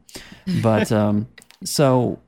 But 0.62 0.92
um, 0.92 1.28
so 1.64 2.20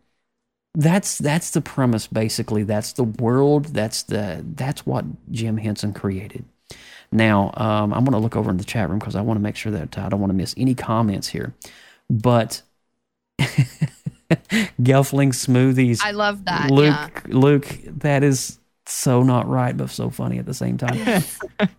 that's 0.73 1.17
that's 1.17 1.51
the 1.51 1.61
premise 1.61 2.07
basically. 2.07 2.63
That's 2.63 2.93
the 2.93 3.03
world. 3.03 3.65
That's 3.65 4.03
the 4.03 4.43
that's 4.55 4.85
what 4.85 5.05
Jim 5.31 5.57
Henson 5.57 5.93
created. 5.93 6.45
Now 7.11 7.51
um, 7.55 7.93
I'm 7.93 8.05
gonna 8.05 8.19
look 8.19 8.35
over 8.35 8.49
in 8.49 8.57
the 8.57 8.63
chat 8.63 8.89
room 8.89 8.99
because 8.99 9.15
I 9.15 9.21
want 9.21 9.37
to 9.37 9.41
make 9.41 9.55
sure 9.55 9.71
that 9.73 9.97
I 9.97 10.09
don't 10.09 10.19
want 10.19 10.31
to 10.31 10.37
miss 10.37 10.53
any 10.57 10.75
comments 10.75 11.27
here. 11.27 11.53
But 12.09 12.61
Gelfling 14.81 15.33
smoothies. 15.33 15.99
I 16.03 16.11
love 16.11 16.45
that. 16.45 16.71
Luke, 16.71 16.93
yeah. 17.27 17.35
Luke, 17.35 17.67
that 17.85 18.23
is 18.23 18.59
so 18.85 19.23
not 19.23 19.47
right, 19.47 19.75
but 19.75 19.89
so 19.89 20.09
funny 20.09 20.39
at 20.39 20.45
the 20.45 20.53
same 20.53 20.77
time. 20.77 21.23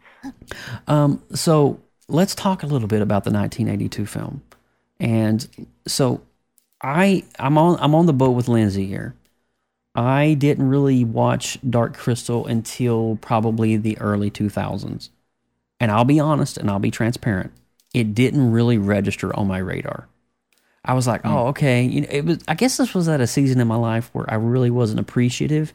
um, 0.86 1.22
so 1.34 1.80
let's 2.09 2.34
talk 2.34 2.62
a 2.62 2.66
little 2.66 2.88
bit 2.88 3.03
about 3.03 3.24
the 3.24 3.30
1982 3.30 4.07
film. 4.07 4.43
And 5.01 5.47
so 5.86 6.22
I 6.83 7.24
I'm 7.39 7.57
on 7.59 7.78
I'm 7.80 7.95
on 7.95 8.07
the 8.07 8.12
boat 8.12 8.30
with 8.33 8.49
Lindsay 8.49 8.87
here. 8.87 9.14
I 9.95 10.35
didn't 10.35 10.68
really 10.68 11.05
watch 11.05 11.59
Dark 11.68 11.95
Crystal 11.95 12.47
until 12.47 13.18
probably 13.20 13.76
the 13.76 13.99
early 13.99 14.30
2000s. 14.30 15.11
And 15.78 15.91
I'll 15.91 16.05
be 16.05 16.18
honest 16.18 16.57
and 16.57 16.70
I'll 16.70 16.78
be 16.78 16.91
transparent. 16.91 17.53
It 17.93 18.14
didn't 18.14 18.53
really 18.53 18.78
register 18.78 19.37
on 19.37 19.49
my 19.49 19.59
radar. 19.59 20.09
I 20.85 20.95
was 20.95 21.07
like, 21.07 21.20
"Oh, 21.24 21.49
okay." 21.49 21.85
You 21.85 22.01
know, 22.01 22.09
it 22.11 22.24
was 22.24 22.39
I 22.49 22.55
guess 22.55 22.76
this 22.76 22.95
was 22.95 23.09
at 23.09 23.20
a 23.20 23.26
season 23.26 23.61
in 23.61 23.68
my 23.68 23.76
life 23.76 24.11
where 24.12 24.28
I 24.28 24.35
really 24.35 24.70
wasn't 24.70 25.01
appreciative 25.01 25.72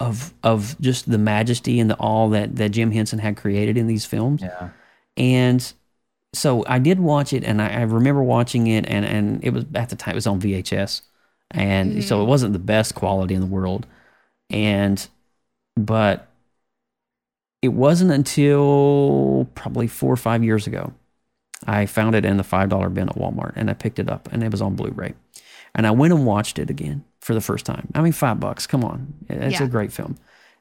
of 0.00 0.32
of 0.42 0.80
just 0.80 1.10
the 1.10 1.18
majesty 1.18 1.80
and 1.80 1.90
the 1.90 1.96
all 1.96 2.30
that 2.30 2.56
that 2.56 2.70
Jim 2.70 2.90
Henson 2.92 3.18
had 3.18 3.36
created 3.36 3.76
in 3.76 3.86
these 3.86 4.04
films. 4.06 4.42
Yeah. 4.42 4.70
And 5.16 5.72
so 6.34 6.64
I 6.66 6.78
did 6.78 7.00
watch 7.00 7.32
it, 7.32 7.44
and 7.44 7.60
I, 7.62 7.68
I 7.68 7.82
remember 7.82 8.22
watching 8.22 8.66
it, 8.66 8.86
and 8.86 9.04
and 9.04 9.42
it 9.44 9.50
was 9.50 9.64
at 9.74 9.88
the 9.88 9.96
time 9.96 10.12
it 10.12 10.16
was 10.16 10.26
on 10.26 10.40
VHS, 10.40 11.02
and 11.50 11.92
mm-hmm. 11.92 12.00
so 12.02 12.22
it 12.22 12.26
wasn't 12.26 12.52
the 12.52 12.58
best 12.58 12.94
quality 12.94 13.34
in 13.34 13.40
the 13.40 13.46
world, 13.46 13.86
and 14.50 15.06
but 15.76 16.28
it 17.62 17.68
wasn't 17.68 18.10
until 18.10 19.48
probably 19.54 19.86
four 19.88 20.12
or 20.12 20.16
five 20.16 20.44
years 20.44 20.66
ago 20.66 20.92
I 21.66 21.86
found 21.86 22.14
it 22.14 22.24
in 22.24 22.36
the 22.36 22.44
five 22.44 22.68
dollar 22.68 22.88
bin 22.88 23.08
at 23.08 23.16
Walmart, 23.16 23.54
and 23.56 23.70
I 23.70 23.74
picked 23.74 23.98
it 23.98 24.08
up, 24.08 24.28
and 24.32 24.42
it 24.42 24.52
was 24.52 24.62
on 24.62 24.76
Blu-ray, 24.76 25.14
and 25.74 25.86
I 25.86 25.90
went 25.90 26.12
and 26.12 26.24
watched 26.24 26.58
it 26.58 26.70
again 26.70 27.04
for 27.20 27.34
the 27.34 27.40
first 27.40 27.66
time. 27.66 27.88
I 27.94 28.00
mean, 28.00 28.12
five 28.12 28.38
bucks, 28.38 28.66
come 28.66 28.84
on, 28.84 29.14
it's 29.28 29.58
Yeah. 29.60 29.66
a 29.66 29.68
great 29.68 29.92
film. 29.92 30.16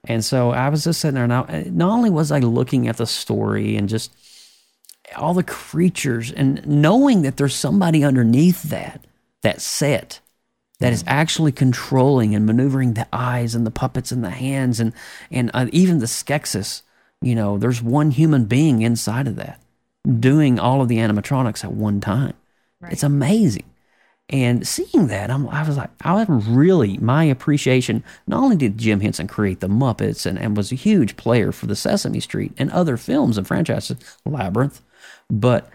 And 0.06 0.24
so 0.24 0.52
I 0.52 0.70
was 0.70 0.84
just 0.84 1.00
sitting 1.02 1.16
there, 1.16 1.24
and 1.24 1.34
I, 1.34 1.68
not 1.70 1.92
only 1.92 2.10
was 2.10 2.32
I 2.32 2.40
looking 2.40 2.88
at 2.88 2.98
the 2.98 3.06
story 3.06 3.76
and 3.76 3.90
just 3.90 4.16
all 5.16 5.34
the 5.34 5.44
creatures 5.44 6.32
and 6.32 6.66
knowing 6.68 7.22
that 7.22 7.38
there's 7.38 7.56
somebody 7.56 8.04
underneath 8.04 8.64
that 8.64 9.06
that 9.42 9.62
set 9.62 10.20
that 10.80 10.94
is 10.94 11.04
actually 11.08 11.52
controlling 11.52 12.36
and 12.36 12.46
maneuvering 12.46 12.94
the 12.94 13.08
eyes 13.12 13.56
and 13.56 13.66
the 13.66 13.72
puppets 13.72 14.12
and 14.12 14.24
the 14.24 14.30
hands 14.30 14.80
and 14.80 14.94
and 15.32 15.50
uh, 15.54 15.68
even 15.72 16.00
the 16.00 16.06
Skeksis 16.06 16.82
you 17.22 17.36
know 17.36 17.58
there's 17.58 17.82
one 17.82 18.12
human 18.12 18.46
being 18.46 18.82
inside 18.82 19.28
of 19.28 19.36
that 19.38 19.62
doing 20.20 20.60
all 20.60 20.82
of 20.82 20.88
the 20.88 20.98
animatronics 20.98 21.64
at 21.64 21.74
one 21.74 22.00
time. 22.00 22.34
It's 22.90 23.04
amazing. 23.04 23.66
And 24.30 24.68
seeing 24.68 25.08
that 25.08 25.32
I'm, 25.32 25.48
i 25.48 25.66
was 25.66 25.78
like 25.78 25.90
i 26.02 26.12
was 26.12 26.46
really 26.48 26.98
my 26.98 27.24
appreciation 27.24 28.04
not 28.28 28.44
only 28.44 28.58
did 28.58 28.78
jim 28.78 29.00
henson 29.00 29.26
create 29.26 29.62
the 29.62 29.70
muppets 29.70 30.26
and, 30.26 30.38
and 30.38 30.58
was 30.58 30.70
a 30.70 30.76
huge 30.76 31.16
player 31.16 31.54
for 31.54 31.66
the 31.66 31.78
sesame 31.78 32.20
street 32.20 32.52
and 32.58 32.70
other 32.72 32.98
films 32.98 33.38
and 33.38 33.48
franchises 33.48 33.96
labyrinth 34.26 34.82
but 35.30 35.70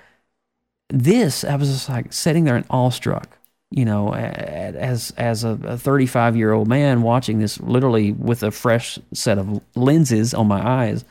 this 0.88 1.44
i 1.44 1.56
was 1.56 1.68
just 1.68 1.88
like 1.88 2.12
sitting 2.12 2.44
there 2.44 2.56
and 2.56 2.66
awestruck 2.68 3.38
you 3.70 3.84
know 3.84 4.14
as 4.14 5.12
as 5.16 5.44
a 5.44 5.78
35 5.78 6.36
year 6.36 6.52
old 6.52 6.68
man 6.68 7.02
watching 7.02 7.38
this 7.38 7.58
literally 7.60 8.12
with 8.12 8.42
a 8.42 8.50
fresh 8.50 8.98
set 9.12 9.38
of 9.38 9.60
lenses 9.74 10.34
on 10.34 10.46
my 10.46 10.66
eyes 10.66 11.04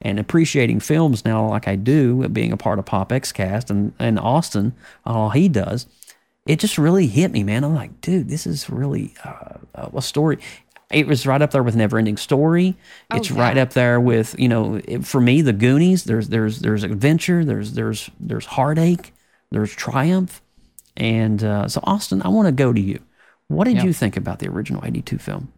and 0.00 0.18
appreciating 0.18 0.78
films 0.80 1.24
now 1.24 1.48
like 1.48 1.66
i 1.66 1.74
do 1.74 2.28
being 2.28 2.52
a 2.52 2.56
part 2.56 2.78
of 2.78 2.86
pop 2.86 3.10
x 3.12 3.32
cast 3.32 3.70
and 3.70 3.92
and 3.98 4.18
austin 4.18 4.72
all 5.04 5.30
he 5.30 5.48
does 5.48 5.86
it 6.46 6.58
just 6.58 6.76
really 6.76 7.06
hit 7.06 7.32
me 7.32 7.42
man. 7.42 7.64
I'm 7.64 7.74
like 7.74 8.00
dude 8.00 8.28
this 8.28 8.46
is 8.46 8.70
really 8.70 9.14
uh, 9.24 9.58
a 9.74 10.02
story 10.02 10.38
it 10.94 11.06
was 11.06 11.26
right 11.26 11.42
up 11.42 11.50
there 11.50 11.62
with 11.62 11.74
Neverending 11.76 12.18
Story. 12.18 12.76
Oh, 13.10 13.16
It's 13.16 13.30
right 13.30 13.58
up 13.58 13.70
there 13.72 14.00
with 14.00 14.34
you 14.38 14.48
know 14.48 14.80
it- 14.84 15.04
for 15.06 15.20
me 15.20 15.42
the 15.42 15.52
Goonies. 15.52 16.04
There's 16.04 16.28
there's 16.28 16.60
there's 16.60 16.82
adventure. 16.84 17.44
There's 17.44 17.72
there's 17.72 18.10
there's 18.20 18.46
heartache. 18.46 19.12
There's 19.50 19.74
triumph. 19.74 20.40
And 20.96 21.42
uh, 21.42 21.68
so 21.68 21.80
Austin, 21.84 22.22
I 22.24 22.28
want 22.28 22.46
to 22.46 22.52
go 22.52 22.72
to 22.72 22.80
you. 22.80 23.00
What 23.48 23.64
did 23.64 23.76
Yeah. 23.76 23.84
you 23.84 23.92
think 23.92 24.16
about 24.16 24.38
the 24.38 24.48
original 24.48 24.82
'82 24.84 25.18
film? 25.18 25.52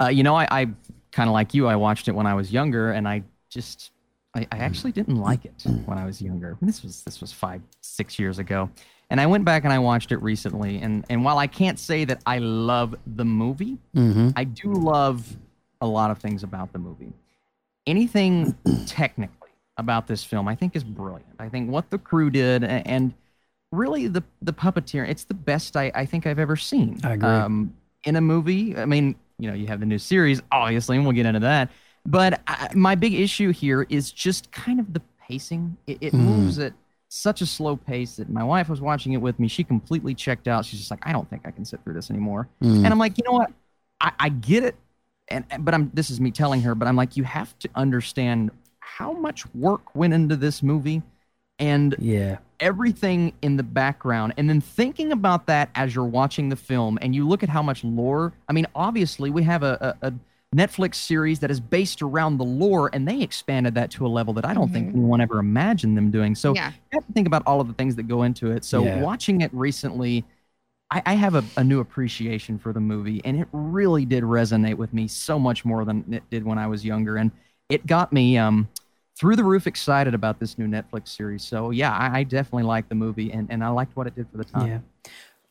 Uh, 0.00 0.08
you 0.08 0.22
know, 0.24 0.34
I, 0.34 0.48
I 0.50 0.66
kind 1.12 1.28
of 1.28 1.32
like 1.32 1.54
you. 1.54 1.68
I 1.68 1.76
watched 1.76 2.08
it 2.08 2.12
when 2.12 2.26
I 2.26 2.34
was 2.34 2.52
younger, 2.52 2.90
and 2.90 3.06
I 3.06 3.22
just, 3.50 3.91
I, 4.34 4.46
I 4.50 4.58
actually 4.58 4.92
didn't 4.92 5.16
like 5.16 5.44
it 5.44 5.62
when 5.84 5.98
I 5.98 6.06
was 6.06 6.22
younger. 6.22 6.56
This 6.62 6.82
was 6.82 7.02
this 7.02 7.20
was 7.20 7.32
five, 7.32 7.60
six 7.82 8.18
years 8.18 8.38
ago, 8.38 8.70
and 9.10 9.20
I 9.20 9.26
went 9.26 9.44
back 9.44 9.64
and 9.64 9.72
I 9.72 9.78
watched 9.78 10.10
it 10.12 10.22
recently. 10.22 10.78
And 10.80 11.04
and 11.10 11.24
while 11.24 11.38
I 11.38 11.46
can't 11.46 11.78
say 11.78 12.04
that 12.06 12.22
I 12.26 12.38
love 12.38 12.94
the 13.06 13.24
movie, 13.24 13.78
Mm-hmm. 13.94 14.30
I 14.36 14.44
do 14.44 14.72
love 14.72 15.36
a 15.80 15.86
lot 15.86 16.10
of 16.10 16.18
things 16.18 16.42
about 16.42 16.72
the 16.72 16.78
movie. 16.78 17.12
Anything 17.86 18.56
technically 18.86 19.50
about 19.76 20.06
this 20.06 20.22
film, 20.24 20.48
I 20.48 20.54
think, 20.54 20.76
is 20.76 20.84
brilliant. 20.84 21.34
I 21.38 21.48
think 21.48 21.70
what 21.70 21.90
the 21.90 21.98
crew 21.98 22.30
did, 22.30 22.64
and 22.64 23.12
really 23.72 24.06
the 24.06 24.22
the 24.40 24.52
puppeteer, 24.52 25.06
it's 25.08 25.24
the 25.24 25.34
best 25.34 25.76
I, 25.76 25.90
I 25.94 26.06
think 26.06 26.26
I've 26.26 26.38
ever 26.38 26.56
seen. 26.56 27.00
I 27.04 27.14
agree. 27.14 27.28
Um, 27.28 27.74
in 28.04 28.16
a 28.16 28.20
movie, 28.20 28.76
I 28.76 28.84
mean, 28.86 29.14
you 29.38 29.48
know, 29.48 29.54
you 29.54 29.66
have 29.66 29.80
the 29.80 29.86
new 29.86 29.98
series, 29.98 30.40
obviously, 30.52 30.96
and 30.96 31.04
we'll 31.04 31.14
get 31.14 31.26
into 31.26 31.40
that. 31.40 31.70
But 32.06 32.40
I, 32.46 32.68
my 32.74 32.94
big 32.94 33.14
issue 33.14 33.52
here 33.52 33.86
is 33.88 34.10
just 34.10 34.50
kind 34.52 34.80
of 34.80 34.92
the 34.92 35.00
pacing. 35.26 35.76
It, 35.86 35.98
it 36.00 36.12
Mm. 36.12 36.18
moves 36.20 36.58
at 36.58 36.72
such 37.08 37.42
a 37.42 37.46
slow 37.46 37.76
pace 37.76 38.16
that 38.16 38.28
my 38.30 38.42
wife 38.42 38.68
was 38.68 38.80
watching 38.80 39.12
it 39.12 39.18
with 39.20 39.38
me. 39.38 39.46
She 39.48 39.62
completely 39.64 40.14
checked 40.14 40.48
out. 40.48 40.64
She's 40.64 40.80
just 40.80 40.90
like, 40.90 41.06
I 41.06 41.12
don't 41.12 41.28
think 41.28 41.42
I 41.44 41.50
can 41.50 41.64
sit 41.64 41.82
through 41.84 41.94
this 41.94 42.10
anymore. 42.10 42.48
Mm. 42.62 42.76
And 42.84 42.86
I'm 42.88 42.98
like, 42.98 43.18
you 43.18 43.24
know 43.26 43.32
what? 43.32 43.52
I, 44.00 44.12
I 44.18 44.28
get 44.30 44.64
it. 44.64 44.74
And 45.28 45.44
but 45.60 45.74
I'm 45.74 45.90
this 45.94 46.10
is 46.10 46.20
me 46.20 46.30
telling 46.30 46.62
her, 46.62 46.74
but 46.74 46.88
I'm 46.88 46.96
like, 46.96 47.16
you 47.16 47.24
have 47.24 47.56
to 47.60 47.68
understand 47.74 48.50
how 48.80 49.12
much 49.12 49.46
work 49.54 49.94
went 49.94 50.12
into 50.12 50.36
this 50.36 50.62
movie 50.62 51.02
and 51.58 51.94
Yeah. 51.98 52.38
everything 52.60 53.32
in 53.42 53.56
the 53.56 53.62
background 53.62 54.34
and 54.36 54.48
then 54.48 54.60
thinking 54.60 55.12
about 55.12 55.46
that 55.46 55.70
as 55.74 55.94
you're 55.94 56.04
watching 56.04 56.48
the 56.48 56.56
film 56.56 56.98
and 57.02 57.14
you 57.14 57.26
look 57.28 57.42
at 57.42 57.48
how 57.48 57.62
much 57.62 57.82
lore 57.84 58.32
i 58.48 58.52
mean 58.52 58.66
obviously 58.74 59.30
we 59.30 59.42
have 59.42 59.62
a, 59.62 59.96
a, 60.02 60.08
a 60.08 60.12
netflix 60.54 60.96
series 60.96 61.38
that 61.40 61.50
is 61.50 61.60
based 61.60 62.02
around 62.02 62.36
the 62.36 62.44
lore 62.44 62.90
and 62.92 63.08
they 63.08 63.22
expanded 63.22 63.74
that 63.74 63.90
to 63.90 64.06
a 64.06 64.08
level 64.08 64.34
that 64.34 64.44
i 64.44 64.52
don't 64.52 64.70
think 64.72 64.88
anyone 64.94 65.20
ever 65.20 65.38
imagined 65.38 65.96
them 65.96 66.10
doing 66.10 66.34
so 66.34 66.54
Yeah. 66.54 66.68
you 66.70 66.74
have 66.98 67.06
to 67.06 67.12
think 67.14 67.26
about 67.26 67.42
all 67.46 67.60
of 67.60 67.68
the 67.68 67.74
things 67.74 67.96
that 67.96 68.02
go 68.08 68.22
into 68.24 68.50
it 68.50 68.64
so 68.64 68.84
Yeah. 68.84 69.00
watching 69.00 69.40
it 69.40 69.52
recently 69.54 70.24
I, 70.90 71.02
I 71.06 71.14
have 71.14 71.34
a, 71.36 71.44
a 71.56 71.64
new 71.64 71.80
appreciation 71.80 72.58
for 72.58 72.74
the 72.74 72.80
movie 72.80 73.22
and 73.24 73.40
it 73.40 73.48
really 73.52 74.04
did 74.04 74.24
resonate 74.24 74.76
with 74.76 74.92
me 74.92 75.08
so 75.08 75.38
much 75.38 75.64
more 75.64 75.86
than 75.86 76.04
it 76.12 76.22
did 76.30 76.44
when 76.44 76.58
i 76.58 76.66
was 76.66 76.84
younger 76.84 77.16
and 77.16 77.30
it 77.70 77.86
got 77.86 78.12
me 78.12 78.36
um 78.36 78.68
through 79.18 79.36
the 79.36 79.44
roof 79.44 79.66
excited 79.66 80.14
about 80.14 80.40
this 80.40 80.56
new 80.58 80.66
Netflix 80.66 81.08
series. 81.08 81.44
So 81.44 81.70
yeah, 81.70 81.92
I, 81.92 82.20
I 82.20 82.22
definitely 82.24 82.62
liked 82.62 82.88
the 82.88 82.94
movie 82.94 83.30
and, 83.30 83.46
and 83.50 83.62
I 83.62 83.68
liked 83.68 83.94
what 83.94 84.06
it 84.06 84.16
did 84.16 84.26
for 84.30 84.38
the 84.38 84.44
time. 84.44 84.66
Yeah. 84.66 84.78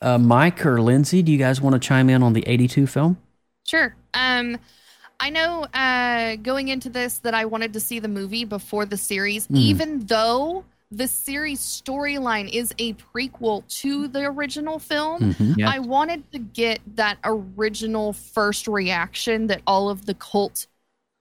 Uh, 0.02 0.18
Mike 0.18 0.66
or 0.66 0.82
Lindsay, 0.82 1.22
do 1.22 1.30
you 1.30 1.38
guys 1.38 1.60
want 1.60 1.74
to 1.74 1.78
chime 1.78 2.10
in 2.10 2.24
on 2.24 2.32
the 2.32 2.42
'82 2.46 2.88
film? 2.88 3.18
Sure. 3.64 3.94
Um, 4.14 4.58
I 5.22 5.30
know 5.30 5.62
uh, 5.72 6.34
going 6.42 6.66
into 6.66 6.90
this 6.90 7.18
that 7.18 7.32
I 7.32 7.44
wanted 7.44 7.74
to 7.74 7.80
see 7.80 8.00
the 8.00 8.08
movie 8.08 8.44
before 8.44 8.86
the 8.86 8.96
series, 8.96 9.46
Mhm. 9.46 9.56
even 9.56 10.00
though 10.06 10.64
the 10.90 11.06
series 11.06 11.60
storyline 11.60 12.52
is 12.52 12.74
a 12.78 12.94
prequel 12.94 13.64
to 13.80 14.08
the 14.08 14.24
original 14.24 14.80
film. 14.80 15.32
Mhm. 15.34 15.58
Yes. 15.58 15.70
I 15.72 15.78
wanted 15.78 16.30
to 16.32 16.40
get 16.40 16.80
that 16.96 17.18
original 17.22 18.12
first 18.12 18.66
reaction 18.66 19.46
that 19.46 19.62
all 19.64 19.88
of 19.88 20.06
the 20.06 20.14
cult 20.14 20.66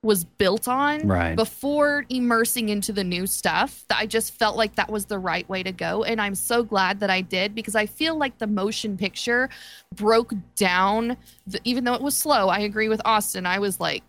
was 0.04 0.24
built 0.24 0.68
on 0.68 1.08
Right. 1.08 1.36
before 1.36 2.06
immersing 2.10 2.70
into 2.70 2.91
the 2.91 3.04
new 3.04 3.28
stuff. 3.28 3.86
That 3.89 3.99
I 3.99 4.06
just 4.08 4.34
felt 4.34 4.58
like 4.58 4.76
that 4.76 4.89
was 4.89 5.06
the 5.06 5.20
right 5.20 5.47
way 5.47 5.62
to 5.64 5.72
go. 5.72 6.04
And 6.04 6.20
I'm 6.20 6.36
so 6.36 6.64
glad 6.64 6.99
that 7.02 7.10
I 7.12 7.22
did 7.22 7.54
because 7.54 7.76
I 7.76 7.86
feel 7.86 8.18
like 8.18 8.38
the 8.39 8.47
motion 8.47 8.97
picture 8.97 9.49
broke 9.95 10.34
down, 10.56 11.18
the, 11.45 11.60
even 11.64 11.84
though 11.84 11.93
it 11.93 12.02
was 12.02 12.18
slow. 12.18 12.49
I 12.49 12.60
agree 12.60 12.89
with 12.89 13.02
Austin. 13.06 13.45
I 13.45 13.60
was 13.60 13.80
like, 13.80 14.04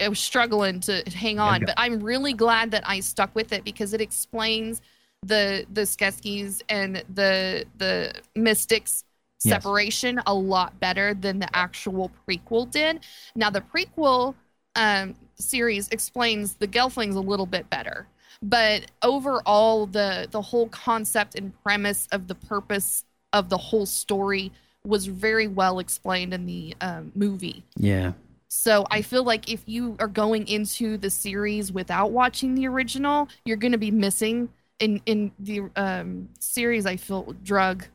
I 0.00 0.08
was 0.08 0.18
struggling 0.20 0.80
to 0.80 1.02
hang 1.14 1.38
on, 1.38 1.64
but 1.64 1.74
I'm 1.76 2.00
really 2.00 2.32
glad 2.32 2.70
that 2.72 2.82
I 2.88 3.00
stuck 3.00 3.34
with 3.34 3.52
it 3.52 3.64
because 3.64 3.94
it 3.94 4.00
explains 4.00 4.80
the 5.24 5.64
the 5.72 5.82
Skeksis 5.82 6.62
and 6.68 7.04
the 7.14 7.64
the 7.78 8.12
Mystics 8.34 9.04
Yes. 9.44 9.64
separation 9.64 10.20
a 10.26 10.34
lot 10.34 10.78
better 10.78 11.14
than 11.14 11.40
the 11.40 11.48
actual 11.56 12.10
prequel 12.28 12.70
did. 12.70 13.00
Now 13.34 13.50
the 13.50 13.60
prequel 13.60 14.34
um, 14.76 15.14
series 15.36 15.88
explains 15.88 16.54
the 16.54 16.68
Gelflings 16.68 17.14
a 17.14 17.20
little 17.20 17.46
bit 17.46 17.68
better, 17.70 18.06
but 18.42 18.90
overall 19.02 19.86
the 19.86 20.28
the 20.30 20.42
whole 20.42 20.68
concept 20.68 21.34
and 21.34 21.52
premise 21.62 22.08
of 22.12 22.28
the 22.28 22.34
purpose 22.34 23.04
of 23.32 23.48
the 23.48 23.56
whole 23.56 23.86
story 23.86 24.52
was 24.84 25.06
very 25.06 25.46
well 25.46 25.78
explained 25.78 26.34
in 26.34 26.46
the 26.46 26.74
um, 26.80 27.12
movie. 27.14 27.62
Yeah. 27.76 28.12
So 28.48 28.86
I 28.90 29.00
feel 29.00 29.24
like 29.24 29.50
if 29.50 29.62
you 29.66 29.96
are 29.98 30.08
going 30.08 30.46
into 30.46 30.98
the 30.98 31.08
series 31.08 31.72
without 31.72 32.10
watching 32.10 32.54
the 32.54 32.66
original, 32.66 33.28
you're 33.44 33.56
going 33.56 33.72
to 33.72 33.78
be 33.78 33.90
missing 33.90 34.50
in 34.78 35.00
in 35.06 35.32
the 35.38 35.62
um, 35.76 36.28
series. 36.38 36.84
I 36.84 36.96
feel 36.96 37.34
drug 37.42 37.86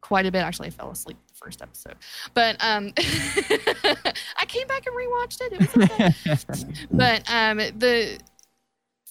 quite 0.00 0.26
a 0.26 0.32
bit. 0.32 0.40
Actually, 0.40 0.68
I 0.68 0.70
fell 0.70 0.90
asleep 0.90 1.18
first 1.42 1.62
episode, 1.62 1.96
but 2.34 2.56
um, 2.60 2.92
I 2.98 4.44
came 4.46 4.66
back 4.66 4.84
and 4.86 4.96
rewatched 4.96 5.40
it. 5.40 5.52
It 5.52 5.60
was 5.60 5.90
okay. 6.56 6.74
but 6.90 7.30
um, 7.30 7.58
the 7.78 8.18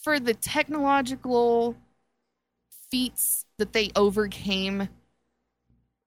for 0.04 0.20
the 0.20 0.34
technological 0.34 1.76
feats 2.92 3.46
that 3.58 3.74
they 3.74 3.90
overcame 3.96 4.90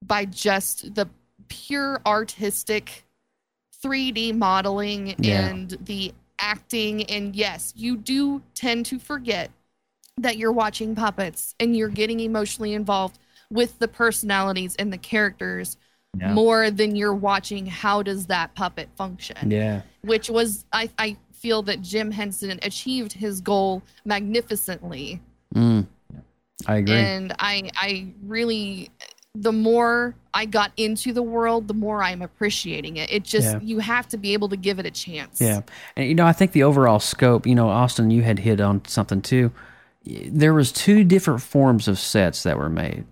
by 0.04 0.24
just 0.24 0.94
the 0.94 1.08
pure 1.48 2.00
artistic 2.06 3.04
3D 3.84 4.34
modeling 4.34 5.14
Yeah. 5.18 5.48
and 5.48 5.76
the 5.80 6.12
acting. 6.38 7.04
And 7.04 7.36
yes, 7.36 7.72
you 7.76 7.96
do 7.96 8.42
tend 8.54 8.86
to 8.86 8.98
forget 8.98 9.50
that 10.18 10.36
you're 10.36 10.52
watching 10.52 10.94
puppets 10.94 11.54
and 11.60 11.76
you're 11.76 11.88
getting 11.88 12.20
emotionally 12.20 12.74
involved 12.74 13.18
with 13.50 13.78
the 13.78 13.88
personalities 13.88 14.74
and 14.76 14.92
the 14.92 14.98
characters 14.98 15.76
Yeah. 16.18 16.34
more 16.34 16.70
than 16.70 16.94
you're 16.94 17.14
watching 17.14 17.64
how 17.64 18.02
does 18.02 18.26
that 18.26 18.54
puppet 18.54 18.90
function 18.96 19.50
Yeah. 19.50 19.80
which 20.02 20.28
was 20.28 20.66
I, 20.72 20.90
I 20.98 21.16
feel 21.32 21.62
that 21.62 21.80
Jim 21.80 22.10
Henson 22.10 22.58
achieved 22.62 23.14
his 23.14 23.40
goal 23.40 23.82
magnificently. 24.04 25.20
Mm. 25.54 25.86
I 26.66 26.76
agree. 26.76 26.94
And 26.94 27.34
I 27.38 27.70
I 27.74 28.06
really 28.24 28.90
the 29.34 29.52
more 29.52 30.14
I 30.34 30.44
got 30.44 30.72
into 30.76 31.14
the 31.14 31.22
world, 31.22 31.66
the 31.66 31.74
more 31.74 32.02
I'm 32.02 32.20
appreciating 32.20 32.98
it. 32.98 33.10
It 33.10 33.24
just 33.24 33.46
Yeah. 33.54 33.60
you 33.62 33.78
have 33.78 34.06
to 34.08 34.18
be 34.18 34.34
able 34.34 34.50
to 34.50 34.56
give 34.56 34.78
it 34.78 34.84
a 34.86 34.90
chance. 34.90 35.40
Yeah, 35.40 35.62
and 35.96 36.06
you 36.06 36.14
know, 36.14 36.26
I 36.26 36.32
think 36.34 36.52
the 36.52 36.62
overall 36.62 37.00
scope. 37.00 37.46
You 37.46 37.54
know, 37.54 37.68
Austin, 37.70 38.10
you 38.10 38.22
had 38.22 38.38
hit 38.40 38.60
on 38.60 38.84
something 38.86 39.22
too. 39.22 39.50
There 40.04 40.52
was 40.52 40.70
two 40.72 41.04
different 41.04 41.40
forms 41.42 41.88
of 41.88 41.98
sets 41.98 42.42
that 42.42 42.58
were 42.58 42.68
made. 42.68 43.04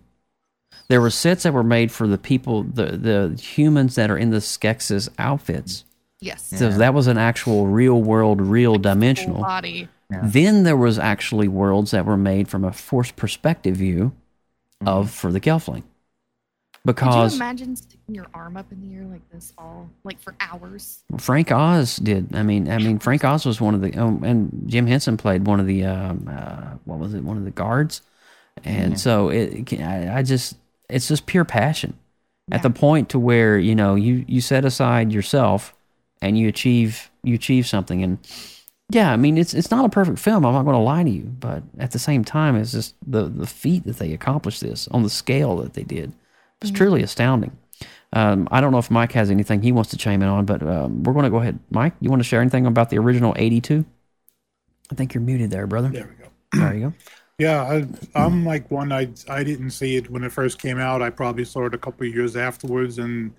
There 0.90 1.00
were 1.00 1.10
sets 1.10 1.44
that 1.44 1.54
were 1.54 1.62
made 1.62 1.92
for 1.92 2.06
the 2.08 2.18
people, 2.18 2.64
the 2.64 2.96
the 2.96 3.40
humans 3.40 3.94
that 3.94 4.10
are 4.10 4.18
in 4.18 4.30
the 4.30 4.38
Skeksis 4.38 5.08
outfits. 5.18 5.84
Yes. 6.20 6.42
So 6.44 6.68
that 6.68 6.92
was 6.92 7.06
an 7.06 7.16
actual 7.16 7.66
real 7.68 8.02
world, 8.02 8.40
real 8.40 8.74
dimensional. 8.76 9.36
Full 9.36 9.44
body. 9.44 9.88
Then 10.10 10.64
there 10.64 10.76
was 10.76 10.98
actually 10.98 11.46
worlds 11.46 11.92
that 11.92 12.04
were 12.04 12.16
made 12.16 12.48
from 12.48 12.64
a 12.64 12.72
forced 12.72 13.14
perspective 13.14 13.76
view 13.76 14.12
of 14.84 15.10
for 15.12 15.30
the 15.30 15.40
Gelfling. 15.40 15.84
Could 16.84 16.88
you 16.88 16.94
Because 16.94 17.36
imagine 17.36 17.76
sticking 17.76 18.14
your 18.16 18.26
arm 18.34 18.56
up 18.56 18.72
in 18.72 18.80
the 18.80 18.96
air 18.96 19.04
like 19.04 19.20
this 19.30 19.52
all 19.56 19.88
like 20.02 20.18
for 20.20 20.34
hours? 20.40 21.04
Frank 21.18 21.52
Oz 21.52 21.96
did. 21.98 22.34
I 22.34 22.42
mean, 22.42 22.68
I 22.70 22.78
mean, 22.78 22.98
Frank 22.98 23.24
Oz 23.24 23.46
was 23.46 23.60
one 23.60 23.74
of 23.74 23.82
the, 23.82 23.94
um, 23.96 24.24
and 24.24 24.64
Jim 24.66 24.86
Henson 24.88 25.16
played 25.16 25.46
one 25.46 25.60
of 25.60 25.66
the, 25.66 25.84
um, 25.84 26.26
uh, 26.28 26.76
what 26.84 26.98
was 26.98 27.14
it, 27.14 27.22
one 27.22 27.36
of 27.36 27.44
the 27.44 27.50
guards, 27.52 28.02
and 28.64 28.98
so 28.98 29.28
it, 29.28 29.72
it- 29.72 29.80
I, 29.80 30.18
I 30.18 30.22
just, 30.22 30.56
it's 30.92 31.08
just 31.08 31.26
pure 31.26 31.44
passion, 31.44 31.98
at 32.52 32.62
the 32.62 32.70
point 32.70 33.08
to 33.10 33.18
where 33.18 33.58
you 33.58 33.74
know 33.74 33.94
you 33.94 34.24
you 34.26 34.40
set 34.40 34.64
aside 34.64 35.12
yourself, 35.12 35.74
and 36.20 36.38
you 36.38 36.48
achieve 36.48 37.10
you 37.22 37.34
achieve 37.34 37.66
something, 37.66 38.02
and 38.02 38.18
yeah, 38.90 39.12
I 39.12 39.16
mean, 39.16 39.38
it's 39.38 39.54
it's 39.54 39.70
not 39.70 39.84
a 39.84 39.88
perfect 39.88 40.18
film. 40.18 40.44
I'm 40.44 40.52
not 40.52 40.64
going 40.64 40.74
to 40.74 40.82
lie 40.82 41.04
to 41.04 41.10
you, 41.10 41.22
but 41.22 41.62
at 41.78 41.92
the 41.92 41.98
same 41.98 42.24
time, 42.24 42.56
it's 42.56 42.72
just 42.72 42.94
the 43.06 43.24
the 43.24 43.46
feat 43.46 43.84
that 43.84 43.98
they 43.98 44.12
accomplished 44.12 44.60
this 44.60 44.88
on 44.88 45.02
the 45.02 45.10
scale 45.10 45.56
that 45.58 45.74
they 45.74 45.84
did 45.84 46.12
was 46.60 46.70
truly 46.70 47.02
astounding. 47.02 47.56
Um, 48.12 48.48
I 48.50 48.60
don't 48.60 48.72
know 48.72 48.78
if 48.78 48.90
Mike 48.90 49.12
has 49.12 49.30
anything 49.30 49.62
he 49.62 49.72
wants 49.72 49.90
to 49.90 49.96
chime 49.96 50.22
in 50.22 50.28
on, 50.28 50.44
but 50.44 50.62
um, 50.62 51.04
we're 51.04 51.12
going 51.12 51.24
to 51.24 51.30
go 51.30 51.38
ahead. 51.38 51.58
Mike, 51.70 51.94
you 52.00 52.10
want 52.10 52.20
to 52.20 52.28
share 52.28 52.40
anything 52.40 52.66
about 52.66 52.90
the 52.90 52.98
original 52.98 53.32
82? 53.36 53.84
I 54.90 54.94
think 54.96 55.14
you're 55.14 55.22
muted 55.22 55.50
there, 55.50 55.66
brother. 55.68 55.88
There 55.88 56.10
we 56.18 56.24
go. 56.24 56.30
There 56.52 56.74
you 56.74 56.80
go. 56.88 56.94
Yeah, 57.40 57.62
I, 57.62 57.86
I'm 58.26 58.44
like 58.44 58.70
one. 58.70 58.92
I 58.92 59.08
I 59.28 59.42
didn't 59.44 59.70
see 59.70 59.96
it 59.96 60.10
when 60.10 60.24
it 60.24 60.32
first 60.32 60.60
came 60.60 60.78
out. 60.78 61.00
I 61.02 61.10
probably 61.10 61.44
saw 61.44 61.66
it 61.66 61.74
a 61.74 61.78
couple 61.78 62.06
of 62.06 62.14
years 62.14 62.36
afterwards, 62.36 62.98
and 62.98 63.34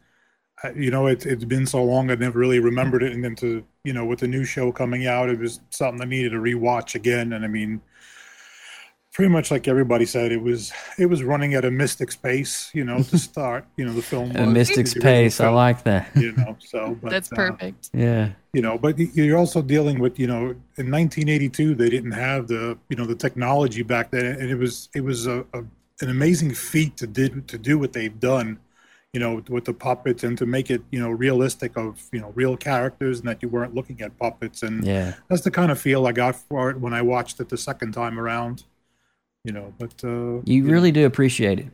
I, 0.63 0.71
you 0.71 0.91
know, 0.91 1.07
it, 1.07 1.25
it's 1.25 1.45
been 1.45 1.67
so 1.67 1.83
long 1.83 2.11
I 2.11 2.15
never 2.15 2.39
really 2.39 2.59
remembered 2.59 3.03
it. 3.03 3.13
And 3.13 3.23
then 3.23 3.35
to 3.37 3.65
you 3.85 3.93
know, 3.93 4.05
with 4.05 4.19
the 4.21 4.27
new 4.27 4.45
show 4.45 4.71
coming 4.71 5.07
out, 5.07 5.29
it 5.29 5.39
was 5.39 5.61
something 5.71 6.01
I 6.01 6.05
needed 6.05 6.31
to 6.31 6.37
rewatch 6.39 6.95
again. 6.95 7.33
And 7.33 7.45
I 7.45 7.49
mean, 7.49 7.81
pretty 9.13 9.29
much 9.29 9.51
like 9.51 9.67
everybody 9.67 10.05
said, 10.05 10.31
it 10.31 10.41
was 10.41 10.71
it 10.97 11.07
was 11.07 11.23
running 11.23 11.53
at 11.53 11.65
a 11.65 11.71
mystic 11.71 12.11
space. 12.11 12.69
You 12.73 12.83
know, 12.85 13.03
to 13.03 13.17
start. 13.29 13.65
You 13.77 13.85
know, 13.85 13.93
the 13.93 14.01
film. 14.01 14.31
A 14.35 14.45
mystic 14.45 14.75
the 14.75 14.81
original 14.81 15.01
space. 15.01 15.39
I 15.39 15.49
like 15.49 15.83
that. 15.83 16.09
You 16.15 16.31
know, 16.33 16.55
so 16.59 16.97
but, 17.01 17.11
That's 17.11 17.31
uh, 17.31 17.35
perfect. 17.35 17.89
Yeah. 17.93 18.29
you 18.53 18.61
know 18.61 18.77
but 18.77 18.99
you're 18.99 19.37
also 19.37 19.61
dealing 19.61 19.99
with 19.99 20.19
you 20.19 20.27
know 20.27 20.43
in 20.77 20.91
1982 20.91 21.73
they 21.75 21.89
didn't 21.89 22.11
have 22.11 22.47
the 22.47 22.77
you 22.89 22.97
know 22.97 23.05
the 23.05 23.15
technology 23.15 23.81
back 23.81 24.11
then 24.11 24.25
and 24.25 24.49
it 24.49 24.55
was 24.57 24.89
it 24.93 25.01
was 25.01 25.25
a, 25.25 25.45
a 25.53 25.59
an 26.01 26.09
amazing 26.09 26.53
feat 26.53 26.97
to 26.97 27.07
did 27.07 27.47
to 27.47 27.57
do 27.57 27.79
what 27.79 27.93
they've 27.93 28.19
done 28.19 28.59
you 29.13 29.19
know 29.21 29.41
with 29.49 29.63
the 29.65 29.73
puppets 29.73 30.23
and 30.25 30.37
to 30.37 30.45
make 30.45 30.69
it 30.69 30.81
you 30.91 30.99
know 30.99 31.09
realistic 31.09 31.77
of 31.77 32.01
you 32.11 32.19
know 32.19 32.31
real 32.35 32.57
characters 32.57 33.19
and 33.19 33.27
that 33.29 33.41
you 33.41 33.47
weren't 33.47 33.73
looking 33.73 34.01
at 34.01 34.17
puppets 34.19 34.63
and 34.63 34.83
Yeah. 34.85 35.13
that's 35.29 35.43
the 35.43 35.51
kind 35.51 35.71
of 35.71 35.79
feel 35.79 36.05
i 36.07 36.11
got 36.11 36.35
for 36.35 36.69
it 36.71 36.77
when 36.79 36.93
i 36.93 37.01
watched 37.01 37.39
it 37.39 37.47
the 37.47 37.57
second 37.57 37.93
time 37.93 38.19
around 38.19 38.63
you 39.43 39.51
know 39.51 39.73
but 39.79 39.93
uh 40.03 40.41
You 40.45 40.65
really 40.69 40.91
do 40.91 41.05
appreciate 41.05 41.59
it. 41.59 41.67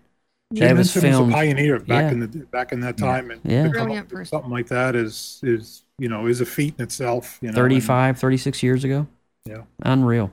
Jim 0.53 0.67
That 0.69 0.77
was 0.77 0.93
Henson 0.93 1.11
was 1.25 1.29
a 1.29 1.31
pioneer 1.33 1.79
back 1.79 1.87
Yeah. 2.03 2.11
in 2.11 2.19
the 2.21 2.27
back 2.27 2.71
in 2.71 2.79
that 2.81 2.97
time 2.97 3.31
and 3.31 3.41
Yeah. 3.43 3.63
to 3.63 3.69
come 3.71 3.85
Brilliant 3.87 4.09
person. 4.09 4.25
something 4.25 4.51
like 4.51 4.67
that 4.67 4.95
is 4.95 5.39
is 5.43 5.83
you 5.99 6.07
know 6.09 6.27
is 6.27 6.39
a 6.41 6.45
feat 6.45 6.75
in 6.77 6.83
itself 6.83 7.37
you 7.41 7.47
know 7.47 7.49
and- 7.49 7.55
35, 7.57 8.17
36 8.19 8.63
years 8.63 8.83
ago. 8.83 9.07
Yeah. 9.45 9.63
Unreal. 9.83 10.31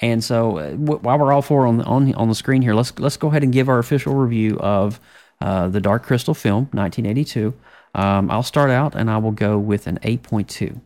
And 0.00 0.22
so, 0.24 0.58
uh, 0.58 0.70
w- 0.72 0.98
while 1.00 1.18
we're 1.18 1.32
all 1.32 1.40
four 1.40 1.66
on 1.66 1.78
the, 1.78 1.84
on 1.84 2.12
on 2.14 2.28
the 2.28 2.34
screen 2.34 2.62
here, 2.62 2.74
let's 2.74 2.98
let's 2.98 3.16
go 3.16 3.28
ahead 3.28 3.42
and 3.44 3.52
give 3.52 3.68
our 3.68 3.78
official 3.78 4.14
review 4.14 4.58
of 4.58 4.98
uh, 5.40 5.68
the 5.68 5.80
Dark 5.80 6.02
Crystal 6.02 6.34
film, 6.34 6.64
1982. 6.72 7.54
Um, 7.94 8.28
I'll 8.30 8.42
start 8.42 8.70
out, 8.70 8.94
and 8.96 9.08
I 9.08 9.18
will 9.18 9.30
go 9.30 9.56
with 9.56 9.86
an 9.86 9.98
8.2. 10.02 10.80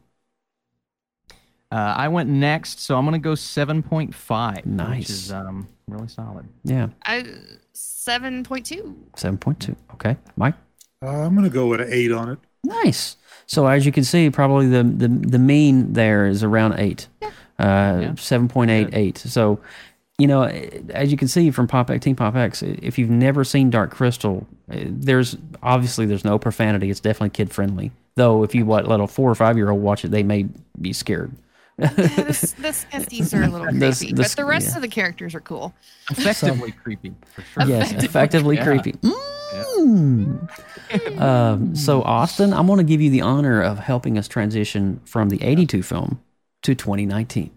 Uh, 1.70 1.94
I 1.96 2.08
went 2.08 2.30
next, 2.30 2.80
so 2.80 2.96
I'm 2.96 3.04
going 3.04 3.20
to 3.20 3.22
go 3.22 3.32
7.5. 3.32 4.64
Nice. 4.64 4.98
Which 4.98 5.10
is 5.10 5.32
um, 5.32 5.68
really 5.86 6.08
solid. 6.08 6.48
Yeah, 6.64 6.88
I 7.04 7.26
seven 7.72 8.42
point 8.42 8.66
two. 8.66 8.96
7.2. 9.16 9.76
Okay, 9.94 10.16
Mike. 10.36 10.54
Uh, 11.02 11.10
I'm 11.10 11.34
gonna 11.34 11.48
go 11.48 11.68
with 11.68 11.80
an 11.80 11.88
eight 11.90 12.10
on 12.10 12.30
it. 12.30 12.38
Nice. 12.64 13.16
So 13.46 13.66
as 13.66 13.86
you 13.86 13.92
can 13.92 14.04
see, 14.04 14.30
probably 14.30 14.66
the 14.68 14.82
the, 14.82 15.08
the 15.08 15.38
mean 15.38 15.92
there 15.92 16.26
is 16.26 16.42
around 16.42 16.74
eight, 16.78 17.06
yeah. 17.22 17.30
uh, 17.58 18.16
seven 18.16 18.48
point 18.48 18.70
eight 18.70 18.88
eight. 18.92 19.18
So, 19.18 19.60
you 20.18 20.26
know, 20.26 20.42
as 20.42 21.12
you 21.12 21.16
can 21.16 21.28
see 21.28 21.50
from 21.50 21.68
Pop 21.68 21.88
X 21.88 22.04
Team 22.04 22.16
Pop 22.16 22.34
X, 22.34 22.62
if 22.62 22.98
you've 22.98 23.10
never 23.10 23.44
seen 23.44 23.70
Dark 23.70 23.92
Crystal, 23.92 24.46
eh, 24.70 24.86
there's 24.86 25.36
obviously 25.62 26.04
there's 26.04 26.24
no 26.24 26.38
profanity. 26.38 26.90
It's 26.90 27.00
definitely 27.00 27.30
kid 27.30 27.52
friendly. 27.52 27.92
Though 28.16 28.42
if 28.42 28.54
you 28.54 28.66
what 28.66 28.88
let 28.88 28.98
a 28.98 29.06
four 29.06 29.30
or 29.30 29.36
five 29.36 29.56
year 29.56 29.70
old 29.70 29.80
watch 29.80 30.04
it, 30.04 30.10
they 30.10 30.24
may 30.24 30.46
be 30.80 30.92
scared. 30.92 31.30
Yeah, 31.78 31.88
this 31.94 32.52
this 32.58 32.86
Estes 32.92 33.32
are 33.34 33.42
a 33.44 33.48
little 33.48 33.66
creepy, 33.66 33.78
This- 33.78 34.00
this- 34.00 34.12
but 34.12 34.30
the 34.36 34.44
rest 34.44 34.70
yeah. 34.70 34.76
of 34.76 34.82
the 34.82 34.88
characters 34.88 35.34
are 35.34 35.40
cool. 35.40 35.72
Effectively 36.10 36.72
creepy, 36.72 37.14
for 37.34 37.42
sure. 37.42 37.64
Yes, 37.66 37.92
effectively 38.02 38.56
Yeah. 38.56 38.64
creepy. 38.64 38.92
Mm. 39.78 41.20
um, 41.20 41.74
so 41.74 42.02
Austin, 42.02 42.52
I'm 42.52 42.66
going 42.66 42.78
to 42.78 42.84
give 42.84 43.00
you 43.00 43.10
the 43.10 43.22
honor 43.22 43.62
of 43.62 43.78
helping 43.78 44.18
us 44.18 44.28
transition 44.28 45.00
from 45.04 45.28
the 45.28 45.42
'82 45.42 45.82
film 45.82 46.20
to 46.62 46.74
2019. 46.74 47.50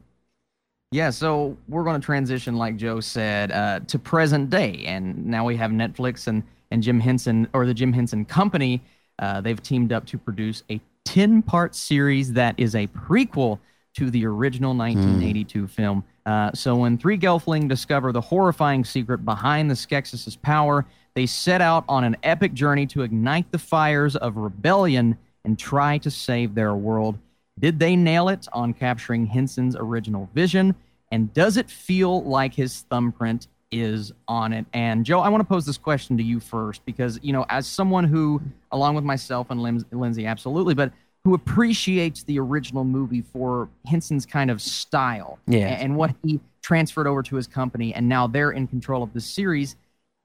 Yeah, 0.94 1.10
so 1.10 1.58
we're 1.70 1.84
going 1.86 2.00
to 2.00 2.06
transition, 2.06 2.56
like 2.58 2.76
Joe 2.76 3.00
said, 3.00 3.52
uh, 3.52 3.80
to 3.88 3.98
present 3.98 4.50
day, 4.50 4.84
and 4.86 5.26
now 5.26 5.46
we 5.46 5.56
have 5.58 5.72
Netflix 5.72 6.28
and 6.28 6.44
and 6.70 6.82
Jim 6.84 7.00
Henson 7.00 7.48
or 7.54 7.66
the 7.66 7.74
Jim 7.74 7.92
Henson 7.94 8.24
Company. 8.26 8.82
Uh, 9.20 9.42
they've 9.42 9.62
teamed 9.62 9.92
up 9.92 10.06
to 10.08 10.18
produce 10.18 10.64
a 10.70 10.80
ten-part 11.06 11.76
series 11.76 12.34
that 12.34 12.56
is 12.58 12.76
a 12.76 12.88
prequel 12.88 13.60
to 13.96 14.10
the 14.10 14.26
original 14.26 14.76
1982 14.76 15.68
film. 15.68 16.04
Uh, 16.26 16.52
so 16.54 16.76
when 16.76 16.98
three 16.98 17.18
Gelfling 17.18 17.68
discover 17.68 18.12
the 18.12 18.22
horrifying 18.22 18.86
secret 18.86 19.26
behind 19.26 19.70
the 19.70 19.76
Skeksis' 19.76 20.42
power, 20.42 20.86
they 21.14 21.26
set 21.26 21.62
out 21.62 21.84
on 21.90 22.04
an 22.04 22.16
epic 22.24 22.54
journey 22.54 22.86
to 22.88 23.02
ignite 23.02 23.52
the 23.52 23.58
fires 23.58 24.16
of 24.16 24.38
rebellion 24.38 25.18
and 25.44 25.58
try 25.58 25.98
to 26.00 26.12
save 26.12 26.56
their 26.56 26.76
world. 26.76 27.18
Did 27.60 27.80
they 27.80 27.96
nail 27.96 28.30
it 28.30 28.48
on 28.54 28.74
capturing 28.74 29.26
Henson's 29.26 29.76
original 29.76 30.30
vision? 30.34 30.76
And 31.12 31.34
does 31.34 31.58
it 31.58 31.70
feel 31.70 32.24
like 32.24 32.54
his 32.54 32.82
thumbprint 32.90 33.48
is 33.72 34.14
on 34.28 34.54
it? 34.54 34.66
And 34.74 35.06
Joe, 35.06 35.20
I 35.20 35.30
want 35.30 35.42
to 35.42 35.48
pose 35.48 35.66
this 35.66 35.78
question 35.78 36.18
to 36.18 36.24
you 36.24 36.40
first 36.40 36.86
because, 36.86 37.20
you 37.22 37.34
know, 37.34 37.46
as 37.50 37.68
someone 37.68 38.06
who, 38.06 38.42
along 38.72 38.96
with 38.96 39.04
myself 39.04 39.50
and 39.50 39.62
Lindsay, 39.92 40.26
absolutely, 40.26 40.74
but 40.74 40.94
who 41.24 41.34
appreciates 41.34 42.24
the 42.24 42.40
original 42.40 42.84
movie 42.84 43.22
for 43.22 43.70
Henson's 43.86 44.26
kind 44.26 44.50
of 44.50 44.62
style 44.62 45.40
Yeah. 45.48 45.68
and 45.68 45.96
what 45.96 46.16
he 46.24 46.40
transferred 46.62 47.08
over 47.08 47.22
to 47.24 47.36
his 47.36 47.48
company, 47.48 47.94
and 47.94 48.08
now 48.10 48.28
they're 48.28 48.52
in 48.52 48.68
control 48.68 49.04
of 49.04 49.14
the 49.14 49.22
series. 49.22 49.76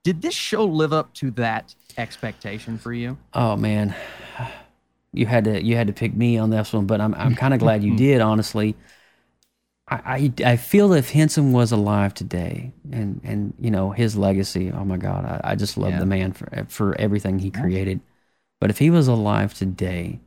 Did 0.05 0.23
this 0.23 0.35
show 0.35 0.65
live 0.65 0.93
up 0.93 1.13
to 1.15 1.31
that 1.33 1.75
expectation 1.99 2.79
for 2.79 2.93
you? 2.93 3.19
Oh 3.35 3.57
man, 3.57 3.95
you 5.13 5.27
had 5.27 5.45
to 5.45 5.63
you 5.63 5.77
had 5.77 5.87
to 5.87 5.93
pick 5.93 6.15
me 6.15 6.39
on 6.39 6.51
this 6.51 6.73
one, 6.73 6.87
but 6.87 7.01
I'm 7.01 7.15
I'm 7.15 7.35
kind 7.35 7.55
of 7.55 7.61
glad 7.61 7.83
you 7.83 7.93
did. 7.97 8.21
Honestly, 8.21 8.77
I, 9.89 10.33
I 10.45 10.53
I 10.53 10.57
feel 10.57 10.93
if 10.93 11.11
Henson 11.11 11.53
was 11.53 11.71
alive 11.73 12.13
today, 12.15 12.73
and 12.91 13.21
and 13.23 13.55
you 13.59 13.71
know 13.71 13.91
his 13.91 14.17
legacy. 14.17 14.73
Oh 14.73 14.85
my 14.85 14.97
God, 14.97 15.25
I, 15.25 15.53
I 15.53 15.55
just 15.55 15.77
love 15.79 15.91
Yeah. 15.93 16.01
the 16.01 16.07
man 16.07 16.33
for 16.33 16.67
for 16.69 17.01
everything 17.01 17.39
he 17.39 17.51
created. 17.51 18.01
But 18.61 18.71
if 18.71 18.79
he 18.79 18.91
was 18.91 19.09
alive 19.09 19.55
today, 19.55 20.21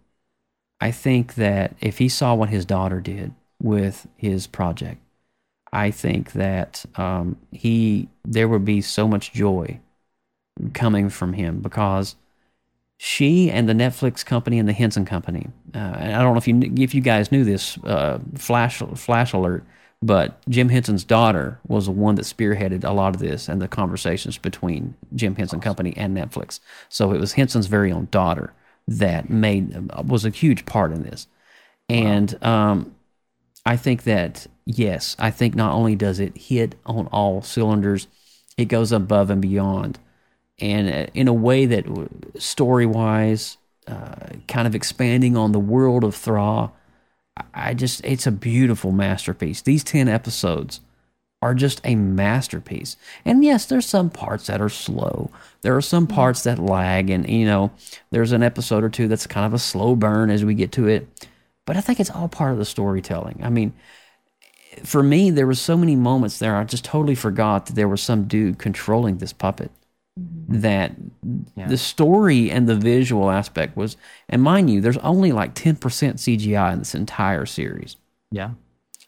I 0.81 0.91
think 0.91 1.35
that 1.35 1.75
if 1.81 1.97
he 1.97 2.09
saw 2.09 2.33
what 2.33 2.49
his 2.49 2.65
daughter 2.65 3.01
did 3.01 3.33
with 3.61 4.07
his 4.15 4.47
project, 4.47 5.01
I 5.71 5.91
think 5.91 6.31
that 6.33 6.85
um, 6.95 7.37
he 7.51 8.09
there 8.23 8.47
would 8.47 8.65
be 8.65 8.81
so 8.81 9.07
much 9.07 9.33
joy 9.33 9.79
coming 10.73 11.09
from 11.09 11.33
him 11.33 11.59
because 11.59 12.15
she 12.97 13.49
and 13.49 13.69
the 13.69 13.73
Netflix 13.73 14.25
company 14.25 14.59
and 14.59 14.67
the 14.67 14.73
Henson 14.73 15.05
company. 15.05 15.47
Uh, 15.73 15.77
and 15.77 16.15
I 16.15 16.21
don't 16.21 16.33
know 16.33 16.37
if 16.37 16.47
you 16.47 16.83
if 16.83 16.95
you 16.95 17.01
guys 17.01 17.31
knew 17.31 17.43
this 17.43 17.77
uh, 17.83 18.19
flash 18.35 18.79
flash 18.95 19.33
alert, 19.33 19.63
but 20.01 20.41
Jim 20.49 20.69
Henson's 20.69 21.03
daughter 21.03 21.59
was 21.67 21.85
the 21.85 21.91
one 21.91 22.15
that 22.15 22.25
spearheaded 22.25 22.83
a 22.83 22.91
lot 22.91 23.15
of 23.15 23.21
this 23.21 23.47
and 23.47 23.61
the 23.61 23.67
conversations 23.67 24.37
between 24.37 24.95
Jim 25.13 25.35
Henson 25.35 25.59
Company 25.59 25.93
and 25.97 26.15
Netflix. 26.15 26.59
So 26.87 27.11
it 27.11 27.19
was 27.19 27.33
Henson's 27.33 27.67
very 27.67 27.91
own 27.91 28.07
daughter 28.11 28.53
that 28.89 29.29
made 29.29 29.91
was 30.05 30.25
a 30.25 30.29
huge 30.29 30.65
part 30.65 30.91
in 30.91 31.03
this, 31.03 31.27
and 31.87 32.41
um, 32.43 32.95
I 33.65 33.77
think 33.77 34.03
that 34.03 34.47
yes, 34.65 35.15
I 35.19 35.31
think 35.31 35.55
not 35.55 35.73
only 35.73 35.95
does 35.95 36.19
it 36.19 36.37
hit 36.37 36.75
on 36.85 37.07
all 37.07 37.41
cylinders, 37.41 38.07
it 38.57 38.65
goes 38.65 38.91
above 38.91 39.29
and 39.29 39.41
beyond, 39.41 39.99
and 40.59 40.89
uh, 40.89 41.11
in 41.13 41.27
a 41.27 41.33
way 41.33 41.65
that 41.65 41.85
story 42.37 42.85
wise, 42.85 43.57
uh, 43.87 44.35
kind 44.47 44.67
of 44.67 44.75
expanding 44.75 45.35
on 45.35 45.51
the 45.51 45.59
world 45.59 46.03
of 46.03 46.15
Thra. 46.15 46.71
I 47.53 47.73
just, 47.73 48.03
it's 48.03 48.27
a 48.27 48.31
beautiful 48.31 48.91
masterpiece. 48.91 49.61
These 49.61 49.85
10 49.85 50.09
episodes 50.09 50.81
are 51.41 51.53
just 51.53 51.79
a 51.83 51.95
masterpiece. 51.95 52.97
And 53.23 53.43
yes, 53.43 53.65
there's 53.65 53.85
some 53.85 54.09
parts 54.09 54.47
that 54.47 54.61
are 54.61 54.69
slow. 54.69 55.31
There 55.61 55.75
are 55.75 55.81
some 55.81 56.05
parts 56.05 56.43
that 56.43 56.59
lag, 56.59 57.09
and 57.09 57.27
you 57.29 57.45
know, 57.45 57.71
there's 58.11 58.31
an 58.31 58.43
episode 58.43 58.83
or 58.83 58.89
two 58.89 59.07
that's 59.07 59.27
kind 59.27 59.45
of 59.45 59.53
a 59.53 59.59
slow 59.59 59.95
burn 59.95 60.29
as 60.29 60.43
we 60.43 60.53
get 60.53 60.71
to 60.73 60.87
it. 60.87 61.07
But 61.65 61.77
I 61.77 61.81
think 61.81 61.99
it's 61.99 62.11
all 62.11 62.27
part 62.27 62.51
of 62.51 62.57
the 62.57 62.65
storytelling. 62.65 63.39
I 63.43 63.49
mean, 63.49 63.73
for 64.83 65.03
me, 65.03 65.29
there 65.29 65.47
were 65.47 65.55
so 65.55 65.77
many 65.77 65.95
moments 65.95 66.39
there 66.39 66.55
I 66.55 66.63
just 66.63 66.85
totally 66.85 67.15
forgot 67.15 67.67
that 67.67 67.75
there 67.75 67.87
was 67.87 68.01
some 68.01 68.25
dude 68.27 68.59
controlling 68.59 69.17
this 69.17 69.33
puppet. 69.33 69.71
Mm-hmm. 70.19 70.59
That 70.59 70.95
the 71.55 71.77
story 71.77 72.51
and 72.51 72.67
the 72.67 72.75
visual 72.75 73.29
aspect 73.29 73.77
was, 73.77 73.95
and 74.27 74.41
mind 74.41 74.69
you, 74.69 74.81
there's 74.81 74.97
only 74.97 75.31
like 75.31 75.53
10% 75.55 75.77
CGI 75.77 76.73
in 76.73 76.79
this 76.79 76.95
entire 76.95 77.45
series. 77.45 77.95
Yeah. 78.31 78.51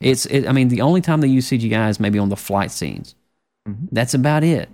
It's, 0.01 0.25
it, 0.25 0.47
I 0.47 0.51
mean, 0.51 0.67
the 0.69 0.81
only 0.81 1.01
time 1.01 1.21
they 1.21 1.27
use 1.27 1.47
CGI 1.49 1.89
is 1.89 1.99
maybe 1.99 2.19
on 2.19 2.29
the 2.29 2.35
flight 2.35 2.71
scenes. 2.71 3.15
Mm-hmm. 3.67 3.85
That's 3.91 4.13
about 4.13 4.43
it. 4.43 4.69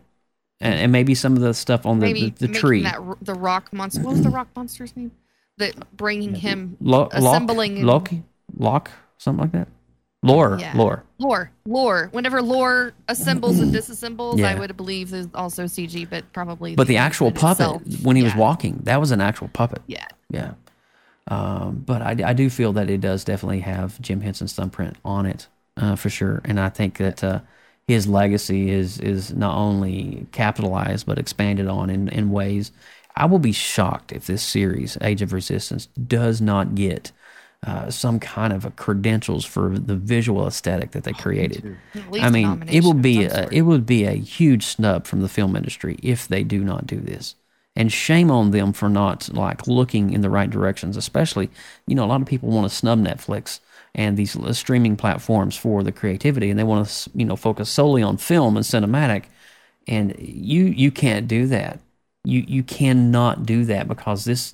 And, 0.59 0.73
and 0.73 0.91
maybe 0.91 1.13
some 1.15 1.35
of 1.35 1.41
the 1.41 1.53
stuff 1.53 1.85
on 1.85 1.99
the, 1.99 2.07
Maybe 2.07 2.29
the, 2.31 2.47
the 2.47 2.53
tree. 2.53 2.83
that 2.83 2.99
the 3.21 3.33
rock 3.35 3.71
monster. 3.71 4.01
What 4.01 4.13
was 4.13 4.23
the 4.23 4.29
rock 4.29 4.47
monster's 4.55 4.95
name? 4.95 5.11
That 5.57 5.95
bringing 5.95 6.33
him 6.35 6.77
Lo- 6.79 7.09
assembling 7.11 7.83
Lock, 7.83 8.11
Loki, 8.11 8.23
Lock, 8.57 8.91
something 9.17 9.41
like 9.41 9.51
that. 9.51 9.67
Lore, 10.23 10.57
Yeah. 10.59 10.73
lore. 10.75 11.03
lore 11.19 11.51
lore. 11.65 12.09
Whenever 12.11 12.41
lore 12.41 12.93
assembles 13.07 13.59
and 13.59 13.71
disassembles, 13.73 14.37
I 14.37 14.53
Yeah. 14.53 14.59
would 14.59 14.75
believe 14.75 15.13
is 15.13 15.27
also 15.35 15.65
CG, 15.65 16.09
but 16.09 16.31
probably. 16.33 16.75
But 16.75 16.87
the 16.87 16.97
actual 16.97 17.31
puppet, 17.31 17.67
itself. 17.83 18.03
when 18.03 18.15
he 18.15 18.23
was 18.23 18.35
walking, 18.35 18.79
that 18.83 18.99
was 18.99 19.11
an 19.11 19.21
actual 19.21 19.47
puppet. 19.47 19.83
Yeah. 19.85 20.07
Yeah. 20.31 20.53
Um, 21.27 21.83
but 21.85 22.01
I, 22.01 22.29
I 22.29 22.33
do 22.33 22.49
feel 22.49 22.73
that 22.73 22.89
it 22.89 23.01
does 23.01 23.23
definitely 23.23 23.59
have 23.61 23.99
Jim 24.01 24.21
Henson's 24.21 24.53
thumbprint 24.53 24.97
on 25.03 25.25
it 25.25 25.47
uh, 25.75 25.95
for 25.95 26.09
sure. 26.09 26.41
And 26.45 26.59
I 26.59 26.69
think 26.69 26.97
that 26.97 27.23
uh, 27.23 27.41
his 27.87 28.07
legacy 28.07 28.69
is 28.69 28.99
is 28.99 29.33
not 29.33 29.55
only 29.57 30.27
capitalized 30.31 31.05
but 31.05 31.19
expanded 31.19 31.67
on 31.67 31.89
in, 31.89 32.09
in 32.09 32.31
ways. 32.31 32.71
I 33.15 33.25
will 33.25 33.39
be 33.39 33.51
shocked 33.51 34.11
if 34.11 34.27
this 34.27 34.43
series, 34.43 34.97
Age 35.01 35.21
of 35.23 35.33
Resistance, 35.33 35.87
does 36.07 36.39
not 36.39 36.75
get 36.75 37.11
uh, 37.65 37.89
some 37.89 38.19
kind 38.19 38.53
of 38.53 38.65
a 38.65 38.71
credentials 38.71 39.43
for 39.43 39.77
the 39.79 39.95
visual 39.95 40.45
aesthetic 40.47 40.91
that 40.91 41.03
they 41.03 41.13
created. 41.13 41.65
At 41.95 42.11
least 42.11 42.23
I 42.23 42.27
a 42.27 42.31
mean, 42.31 42.63
it 42.67 42.83
will 42.83 42.93
be 42.93 43.23
a, 43.23 43.47
it 43.51 43.63
would 43.63 43.85
be 43.85 44.05
a 44.05 44.11
huge 44.11 44.65
snub 44.65 45.07
from 45.07 45.21
the 45.21 45.29
film 45.29 45.55
industry 45.55 45.97
if 46.03 46.27
they 46.27 46.43
do 46.43 46.63
not 46.63 46.85
do 46.85 46.99
this. 46.99 47.35
And 47.77 47.91
shame 47.93 48.31
on 48.31 48.51
them 48.51 48.73
for 48.73 48.89
not 48.89 49.29
like 49.33 49.67
looking 49.67 50.11
in 50.11 50.21
the 50.21 50.29
right 50.31 50.49
directions. 50.49 50.97
Especially, 50.97 51.49
you 51.85 51.95
know, 51.95 52.03
a 52.03 52.07
lot 52.07 52.21
of 52.21 52.27
people 52.27 52.49
want 52.49 52.69
to 52.69 52.75
snub 52.75 52.99
Netflix 52.99 53.59
and 53.95 54.17
these 54.17 54.35
streaming 54.57 54.97
platforms 54.97 55.55
for 55.55 55.83
the 55.83 55.91
creativity, 55.91 56.49
and 56.49 56.59
they 56.59 56.63
want 56.63 56.87
to, 56.87 57.09
you 57.15 57.23
know, 57.25 57.35
focus 57.35 57.69
solely 57.69 58.01
on 58.03 58.17
film 58.17 58.57
and 58.57 58.65
cinematic. 58.65 59.25
And 59.87 60.15
you 60.19 60.65
you 60.65 60.91
can't 60.91 61.27
do 61.27 61.47
that. 61.47 61.79
You 62.23 62.43
you 62.47 62.63
cannot 62.63 63.45
do 63.45 63.63
that 63.65 63.87
because 63.87 64.25
this 64.25 64.53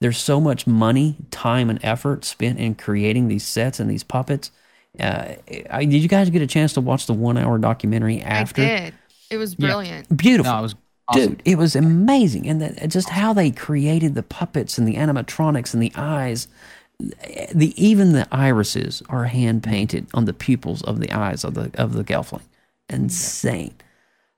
there's 0.00 0.18
so 0.18 0.40
much 0.40 0.66
money, 0.66 1.16
time, 1.30 1.70
and 1.70 1.78
effort 1.82 2.24
spent 2.24 2.58
in 2.58 2.74
creating 2.74 3.28
these 3.28 3.44
sets 3.44 3.78
and 3.80 3.90
these 3.90 4.02
puppets. 4.04 4.50
Uh, 4.98 5.34
I, 5.70 5.84
did 5.84 6.02
you 6.02 6.08
guys 6.08 6.30
get 6.30 6.42
a 6.42 6.46
chance 6.46 6.72
to 6.74 6.80
watch 6.80 7.06
the 7.06 7.14
one 7.14 7.36
hour 7.38 7.58
documentary 7.58 8.20
after? 8.20 8.62
I 8.62 8.66
did. 8.66 8.94
It 9.30 9.36
was 9.38 9.54
Yeah. 9.58 9.68
brilliant. 9.68 10.16
Beautiful. 10.16 10.52
No, 10.52 10.58
it 10.58 10.62
was 10.62 10.74
Dude, 11.12 11.42
it 11.44 11.58
was 11.58 11.76
amazing. 11.76 12.48
And 12.48 12.62
the, 12.62 12.88
just 12.88 13.10
how 13.10 13.32
they 13.32 13.50
created 13.50 14.14
the 14.14 14.22
puppets 14.24 14.78
and 14.78 14.88
the 14.88 14.94
animatronics 14.96 15.74
and 15.74 15.82
the 15.82 15.92
eyes. 15.96 16.48
The 17.54 17.74
even 17.76 18.12
the 18.12 18.28
irises 18.32 19.02
are 19.08 19.24
hand 19.24 19.62
painted 19.64 20.08
on 20.14 20.26
the 20.26 20.32
pupils 20.34 20.82
of 20.82 21.00
the 21.00 21.12
eyes 21.12 21.44
of 21.44 21.54
the 21.54 21.70
of 21.74 21.94
the 21.94 22.04
Gelfling. 22.04 22.42
Insane. 22.88 23.74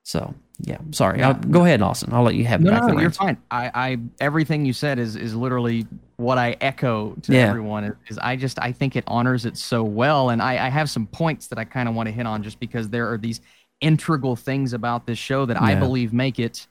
So 0.04 0.34
yeah, 0.60 0.78
sorry. 0.92 1.22
I'll, 1.22 1.34
go 1.34 1.64
ahead, 1.64 1.82
Austin. 1.82 2.12
I'll 2.12 2.24
let 2.24 2.34
you 2.36 2.46
have 2.46 2.62
No, 2.62 2.70
back 2.70 2.82
no, 2.88 2.92
you're 3.00 3.10
fine. 3.10 3.38
I, 3.50 3.70
I, 3.74 3.98
everything 4.20 4.64
you 4.66 4.72
said 4.72 4.98
is 4.98 5.16
is 5.16 5.34
literally 5.34 5.86
what 6.16 6.38
I 6.38 6.56
echo 6.60 7.14
to 7.24 7.34
Yeah. 7.34 7.40
everyone. 7.48 7.84
Is, 7.84 7.94
is 8.08 8.18
I 8.18 8.36
just 8.36 8.58
I 8.60 8.72
think 8.72 8.96
it 8.96 9.04
honors 9.08 9.44
it 9.46 9.58
so 9.58 9.84
well, 9.84 10.30
and 10.30 10.42
I, 10.42 10.66
I 10.66 10.70
have 10.70 10.90
some 10.90 11.06
points 11.08 11.48
that 11.48 11.58
I 11.58 11.64
kind 11.64 11.88
of 11.88 11.94
want 11.94 12.08
to 12.08 12.12
hit 12.14 12.26
on 12.26 12.42
just 12.42 12.60
because 12.60 12.88
there 12.88 13.12
are 13.12 13.18
these 13.18 13.40
integral 13.80 14.36
things 14.36 14.72
about 14.72 15.06
this 15.06 15.18
show 15.18 15.46
that 15.46 15.60
I 15.60 15.74
believe 15.74 16.12
make 16.12 16.38
it 16.38 16.66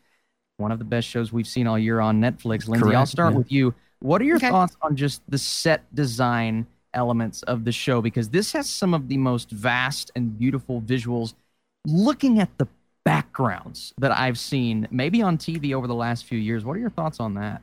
one 0.58 0.72
of 0.72 0.80
the 0.80 0.86
best 0.86 1.08
shows 1.08 1.32
we've 1.34 1.48
seen 1.48 1.68
all 1.68 1.78
year 1.78 2.00
on 2.00 2.20
Netflix. 2.22 2.68
Lindsay, 2.68 2.96
I'll 2.96 3.06
start 3.06 3.34
yeah. 3.34 3.38
with 3.38 3.52
you. 3.52 3.74
What 4.00 4.22
are 4.22 4.26
your 4.26 4.38
Okay. 4.38 4.50
thoughts 4.50 4.76
on 4.82 4.96
just 4.96 5.22
the 5.30 5.38
set 5.38 5.84
design 5.96 6.66
elements 6.94 7.44
of 7.44 7.66
the 7.66 7.72
show? 7.72 8.02
Because 8.02 8.30
this 8.30 8.52
has 8.54 8.70
some 8.70 8.94
of 8.94 9.08
the 9.08 9.18
most 9.18 9.52
vast 9.52 10.12
and 10.16 10.38
beautiful 10.38 10.82
visuals. 10.82 11.34
Looking 11.86 12.40
at 12.40 12.58
the 12.58 12.68
backgrounds 13.04 13.94
that 14.00 14.12
I've 14.18 14.40
seen, 14.40 14.88
maybe 14.92 15.22
on 15.22 15.38
TV 15.38 15.74
over 15.74 15.88
the 15.88 15.96
last 15.96 16.26
few 16.26 16.40
years, 16.40 16.66
what 16.66 16.76
are 16.76 16.80
your 16.80 16.90
thoughts 16.90 17.20
on 17.20 17.36
that? 17.36 17.62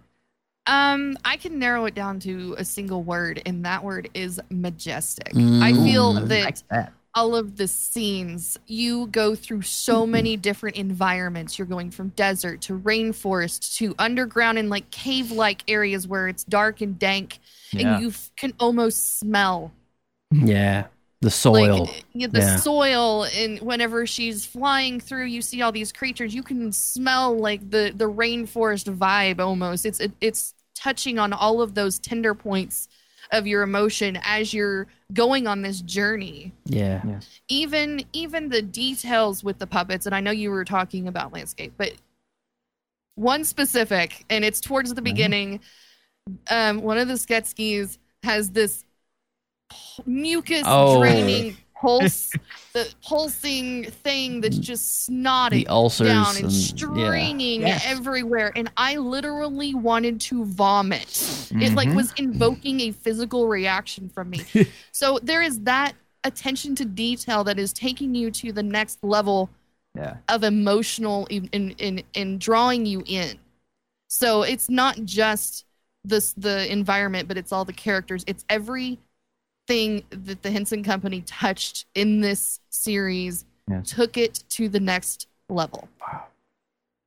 Um, 0.67 1.19
I 1.25 1.37
can 1.39 1.59
narrow 1.59 1.87
it 1.87 1.95
down 1.97 2.21
to 2.21 2.55
a 2.57 2.65
single 2.65 3.03
word, 3.03 3.43
and 3.47 3.65
that 3.65 3.83
word 3.83 4.09
is 4.15 4.41
majestic. 4.51 5.33
I 5.35 5.73
feel 5.73 6.15
Mm. 6.15 6.29
that 6.29 6.45
Like 6.45 6.69
that. 6.69 6.93
All 7.15 7.35
of 7.35 7.57
the 7.57 7.69
scenes 7.69 8.59
you 8.67 9.07
go 9.09 9.35
through 9.35 9.63
so 9.63 10.07
many 10.07 10.37
different 10.37 10.77
environments 10.77 11.59
you're 11.59 11.67
going 11.67 11.91
from 11.91 12.09
desert 12.11 12.61
to 12.63 12.79
rainforest 12.79 13.77
to 13.77 13.95
underground 13.99 14.59
and 14.59 14.71
like 14.71 14.91
cave 14.91 15.31
like 15.31 15.63
areas 15.69 16.09
where 16.09 16.29
it's 16.29 16.45
dark 16.45 16.81
and 16.81 16.99
dank 16.99 17.39
Yeah. 17.73 17.95
and 17.97 18.03
you 18.03 18.09
f- 18.09 18.31
can 18.37 18.53
almost 18.59 19.19
smell 19.19 19.73
Yeah, 20.31 20.87
the 21.21 21.31
soil. 21.31 21.81
like 21.85 22.05
yeah, 22.15 22.29
the 22.29 22.39
Yeah. 22.41 22.57
soil 22.57 23.25
and 23.25 23.61
whenever 23.61 24.07
she's 24.07 24.47
flying 24.47 24.99
through 24.99 25.27
you 25.27 25.43
see 25.43 25.61
all 25.61 25.73
these 25.73 25.93
creatures 25.93 26.35
you 26.35 26.43
can 26.43 26.73
smell 26.73 27.37
like 27.39 27.69
the 27.71 27.93
the 27.95 28.11
rainforest 28.11 28.95
vibe 28.97 29.39
almost 29.39 29.85
it's 29.85 30.01
it, 30.01 30.13
it's 30.23 30.55
touching 30.75 31.19
on 31.19 31.33
all 31.35 31.61
of 31.61 31.75
those 31.75 31.99
tender 31.99 32.35
points 32.35 32.89
of 33.31 33.47
your 33.47 33.63
emotion 33.63 34.19
as 34.25 34.53
you're 34.53 34.87
going 35.13 35.47
on 35.47 35.63
this 35.63 35.81
journey 35.83 36.53
yeah. 36.65 37.03
even 37.49 38.05
even 38.13 38.49
the 38.49 38.63
details 38.63 39.45
with 39.45 39.59
the 39.59 39.67
puppets 39.67 40.07
and 40.07 40.15
i 40.15 40.21
know 40.21 40.31
you 40.31 40.51
were 40.51 40.65
talking 40.65 41.07
about 41.09 41.33
landscape 41.33 41.73
but 41.77 41.93
one 43.15 43.45
specific 43.45 44.25
and 44.31 44.45
it's 44.45 44.61
towards 44.61 44.93
the 44.95 45.03
beginning 45.03 45.61
um 46.51 46.81
one 46.83 46.99
of 46.99 47.09
the 47.09 47.15
Skeksis 47.15 47.99
has 48.23 48.51
this 48.51 48.85
mucus 50.07 50.63
Oh. 50.65 51.01
draining 51.01 51.57
pulse 51.83 52.31
the 52.73 52.89
pulsing 53.05 53.85
thing 54.05 54.41
that's 54.41 54.57
just 54.59 55.09
snotting 55.11 55.51
The 55.51 55.67
ulcers 55.69 56.07
down 56.09 56.37
and, 56.37 56.45
and- 56.45 56.53
yeah. 57.63 57.69
Yes. 57.69 57.85
everywhere 57.87 58.53
and 58.57 58.71
i 58.77 58.97
literally 58.97 59.75
wanted 59.75 60.21
to 60.23 60.45
vomit 60.45 61.03
it 61.51 61.75
like 61.75 61.89
Mhm. 61.89 61.97
was 61.97 62.13
invoking 62.17 62.81
a 62.81 62.93
physical 62.93 63.49
reaction 63.49 64.09
from 64.09 64.31
me 64.31 64.41
so 64.93 65.19
there 65.23 65.43
is 65.43 65.61
that 65.63 65.93
attention 66.25 66.75
to 66.77 66.85
detail 66.85 67.43
that 67.45 67.59
is 67.59 67.73
taking 67.73 68.15
you 68.15 68.31
to 68.31 68.53
the 68.53 68.63
next 68.63 68.99
level 69.03 69.51
Yeah. 69.97 70.17
of 70.29 70.45
emotional 70.45 71.27
in 71.27 71.49
in 71.53 71.71
in, 71.79 72.03
in 72.15 72.39
drawing 72.39 72.87
you 72.87 73.03
in. 73.07 73.39
So 74.09 74.43
it's 74.43 74.69
not 74.71 74.95
just 75.05 75.65
this 76.05 76.33
the 76.37 76.71
environment, 76.73 77.27
but 77.29 77.37
it's 77.37 77.51
all 77.53 77.65
the 77.65 77.73
characters. 77.73 78.23
It's 78.27 78.45
everything 79.69 80.03
that 80.11 80.43
the 80.43 80.51
Henson 80.51 80.83
Company 80.83 81.23
touched 81.23 81.87
in 81.95 82.21
this 82.21 82.61
series, 82.71 83.45
Yes. 83.71 83.91
took 83.93 84.17
it 84.17 84.43
to 84.51 84.69
the 84.69 84.81
next 84.81 85.29
level. 85.49 85.89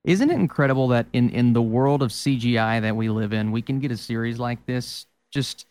Isn't 0.05 0.31
it 0.31 0.35
incredible 0.35 0.87
that 0.89 1.05
in 1.13 1.29
in 1.31 1.51
the 1.51 1.61
world 1.61 2.01
of 2.01 2.11
CGI 2.11 2.79
that 2.81 2.95
we 2.95 3.09
live 3.09 3.33
in, 3.33 3.51
we 3.51 3.61
can 3.61 3.79
get 3.79 3.91
a 3.91 3.97
series 3.97 4.39
like 4.39 4.65
this 4.65 5.05
just 5.31 5.65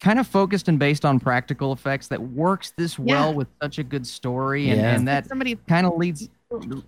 kind 0.00 0.18
of 0.18 0.26
focused 0.26 0.66
and 0.68 0.76
based 0.78 1.04
on 1.04 1.20
practical 1.20 1.72
effects 1.72 2.08
that 2.08 2.20
works 2.20 2.72
this 2.76 2.98
well 2.98 3.32
with 3.32 3.46
such 3.62 3.78
a 3.78 3.84
good 3.84 4.04
story, 4.06 4.70
and, 4.70 4.80
Yeah. 4.80 4.94
and 4.96 5.06
that 5.08 5.28
Somebody 5.28 5.54
kind 5.68 5.86
of 5.86 5.96
leads 5.96 6.28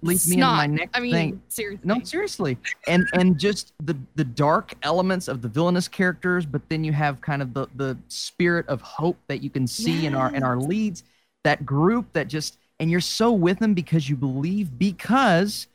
leads 0.03 0.29
me 0.29 0.35
into 0.37 0.47
my 0.47 0.65
snot. 0.67 0.71
next 0.71 0.97
I 0.97 1.01
mean, 1.01 1.13
thing. 1.13 1.43
seriously. 1.49 1.81
No, 1.87 2.01
seriously, 2.03 2.59
and 2.87 3.07
and 3.13 3.39
just 3.39 3.73
the 3.85 3.97
the 4.15 4.25
dark 4.25 4.75
elements 4.83 5.29
of 5.29 5.43
the 5.43 5.49
villainous 5.49 5.89
characters, 5.89 6.47
but 6.47 6.63
then 6.69 6.85
you 6.85 6.93
have 6.93 7.21
kind 7.21 7.43
of 7.43 7.55
the 7.55 7.67
the 7.77 7.97
spirit 8.09 8.67
of 8.69 8.81
hope 8.81 9.19
that 9.29 9.43
you 9.43 9.51
can 9.51 9.67
see 9.67 10.07
in 10.07 10.15
our 10.15 10.35
in 10.35 10.43
our 10.43 10.57
leads. 10.59 11.03
That 11.45 11.65
group 11.65 12.13
that 12.15 12.29
just 12.29 12.59
and 12.81 12.91
you're 12.91 13.01
so 13.01 13.33
with 13.33 13.59
them 13.61 13.73
because 13.75 14.09
you 14.11 14.17
believe 14.17 14.79
because 14.79 15.69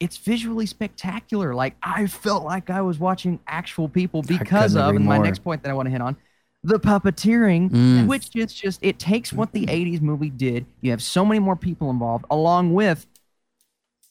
it's 0.00 0.16
visually 0.16 0.64
spectacular. 0.66 1.54
Like 1.54 1.74
I 1.82 2.06
felt 2.06 2.44
like 2.44 2.70
I 2.70 2.82
was 2.82 2.98
watching 3.00 3.40
actual 3.48 3.88
people 3.88 4.22
because 4.22 4.76
of 4.76 4.94
and 4.94 5.04
my 5.04 5.18
next 5.18 5.40
point 5.40 5.62
that 5.64 5.70
I 5.70 5.72
want 5.74 5.86
to 5.86 5.90
hit 5.90 6.00
on 6.00 6.16
the 6.64 6.78
puppeteering, 6.78 7.70
Mm. 7.70 8.06
which 8.06 8.34
is 8.36 8.52
just 8.52 8.78
it 8.82 8.98
takes 8.98 9.32
what 9.32 9.52
the 9.52 9.66
80s 9.66 10.00
movie 10.00 10.30
did. 10.30 10.66
You 10.80 10.90
have 10.92 11.02
so 11.02 11.24
many 11.24 11.38
more 11.40 11.56
people 11.56 11.90
involved, 11.90 12.24
along 12.30 12.74
with 12.74 13.06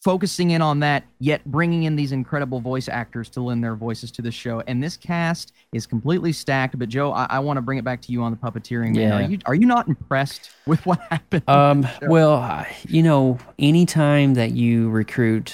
focusing 0.03 0.51
in 0.51 0.61
on 0.61 0.79
that, 0.79 1.03
yet 1.19 1.43
bringing 1.45 1.83
in 1.83 1.95
these 1.95 2.11
incredible 2.11 2.59
voice 2.59 2.87
actors 2.87 3.29
to 3.29 3.41
lend 3.41 3.63
their 3.63 3.75
voices 3.75 4.11
to 4.11 4.21
the 4.21 4.31
show. 4.31 4.61
And 4.67 4.81
this 4.81 4.95
cast 4.95 5.53
is 5.73 5.85
completely 5.85 6.31
stacked. 6.31 6.77
But 6.77 6.89
Joe, 6.89 7.11
I, 7.11 7.27
I 7.29 7.39
want 7.39 7.57
to 7.57 7.61
bring 7.61 7.77
it 7.77 7.83
back 7.83 8.01
to 8.03 8.11
you 8.11 8.21
on 8.21 8.31
the 8.31 8.37
puppeteering. 8.37 8.95
man. 8.95 8.95
Yeah. 8.95 9.15
Are 9.15 9.29
you 9.29 9.39
are 9.45 9.55
you 9.55 9.65
not 9.65 9.87
impressed 9.87 10.51
with 10.65 10.85
what 10.85 10.99
happened? 11.09 11.43
Um, 11.47 11.87
well, 12.03 12.65
you 12.87 13.03
know, 13.03 13.39
anytime 13.59 14.35
that 14.35 14.51
you 14.51 14.89
recruit 14.89 15.53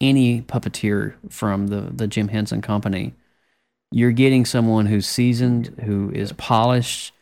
any 0.00 0.42
puppeteer 0.42 1.14
from 1.30 1.68
the, 1.68 1.80
the 1.80 2.06
Jim 2.06 2.28
Henson 2.28 2.62
Company, 2.62 3.14
you're 3.90 4.12
getting 4.12 4.44
someone 4.44 4.86
who's 4.86 5.06
seasoned, 5.06 5.74
who 5.84 6.10
is 6.10 6.32
polished, 6.32 7.12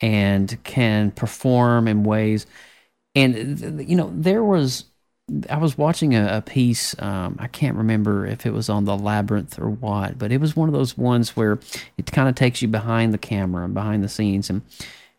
and 0.00 0.62
can 0.64 1.10
perform 1.10 1.88
in 1.88 2.04
ways. 2.04 2.46
And, 3.14 3.88
you 3.88 3.96
know, 3.96 4.12
there 4.14 4.44
was, 4.44 4.84
I 5.48 5.56
was 5.56 5.78
watching 5.78 6.14
a, 6.14 6.38
a 6.38 6.42
piece, 6.42 7.00
um, 7.00 7.36
I 7.38 7.46
can't 7.46 7.76
remember 7.76 8.26
if 8.26 8.44
it 8.44 8.52
was 8.52 8.68
on 8.68 8.84
the 8.84 8.96
Labyrinth 8.96 9.58
or 9.58 9.70
what, 9.70 10.18
but 10.18 10.32
it 10.32 10.40
was 10.40 10.56
one 10.56 10.68
of 10.68 10.74
those 10.74 10.98
ones 10.98 11.36
where 11.36 11.58
it 11.96 12.10
kind 12.10 12.28
of 12.28 12.34
takes 12.34 12.60
you 12.60 12.68
behind 12.68 13.14
the 13.14 13.18
camera 13.18 13.64
and 13.64 13.72
behind 13.72 14.02
the 14.02 14.08
scenes. 14.08 14.50
And, 14.50 14.62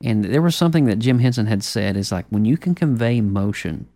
and 0.04 0.26
there 0.26 0.42
was 0.42 0.56
something 0.56 0.86
that 0.86 1.00
Jim 1.00 1.20
Henson 1.20 1.48
had 1.48 1.64
said 1.64 1.96
is 1.96 2.12
like 2.12 2.26
when 2.30 2.46
you 2.46 2.58
can 2.58 2.76
convey 2.76 3.22
motion, 3.22 3.88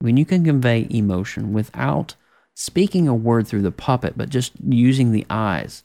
when 0.00 0.16
you 0.16 0.24
can 0.24 0.44
convey 0.44 0.86
emotion 0.90 1.52
without 1.52 2.14
speaking 2.54 3.06
a 3.06 3.14
word 3.14 3.46
through 3.46 3.62
the 3.62 3.70
puppet, 3.70 4.14
but 4.16 4.30
just 4.30 4.52
using 4.66 5.12
the 5.12 5.26
eyes 5.30 5.84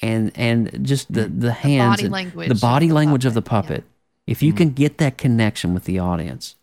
and 0.00 0.32
and 0.34 0.84
just 0.84 1.12
the 1.12 1.26
the 1.26 1.52
hands, 1.52 1.96
body 1.96 2.08
language 2.08 2.48
the 2.48 2.54
of 2.54 2.60
body 2.60 2.88
the 2.88 2.94
language 2.94 3.24
of 3.24 3.34
the 3.34 3.42
puppet, 3.42 3.68
puppet. 3.68 3.84
If 4.26 4.42
you 4.42 4.52
can 4.52 4.70
get 4.70 4.98
that 4.98 5.18
connection 5.18 5.74
with 5.74 5.84
the 5.84 5.98
audience, 5.98 6.54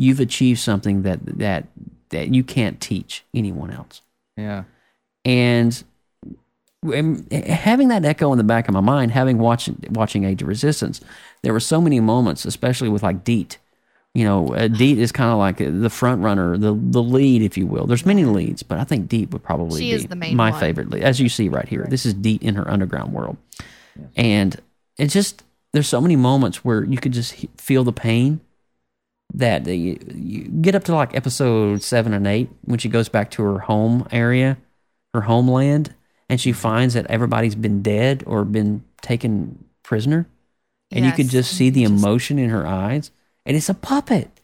you've 0.00 0.18
achieved 0.20 0.58
something 0.58 1.02
that 1.02 1.20
that 1.38 1.66
that 2.08 2.34
you 2.34 2.42
can't 2.42 2.80
teach 2.80 3.22
anyone 3.34 3.70
else. 3.70 4.00
yeah. 4.36 4.64
And 5.26 5.84
um, 6.94 7.26
having 7.30 7.88
that 7.88 8.06
echo 8.06 8.32
in 8.32 8.38
the 8.38 8.44
back 8.44 8.66
of 8.68 8.72
my 8.74 8.80
mind, 8.80 9.10
having 9.12 9.38
watched 9.38 9.68
watching 9.90 10.24
Age 10.24 10.40
of 10.40 10.48
Resistance, 10.48 11.00
there 11.42 11.52
were 11.52 11.60
so 11.60 11.80
many 11.80 12.00
moments, 12.00 12.46
especially 12.46 12.88
with 12.88 13.02
like 13.02 13.22
Deet. 13.22 13.58
You 14.14 14.24
know, 14.24 14.54
uh, 14.54 14.66
Deet 14.68 14.98
is 14.98 15.12
kind 15.12 15.30
of 15.30 15.38
like 15.38 15.58
the 15.58 15.90
front 15.90 16.22
runner, 16.22 16.56
the 16.56 16.72
the 16.74 17.02
lead, 17.02 17.42
if 17.42 17.58
you 17.58 17.66
will. 17.66 17.86
There's 17.86 18.06
many 18.06 18.24
leads, 18.24 18.62
but 18.62 18.78
I 18.78 18.84
think 18.84 19.08
Deet 19.08 19.30
would 19.30 19.42
probably 19.42 19.80
She 19.82 19.90
be 19.90 19.96
is 19.96 20.06
the 20.06 20.16
main 20.16 20.34
my 20.34 20.50
one. 20.50 20.58
favorite 20.60 20.88
lead, 20.90 21.02
as 21.02 21.20
you 21.20 21.28
see 21.28 21.50
right 21.50 21.68
here. 21.68 21.86
This 21.88 22.06
is 22.06 22.14
Deet 22.14 22.42
in 22.42 22.54
her 22.54 22.68
underground 22.68 23.12
world, 23.12 23.36
and 24.16 24.58
it's 24.96 25.12
just 25.12 25.44
there's 25.72 25.86
so 25.86 26.00
many 26.00 26.16
moments 26.16 26.64
where 26.64 26.82
you 26.82 26.96
could 26.96 27.12
just 27.12 27.34
feel 27.58 27.84
the 27.84 27.92
pain 27.92 28.40
that 29.34 29.66
you, 29.66 29.98
you 30.14 30.44
get 30.44 30.74
up 30.74 30.84
to 30.84 30.94
like 30.94 31.14
episode 31.14 31.82
seven 31.82 32.12
and 32.12 32.26
eight 32.26 32.48
when 32.62 32.78
she 32.78 32.88
goes 32.88 33.08
back 33.08 33.30
to 33.32 33.42
her 33.42 33.60
home 33.60 34.06
area, 34.10 34.58
her 35.14 35.22
homeland, 35.22 35.94
and 36.28 36.40
she 36.40 36.50
mm-hmm. 36.50 36.60
finds 36.60 36.94
that 36.94 37.06
everybody's 37.06 37.54
been 37.54 37.82
dead 37.82 38.22
or 38.26 38.44
been 38.44 38.84
taken 39.02 39.64
prisoner, 39.82 40.26
and 40.90 41.04
you 41.04 41.12
could 41.12 41.28
just 41.28 41.52
see 41.52 41.70
the 41.70 41.84
emotion 41.84 42.38
in 42.38 42.50
her 42.50 42.66
eyes, 42.66 43.10
and 43.46 43.56
it's 43.56 43.68
a 43.68 43.74
puppet. 43.74 44.40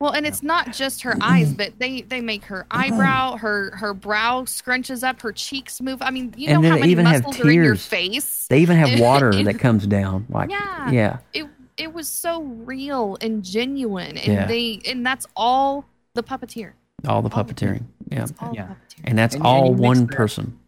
Well, 0.00 0.12
and 0.12 0.26
it's 0.26 0.42
not 0.42 0.72
just 0.72 1.02
her 1.02 1.16
eyes, 1.22 1.54
but 1.54 1.78
they 1.78 2.02
they 2.02 2.20
make 2.20 2.44
her 2.44 2.66
eyebrow, 2.70 3.36
her 3.36 3.74
her 3.76 3.94
brow 3.94 4.42
scrunches 4.42 5.02
up, 5.02 5.22
her 5.22 5.32
cheeks 5.32 5.80
move. 5.80 6.02
I 6.02 6.10
mean, 6.10 6.34
you 6.36 6.48
know 6.48 6.60
how 6.60 6.76
many 6.76 6.90
even 6.90 7.06
have 7.06 7.22
muscles 7.22 7.46
are 7.46 7.50
in 7.50 7.64
your 7.64 7.76
face. 7.76 8.46
They 8.48 8.60
even 8.60 8.76
have 8.76 9.00
water 9.00 9.42
that 9.44 9.58
comes 9.58 9.86
down, 9.86 10.26
like 10.28 10.50
yeah, 10.50 10.90
yeah. 10.90 11.18
It 11.32 11.46
it 11.76 11.92
was 11.92 12.08
so 12.08 12.42
real 12.42 13.16
and 13.20 13.44
genuine, 13.44 14.16
and 14.16 14.32
Yeah. 14.32 14.46
they 14.46 14.80
and 14.86 15.04
that's 15.04 15.26
all 15.36 15.84
the 16.14 16.22
puppeteer. 16.22 16.72
all 17.06 17.20
the 17.20 17.28
puppeteering, 17.30 17.82
yeah, 18.10 18.26
All 18.40 18.54
Yeah. 18.54 18.66
the 18.68 18.72
puppeteer. 18.74 19.00
and 19.04 19.18
that's 19.18 19.34
And- 19.34 19.44
and 19.44 19.46
all 19.46 19.66
you 19.66 19.72
mix 19.72 19.80
one 19.82 20.06
that- 20.06 20.16
person. 20.16 20.58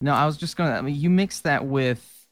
No, 0.00 0.12
I 0.14 0.26
was 0.26 0.36
just 0.36 0.56
gonna. 0.56 0.72
I 0.74 0.80
mean, 0.80 0.96
you 0.96 1.10
mix 1.10 1.40
that 1.40 1.64
with 1.66 2.26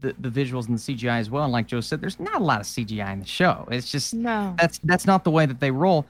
the 0.00 0.14
the 0.18 0.28
visuals 0.30 0.66
and 0.68 0.76
the 0.78 0.80
CGI 0.82 1.18
as 1.18 1.28
well. 1.30 1.44
And 1.44 1.52
like 1.52 1.66
Joe 1.66 1.80
said, 1.80 2.00
there's 2.00 2.20
not 2.20 2.40
a 2.40 2.44
lot 2.44 2.60
of 2.60 2.66
CGI 2.66 3.12
in 3.12 3.20
the 3.20 3.26
show. 3.26 3.66
It's 3.70 3.90
just 3.90 4.14
No. 4.14 4.54
that's 4.58 4.78
that's 4.84 5.06
not 5.06 5.24
the 5.24 5.30
way 5.30 5.46
that 5.46 5.58
they 5.60 5.70
roll. 5.70 6.06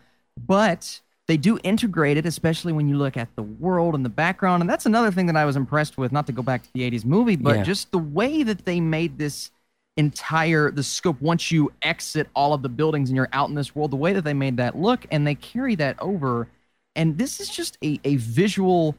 But 0.46 1.00
they 1.28 1.36
do 1.36 1.58
integrate 1.64 2.16
it, 2.16 2.26
especially 2.26 2.72
when 2.72 2.88
you 2.88 2.96
look 2.96 3.16
at 3.16 3.34
the 3.36 3.42
world 3.42 3.94
and 3.94 4.04
the 4.04 4.08
background. 4.10 4.60
And 4.62 4.70
that's 4.70 4.86
another 4.86 5.10
thing 5.10 5.26
that 5.26 5.36
I 5.36 5.44
was 5.44 5.56
impressed 5.56 5.96
with. 5.98 6.12
Not 6.12 6.26
to 6.26 6.32
go 6.32 6.42
back 6.42 6.62
to 6.64 6.68
the 6.72 6.82
'80s 6.82 7.04
movie, 7.04 7.36
but 7.36 7.56
Yeah. 7.56 7.62
just 7.62 7.90
the 7.90 7.98
way 7.98 8.42
that 8.42 8.64
they 8.64 8.80
made 8.80 9.18
this 9.18 9.50
entire 9.96 10.70
the 10.70 10.82
scope 10.82 11.20
once 11.22 11.50
you 11.50 11.72
exit 11.82 12.28
all 12.34 12.52
of 12.52 12.62
the 12.62 12.68
buildings 12.68 13.08
and 13.08 13.16
you're 13.16 13.28
out 13.32 13.48
in 13.48 13.54
this 13.54 13.74
world 13.74 13.90
the 13.90 13.96
way 13.96 14.12
that 14.12 14.24
they 14.24 14.34
made 14.34 14.56
that 14.58 14.76
look 14.76 15.06
and 15.10 15.26
they 15.26 15.34
carry 15.34 15.74
that 15.74 15.96
over 16.00 16.48
and 16.94 17.18
this 17.18 17.40
is 17.40 17.48
just 17.48 17.78
a, 17.82 18.00
a 18.04 18.16
visual 18.16 18.96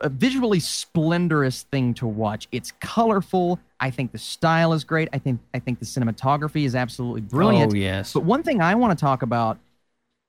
a 0.00 0.08
visually 0.08 0.60
splendorous 0.60 1.64
thing 1.64 1.92
to 1.92 2.06
watch. 2.06 2.48
It's 2.52 2.72
colorful. 2.80 3.60
I 3.80 3.90
think 3.90 4.12
the 4.12 4.18
style 4.18 4.72
is 4.72 4.82
great. 4.82 5.08
I 5.12 5.18
think 5.18 5.40
i 5.52 5.58
think 5.58 5.78
the 5.78 5.84
cinematography 5.84 6.64
is 6.64 6.74
absolutely 6.74 7.20
brilliant. 7.20 7.72
Oh 7.72 7.76
yes, 7.76 8.14
but 8.14 8.24
one 8.24 8.42
thing 8.42 8.62
i 8.62 8.74
want 8.74 8.98
to 8.98 9.00
talk 9.00 9.22
about 9.22 9.58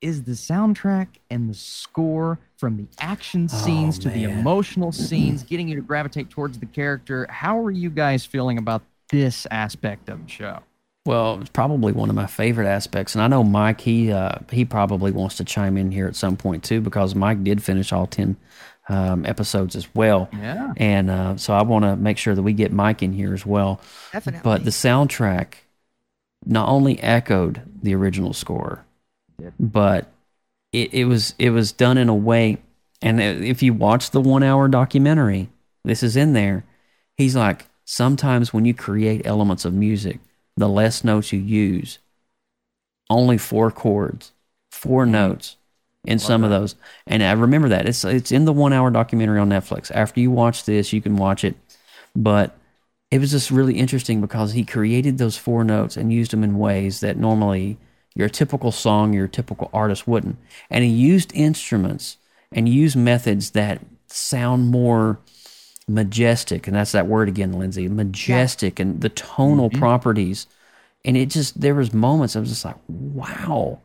is 0.01 0.23
the 0.23 0.33
soundtrack 0.33 1.07
and 1.29 1.49
the 1.49 1.53
score 1.53 2.37
from 2.57 2.75
the 2.75 2.85
action 2.99 3.47
oh, 3.49 3.55
scenes 3.55 3.97
to 3.99 4.09
the 4.09 4.25
emotional 4.25 4.91
scenes 4.91 5.43
getting 5.43 5.69
you 5.69 5.75
to 5.75 5.81
gravitate 5.81 6.29
towards 6.29 6.59
the 6.59 6.65
character. 6.65 7.25
How 7.29 7.57
are 7.59 7.71
you 7.71 7.89
guys 7.89 8.25
feeling 8.25 8.57
about 8.57 8.81
this 9.13 9.47
aspect 9.51 10.09
of 10.09 10.25
the 10.25 10.29
show 10.29 10.59
Well, 11.05 11.39
it's 11.41 11.49
probably 11.49 11.93
one 11.93 12.09
of 12.09 12.15
my 12.15 12.27
favorite 12.27 12.67
aspects, 12.67 13.15
and 13.15 13.21
I 13.21 13.27
know 13.27 13.43
Mike. 13.43 13.81
He 13.81 14.11
uh, 14.11 14.39
he 14.51 14.65
probably 14.65 15.11
wants 15.11 15.37
to 15.37 15.43
chime 15.43 15.77
in 15.77 15.91
here 15.91 16.07
at 16.07 16.15
some 16.15 16.37
point 16.37 16.63
too, 16.63 16.81
because 16.81 17.15
Mike 17.15 17.43
did 17.43 17.61
finish 17.63 17.91
all 17.91 18.07
ten 18.07 18.37
um, 18.89 19.25
episodes 19.25 19.75
as 19.75 19.87
well. 19.95 20.29
Yeah. 20.33 20.73
and 20.77 21.09
uh, 21.09 21.37
so 21.37 21.53
I 21.53 21.63
want 21.63 21.85
to 21.85 21.95
make 21.95 22.17
sure 22.17 22.35
that 22.35 22.41
we 22.41 22.53
get 22.53 22.71
Mike 22.71 23.03
in 23.03 23.13
here 23.13 23.33
as 23.33 23.45
well. 23.45 23.81
Definitely. 24.11 24.41
But 24.43 24.63
the 24.65 24.71
soundtrack 24.71 25.55
not 26.45 26.69
only 26.69 26.99
echoed 26.99 27.61
the 27.81 27.95
original 27.95 28.33
score, 28.33 28.85
but 29.59 30.11
it, 30.71 30.93
it 30.93 31.05
was 31.05 31.35
it 31.37 31.51
was 31.51 31.71
done 31.71 31.97
in 31.97 32.09
a 32.09 32.15
way. 32.15 32.57
And 33.01 33.21
if 33.21 33.61
you 33.61 33.73
watch 33.73 34.11
the 34.11 34.21
one 34.21 34.43
hour 34.43 34.69
documentary, 34.69 35.49
this 35.83 36.03
is 36.03 36.15
in 36.15 36.33
there. 36.33 36.63
He's 37.17 37.35
like, 37.35 37.65
sometimes 37.85 38.53
when 38.53 38.65
you 38.65 38.73
create 38.73 39.25
elements 39.25 39.65
of 39.65 39.73
music, 39.73 40.19
the 40.55 40.69
less 40.69 41.03
notes 41.03 41.33
you 41.33 41.39
use, 41.39 41.99
only 43.09 43.37
four 43.37 43.71
chords, 43.71 44.31
four 44.71 45.05
notes 45.05 45.57
in 46.05 46.19
some 46.19 46.43
of 46.43 46.49
those. 46.49 46.75
And 47.07 47.23
I 47.23 47.31
remember 47.31 47.69
that. 47.69 47.87
It's 47.87 48.03
it's 48.03 48.31
in 48.31 48.45
the 48.45 48.53
one 48.53 48.73
hour 48.73 48.91
documentary 48.91 49.39
on 49.39 49.49
Netflix. 49.49 49.91
After 49.93 50.19
you 50.19 50.31
watch 50.31 50.65
this, 50.65 50.93
you 50.93 51.01
can 51.01 51.15
watch 51.17 51.43
it. 51.43 51.55
But 52.15 52.57
it 53.09 53.19
was 53.19 53.31
just 53.31 53.51
really 53.51 53.75
interesting 53.75 54.21
because 54.21 54.53
he 54.53 54.63
created 54.63 55.17
those 55.17 55.37
four 55.37 55.63
notes 55.63 55.97
and 55.97 56.11
used 56.11 56.31
them 56.31 56.43
in 56.43 56.57
ways 56.57 56.99
that 56.99 57.17
normally 57.17 57.77
your 58.15 58.29
typical 58.29 58.71
song, 58.71 59.13
your 59.13 59.27
typical 59.27 59.69
artist 59.73 60.07
wouldn't. 60.07 60.37
And 60.69 60.83
he 60.83 60.89
used 60.89 61.31
instruments 61.33 62.17
and 62.51 62.69
used 62.69 62.95
methods 62.95 63.51
that 63.51 63.81
sound 64.07 64.69
more 64.69 65.19
majestic. 65.87 66.67
And 66.67 66.75
that's 66.75 66.91
that 66.93 67.07
word 67.07 67.27
again, 67.27 67.53
Lindsay 67.53 67.87
majestic 67.87 68.79
and 68.79 69.01
the 69.01 69.09
tonal 69.09 69.69
mm-hmm. 69.69 69.79
properties. 69.79 70.47
And 71.05 71.17
it 71.17 71.29
just, 71.29 71.59
there 71.59 71.75
was 71.75 71.93
moments 71.93 72.35
I 72.35 72.39
was 72.39 72.49
just 72.49 72.65
like, 72.65 72.77
wow. 72.87 73.79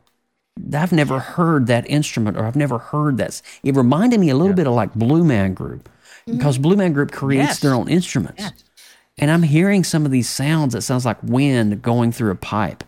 I've 0.73 0.93
never 0.93 1.19
heard 1.21 1.67
that 1.69 1.89
instrument 1.89 2.37
or 2.37 2.45
I've 2.45 2.57
never 2.57 2.79
heard 2.79 3.17
that. 3.19 3.41
It 3.63 3.77
reminded 3.77 4.21
me 4.21 4.31
a 4.31 4.37
little 4.37 4.55
bit 4.55 4.67
of 4.67 4.75
like 4.75 4.95
Blue 4.95 5.25
Man 5.25 5.55
Group 5.55 5.89
mm-hmm. 6.27 6.37
because 6.37 6.59
Blue 6.59 6.77
Man 6.77 6.93
Group 6.93 7.13
creates 7.13 7.49
Yes. 7.49 7.61
their 7.61 7.75
own 7.75 7.89
instruments. 7.89 8.53
And 9.19 9.31
I'm 9.31 9.43
hearing 9.43 9.83
some 9.83 10.05
of 10.05 10.13
these 10.13 10.29
sounds 10.29 10.75
that 10.75 10.83
sounds 10.83 11.05
like 11.05 11.23
wind 11.23 11.83
going 11.83 12.13
through 12.13 12.31
a 12.31 12.37
pipe 12.37 12.85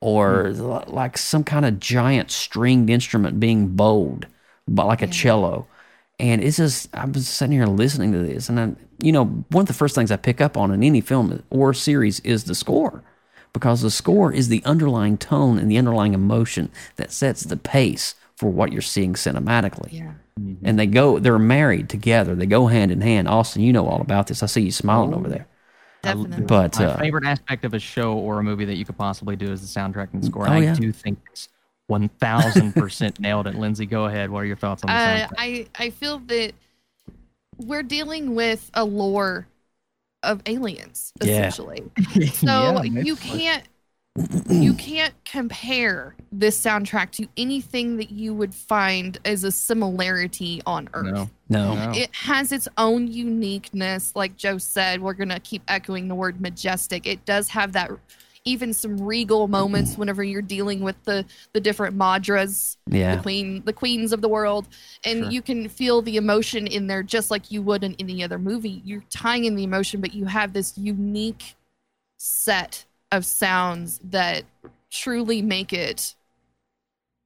or 0.00 0.44
mm. 0.44 0.58
l- 0.58 0.84
like 0.86 1.18
some 1.18 1.44
kind 1.44 1.64
of 1.64 1.78
giant 1.78 2.30
stringed 2.30 2.88
instrument 2.90 3.38
being 3.38 3.68
bowed, 3.68 4.26
but 4.66 4.86
like 4.86 5.02
a 5.02 5.06
cello. 5.06 5.66
And 6.20 6.42
it's 6.44 6.58
just 6.58 6.94
I 6.94 7.06
was 7.06 7.26
sitting 7.26 7.52
here 7.52 7.66
listening 7.66 8.12
to 8.12 8.18
this, 8.18 8.48
and 8.48 8.60
I, 8.60 8.72
you 9.02 9.10
know, 9.10 9.24
one 9.50 9.62
of 9.62 9.68
the 9.68 9.74
first 9.74 9.94
things 9.94 10.12
I 10.12 10.16
pick 10.16 10.40
up 10.40 10.56
on 10.56 10.70
in 10.70 10.82
any 10.82 11.00
film 11.00 11.42
or 11.50 11.74
series 11.74 12.20
is 12.20 12.44
the 12.44 12.54
score, 12.54 13.02
because 13.52 13.82
the 13.82 13.90
score 13.90 14.32
is 14.32 14.48
the 14.48 14.62
underlying 14.64 15.18
tone 15.18 15.58
and 15.58 15.68
the 15.68 15.76
underlying 15.76 16.14
emotion 16.14 16.70
that 16.96 17.10
sets 17.10 17.42
the 17.42 17.56
pace 17.56 18.14
for 18.36 18.48
what 18.48 18.72
you're 18.72 18.80
seeing 18.82 19.14
cinematically. 19.14 19.92
Yeah. 19.92 20.12
And 20.64 20.78
they 20.78 20.86
go, 20.86 21.20
they're 21.20 21.38
married 21.38 21.88
together. 21.88 22.34
They 22.34 22.46
go 22.46 22.66
hand 22.66 22.90
in 22.90 23.00
hand. 23.00 23.28
Austin, 23.28 23.62
you 23.62 23.72
know 23.72 23.86
all 23.86 24.00
about 24.00 24.26
this. 24.26 24.42
I 24.42 24.46
see 24.46 24.62
you 24.62 24.72
smiling 24.72 25.14
over 25.14 25.28
there. 25.28 25.46
Definitely. 26.02 26.44
But 26.44 26.78
My 26.78 26.86
uh, 26.86 26.98
favorite 26.98 27.24
aspect 27.24 27.64
of 27.64 27.72
a 27.72 27.78
show 27.78 28.14
or 28.14 28.40
a 28.40 28.42
movie 28.42 28.64
that 28.64 28.76
you 28.76 28.84
could 28.84 28.98
possibly 28.98 29.36
do 29.36 29.50
is 29.50 29.60
the 29.60 29.80
soundtrack 29.80 30.12
and 30.12 30.24
score. 30.24 30.42
Oh, 30.42 30.46
And 30.46 30.54
I 30.54 30.58
yeah. 30.60 30.74
do 30.74 30.92
think 30.92 31.18
it's 31.30 31.48
one 31.86 32.08
thousand 32.08 32.74
percent 32.74 33.20
nailed 33.20 33.46
it. 33.46 33.54
Lindsay, 33.54 33.86
go 33.86 34.06
ahead. 34.06 34.30
What 34.30 34.40
are 34.40 34.46
your 34.46 34.56
thoughts 34.56 34.82
on 34.84 34.88
the 34.88 34.94
Uh. 34.94 35.28
I 35.38 35.66
I 35.78 35.90
feel 35.90 36.18
that 36.20 36.52
we're 37.58 37.82
dealing 37.82 38.34
with 38.34 38.70
a 38.74 38.84
lore 38.84 39.46
of 40.22 40.42
aliens 40.46 41.12
Yeah. 41.20 41.48
essentially. 41.48 41.82
So 42.32 42.46
Yeah, 42.46 42.82
you 42.82 43.16
can't 43.16 43.64
you 44.48 44.74
can't 44.74 45.12
compare 45.24 46.14
this 46.30 46.60
soundtrack 46.60 47.10
to 47.12 47.26
anything 47.36 47.96
that 47.96 48.10
you 48.12 48.32
would 48.32 48.54
find 48.54 49.18
as 49.24 49.42
a 49.42 49.50
similarity 49.50 50.62
on 50.66 50.88
Earth. 50.94 51.12
no, 51.12 51.30
no, 51.48 51.74
no. 51.74 51.90
It 51.92 52.14
has 52.14 52.52
its 52.52 52.68
own 52.78 53.08
uniqueness. 53.08 54.14
Like 54.14 54.36
Joe 54.36 54.58
said, 54.58 55.02
we're 55.02 55.14
going 55.14 55.30
to 55.30 55.40
keep 55.40 55.62
echoing 55.66 56.06
the 56.06 56.14
word 56.14 56.40
majestic. 56.40 57.08
It 57.08 57.24
does 57.24 57.48
have 57.48 57.72
that, 57.72 57.90
even 58.44 58.74
some 58.74 59.00
regal 59.00 59.48
moments 59.48 59.96
whenever 59.96 60.22
you're 60.22 60.42
dealing 60.42 60.80
with 60.80 61.02
the, 61.04 61.24
the 61.52 61.60
different 61.60 61.96
Maudras, 61.96 62.76
yeah, 62.90 63.16
the 63.16 63.22
queen, 63.22 63.62
the 63.64 63.72
queens 63.72 64.12
of 64.12 64.20
the 64.20 64.28
world. 64.28 64.68
And 65.04 65.24
Sure. 65.24 65.30
you 65.30 65.42
can 65.42 65.68
feel 65.68 66.02
the 66.02 66.16
emotion 66.16 66.66
in 66.66 66.86
there 66.86 67.02
just 67.02 67.30
like 67.30 67.50
you 67.50 67.62
would 67.62 67.82
in 67.84 67.96
any 67.98 68.22
other 68.22 68.38
movie. 68.38 68.82
You're 68.84 69.04
tying 69.10 69.44
in 69.46 69.56
the 69.56 69.64
emotion, 69.64 70.00
but 70.00 70.12
you 70.14 70.26
have 70.26 70.52
this 70.52 70.76
unique 70.76 71.54
set 72.18 72.84
of 73.10 73.24
sounds 73.24 73.98
that 74.04 74.44
truly 74.90 75.40
make 75.40 75.72
it 75.72 76.14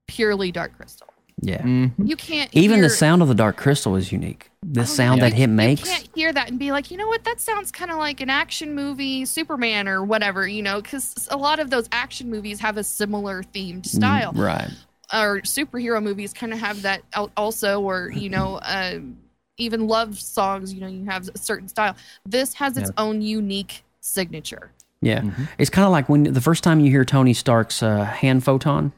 purely 0.07 0.53
Dark 0.53 0.77
Crystal. 0.77 1.09
Yeah. 1.41 1.62
Mhm. 1.62 1.93
You 2.05 2.16
can't 2.16 2.49
Even 2.55 2.80
the 2.80 2.91
sound 2.91 3.22
of 3.22 3.28
the 3.28 3.34
Dark 3.34 3.57
Crystal 3.57 3.97
is 3.97 4.11
unique. 4.12 4.51
The 4.62 4.80
Oh, 4.82 4.84
sound 4.84 5.20
yeah. 5.20 5.28
that 5.28 5.36
him 5.36 5.51
You 5.51 5.57
makes. 5.57 5.80
You 5.82 5.86
can't 5.97 6.09
hear 6.14 6.32
that 6.32 6.49
and 6.51 6.59
be 6.59 6.72
like, 6.72 6.91
you 6.91 6.97
know 6.97 7.07
what? 7.07 7.24
That 7.24 7.41
sounds 7.41 7.70
kind 7.70 7.91
of 7.91 7.99
like 7.99 8.20
an 8.20 8.30
action 8.30 8.74
movie, 8.74 9.24
Superman 9.24 9.89
or 9.89 10.03
whatever. 10.05 10.47
You 10.49 10.62
know, 10.62 10.80
because 10.82 11.28
a 11.30 11.36
lot 11.36 11.61
of 11.61 11.70
those 11.70 11.89
action 11.93 12.28
movies 12.30 12.61
have 12.61 12.76
a 12.76 12.84
similar 12.84 13.43
themed 13.43 13.86
style, 13.86 14.32
Mm, 14.32 14.39
Right. 14.45 14.70
or 15.14 15.41
superhero 15.43 16.03
movies 16.03 16.32
kind 16.32 16.53
of 16.53 16.59
have 16.59 16.82
that 16.82 17.03
also, 17.36 17.80
or 17.80 18.11
you 18.11 18.28
know, 18.28 18.59
um, 18.64 19.16
even 19.59 19.86
love 19.89 20.18
songs. 20.18 20.72
You 20.74 20.80
know, 20.80 20.86
you 20.89 21.05
have 21.07 21.28
a 21.34 21.39
certain 21.39 21.68
style. 21.68 21.95
This 22.26 22.55
has 22.55 22.76
its 22.76 22.91
own 22.99 23.22
unique 23.22 23.84
signature. 24.01 24.70
Yeah. 25.01 25.20
Mm-hmm. 25.20 25.45
It's 25.59 25.70
kind 25.70 25.86
of 25.86 25.93
like 25.93 26.09
when 26.09 26.24
the 26.24 26.41
first 26.41 26.64
time 26.64 26.80
you 26.80 26.91
hear 26.91 27.05
Tony 27.05 27.32
Stark's 27.32 27.82
uh, 27.82 28.05
hand 28.05 28.43
photon, 28.43 28.93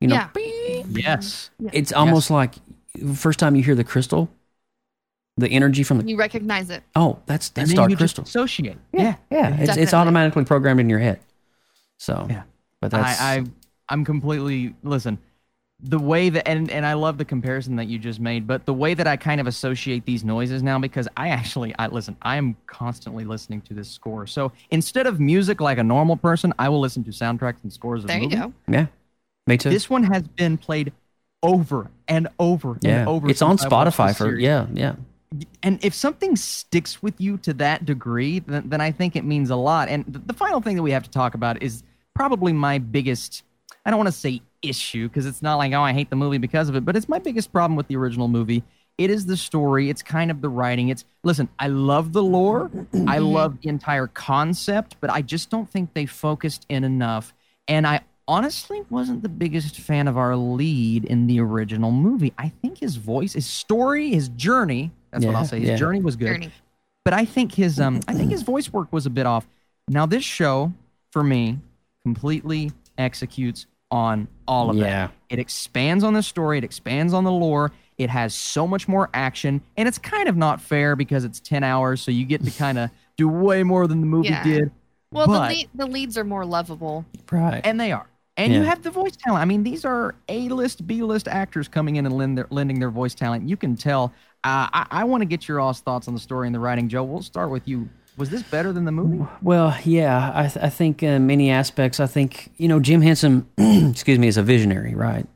you 0.00 0.08
know, 0.08 0.14
yeah, 0.14 0.82
Yes. 0.88 1.50
it's 1.72 1.92
almost 1.92 2.30
like 2.30 2.54
first 3.14 3.38
time 3.38 3.54
you 3.56 3.62
hear 3.62 3.74
the 3.74 3.84
crystal, 3.84 4.30
the 5.36 5.48
energy 5.48 5.82
from 5.82 5.98
the 5.98 6.04
you 6.08 6.16
recognize 6.16 6.70
it. 6.70 6.82
oh, 6.96 7.18
that's 7.26 7.48
that's 7.50 7.72
Dark 7.72 7.90
you 7.90 7.96
just 7.96 8.16
Crystal. 8.16 8.24
associate. 8.24 8.78
yeah, 8.92 9.16
yeah, 9.30 9.56
it's 9.60 9.76
it's 9.76 9.94
automatically 9.94 10.44
programmed 10.44 10.80
in 10.80 10.88
your 10.90 10.98
head. 10.98 11.20
So 11.98 12.26
Yeah. 12.28 12.42
but 12.80 12.90
that's 12.90 13.20
I, 13.20 13.36
I 13.38 13.44
I'm 13.88 14.04
completely 14.04 14.74
listen. 14.82 15.18
The 15.82 15.98
way 15.98 16.28
that 16.28 16.46
and 16.46 16.70
and 16.70 16.84
I 16.84 16.92
love 16.92 17.16
the 17.16 17.24
comparison 17.24 17.76
that 17.76 17.86
you 17.86 17.98
just 17.98 18.20
made, 18.20 18.46
but 18.46 18.66
the 18.66 18.74
way 18.74 18.92
that 18.92 19.06
I 19.06 19.16
kind 19.16 19.40
of 19.40 19.46
associate 19.46 20.04
these 20.04 20.22
noises 20.24 20.62
now 20.62 20.78
because 20.78 21.08
I 21.16 21.28
actually 21.28 21.74
I 21.78 21.86
listen, 21.86 22.16
I 22.20 22.36
am 22.36 22.54
constantly 22.66 23.24
listening 23.24 23.62
to 23.62 23.72
this 23.74 23.88
score. 23.88 24.26
So 24.26 24.52
instead 24.70 25.06
of 25.06 25.20
music 25.20 25.58
like 25.60 25.78
a 25.78 25.82
normal 25.82 26.16
person, 26.18 26.52
I 26.58 26.68
will 26.68 26.80
listen 26.80 27.02
to 27.04 27.10
soundtracks 27.10 27.62
and 27.62 27.72
scores 27.72 28.02
of 28.04 28.08
There 28.08 28.18
you 28.18 28.24
movies. 28.24 28.38
go. 28.40 28.52
yeah, 28.68 28.86
me 29.50 29.58
too. 29.58 29.70
This 29.70 29.90
one 29.90 30.04
has 30.04 30.22
been 30.22 30.56
played 30.56 30.92
over 31.42 31.90
and 32.08 32.28
over 32.38 32.78
yeah, 32.80 33.00
and 33.00 33.08
over. 33.08 33.28
it's 33.28 33.42
on 33.42 33.58
since 33.58 33.70
I 33.70 33.74
watched 33.74 33.96
Spotify 33.96 34.16
for 34.16 34.38
yeah, 34.38 34.66
yeah, 34.72 34.94
and 35.62 35.78
if 35.84 35.94
something 35.94 36.34
sticks 36.34 37.02
with 37.02 37.20
you 37.20 37.38
to 37.38 37.54
that 37.54 37.84
degree, 37.84 38.40
then, 38.40 38.68
then 38.68 38.80
I 38.80 38.90
think 38.90 39.14
it 39.14 39.24
means 39.24 39.50
a 39.50 39.56
lot. 39.56 39.88
And 39.88 40.04
th- 40.04 40.26
the 40.26 40.34
final 40.34 40.60
thing 40.60 40.76
that 40.76 40.82
we 40.82 40.90
have 40.90 41.04
to 41.04 41.10
talk 41.10 41.34
about 41.34 41.62
is 41.62 41.84
probably 42.14 42.52
my 42.52 42.78
biggest, 42.78 43.44
I 43.86 43.90
don't 43.90 43.98
want 43.98 44.08
to 44.08 44.12
say 44.12 44.42
issue 44.62 45.08
because 45.08 45.26
it's 45.26 45.40
not 45.40 45.56
like, 45.56 45.72
oh, 45.72 45.82
I 45.82 45.92
hate 45.92 46.10
the 46.10 46.16
movie 46.16 46.38
because 46.38 46.68
of 46.68 46.74
it, 46.74 46.84
but 46.84 46.96
it's 46.96 47.08
my 47.08 47.20
biggest 47.20 47.52
problem 47.52 47.76
with 47.76 47.86
the 47.86 47.96
original 47.96 48.26
movie. 48.26 48.64
It 48.98 49.08
is 49.08 49.24
the 49.24 49.36
story. 49.36 49.88
It's 49.88 50.02
kind 50.02 50.30
of 50.30 50.40
the 50.40 50.48
writing. 50.48 50.88
It's, 50.88 51.04
listen, 51.22 51.48
I 51.58 51.68
love 51.68 52.12
the 52.12 52.22
lore. 52.22 52.70
I 53.06 53.18
love 53.18 53.60
the 53.62 53.68
entire 53.68 54.08
concept, 54.08 54.96
but 55.00 55.10
I 55.10 55.22
just 55.22 55.48
don't 55.48 55.70
think 55.70 55.94
they 55.94 56.06
focused 56.06 56.66
in 56.68 56.82
enough. 56.84 57.32
And 57.68 57.86
I 57.86 58.00
honestly 58.30 58.82
wasn't 58.90 59.22
the 59.22 59.28
biggest 59.28 59.76
fan 59.80 60.06
of 60.06 60.16
our 60.16 60.36
lead 60.36 61.04
in 61.04 61.26
the 61.26 61.40
original 61.40 61.90
movie. 61.90 62.32
I 62.38 62.48
think 62.48 62.78
his 62.78 62.94
voice, 62.96 63.32
his 63.32 63.44
story, 63.46 64.10
his 64.10 64.28
journey, 64.28 64.92
that's 65.10 65.24
what 65.26 65.34
I'll 65.34 65.44
say. 65.44 65.58
His 65.58 65.70
yeah. 65.70 65.76
journey 65.76 66.00
was 66.00 66.14
good. 66.14 66.26
Journey. 66.42 66.52
But 67.04 67.14
I 67.14 67.24
think 67.24 67.52
his 67.54 67.80
um 67.80 68.00
I 68.06 68.14
think 68.14 68.30
his 68.30 68.42
voice 68.42 68.72
work 68.72 68.92
was 68.92 69.04
a 69.04 69.10
bit 69.10 69.26
off. 69.26 69.48
Now 69.88 70.06
this 70.06 70.22
show, 70.22 70.72
for 71.10 71.24
me, 71.24 71.58
completely 72.02 72.70
executes 72.96 73.66
on 73.90 74.28
all 74.46 74.70
of 74.70 74.76
Yeah. 74.76 74.84
that. 75.08 75.12
It 75.28 75.38
expands 75.40 76.04
on 76.04 76.14
the 76.14 76.22
story, 76.22 76.58
it 76.58 76.64
expands 76.64 77.12
on 77.12 77.24
the 77.24 77.32
lore. 77.32 77.72
It 77.98 78.10
has 78.10 78.32
so 78.34 78.66
much 78.66 78.86
more 78.88 79.10
action, 79.12 79.60
and 79.76 79.88
it's 79.88 79.98
kind 79.98 80.28
of 80.28 80.36
not 80.36 80.60
fair 80.60 80.94
because 80.96 81.24
it's 81.24 81.40
10 81.40 81.64
hours, 81.64 82.00
so 82.00 82.10
you 82.10 82.24
get 82.24 82.44
to 82.44 82.50
kind 82.52 82.78
of 82.78 82.90
do 83.16 83.28
way 83.28 83.62
more 83.64 83.86
than 83.88 84.00
the 84.00 84.06
movie 84.06 84.28
Yeah. 84.28 84.44
did. 84.44 84.70
Well, 85.12 85.26
But- 85.26 85.48
the 85.48 85.54
lead, 85.54 85.68
the 85.74 85.86
leads 85.86 86.16
are 86.16 86.24
more 86.24 86.46
lovable. 86.46 87.04
right. 87.32 87.60
And 87.64 87.78
they 87.80 87.90
are. 87.92 88.06
And 88.44 88.54
you 88.54 88.62
have 88.62 88.82
the 88.82 88.90
voice 88.90 89.16
talent. 89.16 89.42
I 89.42 89.44
mean, 89.44 89.62
these 89.62 89.84
are 89.84 90.14
A-list, 90.28 90.86
B-list 90.86 91.28
actors 91.28 91.68
coming 91.68 91.96
in 91.96 92.06
and 92.06 92.16
lend 92.16 92.38
their, 92.38 92.46
lending 92.50 92.80
their 92.80 92.90
voice 92.90 93.14
talent. 93.14 93.48
You 93.48 93.56
can 93.56 93.76
tell. 93.76 94.12
Uh, 94.42 94.68
I, 94.72 94.86
I 94.90 95.04
want 95.04 95.20
to 95.20 95.26
get 95.26 95.46
your 95.46 95.60
all's 95.60 95.80
thoughts 95.80 96.08
on 96.08 96.14
the 96.14 96.20
story 96.20 96.48
and 96.48 96.54
the 96.54 96.60
writing. 96.60 96.88
Joe, 96.88 97.04
we'll 97.04 97.22
start 97.22 97.50
with 97.50 97.68
you. 97.68 97.88
Was 98.16 98.30
this 98.30 98.42
better 98.42 98.72
than 98.72 98.84
the 98.84 98.92
movie? 98.92 99.26
Well, 99.40 99.76
yeah, 99.84 100.32
I, 100.34 100.48
th- 100.48 100.64
I 100.64 100.68
think 100.68 101.02
in 101.02 101.26
many 101.26 101.50
aspects, 101.50 102.00
I 102.00 102.06
think 102.06 102.50
you 102.56 102.68
know 102.68 102.80
Jim 102.80 103.00
Henson, 103.00 103.46
excuse 103.58 104.18
me, 104.18 104.28
is 104.28 104.36
a 104.36 104.42
visionary, 104.42 104.94
right? 104.94 105.26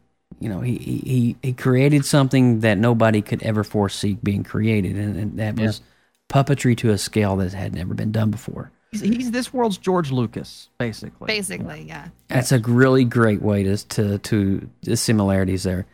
You 0.41 0.49
know, 0.49 0.61
he 0.61 0.77
he 0.77 1.37
he 1.43 1.53
created 1.53 2.05
something 2.05 2.61
that 2.61 2.77
nobody 2.77 3.23
could 3.23 3.43
ever 3.43 3.65
foresee 3.65 4.19
being 4.23 4.45
created, 4.45 4.97
and, 4.97 5.17
and 5.17 5.39
that 5.39 5.59
was 5.59 5.81
puppetry 6.29 6.77
to 6.79 6.91
a 6.91 6.99
scale 6.99 7.37
that 7.37 7.53
had 7.53 7.75
never 7.75 7.95
been 7.95 8.13
done 8.13 8.31
before. 8.31 8.71
He's, 9.01 9.17
he's 9.17 9.31
this 9.31 9.53
world's 9.53 9.79
George 9.79 10.11
Lucas, 10.11 10.69
basically. 10.79 11.27
Basically, 11.27 11.83
yeah. 11.83 12.09
That's 12.29 12.53
a 12.53 12.59
really 12.61 13.05
great 13.05 13.43
way 13.43 13.63
to 13.65 13.77
to 13.77 14.19
to 14.19 14.69
the 14.83 14.97
similarities 14.97 15.63
there. 15.65 15.87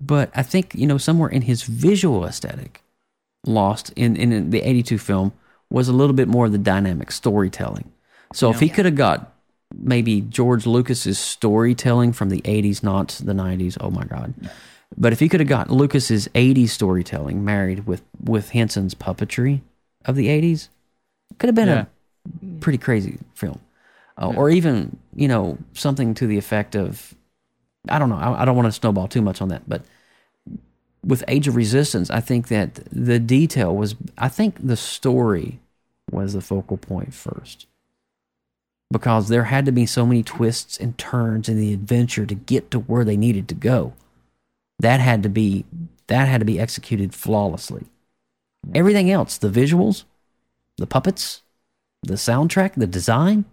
But 0.00 0.30
I 0.34 0.42
think 0.42 0.74
you 0.74 0.86
know 0.86 0.98
somewhere 0.98 1.28
in 1.28 1.42
his 1.42 1.62
visual 1.64 2.24
aesthetic, 2.24 2.82
lost 3.46 3.90
in 3.96 4.16
in 4.16 4.50
the 4.50 4.62
'82 4.62 4.98
film 4.98 5.32
was 5.70 5.88
a 5.88 5.92
little 5.92 6.14
bit 6.14 6.28
more 6.28 6.46
of 6.46 6.52
the 6.52 6.58
dynamic 6.58 7.10
storytelling. 7.10 7.90
So 8.32 8.50
if 8.50 8.60
he 8.60 8.68
could 8.68 8.84
have 8.84 8.96
got 8.96 9.32
maybe 9.76 10.20
George 10.20 10.66
Lucas's 10.66 11.18
storytelling 11.18 12.12
from 12.12 12.28
the 12.28 12.40
'80s, 12.42 12.82
not 12.82 13.08
the 13.24 13.32
'90s, 13.32 13.76
oh 13.80 13.90
my 13.90 14.04
god. 14.04 14.34
But 14.96 15.12
if 15.12 15.18
he 15.20 15.28
could 15.28 15.40
have 15.40 15.48
got 15.48 15.70
Lucas's 15.70 16.28
'80s 16.34 16.68
storytelling 16.70 17.44
married 17.44 17.86
with 17.86 18.02
with 18.22 18.50
Henson's 18.50 18.94
puppetry 18.94 19.60
of 20.04 20.14
the 20.16 20.28
'80s, 20.28 20.68
could 21.38 21.48
have 21.48 21.54
been 21.54 21.68
Yeah. 21.68 21.82
a 21.82 21.86
pretty 22.60 22.78
crazy 22.78 23.18
film. 23.34 23.60
Uh, 24.20 24.32
Or 24.36 24.50
even, 24.50 24.98
you 25.14 25.28
know, 25.28 25.58
something 25.72 26.14
to 26.14 26.26
the 26.26 26.38
effect 26.38 26.74
of, 26.74 27.14
I 27.88 27.98
don't 27.98 28.08
know, 28.08 28.16
I, 28.16 28.42
I 28.42 28.44
don't 28.44 28.56
want 28.56 28.66
to 28.66 28.72
snowball 28.72 29.08
too 29.08 29.22
much 29.22 29.42
on 29.42 29.48
that, 29.48 29.68
but 29.68 29.82
with 31.04 31.24
Age 31.28 31.48
of 31.48 31.56
Resistance, 31.56 32.10
I 32.10 32.20
think 32.20 32.48
that 32.48 32.76
the 32.90 33.18
detail 33.18 33.74
was, 33.76 33.94
I 34.16 34.28
think 34.28 34.66
the 34.66 34.76
story 34.76 35.60
was 36.10 36.32
the 36.32 36.40
focal 36.40 36.76
point 36.76 37.12
first. 37.12 37.66
Because 38.90 39.28
there 39.28 39.44
had 39.44 39.66
to 39.66 39.72
be 39.72 39.86
so 39.86 40.06
many 40.06 40.22
twists 40.22 40.78
and 40.78 40.96
turns 40.96 41.48
in 41.48 41.58
the 41.58 41.72
adventure 41.72 42.26
to 42.26 42.34
get 42.34 42.70
to 42.70 42.78
where 42.78 43.04
they 43.04 43.16
needed 43.16 43.48
to 43.48 43.54
go. 43.54 43.92
That 44.78 45.00
had 45.00 45.22
to 45.24 45.28
be 45.28 45.64
that 46.06 46.28
had 46.28 46.40
to 46.40 46.44
be 46.44 46.60
executed 46.60 47.14
flawlessly. 47.14 47.86
Everything 48.74 49.10
else, 49.10 49.38
the 49.38 49.48
visuals, 49.48 50.04
the 50.76 50.86
puppets, 50.86 51.42
the 52.06 52.14
soundtrack, 52.14 52.74
the 52.74 52.86
design, 52.86 53.44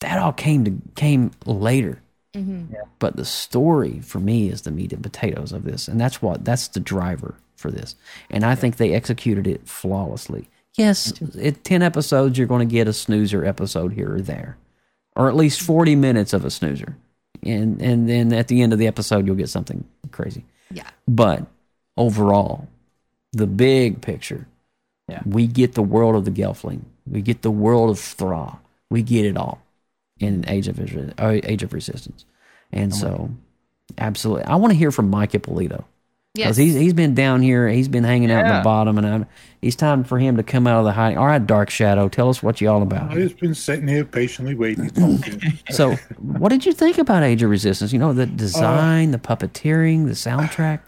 that 0.00 0.18
all 0.18 0.32
came 0.32 0.64
to 0.64 0.72
came 0.94 1.30
later. 1.46 2.00
Mm-hmm. 2.34 2.74
But 2.98 3.16
the 3.16 3.24
story 3.24 4.00
for 4.00 4.18
me 4.18 4.48
is 4.48 4.62
the 4.62 4.70
meat 4.70 4.92
and 4.92 5.02
potatoes 5.02 5.52
of 5.52 5.64
this, 5.64 5.88
and 5.88 6.00
that's 6.00 6.20
what 6.20 6.44
that's 6.44 6.68
the 6.68 6.80
driver 6.80 7.36
for 7.56 7.70
this. 7.70 7.94
And 8.30 8.44
I 8.44 8.54
think 8.54 8.76
they 8.76 8.92
executed 8.92 9.46
it 9.46 9.68
flawlessly. 9.68 10.48
Yes, 10.74 11.12
at 11.40 11.62
ten 11.62 11.82
episodes, 11.82 12.36
you're 12.36 12.48
going 12.48 12.66
to 12.66 12.72
get 12.72 12.88
a 12.88 12.92
snoozer 12.92 13.44
episode 13.44 13.92
here 13.92 14.16
or 14.16 14.20
there, 14.20 14.56
or 15.14 15.28
at 15.28 15.36
least 15.36 15.60
forty 15.60 15.94
minutes 15.94 16.32
of 16.32 16.44
a 16.44 16.50
snoozer, 16.50 16.96
and 17.42 17.80
and 17.80 18.08
then 18.08 18.32
at 18.32 18.48
the 18.48 18.62
end 18.62 18.72
of 18.72 18.80
the 18.80 18.88
episode, 18.88 19.26
you'll 19.26 19.36
get 19.36 19.48
something 19.48 19.84
crazy. 20.10 20.44
Yeah. 20.72 20.88
But 21.06 21.46
overall, 21.96 22.66
the 23.32 23.46
big 23.46 24.00
picture. 24.00 24.48
Yeah. 25.06 25.20
We 25.26 25.46
get 25.46 25.74
the 25.74 25.82
world 25.82 26.14
of 26.14 26.24
the 26.24 26.30
Gelfling. 26.30 26.80
We 27.10 27.20
get 27.22 27.42
the 27.42 27.50
world 27.50 27.90
of 27.90 27.98
Thra. 27.98 28.58
We 28.90 29.02
get 29.02 29.24
it 29.24 29.36
all 29.36 29.60
in 30.20 30.44
Age 30.48 30.68
of 30.68 30.76
Resi- 30.76 31.12
uh, 31.18 31.40
Age 31.44 31.62
of 31.62 31.72
Resistance. 31.72 32.24
And 32.72 32.94
so, 32.94 33.30
absolutely, 33.98 34.44
I 34.44 34.56
want 34.56 34.72
to 34.72 34.76
hear 34.78 34.90
from 34.90 35.10
Mike 35.10 35.34
Ippolito 35.34 35.84
because 36.34 36.56
Yes. 36.58 36.66
he's 36.66 36.74
he's 36.74 36.92
been 36.92 37.14
down 37.14 37.42
here. 37.42 37.68
He's 37.68 37.86
been 37.88 38.02
hanging 38.04 38.30
out 38.32 38.46
in 38.46 38.52
the 38.56 38.62
bottom, 38.64 38.98
and 38.98 39.06
I'm, 39.06 39.26
it's 39.62 39.76
time 39.76 40.02
for 40.02 40.18
him 40.18 40.36
to 40.36 40.42
come 40.42 40.66
out 40.66 40.78
of 40.80 40.84
the 40.84 40.92
hiding. 40.92 41.18
All 41.18 41.26
right, 41.26 41.44
Dark 41.46 41.70
Shadow, 41.70 42.08
tell 42.08 42.28
us 42.28 42.42
what 42.42 42.60
you 42.60 42.68
all 42.68 42.82
about. 42.82 43.10
I've 43.12 43.18
just 43.18 43.38
been 43.38 43.54
sitting 43.54 43.86
here 43.86 44.04
patiently 44.04 44.54
waiting 44.54 44.88
to 44.88 44.94
talk 45.18 45.24
to. 45.66 45.72
So, 45.72 45.94
what 46.18 46.48
did 46.48 46.66
you 46.66 46.72
think 46.72 46.98
about 46.98 47.22
Age 47.22 47.42
of 47.42 47.50
Resistance? 47.50 47.92
You 47.92 47.98
know, 48.00 48.12
the 48.12 48.26
design, 48.26 49.10
Uh, 49.10 49.12
the 49.12 49.18
puppeteering, 49.18 50.06
the 50.06 50.12
soundtrack. 50.12 50.80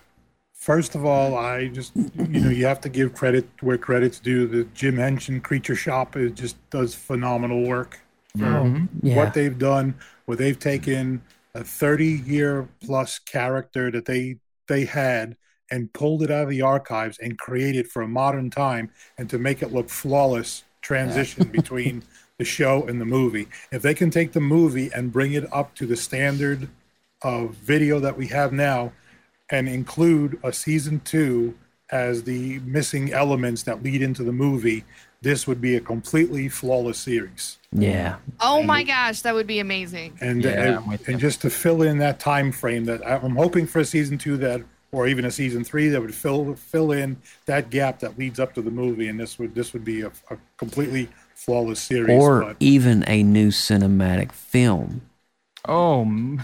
First 0.67 0.97
of 0.97 1.05
all, 1.05 1.37
I 1.37 1.69
just 1.69 1.93
you 1.95 2.41
know 2.41 2.51
you 2.51 2.67
have 2.67 2.81
to 2.81 2.89
give 2.89 3.14
credit 3.14 3.49
where 3.61 3.79
credit's 3.79 4.19
due. 4.19 4.49
The 4.49 4.64
Jim 4.75 4.97
Henson 4.97 5.41
Creature 5.41 5.77
Shop 5.77 6.17
is 6.17 6.33
just 6.33 6.57
does 6.71 6.93
phenomenal 6.93 7.62
work. 7.62 8.01
For 8.37 8.47
Mhm. 8.47 8.89
Yeah. 9.01 9.14
What 9.14 9.33
they've 9.33 9.57
done, 9.57 9.95
where 10.25 10.37
they've 10.37 10.59
taken 10.59 11.23
a 11.55 11.62
30 11.62 12.21
year 12.27 12.67
plus 12.85 13.21
character 13.21 13.93
that 13.93 14.07
they 14.07 14.39
they 14.67 14.87
had 14.87 15.37
and 15.71 15.93
pulled 15.93 16.25
it 16.25 16.33
out 16.33 16.43
of 16.43 16.51
the 16.51 16.62
archives 16.62 17.17
and 17.21 17.39
created 17.39 17.87
for 17.87 18.03
a 18.03 18.09
modern 18.09 18.51
time 18.51 18.91
and 19.17 19.31
to 19.31 19.39
make 19.39 19.62
it 19.62 19.73
look 19.73 19.89
flawless 19.89 20.64
transition 20.83 21.47
between 21.53 22.03
the 22.39 22.45
show 22.45 22.85
and 22.89 23.01
the 23.01 23.05
movie. 23.05 23.47
If 23.71 23.83
they 23.83 23.95
can 23.95 24.11
take 24.11 24.33
the 24.33 24.41
movie 24.41 24.91
and 24.93 25.12
bring 25.12 25.33
it 25.33 25.47
up 25.53 25.77
to 25.77 25.87
the 25.87 25.97
standard 25.97 26.69
of 27.23 27.55
video 27.55 28.01
that 28.01 28.17
we 28.17 28.27
have 28.27 28.53
now 28.53 28.91
and 29.51 29.68
include 29.68 30.38
a 30.42 30.53
season 30.53 31.01
two 31.01 31.55
as 31.90 32.24
the 32.24 32.59
missing 32.61 33.12
elements 33.12 33.62
that 33.64 33.82
lead 33.82 34.03
into 34.03 34.24
the 34.24 34.32
movie, 34.32 34.84
this 35.22 35.47
would 35.47 35.61
be 35.61 35.76
a 35.76 35.80
completely 35.80 36.49
flawless 36.49 36.99
series. 36.99 37.59
Yeah. 37.72 38.16
Oh 38.40 38.62
my 38.62 38.82
gosh, 38.82 39.22
that 39.22 39.34
would 39.34 39.47
be 39.47 39.61
amazing. 39.61 40.18
And 40.20 40.42
Yeah, 40.42 40.82
and, 40.90 41.09
and 41.09 41.18
just 41.20 41.40
to 41.42 41.51
fill 41.51 41.82
in 41.82 41.99
that 41.99 42.18
time 42.18 42.53
frame 42.53 42.84
that 42.86 43.07
I- 43.07 43.16
I'm 43.16 43.36
hoping 43.36 43.66
for 43.66 43.80
a 43.80 43.84
season 43.84 44.18
two 44.18 44.36
that 44.38 44.62
or 44.92 45.07
even 45.07 45.24
a 45.24 45.30
season 45.30 45.62
three 45.62 45.88
that 45.88 46.01
would 46.01 46.14
fill 46.14 46.55
fill 46.55 46.92
in 46.92 47.16
that 47.47 47.70
gap 47.70 47.99
that 48.01 48.18
leads 48.18 48.40
up 48.40 48.55
to 48.55 48.62
the 48.62 48.70
movie 48.70 49.09
and 49.09 49.18
this 49.18 49.38
would 49.38 49.55
this 49.55 49.72
would 49.72 49.84
be 49.84 50.01
a, 50.03 50.11
a 50.30 50.36
completely 50.57 51.09
flawless 51.34 51.80
series. 51.80 52.20
Or 52.22 52.40
but 52.40 52.57
even 52.61 53.05
a 53.07 53.22
new 53.22 53.49
cinematic 53.49 54.32
film. 54.32 55.03
Oh, 55.66 56.03
m- 56.03 56.42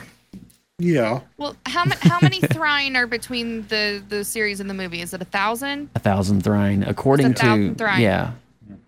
yeah. 0.82 1.20
Well, 1.38 1.56
how 1.66 1.84
ma- 1.84 1.94
how 2.00 2.20
many 2.20 2.40
trine 2.52 2.96
are 2.96 3.06
between 3.06 3.66
the 3.68 4.02
the 4.08 4.24
series 4.24 4.60
and 4.60 4.68
the 4.68 4.74
movie? 4.74 5.00
Is 5.00 5.14
it 5.14 5.22
a 5.22 5.24
thousand? 5.26 5.90
A 5.94 6.00
thousand 6.00 6.42
trine, 6.44 6.82
according 6.82 7.30
It's 7.30 7.40
a 7.40 7.44
thousand 7.44 7.78
to 7.78 7.84
trine. 7.84 8.00
yeah, 8.02 8.32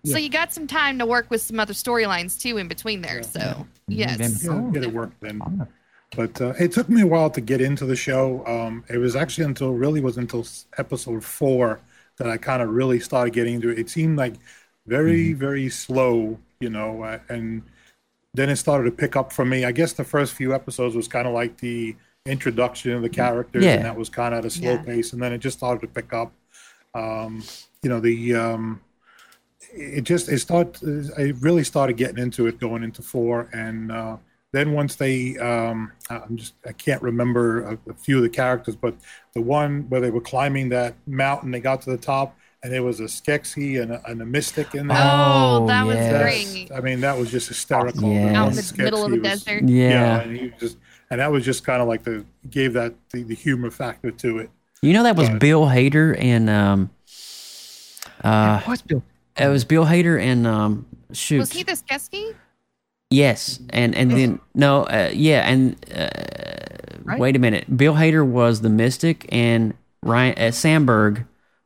So 0.05 0.17
you 0.17 0.29
got 0.29 0.53
some 0.53 0.67
time 0.67 0.99
to 0.99 1.05
work 1.05 1.29
with 1.29 1.41
some 1.41 1.59
other 1.59 1.73
storylines 1.73 2.39
too 2.39 2.57
in 2.57 2.67
between 2.67 3.01
there. 3.01 3.23
So 3.23 3.65
yes, 3.87 4.43
Yeah, 4.43 4.69
get 4.71 4.83
it 4.83 4.93
worked 4.93 5.19
then. 5.21 5.67
But 6.15 6.39
uh, 6.41 6.53
it 6.59 6.71
took 6.71 6.87
me 6.89 7.01
a 7.01 7.07
while 7.07 7.29
to 7.31 7.41
get 7.41 7.59
into 7.61 7.85
the 7.85 7.95
show. 7.95 8.45
Um, 8.45 8.83
it 8.89 8.97
was 8.97 9.15
actually 9.15 9.45
until 9.45 9.73
really 9.73 10.01
was 10.01 10.17
until 10.17 10.45
episode 10.77 11.23
four 11.23 11.81
that 12.17 12.29
I 12.29 12.37
kind 12.37 12.61
of 12.61 12.69
really 12.69 12.99
started 12.99 13.33
getting 13.33 13.55
into 13.55 13.69
it. 13.69 13.79
It 13.79 13.89
seemed 13.89 14.17
like 14.17 14.35
very 14.87 15.33
very 15.33 15.69
slow, 15.69 16.39
you 16.59 16.69
know, 16.69 17.03
uh, 17.03 17.19
and 17.29 17.63
then 18.35 18.49
it 18.49 18.55
started 18.57 18.85
to 18.85 18.91
pick 18.91 19.15
up 19.15 19.31
for 19.31 19.45
me. 19.45 19.65
I 19.65 19.71
guess 19.71 19.93
the 19.93 20.03
first 20.03 20.33
few 20.33 20.53
episodes 20.53 20.95
was 20.95 21.07
kind 21.07 21.27
of 21.27 21.33
like 21.33 21.57
the 21.57 21.95
introduction 22.25 22.91
of 22.91 23.01
the 23.01 23.09
characters, 23.09 23.63
Yeah. 23.63 23.73
and 23.75 23.85
that 23.85 23.95
was 23.95 24.09
kind 24.09 24.33
of 24.33 24.39
at 24.39 24.45
a 24.45 24.49
slow 24.49 24.71
Yeah. 24.73 24.81
pace, 24.83 25.13
and 25.13 25.21
then 25.21 25.31
it 25.33 25.39
just 25.39 25.57
started 25.57 25.81
to 25.81 25.87
pick 25.87 26.13
up. 26.13 26.31
Um, 26.93 27.43
you 27.83 27.89
know, 27.89 27.99
the 27.99 28.35
um, 28.35 28.81
it 29.73 30.01
just 30.03 30.29
it 30.29 30.39
start 30.39 30.79
I 31.17 31.33
really 31.39 31.63
started 31.63 31.97
getting 31.97 32.17
into 32.17 32.47
it 32.47 32.59
going 32.59 32.83
into 32.83 33.01
four, 33.01 33.49
and 33.53 33.91
uh, 33.91 34.17
then 34.51 34.71
once 34.73 34.95
they 34.95 35.37
um, 35.37 35.91
I'm 36.09 36.37
just 36.37 36.53
I 36.65 36.71
can't 36.71 37.01
remember 37.01 37.63
a, 37.63 37.77
a 37.89 37.93
few 37.93 38.17
of 38.17 38.23
the 38.23 38.29
characters, 38.29 38.75
but 38.75 38.95
the 39.33 39.41
one 39.41 39.89
where 39.89 40.01
they 40.01 40.11
were 40.11 40.21
climbing 40.21 40.69
that 40.69 40.95
mountain, 41.05 41.51
they 41.51 41.59
got 41.59 41.81
to 41.83 41.89
the 41.91 41.97
top, 41.97 42.37
and 42.65 42.73
there 42.73 42.81
was 42.81 42.99
a 42.99 43.03
Skeksis 43.03 43.79
and 43.79 43.91
a, 43.91 44.01
and 44.09 44.19
a 44.23 44.25
Mystic 44.25 44.73
in 44.73 44.87
there. 44.87 44.97
Oh, 44.99 45.67
that 45.67 45.85
was 45.85 45.95
great. 45.97 46.71
I 46.75 46.81
mean, 46.81 47.01
that 47.01 47.15
was 47.15 47.29
just 47.29 47.47
hysterical. 47.47 48.11
Yes. 48.11 48.35
Out 48.35 48.49
in 48.49 48.55
the 48.55 48.61
Skeksis 48.63 48.77
middle 48.79 49.05
of 49.05 49.11
the 49.11 49.19
was- 49.19 49.43
desert. 49.43 49.63
Yeah, 49.69 49.89
yeah. 49.89 50.19
and 50.21 50.35
he 50.35 50.51
just 50.59 50.77
and 51.11 51.19
that 51.21 51.31
was 51.31 51.45
just 51.45 51.63
kind 51.63 51.79
of 51.79 51.87
like 51.87 52.03
the 52.03 52.25
gave 52.49 52.73
that 52.73 52.95
the, 53.11 53.21
the 53.21 53.35
humor 53.35 53.69
factor 53.69 54.09
to 54.09 54.39
it. 54.39 54.49
You 54.81 54.93
know 54.93 55.03
that 55.03 55.15
was 55.15 55.29
Right. 55.29 55.39
Bill 55.39 55.65
Hader 55.67 56.17
and 56.19 56.49
um, 56.49 56.89
uh, 58.23 58.61
what's 58.61 58.81
Bill? 58.81 59.03
it 59.37 59.47
was 59.47 59.63
Bill 59.65 59.85
Hader 59.85 60.19
and 60.19 60.47
um, 60.47 60.85
shoot, 61.13 61.39
was 61.39 61.51
he 61.53 61.61
the 61.63 61.73
Skeski? 61.73 62.33
yes, 63.11 63.59
and 63.69 63.93
and 63.95 64.09
then 64.11 64.39
no, 64.55 64.83
uh, 64.85 65.11
yeah, 65.13 65.47
and 65.47 65.75
uh, 65.95 66.09
Right? 67.03 67.19
wait 67.19 67.35
a 67.35 67.39
minute, 67.39 67.77
Bill 67.77 67.93
Hader 67.93 68.25
was 68.25 68.61
the 68.61 68.69
Mystic 68.69 69.27
and 69.31 69.75
Ryan 70.01 70.33
uh, 70.37 70.41
Samberg 70.51 71.25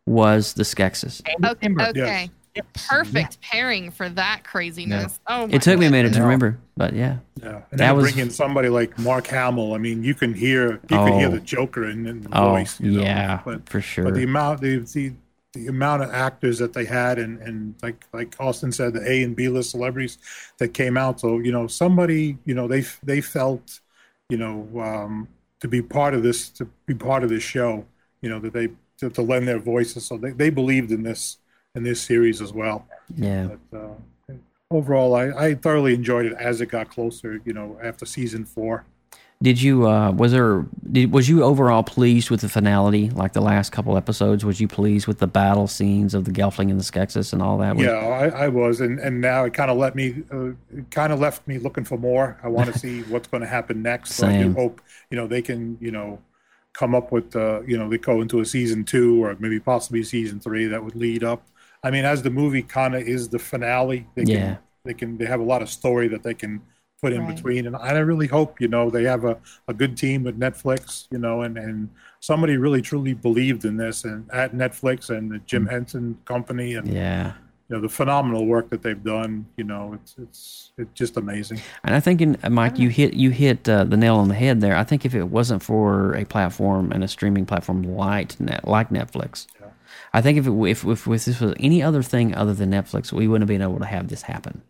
was 0.09 0.53
the 0.53 0.63
Skeksis. 0.63 1.21
Okay, 1.43 1.53
Timber. 1.61 1.83
okay. 1.89 2.29
perfect 2.73 3.39
pairing 3.41 3.91
for 3.91 4.09
that 4.09 4.41
craziness. 4.43 5.19
Oh, 5.27 5.47
my 5.47 5.53
It 5.53 5.61
took 5.61 5.79
me 5.79 5.85
a 5.85 5.91
minute 5.91 6.13
to 6.13 6.21
remember, 6.21 6.57
but 6.75 6.93
yeah, 6.93 7.17
Yeah, 7.41 7.61
and 7.71 7.79
That 7.79 7.95
was- 7.95 8.11
bring 8.11 8.25
in 8.25 8.31
somebody 8.31 8.67
like 8.69 8.97
Mark 8.99 9.27
Hamill. 9.27 9.73
I 9.73 9.77
mean, 9.77 10.03
you 10.03 10.13
can 10.15 10.33
hear 10.33 10.73
you 10.73 10.79
can 10.97 11.13
hear 11.19 11.27
Oh. 11.27 11.31
the 11.31 11.39
Joker 11.39 11.85
in, 11.85 12.05
in 12.07 12.21
the 12.21 12.29
oh 12.33 12.49
voice. 12.49 12.79
you 12.81 12.91
know, 12.93 13.01
yeah, 13.03 13.39
but 13.45 13.69
for 13.69 13.79
sure. 13.81 14.03
but 14.05 14.15
the 14.15 14.23
amount 14.23 14.61
the, 14.61 14.79
the 14.79 15.13
the 15.53 15.67
amount 15.67 16.03
of 16.03 16.11
actors 16.11 16.57
that 16.59 16.73
they 16.73 16.85
had 16.85 17.17
and 17.19 17.39
and 17.41 17.75
like 17.81 18.05
like 18.13 18.35
Austin 18.39 18.71
said, 18.71 18.93
the 18.93 19.09
A 19.09 19.23
and 19.23 19.35
B 19.35 19.47
list 19.47 19.69
celebrities 19.71 20.17
that 20.57 20.69
came 20.73 20.97
out. 20.97 21.19
So 21.19 21.39
you 21.39 21.51
know, 21.51 21.67
somebody 21.67 22.37
you 22.45 22.55
know 22.55 22.67
they 22.67 22.83
they 23.03 23.21
felt 23.21 23.79
you 24.27 24.37
know 24.37 24.67
um, 24.81 25.27
to 25.61 25.67
be 25.67 25.81
part 25.81 26.13
of 26.13 26.23
this 26.23 26.49
to 26.49 26.65
be 26.87 26.93
part 26.95 27.23
of 27.23 27.29
this 27.29 27.43
show. 27.43 27.85
You 28.21 28.29
know 28.29 28.39
that 28.39 28.53
they 28.53 28.69
to, 28.99 29.09
to 29.11 29.21
lend 29.21 29.47
their 29.47 29.59
voices. 29.59 30.05
So 30.05 30.17
they, 30.17 30.31
they 30.31 30.49
believed 30.49 30.91
in 30.91 31.03
this 31.03 31.37
in 31.75 31.83
this 31.83 32.01
series 32.01 32.41
as 32.41 32.51
well. 32.53 32.87
yeah, 33.15 33.47
But 33.47 33.77
uh, 33.77 33.95
overall, 34.71 35.15
I, 35.15 35.27
I 35.29 35.55
thoroughly 35.55 35.93
enjoyed 35.93 36.25
it 36.25 36.33
as 36.33 36.61
it 36.61 36.67
got 36.67 36.89
closer. 36.89 37.41
You 37.45 37.53
know, 37.53 37.79
after 37.81 38.05
season 38.05 38.45
four. 38.45 38.85
Did 39.41 39.61
you 39.61 39.87
uh 39.87 40.11
was 40.11 40.33
there 40.33 40.65
did 40.91 41.13
was 41.13 41.29
you 41.29 41.43
overall 41.43 41.81
pleased 41.81 42.29
with 42.29 42.41
the 42.41 42.49
finality 42.49 43.09
like 43.11 43.31
the 43.31 43.41
last 43.41 43.71
couple 43.71 43.95
episodes 43.95 44.43
was 44.43 44.59
you 44.59 44.67
pleased 44.67 45.07
with 45.07 45.19
the 45.19 45.27
battle 45.27 45.65
scenes 45.67 46.13
of 46.13 46.25
the 46.25 46.31
Gelfling 46.31 46.69
and 46.69 46.77
the 46.77 46.83
Skeksis 46.83 47.31
and 47.31 47.41
all 47.41 47.57
that 47.59 47.77
Was- 47.77 47.85
Yeah, 47.85 47.91
I, 47.91 48.27
I 48.45 48.47
was, 48.49 48.81
and, 48.81 48.99
and 48.99 49.21
now 49.21 49.45
it 49.45 49.53
kind 49.53 49.71
of 49.71 49.77
let 49.77 49.95
me, 49.95 50.23
uh, 50.31 50.49
kind 50.91 51.13
of 51.13 51.19
left 51.19 51.47
me 51.47 51.57
looking 51.59 51.83
for 51.85 51.97
more. 51.97 52.37
I 52.43 52.47
want 52.49 52.67
to 52.67 52.73
see 52.77 53.03
what's 53.03 53.27
going 53.27 53.41
to 53.41 53.47
happen 53.47 53.81
next. 53.81 54.11
So 54.15 54.25
I 54.25 54.33
do 54.33 54.51
hope, 54.51 54.81
you 55.09 55.15
know, 55.17 55.27
they 55.27 55.41
can, 55.41 55.77
you 55.79 55.91
know, 55.91 56.19
come 56.73 56.93
up 56.95 57.11
with, 57.11 57.35
uh, 57.35 57.61
you 57.67 57.77
know, 57.77 57.89
they 57.89 57.97
go 57.97 58.21
into 58.21 58.39
a 58.39 58.45
season 58.45 58.83
two 58.83 59.23
or 59.23 59.35
maybe 59.39 59.59
possibly 59.59 60.03
season 60.03 60.39
three 60.39 60.65
that 60.65 60.83
would 60.83 60.95
lead 60.95 61.23
up. 61.23 61.47
I 61.83 61.91
mean, 61.91 62.05
as 62.05 62.21
the 62.21 62.29
movie 62.29 62.61
kind 62.61 62.95
of 62.95 63.03
is 63.03 63.29
the 63.29 63.39
finale, 63.39 64.05
they 64.15 64.23
can, 64.23 64.29
Yeah. 64.33 64.57
they 64.85 64.93
can, 64.93 65.17
they 65.17 65.25
have 65.25 65.39
a 65.39 65.43
lot 65.43 65.61
of 65.61 65.69
story 65.69 66.07
that 66.09 66.23
they 66.23 66.33
can 66.33 66.61
put 67.01 67.13
in 67.13 67.23
Right. 67.23 67.35
between, 67.35 67.65
and 67.67 67.75
I 67.75 67.97
really 67.99 68.27
hope, 68.27 68.59
you 68.59 68.67
know, 68.67 68.89
they 68.89 69.03
have 69.03 69.23
a, 69.25 69.37
a 69.67 69.73
good 69.73 69.95
team 69.97 70.23
with 70.23 70.37
Netflix, 70.39 71.07
you 71.11 71.17
know, 71.17 71.41
and 71.43 71.57
and 71.57 71.89
somebody 72.19 72.57
really 72.57 72.81
truly 72.81 73.13
believed 73.13 73.63
in 73.63 73.77
this 73.77 74.03
and 74.03 74.29
at 74.31 74.53
Netflix 74.53 75.09
and 75.09 75.31
the 75.31 75.39
Jim 75.39 75.65
Henson 75.65 76.17
Company 76.25 76.75
and 76.75 76.87
Mm. 76.89 76.93
yeah 76.93 77.33
you 77.69 77.75
know 77.75 77.81
the 77.81 77.89
phenomenal 77.89 78.45
work 78.45 78.69
that 78.71 78.81
they've 78.81 79.03
done 79.03 79.45
you 79.55 79.63
know 79.63 79.93
it's 79.93 80.15
it's 80.21 80.71
it's 80.77 80.91
just 80.93 81.17
amazing 81.17 81.59
And 81.83 81.93
I 81.95 81.99
think, 81.99 82.21
in, 82.21 82.37
uh, 82.43 82.49
Mike, 82.49 82.79
you 82.79 82.89
hit 82.89 83.13
you 83.13 83.29
hit 83.31 83.67
uh, 83.69 83.83
the 83.83 83.97
nail 83.97 84.15
on 84.15 84.27
the 84.29 84.35
head 84.35 84.61
there. 84.61 84.75
I 84.75 84.83
think 84.83 85.05
if 85.05 85.13
it 85.13 85.25
wasn't 85.25 85.61
for 85.61 86.13
a 86.15 86.25
platform 86.25 86.91
and 86.91 87.03
a 87.03 87.07
streaming 87.07 87.45
platform 87.45 87.83
like 87.83 88.39
net, 88.39 88.65
like 88.67 88.89
Netflix, 88.89 89.45
I 90.13 90.21
think 90.21 90.37
if 90.37 90.47
it 90.47 90.51
if, 90.53 90.85
if 90.85 91.05
if 91.07 91.25
this 91.25 91.39
was 91.41 91.53
any 91.59 91.83
other 91.83 92.01
thing 92.01 92.33
other 92.33 92.53
than 92.53 92.71
Netflix, 92.71 93.11
we 93.11 93.27
wouldn't 93.27 93.43
have 93.49 93.53
been 93.55 93.61
able 93.69 93.79
to 93.79 93.85
have 93.85 94.07
this 94.07 94.23
happen. 94.23 94.61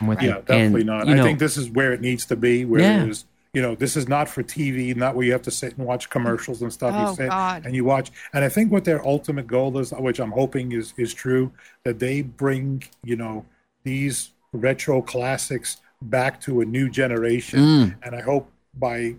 I'm 0.00 0.06
with 0.06 0.22
yeah 0.22 0.36
you. 0.36 0.42
definitely 0.46 0.80
And, 0.82 0.86
not 0.86 1.06
you 1.06 1.12
i 1.14 1.16
know- 1.16 1.24
think 1.24 1.40
this 1.40 1.56
is 1.56 1.68
where 1.68 1.92
it 1.92 2.00
needs 2.00 2.24
to 2.26 2.36
be 2.36 2.64
where 2.64 2.80
Yeah. 2.80 3.02
it 3.02 3.08
is 3.10 3.24
you 3.58 3.62
know 3.66 3.74
this 3.74 3.96
is 3.96 4.06
not 4.06 4.28
for 4.28 4.42
tv 4.44 4.94
not 4.94 5.16
where 5.16 5.26
you 5.26 5.32
have 5.32 5.42
to 5.42 5.50
sit 5.50 5.76
and 5.76 5.84
watch 5.84 6.08
commercials 6.16 6.62
and 6.62 6.72
stuff 6.72 6.94
Oh, 6.96 7.00
you 7.10 7.16
sit 7.16 7.28
God. 7.30 7.66
and 7.66 7.74
you 7.74 7.84
watch 7.84 8.08
and 8.32 8.44
i 8.44 8.48
think 8.48 8.70
what 8.70 8.84
their 8.84 9.04
ultimate 9.04 9.48
goal 9.48 9.76
is 9.78 9.90
which 10.08 10.20
i'm 10.20 10.30
hoping 10.30 10.70
is 10.80 10.94
is 10.96 11.12
true 11.12 11.50
that 11.84 11.98
they 11.98 12.22
bring 12.22 12.84
you 13.02 13.16
know 13.16 13.44
these 13.82 14.30
retro 14.52 15.02
classics 15.02 15.78
back 16.02 16.40
to 16.42 16.60
a 16.60 16.64
new 16.76 16.88
generation 16.88 17.58
Mm. 17.60 17.94
and 18.04 18.14
i 18.14 18.20
hope 18.20 18.46
by 18.74 19.16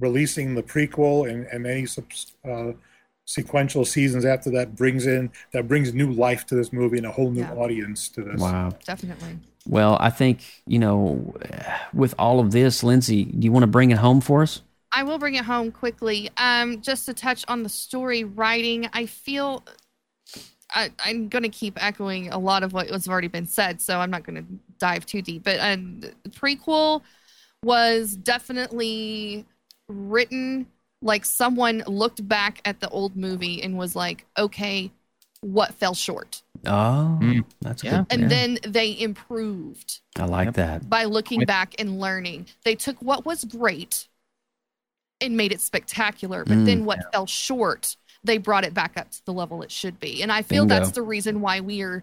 releasing 0.00 0.54
the 0.54 0.62
prequel 0.62 1.16
and 1.30 1.46
and 1.52 1.66
any 1.66 1.86
uh, 2.52 2.72
sequential 3.24 3.84
seasons 3.84 4.24
after 4.34 4.50
that 4.50 4.68
brings 4.76 5.06
in 5.06 5.30
that 5.54 5.64
brings 5.68 5.92
new 5.94 6.10
life 6.12 6.44
to 6.46 6.54
this 6.54 6.72
movie 6.72 6.98
and 6.98 7.06
a 7.06 7.10
whole 7.18 7.30
new 7.30 7.40
Yeah. 7.40 7.62
audience 7.64 8.08
to 8.10 8.20
this 8.22 8.40
Wow. 8.40 8.70
Definitely. 8.84 9.38
Well, 9.68 9.96
I 10.00 10.10
think 10.10 10.40
you 10.66 10.78
know, 10.78 11.34
with 11.92 12.14
all 12.18 12.40
of 12.40 12.50
this, 12.50 12.82
Lindsay, 12.82 13.24
do 13.24 13.44
you 13.44 13.52
want 13.52 13.62
to 13.62 13.68
bring 13.68 13.90
it 13.90 13.98
home 13.98 14.20
for 14.20 14.42
us? 14.42 14.62
I 14.90 15.02
will 15.02 15.18
bring 15.18 15.34
it 15.34 15.44
home 15.44 15.70
quickly. 15.70 16.30
Um, 16.38 16.80
just 16.80 17.06
to 17.06 17.14
touch 17.14 17.44
on 17.46 17.62
the 17.62 17.68
story 17.68 18.24
writing, 18.24 18.88
I 18.94 19.04
feel 19.04 19.62
I, 20.74 20.90
I'm 21.04 21.28
going 21.28 21.42
to 21.42 21.48
keep 21.50 21.82
echoing 21.82 22.30
a 22.30 22.38
lot 22.38 22.62
of 22.62 22.72
what 22.72 22.90
was 22.90 23.08
already 23.08 23.28
been 23.28 23.46
said, 23.46 23.80
so 23.80 23.98
I'm 23.98 24.10
not 24.10 24.24
going 24.24 24.36
to 24.36 24.44
dive 24.78 25.06
too 25.06 25.22
deep. 25.22 25.44
But 25.44 25.58
the 25.58 26.30
prequel 26.30 27.02
was 27.62 28.16
definitely 28.16 29.44
written 29.88 30.66
like 31.00 31.24
someone 31.24 31.82
looked 31.86 32.26
back 32.26 32.60
at 32.64 32.80
the 32.80 32.88
old 32.88 33.16
movie 33.16 33.62
and 33.62 33.78
was 33.78 33.94
like, 33.94 34.26
okay, 34.36 34.90
what 35.40 35.74
fell 35.74 35.94
short? 35.94 36.42
Oh, 36.66 37.18
Mm. 37.20 37.44
that's 37.60 37.82
Yeah. 37.84 37.98
good. 37.98 38.06
And 38.10 38.22
yeah. 38.22 38.28
then 38.28 38.58
they 38.66 38.98
improved 38.98 40.00
I 40.16 40.24
like 40.24 40.54
that. 40.54 40.88
by 40.88 41.04
looking 41.04 41.44
back 41.44 41.74
and 41.78 42.00
learning. 42.00 42.46
They 42.64 42.74
took 42.74 43.00
what 43.02 43.24
was 43.24 43.44
great 43.44 44.08
and 45.20 45.36
made 45.36 45.52
it 45.52 45.60
spectacular, 45.60 46.44
but 46.44 46.58
Mm. 46.58 46.64
then 46.66 46.84
what 46.84 47.10
fell 47.12 47.26
short, 47.26 47.96
they 48.24 48.38
brought 48.38 48.64
it 48.64 48.74
back 48.74 48.96
up 48.96 49.10
to 49.10 49.24
the 49.24 49.32
level 49.32 49.62
it 49.62 49.70
should 49.72 49.98
be. 50.00 50.22
And 50.22 50.30
I 50.32 50.42
feel 50.42 50.64
Bingo. 50.64 50.74
that's 50.84 50.92
the 50.92 51.02
reason 51.02 51.40
why 51.40 51.60
we 51.60 51.82
are 51.82 52.02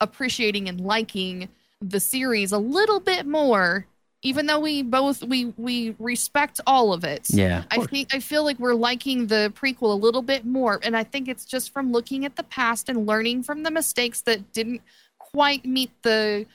appreciating 0.00 0.68
and 0.68 0.80
liking 0.80 1.48
the 1.80 2.00
series 2.00 2.52
a 2.52 2.58
little 2.58 3.00
bit 3.00 3.26
more 3.26 3.86
even 4.26 4.46
though 4.46 4.58
we 4.58 4.82
both 4.82 5.22
we 5.22 5.54
we 5.56 5.94
respect 6.00 6.60
all 6.66 6.92
of 6.92 7.04
it. 7.04 7.26
Yeah. 7.30 7.62
I 7.70 7.84
think 7.86 8.12
I 8.12 8.18
feel 8.18 8.42
like 8.44 8.58
we're 8.58 8.74
liking 8.74 9.28
the 9.28 9.52
prequel 9.54 9.92
a 9.92 10.00
little 10.06 10.22
bit 10.22 10.44
more, 10.44 10.80
and 10.82 10.96
I 10.96 11.04
think 11.04 11.28
it's 11.28 11.44
just 11.44 11.72
from 11.72 11.92
looking 11.92 12.24
at 12.24 12.34
the 12.34 12.42
past 12.42 12.88
and 12.88 13.06
learning 13.06 13.44
from 13.44 13.62
the 13.62 13.70
mistakes 13.70 14.20
that 14.22 14.52
didn't 14.52 14.82
quite 15.18 15.64
meet 15.64 15.90
the 16.02 16.46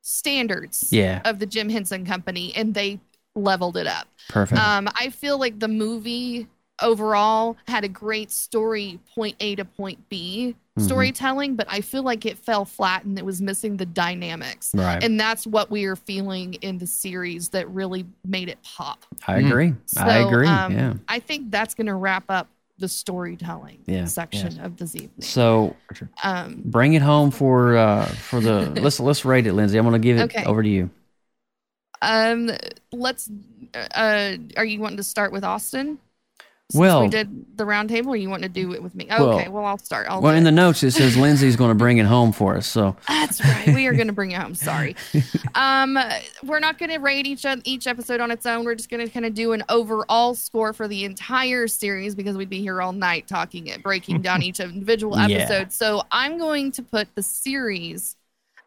standards 0.00 0.88
Yeah. 0.90 1.20
of 1.26 1.38
the 1.38 1.46
Jim 1.46 1.68
Henson 1.68 2.06
Company, 2.06 2.54
and 2.56 2.72
they 2.72 2.98
leveled 3.34 3.76
it 3.76 3.86
up. 3.86 4.08
Perfect. 4.30 4.58
Um, 4.60 4.88
I 4.94 5.10
feel 5.10 5.38
like 5.38 5.58
the 5.58 5.68
movie 5.68 6.48
overall 6.80 7.56
had 7.66 7.84
a 7.84 7.88
great 7.88 8.30
story, 8.30 9.00
point 9.14 9.36
A 9.40 9.54
to 9.56 9.64
point 9.66 10.08
B 10.08 10.56
Mhm. 10.78 10.84
storytelling, 10.86 11.54
but 11.56 11.66
I 11.70 11.80
feel 11.80 12.02
like 12.02 12.24
it 12.26 12.38
fell 12.38 12.64
flat 12.64 13.04
and 13.04 13.18
it 13.18 13.24
was 13.24 13.40
missing 13.42 13.76
the 13.76 13.86
dynamics. 13.86 14.70
Right. 14.74 15.02
And 15.02 15.18
that's 15.18 15.46
what 15.46 15.70
we 15.70 15.84
are 15.84 15.96
feeling 15.96 16.54
in 16.54 16.78
the 16.78 16.86
series 16.86 17.48
that 17.50 17.68
really 17.70 18.06
made 18.24 18.48
it 18.48 18.58
pop. 18.62 19.04
I 19.26 19.38
agree. 19.38 19.74
I 19.96 20.20
So, 20.22 20.28
agree. 20.28 20.48
um, 20.48 20.72
yeah. 20.72 20.94
I 21.08 21.18
think 21.20 21.50
that's 21.50 21.74
going 21.74 21.86
to 21.88 21.94
wrap 21.94 22.24
up 22.28 22.48
the 22.78 22.88
storytelling 22.88 23.78
Yeah. 23.86 24.04
section 24.04 24.60
of 24.60 24.76
this 24.76 24.94
evening. 24.94 25.10
So 25.20 25.76
Um, 26.22 26.62
bring 26.64 26.92
it 26.94 27.02
home 27.02 27.30
for 27.32 27.76
uh 27.76 28.06
for 28.06 28.40
the 28.40 28.70
let's 28.80 29.00
let's 29.00 29.24
rate 29.24 29.46
it, 29.46 29.52
Lindsay. 29.52 29.78
I'm 29.78 29.84
gonna 29.84 29.98
give 29.98 30.16
it 30.18 30.22
Okay. 30.24 30.44
over 30.44 30.62
to 30.62 30.68
you. 30.68 30.90
um, 32.00 32.50
let's. 32.92 33.28
Uh, 33.74 34.36
are 34.56 34.64
you 34.64 34.78
wanting 34.80 34.96
to 34.98 35.02
start 35.02 35.32
with 35.32 35.42
Austin? 35.44 35.98
Since 36.70 36.80
Well- 36.80 37.00
we 37.00 37.08
did 37.08 37.56
the 37.56 37.64
round 37.64 37.88
table, 37.88 38.12
or 38.12 38.16
you 38.16 38.28
want 38.28 38.42
to 38.42 38.48
do 38.50 38.74
it 38.74 38.82
with 38.82 38.94
me? 38.94 39.06
Well- 39.08 39.38
Okay, 39.38 39.48
well, 39.48 39.64
I'll 39.64 39.78
start. 39.78 40.06
I'll 40.10 40.20
Well, 40.20 40.34
in 40.34 40.42
it. 40.42 40.44
the 40.44 40.52
notes 40.52 40.82
it 40.82 40.90
says 40.90 41.16
Lindsay's 41.16 41.56
going 41.56 41.70
to 41.70 41.74
bring 41.74 41.96
it 41.96 42.04
home 42.04 42.30
for 42.30 42.58
us. 42.58 42.66
So 42.66 42.94
That's 43.08 43.42
right. 43.42 43.68
We 43.74 43.86
are 43.86 43.94
going 43.94 44.08
to 44.08 44.12
bring 44.12 44.32
it 44.32 44.40
home. 44.42 44.54
Sorry. 44.54 44.94
Um, 45.54 45.98
we're 46.44 46.58
not 46.60 46.76
going 46.76 46.90
to 46.90 46.98
rate 46.98 47.26
each 47.26 47.46
each 47.64 47.86
episode 47.86 48.20
on 48.20 48.30
its 48.30 48.44
own. 48.44 48.66
We're 48.66 48.74
just 48.74 48.90
going 48.90 49.04
to 49.06 49.10
kind 49.10 49.24
of 49.24 49.32
do 49.32 49.52
an 49.52 49.64
overall 49.70 50.34
score 50.34 50.74
for 50.74 50.86
the 50.86 51.04
entire 51.06 51.68
series 51.68 52.14
because 52.14 52.36
we'd 52.36 52.50
be 52.50 52.60
here 52.60 52.82
all 52.82 52.92
night 52.92 53.26
talking 53.26 53.68
it, 53.68 53.82
breaking 53.82 54.20
down 54.20 54.42
each 54.42 54.60
individual 54.60 55.16
Yeah. 55.26 55.38
episode. 55.38 55.72
So 55.72 56.02
I'm 56.12 56.36
going 56.38 56.70
to 56.72 56.82
put 56.82 57.08
the 57.14 57.22
series 57.22 58.14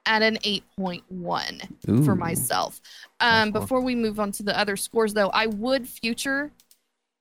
at 0.07 0.23
an 0.23 0.39
8.1 0.43 2.03
for 2.03 2.15
myself. 2.15 2.81
Um, 3.19 3.51
before 3.51 3.81
we 3.81 3.93
move 3.93 4.19
on 4.19 4.31
to 4.31 4.41
the 4.43 4.57
other 4.57 4.75
scores, 4.75 5.13
though, 5.13 5.29
I 5.29 5.45
would 5.45 5.87
future 5.87 6.49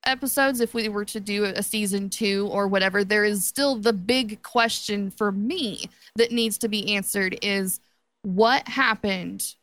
episodes 0.05 0.59
if 0.61 0.73
we 0.73 0.89
were 0.89 1.05
to 1.05 1.19
do 1.19 1.45
a 1.45 1.61
season 1.63 2.09
two 2.09 2.47
or 2.51 2.67
whatever 2.67 3.03
there 3.03 3.23
is 3.23 3.45
still 3.45 3.75
the 3.75 3.93
big 3.93 4.41
question 4.43 5.11
for 5.11 5.31
me 5.31 5.85
that 6.15 6.31
needs 6.31 6.57
to 6.57 6.67
be 6.67 6.95
answered 6.95 7.37
is 7.41 7.79
what 8.23 8.67
happened 8.67 9.55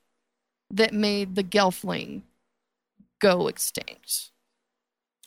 that 0.70 0.92
made 0.94 1.34
the 1.34 1.42
gelfling 1.42 2.22
go 3.20 3.48
extinct 3.48 4.30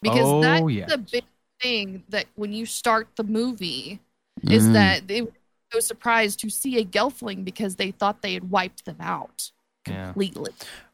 because 0.02 0.26
Oh, 0.26 0.42
that's 0.42 0.72
yes. 0.72 0.90
the 0.90 0.98
big 0.98 1.24
thing 1.62 2.04
that 2.10 2.26
when 2.36 2.54
you 2.54 2.66
start 2.66 3.08
the 3.18 3.24
movie 3.24 4.00
is 4.44 4.66
Mm. 4.68 4.74
that 4.74 5.08
they 5.08 5.22
were 5.24 5.34
so 5.74 5.80
surprised 5.80 6.40
to 6.40 6.50
see 6.50 6.78
a 6.78 6.86
gelfling 6.86 7.44
because 7.44 7.76
they 7.76 7.92
thought 7.92 8.22
they 8.22 8.34
had 8.34 8.50
wiped 8.50 8.86
them 8.86 8.98
out 9.00 9.52
Yeah. 9.88 10.14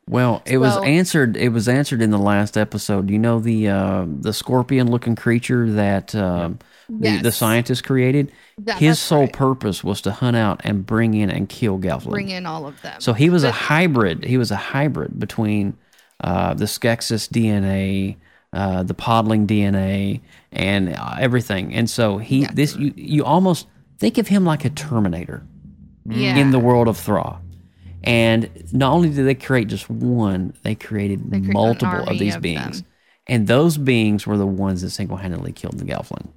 Completely 0.08 0.14
Well, 0.14 0.42
it 0.46 0.58
was 0.58 0.74
So- 0.74 0.84
answered. 0.84 1.38
It 1.38 1.50
was 1.50 1.68
answered 1.68 2.02
in 2.02 2.12
the 2.12 2.18
last 2.18 2.58
episode. 2.58 3.10
You 3.10 3.20
know 3.20 3.40
the 3.40 3.68
uh, 3.70 4.06
the 4.08 4.34
scorpion 4.34 4.90
looking 4.90 5.16
creature 5.16 5.72
that 5.74 6.16
um, 6.16 6.60
the 6.90 7.20
the 7.22 7.32
scientist 7.32 7.84
created. 7.84 8.32
That- 8.60 8.78
His 8.80 9.00
sole 9.00 9.22
right. 9.22 9.34
purpose 9.34 9.84
was 9.84 10.02
to 10.02 10.12
hunt 10.12 10.36
out 10.38 10.62
and 10.64 10.86
bring 10.86 11.14
in 11.14 11.30
and 11.30 11.48
kill 11.50 11.78
Gelfling. 11.78 12.10
bring 12.12 12.30
in 12.30 12.46
all 12.46 12.66
of 12.66 12.82
them 12.82 13.00
So 13.00 13.14
he 13.14 13.30
was 13.30 13.44
a 13.44 13.52
hybrid. 13.52 14.24
He 14.26 14.38
was 14.38 14.50
a 14.52 14.56
hybrid 14.56 15.20
between 15.20 15.76
uh, 16.24 16.56
the 16.56 16.66
Skeksis 16.66 17.30
DNA, 17.30 18.16
uh, 18.54 18.82
the 18.84 18.96
Podling 18.96 19.46
DNA, 19.46 20.22
and 20.52 20.90
uh, 20.96 21.16
everything. 21.20 21.76
And 21.76 21.88
so 21.90 22.18
he 22.18 22.42
Yeah. 22.42 22.52
this 22.54 22.76
you 22.76 22.94
you 22.96 23.24
almost 23.26 23.68
think 24.00 24.18
of 24.18 24.28
him 24.28 24.46
like 24.46 24.66
a 24.66 24.70
Terminator 24.72 25.44
yeah. 26.10 26.36
in 26.38 26.52
the 26.52 26.60
world 26.60 26.88
of 26.88 26.98
Thra. 26.98 27.40
And 28.08 28.50
not 28.74 28.94
only 28.94 29.10
did 29.10 29.26
they 29.26 29.36
create 29.36 29.68
just 29.68 29.90
one, 29.90 30.54
they 30.64 30.76
created 30.76 31.20
They 31.30 31.40
created 31.40 31.54
multiple 31.54 32.08
of 32.08 32.18
these 32.18 32.36
of 32.36 32.42
beings. 32.42 32.82
them. 32.82 32.90
And 33.28 33.48
those 33.48 33.78
beings 33.78 34.26
were 34.26 34.38
the 34.38 34.48
ones 34.48 34.82
that 34.82 34.92
single 34.92 35.18
handedly 35.18 35.52
killed 35.52 35.78
the 35.78 35.86
Gelfling. 35.86 36.28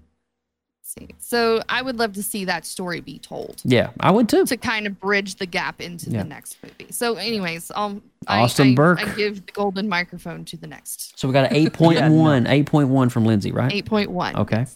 see. 0.83 1.09
So 1.21 1.63
I 1.69 1.83
would 1.83 1.97
love 2.01 2.15
to 2.15 2.23
see 2.25 2.45
that 2.47 2.67
story 2.67 3.01
be 3.01 3.21
told 3.21 3.63
Yeah, 3.65 3.91
I 4.01 4.11
would 4.11 4.29
too. 4.29 4.45
to 4.47 4.57
kind 4.57 4.89
of 4.89 4.99
bridge 4.99 5.37
the 5.37 5.47
gap 5.47 5.81
into 5.81 6.11
Yeah. 6.11 6.25
the 6.25 6.29
next 6.29 6.57
movie. 6.65 6.91
So, 6.91 7.15
anyways, 7.15 7.71
I'll 7.77 8.01
I- 8.27 8.41
Austin 8.41 8.73
I, 8.73 8.75
Burke. 8.75 9.07
I 9.07 9.15
give 9.15 9.47
the 9.47 9.53
golden 9.53 9.89
microphone 9.89 10.45
to 10.47 10.57
the 10.57 10.67
next 10.67 11.17
So 11.17 11.29
we 11.29 11.33
got 11.33 11.53
an 11.53 11.57
8.1, 11.57 12.47
8.1 12.49 13.13
from 13.13 13.25
Lindsay, 13.25 13.53
right? 13.53 13.73
eight 13.73 13.87
point 13.87 14.11
one. 14.11 14.35
Okay. 14.35 14.67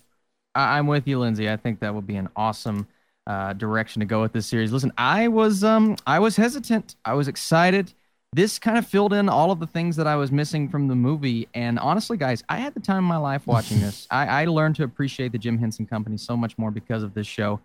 I- 0.55 0.79
I'm 0.79 0.87
with 0.87 1.09
you, 1.09 1.19
Lindsay. 1.19 1.51
I 1.51 1.57
think 1.57 1.81
that 1.81 1.93
would 1.97 2.07
be 2.07 2.15
an 2.15 2.29
awesome 2.37 2.87
uh, 3.27 3.53
direction 3.55 4.01
to 4.01 4.07
go 4.07 4.20
with 4.20 4.33
this 4.33 4.47
series. 4.47 4.72
Listen, 4.72 4.93
I 4.99 5.29
was 5.29 5.64
um 5.64 5.97
I 6.07 6.18
was 6.18 6.37
hesitant. 6.37 6.97
I 7.05 7.14
was 7.14 7.29
excited. 7.29 7.93
This 8.33 8.59
kind 8.59 8.77
of 8.77 8.87
filled 8.87 9.12
in 9.12 9.29
all 9.29 9.53
of 9.53 9.61
the 9.61 9.66
things 9.66 9.95
that 9.97 10.09
I 10.09 10.16
was 10.16 10.33
missing 10.33 10.68
from 10.68 10.89
the 10.89 10.97
movie. 10.97 11.47
And 11.55 11.79
honestly, 11.79 12.16
guys, 12.16 12.43
I 12.49 12.57
had 12.57 12.75
the 12.75 12.81
time 12.81 12.99
of 12.99 13.05
my 13.05 13.16
life 13.16 13.47
watching 13.47 13.81
this. 13.81 14.09
I, 14.11 14.43
I 14.43 14.45
learned 14.47 14.75
to 14.77 14.83
appreciate 14.83 15.31
the 15.31 15.39
Jim 15.39 15.57
Henson 15.57 15.87
Company 15.87 16.16
so 16.16 16.37
much 16.37 16.59
more 16.59 16.72
because 16.72 17.05
of 17.05 17.14
this 17.14 17.29
show. 17.29 17.61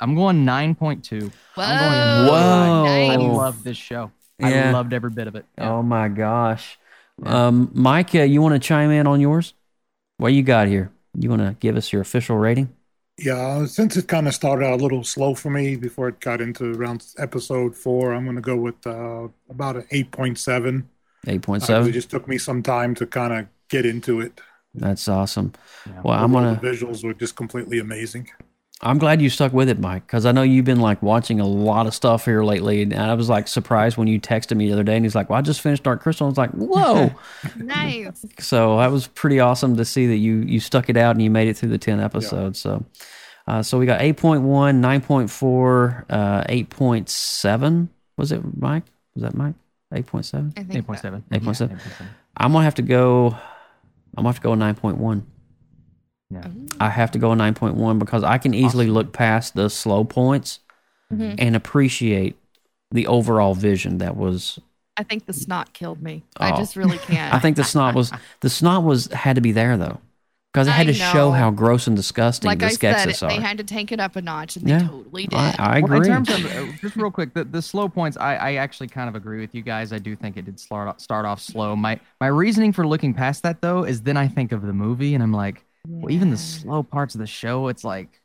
I'm 0.00 0.14
going 0.14 0.44
9.2. 0.44 1.32
I'm 1.56 1.78
going 1.78 2.28
Whoa. 2.28 2.84
I 2.84 3.16
nice. 3.16 3.18
love 3.18 3.64
this 3.64 3.78
show. 3.78 4.10
Yeah. 4.38 4.68
I 4.68 4.72
loved 4.72 4.92
every 4.92 5.10
bit 5.10 5.26
of 5.26 5.36
it. 5.36 5.46
Yeah. 5.56 5.72
Oh 5.72 5.82
my 5.82 6.08
gosh. 6.08 6.78
Um, 7.22 7.70
Mike, 7.72 8.14
uh, 8.14 8.22
you 8.22 8.42
want 8.42 8.54
to 8.54 8.58
chime 8.58 8.90
in 8.90 9.06
on 9.06 9.20
yours? 9.20 9.54
What 10.18 10.34
you 10.34 10.42
got 10.42 10.68
here? 10.68 10.90
You 11.18 11.30
want 11.30 11.42
to 11.42 11.56
give 11.60 11.76
us 11.76 11.92
your 11.92 12.02
official 12.02 12.36
rating? 12.36 12.74
Yeah, 13.16 13.66
since 13.66 13.96
it 13.96 14.08
kind 14.08 14.26
of 14.26 14.34
started 14.34 14.66
out 14.66 14.80
a 14.80 14.82
little 14.82 15.04
slow 15.04 15.34
for 15.34 15.48
me 15.50 15.76
before 15.76 16.08
it 16.08 16.18
got 16.20 16.40
into 16.40 16.74
around 16.74 17.06
episode 17.16 17.76
four, 17.76 18.12
I'm 18.12 18.24
going 18.24 18.34
to 18.36 18.42
go 18.42 18.56
with 18.56 18.84
uh, 18.86 19.28
about 19.48 19.76
an 19.76 19.86
8.7. 19.92 20.88
8.7? 21.26 21.86
Uh, 21.86 21.88
it 21.88 21.92
just 21.92 22.10
took 22.10 22.26
me 22.28 22.38
some 22.38 22.62
time 22.62 22.94
to 22.96 23.06
kind 23.06 23.32
of 23.32 23.48
get 23.68 23.86
into 23.86 24.20
it. 24.20 24.40
That's 24.74 25.08
awesome. 25.08 25.52
Well, 26.02 26.18
I'm 26.18 26.32
Overall, 26.32 26.32
gonna. 26.34 26.60
The 26.60 26.68
visuals 26.68 27.04
were 27.04 27.14
just 27.14 27.36
completely 27.36 27.78
amazing. 27.78 28.30
I'm 28.80 28.98
glad 28.98 29.22
you 29.22 29.30
stuck 29.30 29.52
with 29.52 29.68
it, 29.68 29.78
Mike, 29.78 30.06
because 30.06 30.26
I 30.26 30.32
know 30.32 30.42
you've 30.42 30.64
been 30.64 30.80
like 30.80 31.00
watching 31.02 31.40
a 31.40 31.46
lot 31.46 31.86
of 31.86 31.94
stuff 31.94 32.24
here 32.24 32.42
lately, 32.42 32.82
and 32.82 32.94
I 32.94 33.14
was 33.14 33.28
like 33.28 33.48
surprised 33.48 33.96
when 33.96 34.08
you 34.08 34.20
texted 34.20 34.56
me 34.56 34.66
the 34.66 34.72
other 34.74 34.82
day, 34.82 34.96
and 34.96 35.04
he's 35.04 35.14
like, 35.14 35.30
"Well, 35.30 35.38
I 35.38 35.42
just 35.42 35.60
finished 35.60 35.84
Dark 35.84 36.02
Crystal." 36.02 36.26
I 36.26 36.28
was 36.28 36.36
like, 36.36 36.50
"Whoa!" 36.50 37.10
Nice. 37.56 38.26
so 38.40 38.78
that 38.78 38.90
was 38.90 39.06
pretty 39.06 39.40
awesome 39.40 39.76
to 39.76 39.84
see 39.84 40.06
that 40.08 40.16
you 40.16 40.38
you 40.38 40.60
stuck 40.60 40.90
it 40.90 40.96
out 40.96 41.14
and 41.14 41.22
you 41.22 41.30
made 41.30 41.48
it 41.48 41.56
through 41.56 41.70
the 41.70 41.78
ten 41.78 42.00
episodes. 42.00 42.58
So, 42.58 42.84
uh, 43.46 43.62
so 43.62 43.78
we 43.78 43.86
got 43.86 44.00
8.1, 44.00 44.42
9.4, 44.42 46.04
uh, 46.10 46.44
8.7. 46.44 47.88
Was 48.16 48.32
it 48.32 48.42
Mike? 48.58 48.84
Was 49.14 49.22
that 49.22 49.34
Mike? 49.34 49.54
8.7. 49.92 50.52
I 50.58 50.64
think 50.64 50.86
8.7. 50.86 51.22
8.7. 51.30 51.70
Yeah, 51.70 51.76
8.7. 51.78 52.06
I'm 52.36 52.52
gonna 52.52 52.64
have 52.64 52.74
to 52.76 52.82
go. 52.82 53.28
I'm 54.16 54.24
gonna 54.24 54.28
have 54.28 54.36
to 54.36 54.42
go 54.42 54.52
a 54.52 54.56
9.1. 54.56 55.22
Yeah. 56.34 56.48
I 56.80 56.90
have 56.90 57.10
to 57.12 57.18
go 57.18 57.32
a 57.32 57.36
9.1 57.36 57.98
because 57.98 58.22
I 58.24 58.38
can 58.38 58.54
easily 58.54 58.86
look 58.88 59.12
past 59.12 59.54
the 59.54 59.70
slow 59.70 60.04
points 60.04 60.60
Mhm. 61.12 61.36
and 61.38 61.54
appreciate 61.56 62.36
the 62.90 63.06
overall 63.06 63.54
vision 63.54 63.98
that 63.98 64.16
was. 64.16 64.58
I 64.96 65.02
think 65.02 65.26
the 65.26 65.32
snot 65.32 65.72
killed 65.72 66.02
me. 66.02 66.22
Oh. 66.40 66.44
I 66.44 66.56
just 66.56 66.76
really 66.76 66.98
can't. 67.08 67.34
I 67.34 67.38
think 67.38 67.56
the 67.56 67.64
snot 67.64 67.94
was 67.94 68.12
the 68.40 68.50
snot 68.50 68.84
was 68.84 69.06
had 69.12 69.34
to 69.36 69.40
be 69.42 69.52
there 69.52 69.76
though 69.76 70.00
because 70.52 70.68
it 70.68 70.70
had 70.70 70.86
I 70.88 70.92
to 70.92 70.94
show 70.94 71.32
how 71.32 71.50
gross 71.50 71.88
and 71.88 71.96
disgusting 71.96 72.46
like 72.48 72.60
the 72.60 72.66
I 72.66 72.68
said, 72.70 73.08
Skeksis 73.08 73.28
they 73.28 73.40
had 73.42 73.58
to 73.58 73.64
take 73.64 73.90
it 73.90 73.98
up 73.98 74.14
a 74.14 74.22
notch, 74.22 74.54
and 74.56 74.68
Yeah. 74.68 74.78
they 74.78 74.86
totally 74.86 75.26
did. 75.26 75.34
I, 75.36 75.54
I 75.58 75.80
Well, 75.80 75.94
agree. 75.94 76.08
in 76.08 76.24
terms 76.24 76.28
of 76.30 76.44
uh, 76.56 76.72
just 76.80 76.94
real 76.94 77.10
quick, 77.10 77.34
the, 77.34 77.42
the 77.44 77.60
slow 77.60 77.88
points, 77.88 78.16
I, 78.16 78.36
I 78.36 78.54
actually 78.54 78.86
kind 78.86 79.08
of 79.08 79.16
agree 79.16 79.40
with 79.40 79.52
you 79.54 79.62
guys. 79.62 79.92
I 79.92 79.98
do 79.98 80.14
think 80.14 80.36
it 80.36 80.44
did 80.44 80.60
start 80.60 80.86
off, 80.88 81.00
start 81.00 81.26
off 81.26 81.40
slow. 81.40 81.74
My 81.74 81.98
my 82.20 82.28
reasoning 82.28 82.72
for 82.72 82.86
looking 82.86 83.14
past 83.14 83.42
that 83.42 83.60
though 83.62 83.82
is 83.84 84.02
then 84.02 84.16
I 84.16 84.28
think 84.28 84.52
of 84.52 84.62
the 84.62 84.72
movie 84.72 85.14
and 85.14 85.22
I'm 85.24 85.32
like, 85.32 85.64
well, 85.86 86.12
even 86.12 86.30
the 86.30 86.36
slow 86.38 86.82
parts 86.82 87.14
of 87.14 87.20
the 87.20 87.26
show, 87.26 87.68
it's 87.68 87.84
like 87.84 88.20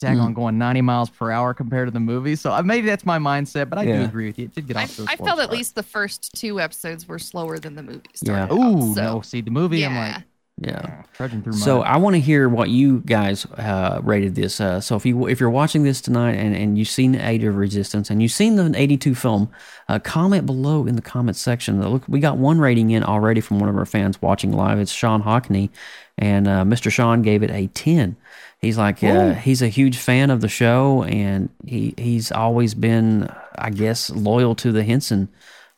dag 0.00 0.18
on 0.18 0.32
Mm. 0.32 0.34
going 0.34 0.58
90 0.58 0.82
miles 0.82 1.10
per 1.10 1.30
hour 1.32 1.54
compared 1.54 1.88
to 1.88 1.92
the 1.92 2.00
movie. 2.00 2.36
So 2.36 2.52
uh, 2.52 2.62
maybe 2.62 2.86
that's 2.88 3.06
my 3.06 3.18
mindset, 3.18 3.70
but 3.70 3.78
I 3.78 3.86
do 3.86 4.02
agree 4.02 4.26
with 4.26 4.38
you. 4.38 4.46
It 4.46 4.54
did 4.54 4.66
get 4.68 4.76
I, 4.76 4.82
off 4.82 4.94
to 4.96 5.04
a 5.04 5.08
I 5.08 5.16
slow 5.16 5.26
felt 5.26 5.40
at 5.40 5.50
least 5.50 5.74
the 5.74 5.82
first 5.82 6.32
two 6.34 6.60
episodes 6.60 7.06
were 7.08 7.18
slower 7.18 7.58
than 7.58 7.74
the 7.74 7.82
movie 7.82 8.02
Yeah. 8.20 8.46
started. 8.48 8.52
out, 8.62 8.82
Ooh, 8.82 8.94
so, 8.94 9.02
no. 9.02 9.20
See, 9.22 9.40
the 9.40 9.50
movie, 9.50 9.84
I'm 9.84 9.94
yeah. 9.94 9.96
like, 9.96 10.26
Yeah. 10.58 11.02
trudging 11.12 11.42
through 11.42 11.52
So 11.52 11.78
mud. 11.78 11.86
I 11.86 11.96
want 11.98 12.14
to 12.14 12.20
hear 12.20 12.48
what 12.48 12.70
you 12.70 13.00
guys 13.00 13.44
uh, 13.44 14.00
rated 14.02 14.34
this. 14.34 14.58
Uh, 14.58 14.80
so 14.80 14.96
if 14.96 15.04
you 15.04 15.26
if 15.26 15.38
you're 15.38 15.50
watching 15.50 15.82
this 15.82 16.00
tonight 16.00 16.36
and, 16.36 16.56
and 16.56 16.78
you've 16.78 16.88
seen 16.88 17.12
the 17.12 17.28
Age 17.28 17.44
of 17.44 17.56
Resistance 17.56 18.08
and 18.08 18.22
you've 18.22 18.32
seen 18.32 18.56
the 18.56 18.72
'82 18.74 19.14
film, 19.14 19.50
uh, 19.90 19.98
comment 19.98 20.46
below 20.46 20.86
in 20.86 20.96
the 20.96 21.02
comment 21.02 21.36
section. 21.36 21.86
Look, 21.86 22.04
we 22.08 22.20
got 22.20 22.38
one 22.38 22.58
rating 22.58 22.90
in 22.90 23.04
already 23.04 23.42
from 23.42 23.60
one 23.60 23.68
of 23.68 23.76
our 23.76 23.84
fans 23.84 24.22
watching 24.22 24.50
live. 24.50 24.78
It's 24.78 24.92
Sean 24.92 25.22
Hockney, 25.22 25.68
and 26.16 26.48
uh, 26.48 26.64
Mr. 26.64 26.90
Sean 26.90 27.20
gave 27.20 27.42
it 27.42 27.50
a 27.50 27.66
10. 27.66 28.16
He's 28.58 28.78
like 28.78 29.04
uh, 29.04 29.34
he's 29.34 29.60
a 29.60 29.68
huge 29.68 29.98
fan 29.98 30.30
of 30.30 30.40
the 30.40 30.48
show, 30.48 31.02
and 31.02 31.50
he 31.66 31.92
he's 31.98 32.32
always 32.32 32.72
been, 32.72 33.28
I 33.58 33.68
guess, 33.68 34.08
loyal 34.08 34.54
to 34.56 34.72
the 34.72 34.84
Henson 34.84 35.28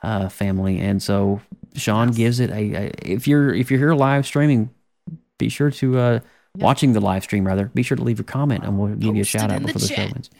uh, 0.02 0.28
family, 0.28 0.78
and 0.78 1.02
so 1.02 1.40
Sean 1.78 2.12
gives 2.12 2.40
it 2.40 2.50
a, 2.50 2.74
a. 2.86 2.92
If 3.02 3.26
you're 3.28 3.54
if 3.54 3.70
you're 3.70 3.80
here 3.80 3.94
live 3.94 4.26
streaming, 4.26 4.70
be 5.38 5.48
sure 5.48 5.70
to 5.70 5.98
uh, 5.98 6.20
watching 6.56 6.92
the 6.92 7.00
live 7.00 7.24
stream 7.24 7.46
rather. 7.46 7.66
Be 7.66 7.82
sure 7.82 7.96
to 7.96 8.02
leave 8.02 8.18
your 8.18 8.24
comment, 8.24 8.64
and 8.64 8.78
we'll 8.78 8.94
give 8.94 9.14
you 9.16 9.22
a 9.22 9.24
shout 9.24 9.50
out 9.50 9.56
in 9.58 9.62
the 9.62 9.72
before 9.72 9.80
the 9.88 9.94
show 9.94 10.02
ends. 10.02 10.30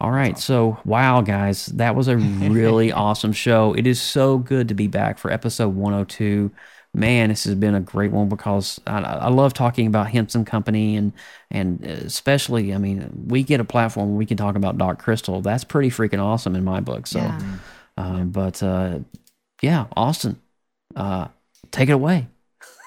All 0.00 0.10
right, 0.12 0.38
so 0.38 0.78
wow, 0.84 1.22
guys, 1.22 1.66
that 1.66 1.96
was 1.96 2.06
a 2.08 2.16
really 2.16 2.92
awesome 2.92 3.32
show. 3.32 3.74
It 3.74 3.86
is 3.86 4.00
so 4.00 4.38
good 4.38 4.68
to 4.68 4.74
be 4.74 4.86
back 4.86 5.18
for 5.18 5.32
episode 5.32 5.74
102. 5.74 6.50
Man, 6.94 7.30
this 7.30 7.44
has 7.44 7.54
been 7.54 7.74
a 7.74 7.80
great 7.80 8.12
one 8.12 8.28
because 8.28 8.78
I, 8.86 8.98
I 9.00 9.28
love 9.28 9.54
talking 9.54 9.86
about 9.86 10.10
Henson 10.10 10.44
Company 10.44 10.94
and 10.96 11.12
and 11.50 11.82
especially, 11.84 12.74
I 12.74 12.78
mean, 12.78 13.24
we 13.28 13.42
get 13.42 13.60
a 13.60 13.64
platform 13.64 14.10
where 14.10 14.18
we 14.18 14.26
can 14.26 14.36
talk 14.36 14.56
about 14.56 14.76
Dark 14.78 14.98
Crystal. 15.00 15.40
That's 15.40 15.64
pretty 15.64 15.88
freaking 15.88 16.22
awesome 16.22 16.54
in 16.54 16.62
my 16.64 16.80
book. 16.80 17.06
So, 17.06 17.18
Yeah. 17.20 17.40
um, 17.96 18.30
but 18.30 18.62
uh, 18.62 18.98
yeah, 19.62 19.86
Austin, 19.96 20.38
uh, 20.96 21.28
take 21.70 21.88
it 21.88 21.92
away. 21.92 22.28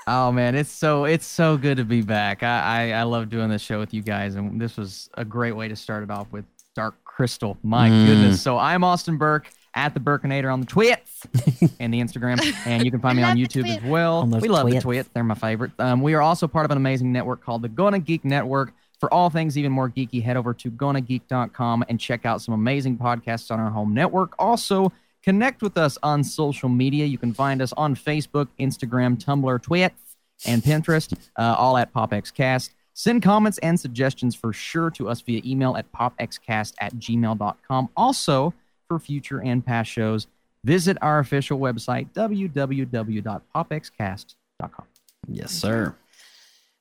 Oh 0.07 0.31
man, 0.31 0.53
it's 0.55 0.69
so 0.69 1.05
it's 1.05 1.25
so 1.25 1.57
good 1.57 1.77
to 1.77 1.83
be 1.85 2.01
back. 2.01 2.43
I, 2.43 2.91
I 2.93 2.99
I 2.99 3.03
love 3.03 3.29
doing 3.29 3.49
this 3.49 3.61
show 3.61 3.79
with 3.79 3.93
you 3.93 4.01
guys, 4.03 4.35
and 4.35 4.61
this 4.61 4.77
was 4.77 5.09
a 5.15 5.25
great 5.25 5.53
way 5.53 5.67
to 5.67 5.75
start 5.75 6.03
it 6.03 6.11
off 6.11 6.31
with 6.31 6.45
Dark 6.75 7.03
Crystal. 7.03 7.57
My 7.63 7.89
Mm. 7.89 8.05
goodness. 8.05 8.41
So 8.41 8.57
I'm 8.59 8.83
Austin 8.83 9.17
Burke 9.17 9.49
at 9.73 9.93
the 9.95 9.99
Burkinator 9.99 10.53
on 10.53 10.59
the 10.61 10.65
twits 10.67 11.23
and 11.79 11.91
the 11.93 11.99
Instagram, 11.99 12.39
and 12.67 12.85
you 12.85 12.91
can 12.91 12.99
find 12.99 13.17
me 13.17 13.23
on 13.23 13.35
YouTube 13.35 13.67
as 13.67 13.81
well. 13.83 14.25
We 14.27 14.47
love 14.47 14.65
the 14.65 14.71
twits. 14.73 14.83
twits; 14.83 15.09
they're 15.13 15.23
my 15.23 15.33
favorite. 15.35 15.71
Um, 15.79 16.01
we 16.01 16.13
are 16.13 16.21
also 16.21 16.47
part 16.47 16.65
of 16.65 16.71
an 16.71 16.77
amazing 16.77 17.11
network 17.11 17.43
called 17.43 17.63
the 17.63 17.69
Gonna 17.69 17.99
Geek 17.99 18.23
Network. 18.23 18.73
For 18.99 19.13
all 19.13 19.29
things 19.29 19.57
even 19.57 19.73
more 19.73 19.89
geeky, 19.89 20.23
head 20.23 20.37
over 20.37 20.53
to 20.53 20.71
gonnageek.com 20.71 21.83
and 21.89 21.99
check 21.99 22.25
out 22.25 22.41
some 22.41 22.53
amazing 22.53 22.97
podcasts 22.97 23.51
on 23.51 23.59
our 23.59 23.69
home 23.69 23.93
network. 23.93 24.33
Also, 24.39 24.91
connect 25.25 25.61
with 25.61 25.77
us 25.77 25.97
on 26.03 26.23
social 26.23 26.69
media. 26.69 27.05
You 27.05 27.17
can 27.17 27.33
find 27.33 27.61
us 27.61 27.73
on 27.73 27.95
Facebook, 27.95 28.47
Instagram, 28.59 29.21
Tumblr, 29.21 29.61
Twits, 29.61 30.15
and 30.45 30.61
Pinterest, 30.61 31.13
uh, 31.37 31.55
all 31.57 31.77
at 31.77 31.93
PopXCast. 31.93 32.69
Send 32.93 33.23
comments 33.23 33.57
and 33.57 33.77
suggestions 33.77 34.35
for 34.35 34.53
sure 34.53 34.89
to 34.91 35.09
us 35.09 35.19
via 35.21 35.41
email 35.43 35.75
at 35.75 35.91
popxcast 35.91 36.75
at 36.79 36.95
gmail.com. 36.95 37.89
Also, 37.97 38.53
for 38.87 38.99
future 38.99 39.41
and 39.41 39.65
past 39.65 39.91
shows, 39.91 40.27
visit 40.63 40.97
our 41.01 41.19
official 41.19 41.59
website, 41.59 42.07
www.popxcast.com. 42.13 44.85
Yes, 45.27 45.51
sir. 45.51 45.95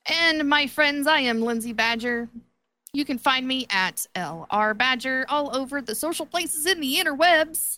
And 0.06 0.48
my 0.48 0.66
friends, 0.66 1.06
I 1.06 1.20
am 1.20 1.40
Lindsay 1.40 1.72
Badger. 1.72 2.28
You 2.94 3.04
can 3.04 3.18
find 3.18 3.46
me 3.46 3.66
at 3.70 4.06
LR 4.14 4.76
Badger 4.76 5.26
all 5.28 5.54
over 5.54 5.82
the 5.82 5.94
social 5.96 6.24
places 6.26 6.64
in 6.64 6.80
the 6.80 6.94
interwebs. 6.96 7.76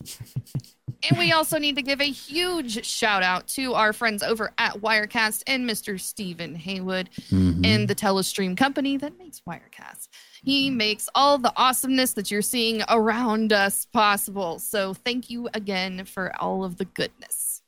and 1.09 1.19
we 1.19 1.33
also 1.33 1.59
need 1.59 1.75
to 1.77 1.83
give 1.83 2.01
a 2.03 2.11
huge 2.11 2.85
shout 2.85 3.23
out 3.23 3.47
to 3.49 3.73
our 3.73 3.95
friends 3.95 4.23
over 4.23 4.53
at 4.59 4.75
Wirecast 4.75 5.43
and 5.47 5.69
Mr. 5.69 5.99
Stephen 5.99 6.55
Haywood 6.55 7.09
Mhm. 7.31 7.65
and 7.67 7.89
the 7.89 7.95
Telestream 7.95 8.57
company 8.59 8.99
that 8.99 9.19
makes 9.19 9.41
Wirecast. 9.49 10.09
He 10.45 10.69
makes 10.69 11.09
all 11.15 11.39
the 11.39 11.53
awesomeness 11.57 12.13
that 12.13 12.31
you're 12.31 12.43
seeing 12.43 12.83
around 12.91 13.55
us 13.55 13.87
possible. 13.87 14.59
So 14.59 14.93
thank 14.93 15.31
you 15.31 15.49
again 15.55 16.05
for 16.05 16.31
all 16.41 16.63
of 16.63 16.77
the 16.77 16.85
goodness 16.85 17.63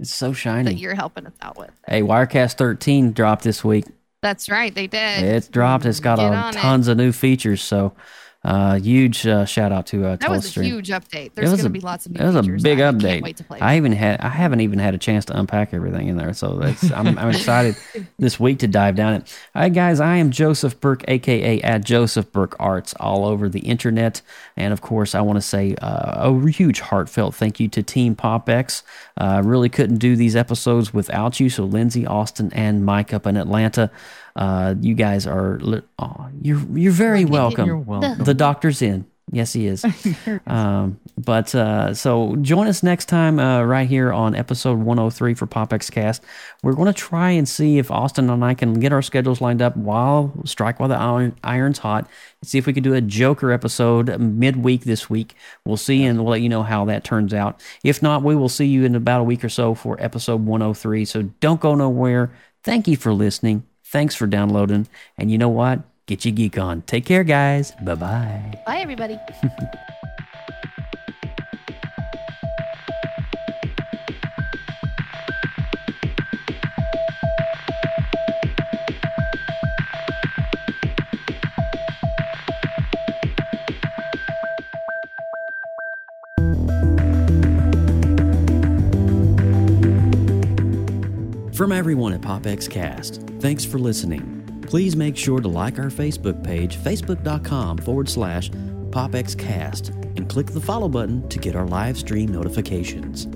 It's 0.00 0.12
so 0.12 0.32
shiny 0.32 0.64
that 0.64 0.78
you're 0.80 0.94
helping 0.96 1.26
us 1.26 1.34
out 1.40 1.56
with. 1.56 1.70
Hey, 1.86 2.02
Wirecast 2.02 2.54
13 2.56 3.12
dropped 3.12 3.44
this 3.44 3.62
week. 3.62 3.84
That's 4.22 4.50
right, 4.50 4.74
they 4.74 4.86
did. 4.86 5.24
It's 5.24 5.48
dropped. 5.48 5.86
It's 5.86 6.00
got 6.00 6.18
Get 6.18 6.32
a, 6.32 6.36
on 6.36 6.54
it. 6.54 6.58
tons 6.58 6.88
of 6.88 6.96
new 6.98 7.12
features. 7.12 7.62
So, 7.62 7.94
uh, 8.42 8.78
huge 8.78 9.26
uh, 9.26 9.44
shout 9.44 9.70
out 9.70 9.86
to 9.88 10.06
uh, 10.06 10.16
That 10.16 10.30
was 10.30 10.56
a 10.56 10.62
huge 10.62 10.88
update. 10.88 11.34
There's 11.34 11.50
going 11.50 11.62
to 11.62 11.68
be 11.68 11.80
lots 11.80 12.06
of 12.06 12.12
new 12.12 12.20
It 12.20 12.26
was 12.26 12.36
a 12.36 12.42
big 12.42 12.80
I 12.80 12.90
update. 12.90 13.20
wait 13.22 13.36
to 13.36 13.44
play. 13.44 13.60
I 13.60 13.76
even 13.76 13.92
had 13.92 14.20
I 14.20 14.30
haven't 14.30 14.60
even 14.60 14.78
had 14.78 14.94
a 14.94 14.98
chance 14.98 15.26
to 15.26 15.38
unpack 15.38 15.74
everything 15.74 16.08
in 16.08 16.16
there, 16.16 16.32
so 16.32 16.54
that's 16.58 16.90
I'm, 16.90 17.18
I'm 17.18 17.28
excited 17.34 17.76
this 18.18 18.40
week 18.40 18.60
to 18.60 18.68
dive 18.68 18.96
down 18.96 19.14
it. 19.14 19.38
All 19.54 19.60
right, 19.60 19.72
guys, 19.72 20.00
I 20.00 20.16
am 20.16 20.30
Joseph 20.30 20.80
Burke, 20.80 21.04
aka 21.06 21.60
at 21.60 21.84
Joseph 21.84 22.32
Burke 22.32 22.56
Arts, 22.58 22.94
all 22.98 23.26
over 23.26 23.50
the 23.50 23.60
internet, 23.60 24.22
and 24.56 24.72
of 24.72 24.80
course, 24.80 25.14
I 25.14 25.20
want 25.20 25.36
to 25.36 25.42
say 25.42 25.74
uh, 25.82 26.30
a 26.30 26.50
huge 26.50 26.80
heartfelt 26.80 27.34
thank 27.34 27.60
you 27.60 27.68
to 27.68 27.82
Team 27.82 28.16
PopX. 28.16 28.82
Uh, 29.18 29.42
really 29.44 29.68
couldn't 29.68 29.98
do 29.98 30.16
these 30.16 30.34
episodes 30.34 30.94
without 30.94 31.40
you. 31.40 31.50
So 31.50 31.64
Lindsay, 31.64 32.06
Austin, 32.06 32.50
and 32.54 32.86
Mike 32.86 33.12
up 33.12 33.26
in 33.26 33.36
Atlanta. 33.36 33.90
Uh, 34.36 34.74
you 34.80 34.94
guys 34.94 35.26
are 35.26 35.58
li- 35.60 35.82
aw, 35.98 36.28
you're 36.40 36.60
you're 36.72 36.92
very 36.92 37.24
welcome. 37.24 37.66
You're 37.66 37.78
welcome. 37.78 38.24
The 38.24 38.34
doctor's 38.34 38.82
in. 38.82 39.06
Yes, 39.32 39.52
he 39.54 39.66
is. 39.68 39.84
um, 40.46 40.98
but 41.16 41.54
uh, 41.54 41.94
so 41.94 42.34
join 42.36 42.66
us 42.66 42.82
next 42.82 43.04
time 43.06 43.38
uh, 43.38 43.62
right 43.62 43.88
here 43.88 44.12
on 44.12 44.34
episode 44.34 44.78
103 44.78 45.34
for 45.34 45.46
PopX 45.46 45.90
Cast. 45.90 46.24
We're 46.62 46.72
going 46.72 46.92
to 46.92 46.98
try 46.98 47.30
and 47.30 47.48
see 47.48 47.78
if 47.78 47.90
Austin 47.92 48.28
and 48.28 48.44
I 48.44 48.54
can 48.54 48.74
get 48.80 48.92
our 48.92 49.02
schedules 49.02 49.40
lined 49.40 49.62
up 49.62 49.76
while 49.76 50.32
strike 50.44 50.80
while 50.80 50.88
the 50.88 50.96
iron, 50.96 51.36
iron's 51.44 51.78
hot. 51.78 52.08
See 52.42 52.58
if 52.58 52.66
we 52.66 52.72
can 52.72 52.82
do 52.82 52.94
a 52.94 53.00
Joker 53.00 53.52
episode 53.52 54.18
midweek 54.18 54.82
this 54.82 55.08
week. 55.08 55.36
We'll 55.64 55.76
see 55.76 56.04
and 56.04 56.18
we'll 56.18 56.32
let 56.32 56.40
you 56.40 56.48
know 56.48 56.64
how 56.64 56.86
that 56.86 57.04
turns 57.04 57.32
out. 57.32 57.62
If 57.84 58.02
not, 58.02 58.24
we 58.24 58.34
will 58.34 58.48
see 58.48 58.66
you 58.66 58.84
in 58.84 58.96
about 58.96 59.20
a 59.20 59.24
week 59.24 59.44
or 59.44 59.48
so 59.48 59.74
for 59.74 59.96
episode 60.00 60.44
103. 60.44 61.04
So 61.04 61.22
don't 61.38 61.60
go 61.60 61.76
nowhere. 61.76 62.32
Thank 62.64 62.88
you 62.88 62.96
for 62.96 63.12
listening. 63.12 63.64
Thanks 63.90 64.14
for 64.14 64.26
downloading. 64.28 64.86
And 65.18 65.30
you 65.30 65.38
know 65.38 65.48
what? 65.48 65.80
Get 66.06 66.24
your 66.24 66.32
geek 66.32 66.58
on. 66.58 66.82
Take 66.82 67.04
care, 67.04 67.24
guys. 67.24 67.72
Bye 67.82 67.96
bye. 67.96 68.62
Bye, 68.64 68.78
everybody. 68.78 69.18
From 91.60 91.72
everyone 91.72 92.14
at 92.14 92.22
PopX 92.22 92.70
Cast, 92.70 93.20
thanks 93.38 93.66
for 93.66 93.78
listening. 93.78 94.62
Please 94.66 94.96
make 94.96 95.14
sure 95.14 95.40
to 95.40 95.48
like 95.48 95.78
our 95.78 95.90
Facebook 95.90 96.42
page, 96.42 96.78
facebook.com 96.78 97.76
forward 97.76 98.08
slash 98.08 98.50
PopXCast, 98.88 99.90
and 100.16 100.26
click 100.26 100.46
the 100.46 100.60
follow 100.62 100.88
button 100.88 101.28
to 101.28 101.38
get 101.38 101.54
our 101.54 101.66
live 101.66 101.98
stream 101.98 102.32
notifications. 102.32 103.26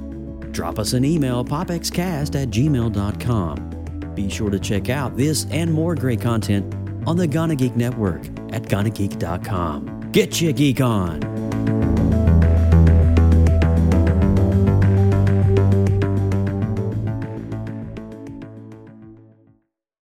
Drop 0.52 0.78
us 0.78 0.94
an 0.94 1.04
email, 1.04 1.44
popxcast 1.44 2.34
at 2.40 2.48
gmail.com. 2.48 4.14
Be 4.14 4.30
sure 4.30 4.48
to 4.48 4.58
check 4.58 4.88
out 4.88 5.18
this 5.18 5.44
and 5.50 5.70
more 5.70 5.94
great 5.94 6.22
content 6.22 6.74
on 7.06 7.18
the 7.18 7.26
Gonna 7.26 7.56
Geek 7.56 7.76
Network 7.76 8.24
at 8.54 8.62
GonnaGeek.com. 8.62 10.12
Get 10.12 10.40
your 10.40 10.54
geek 10.54 10.80
on! 10.80 11.43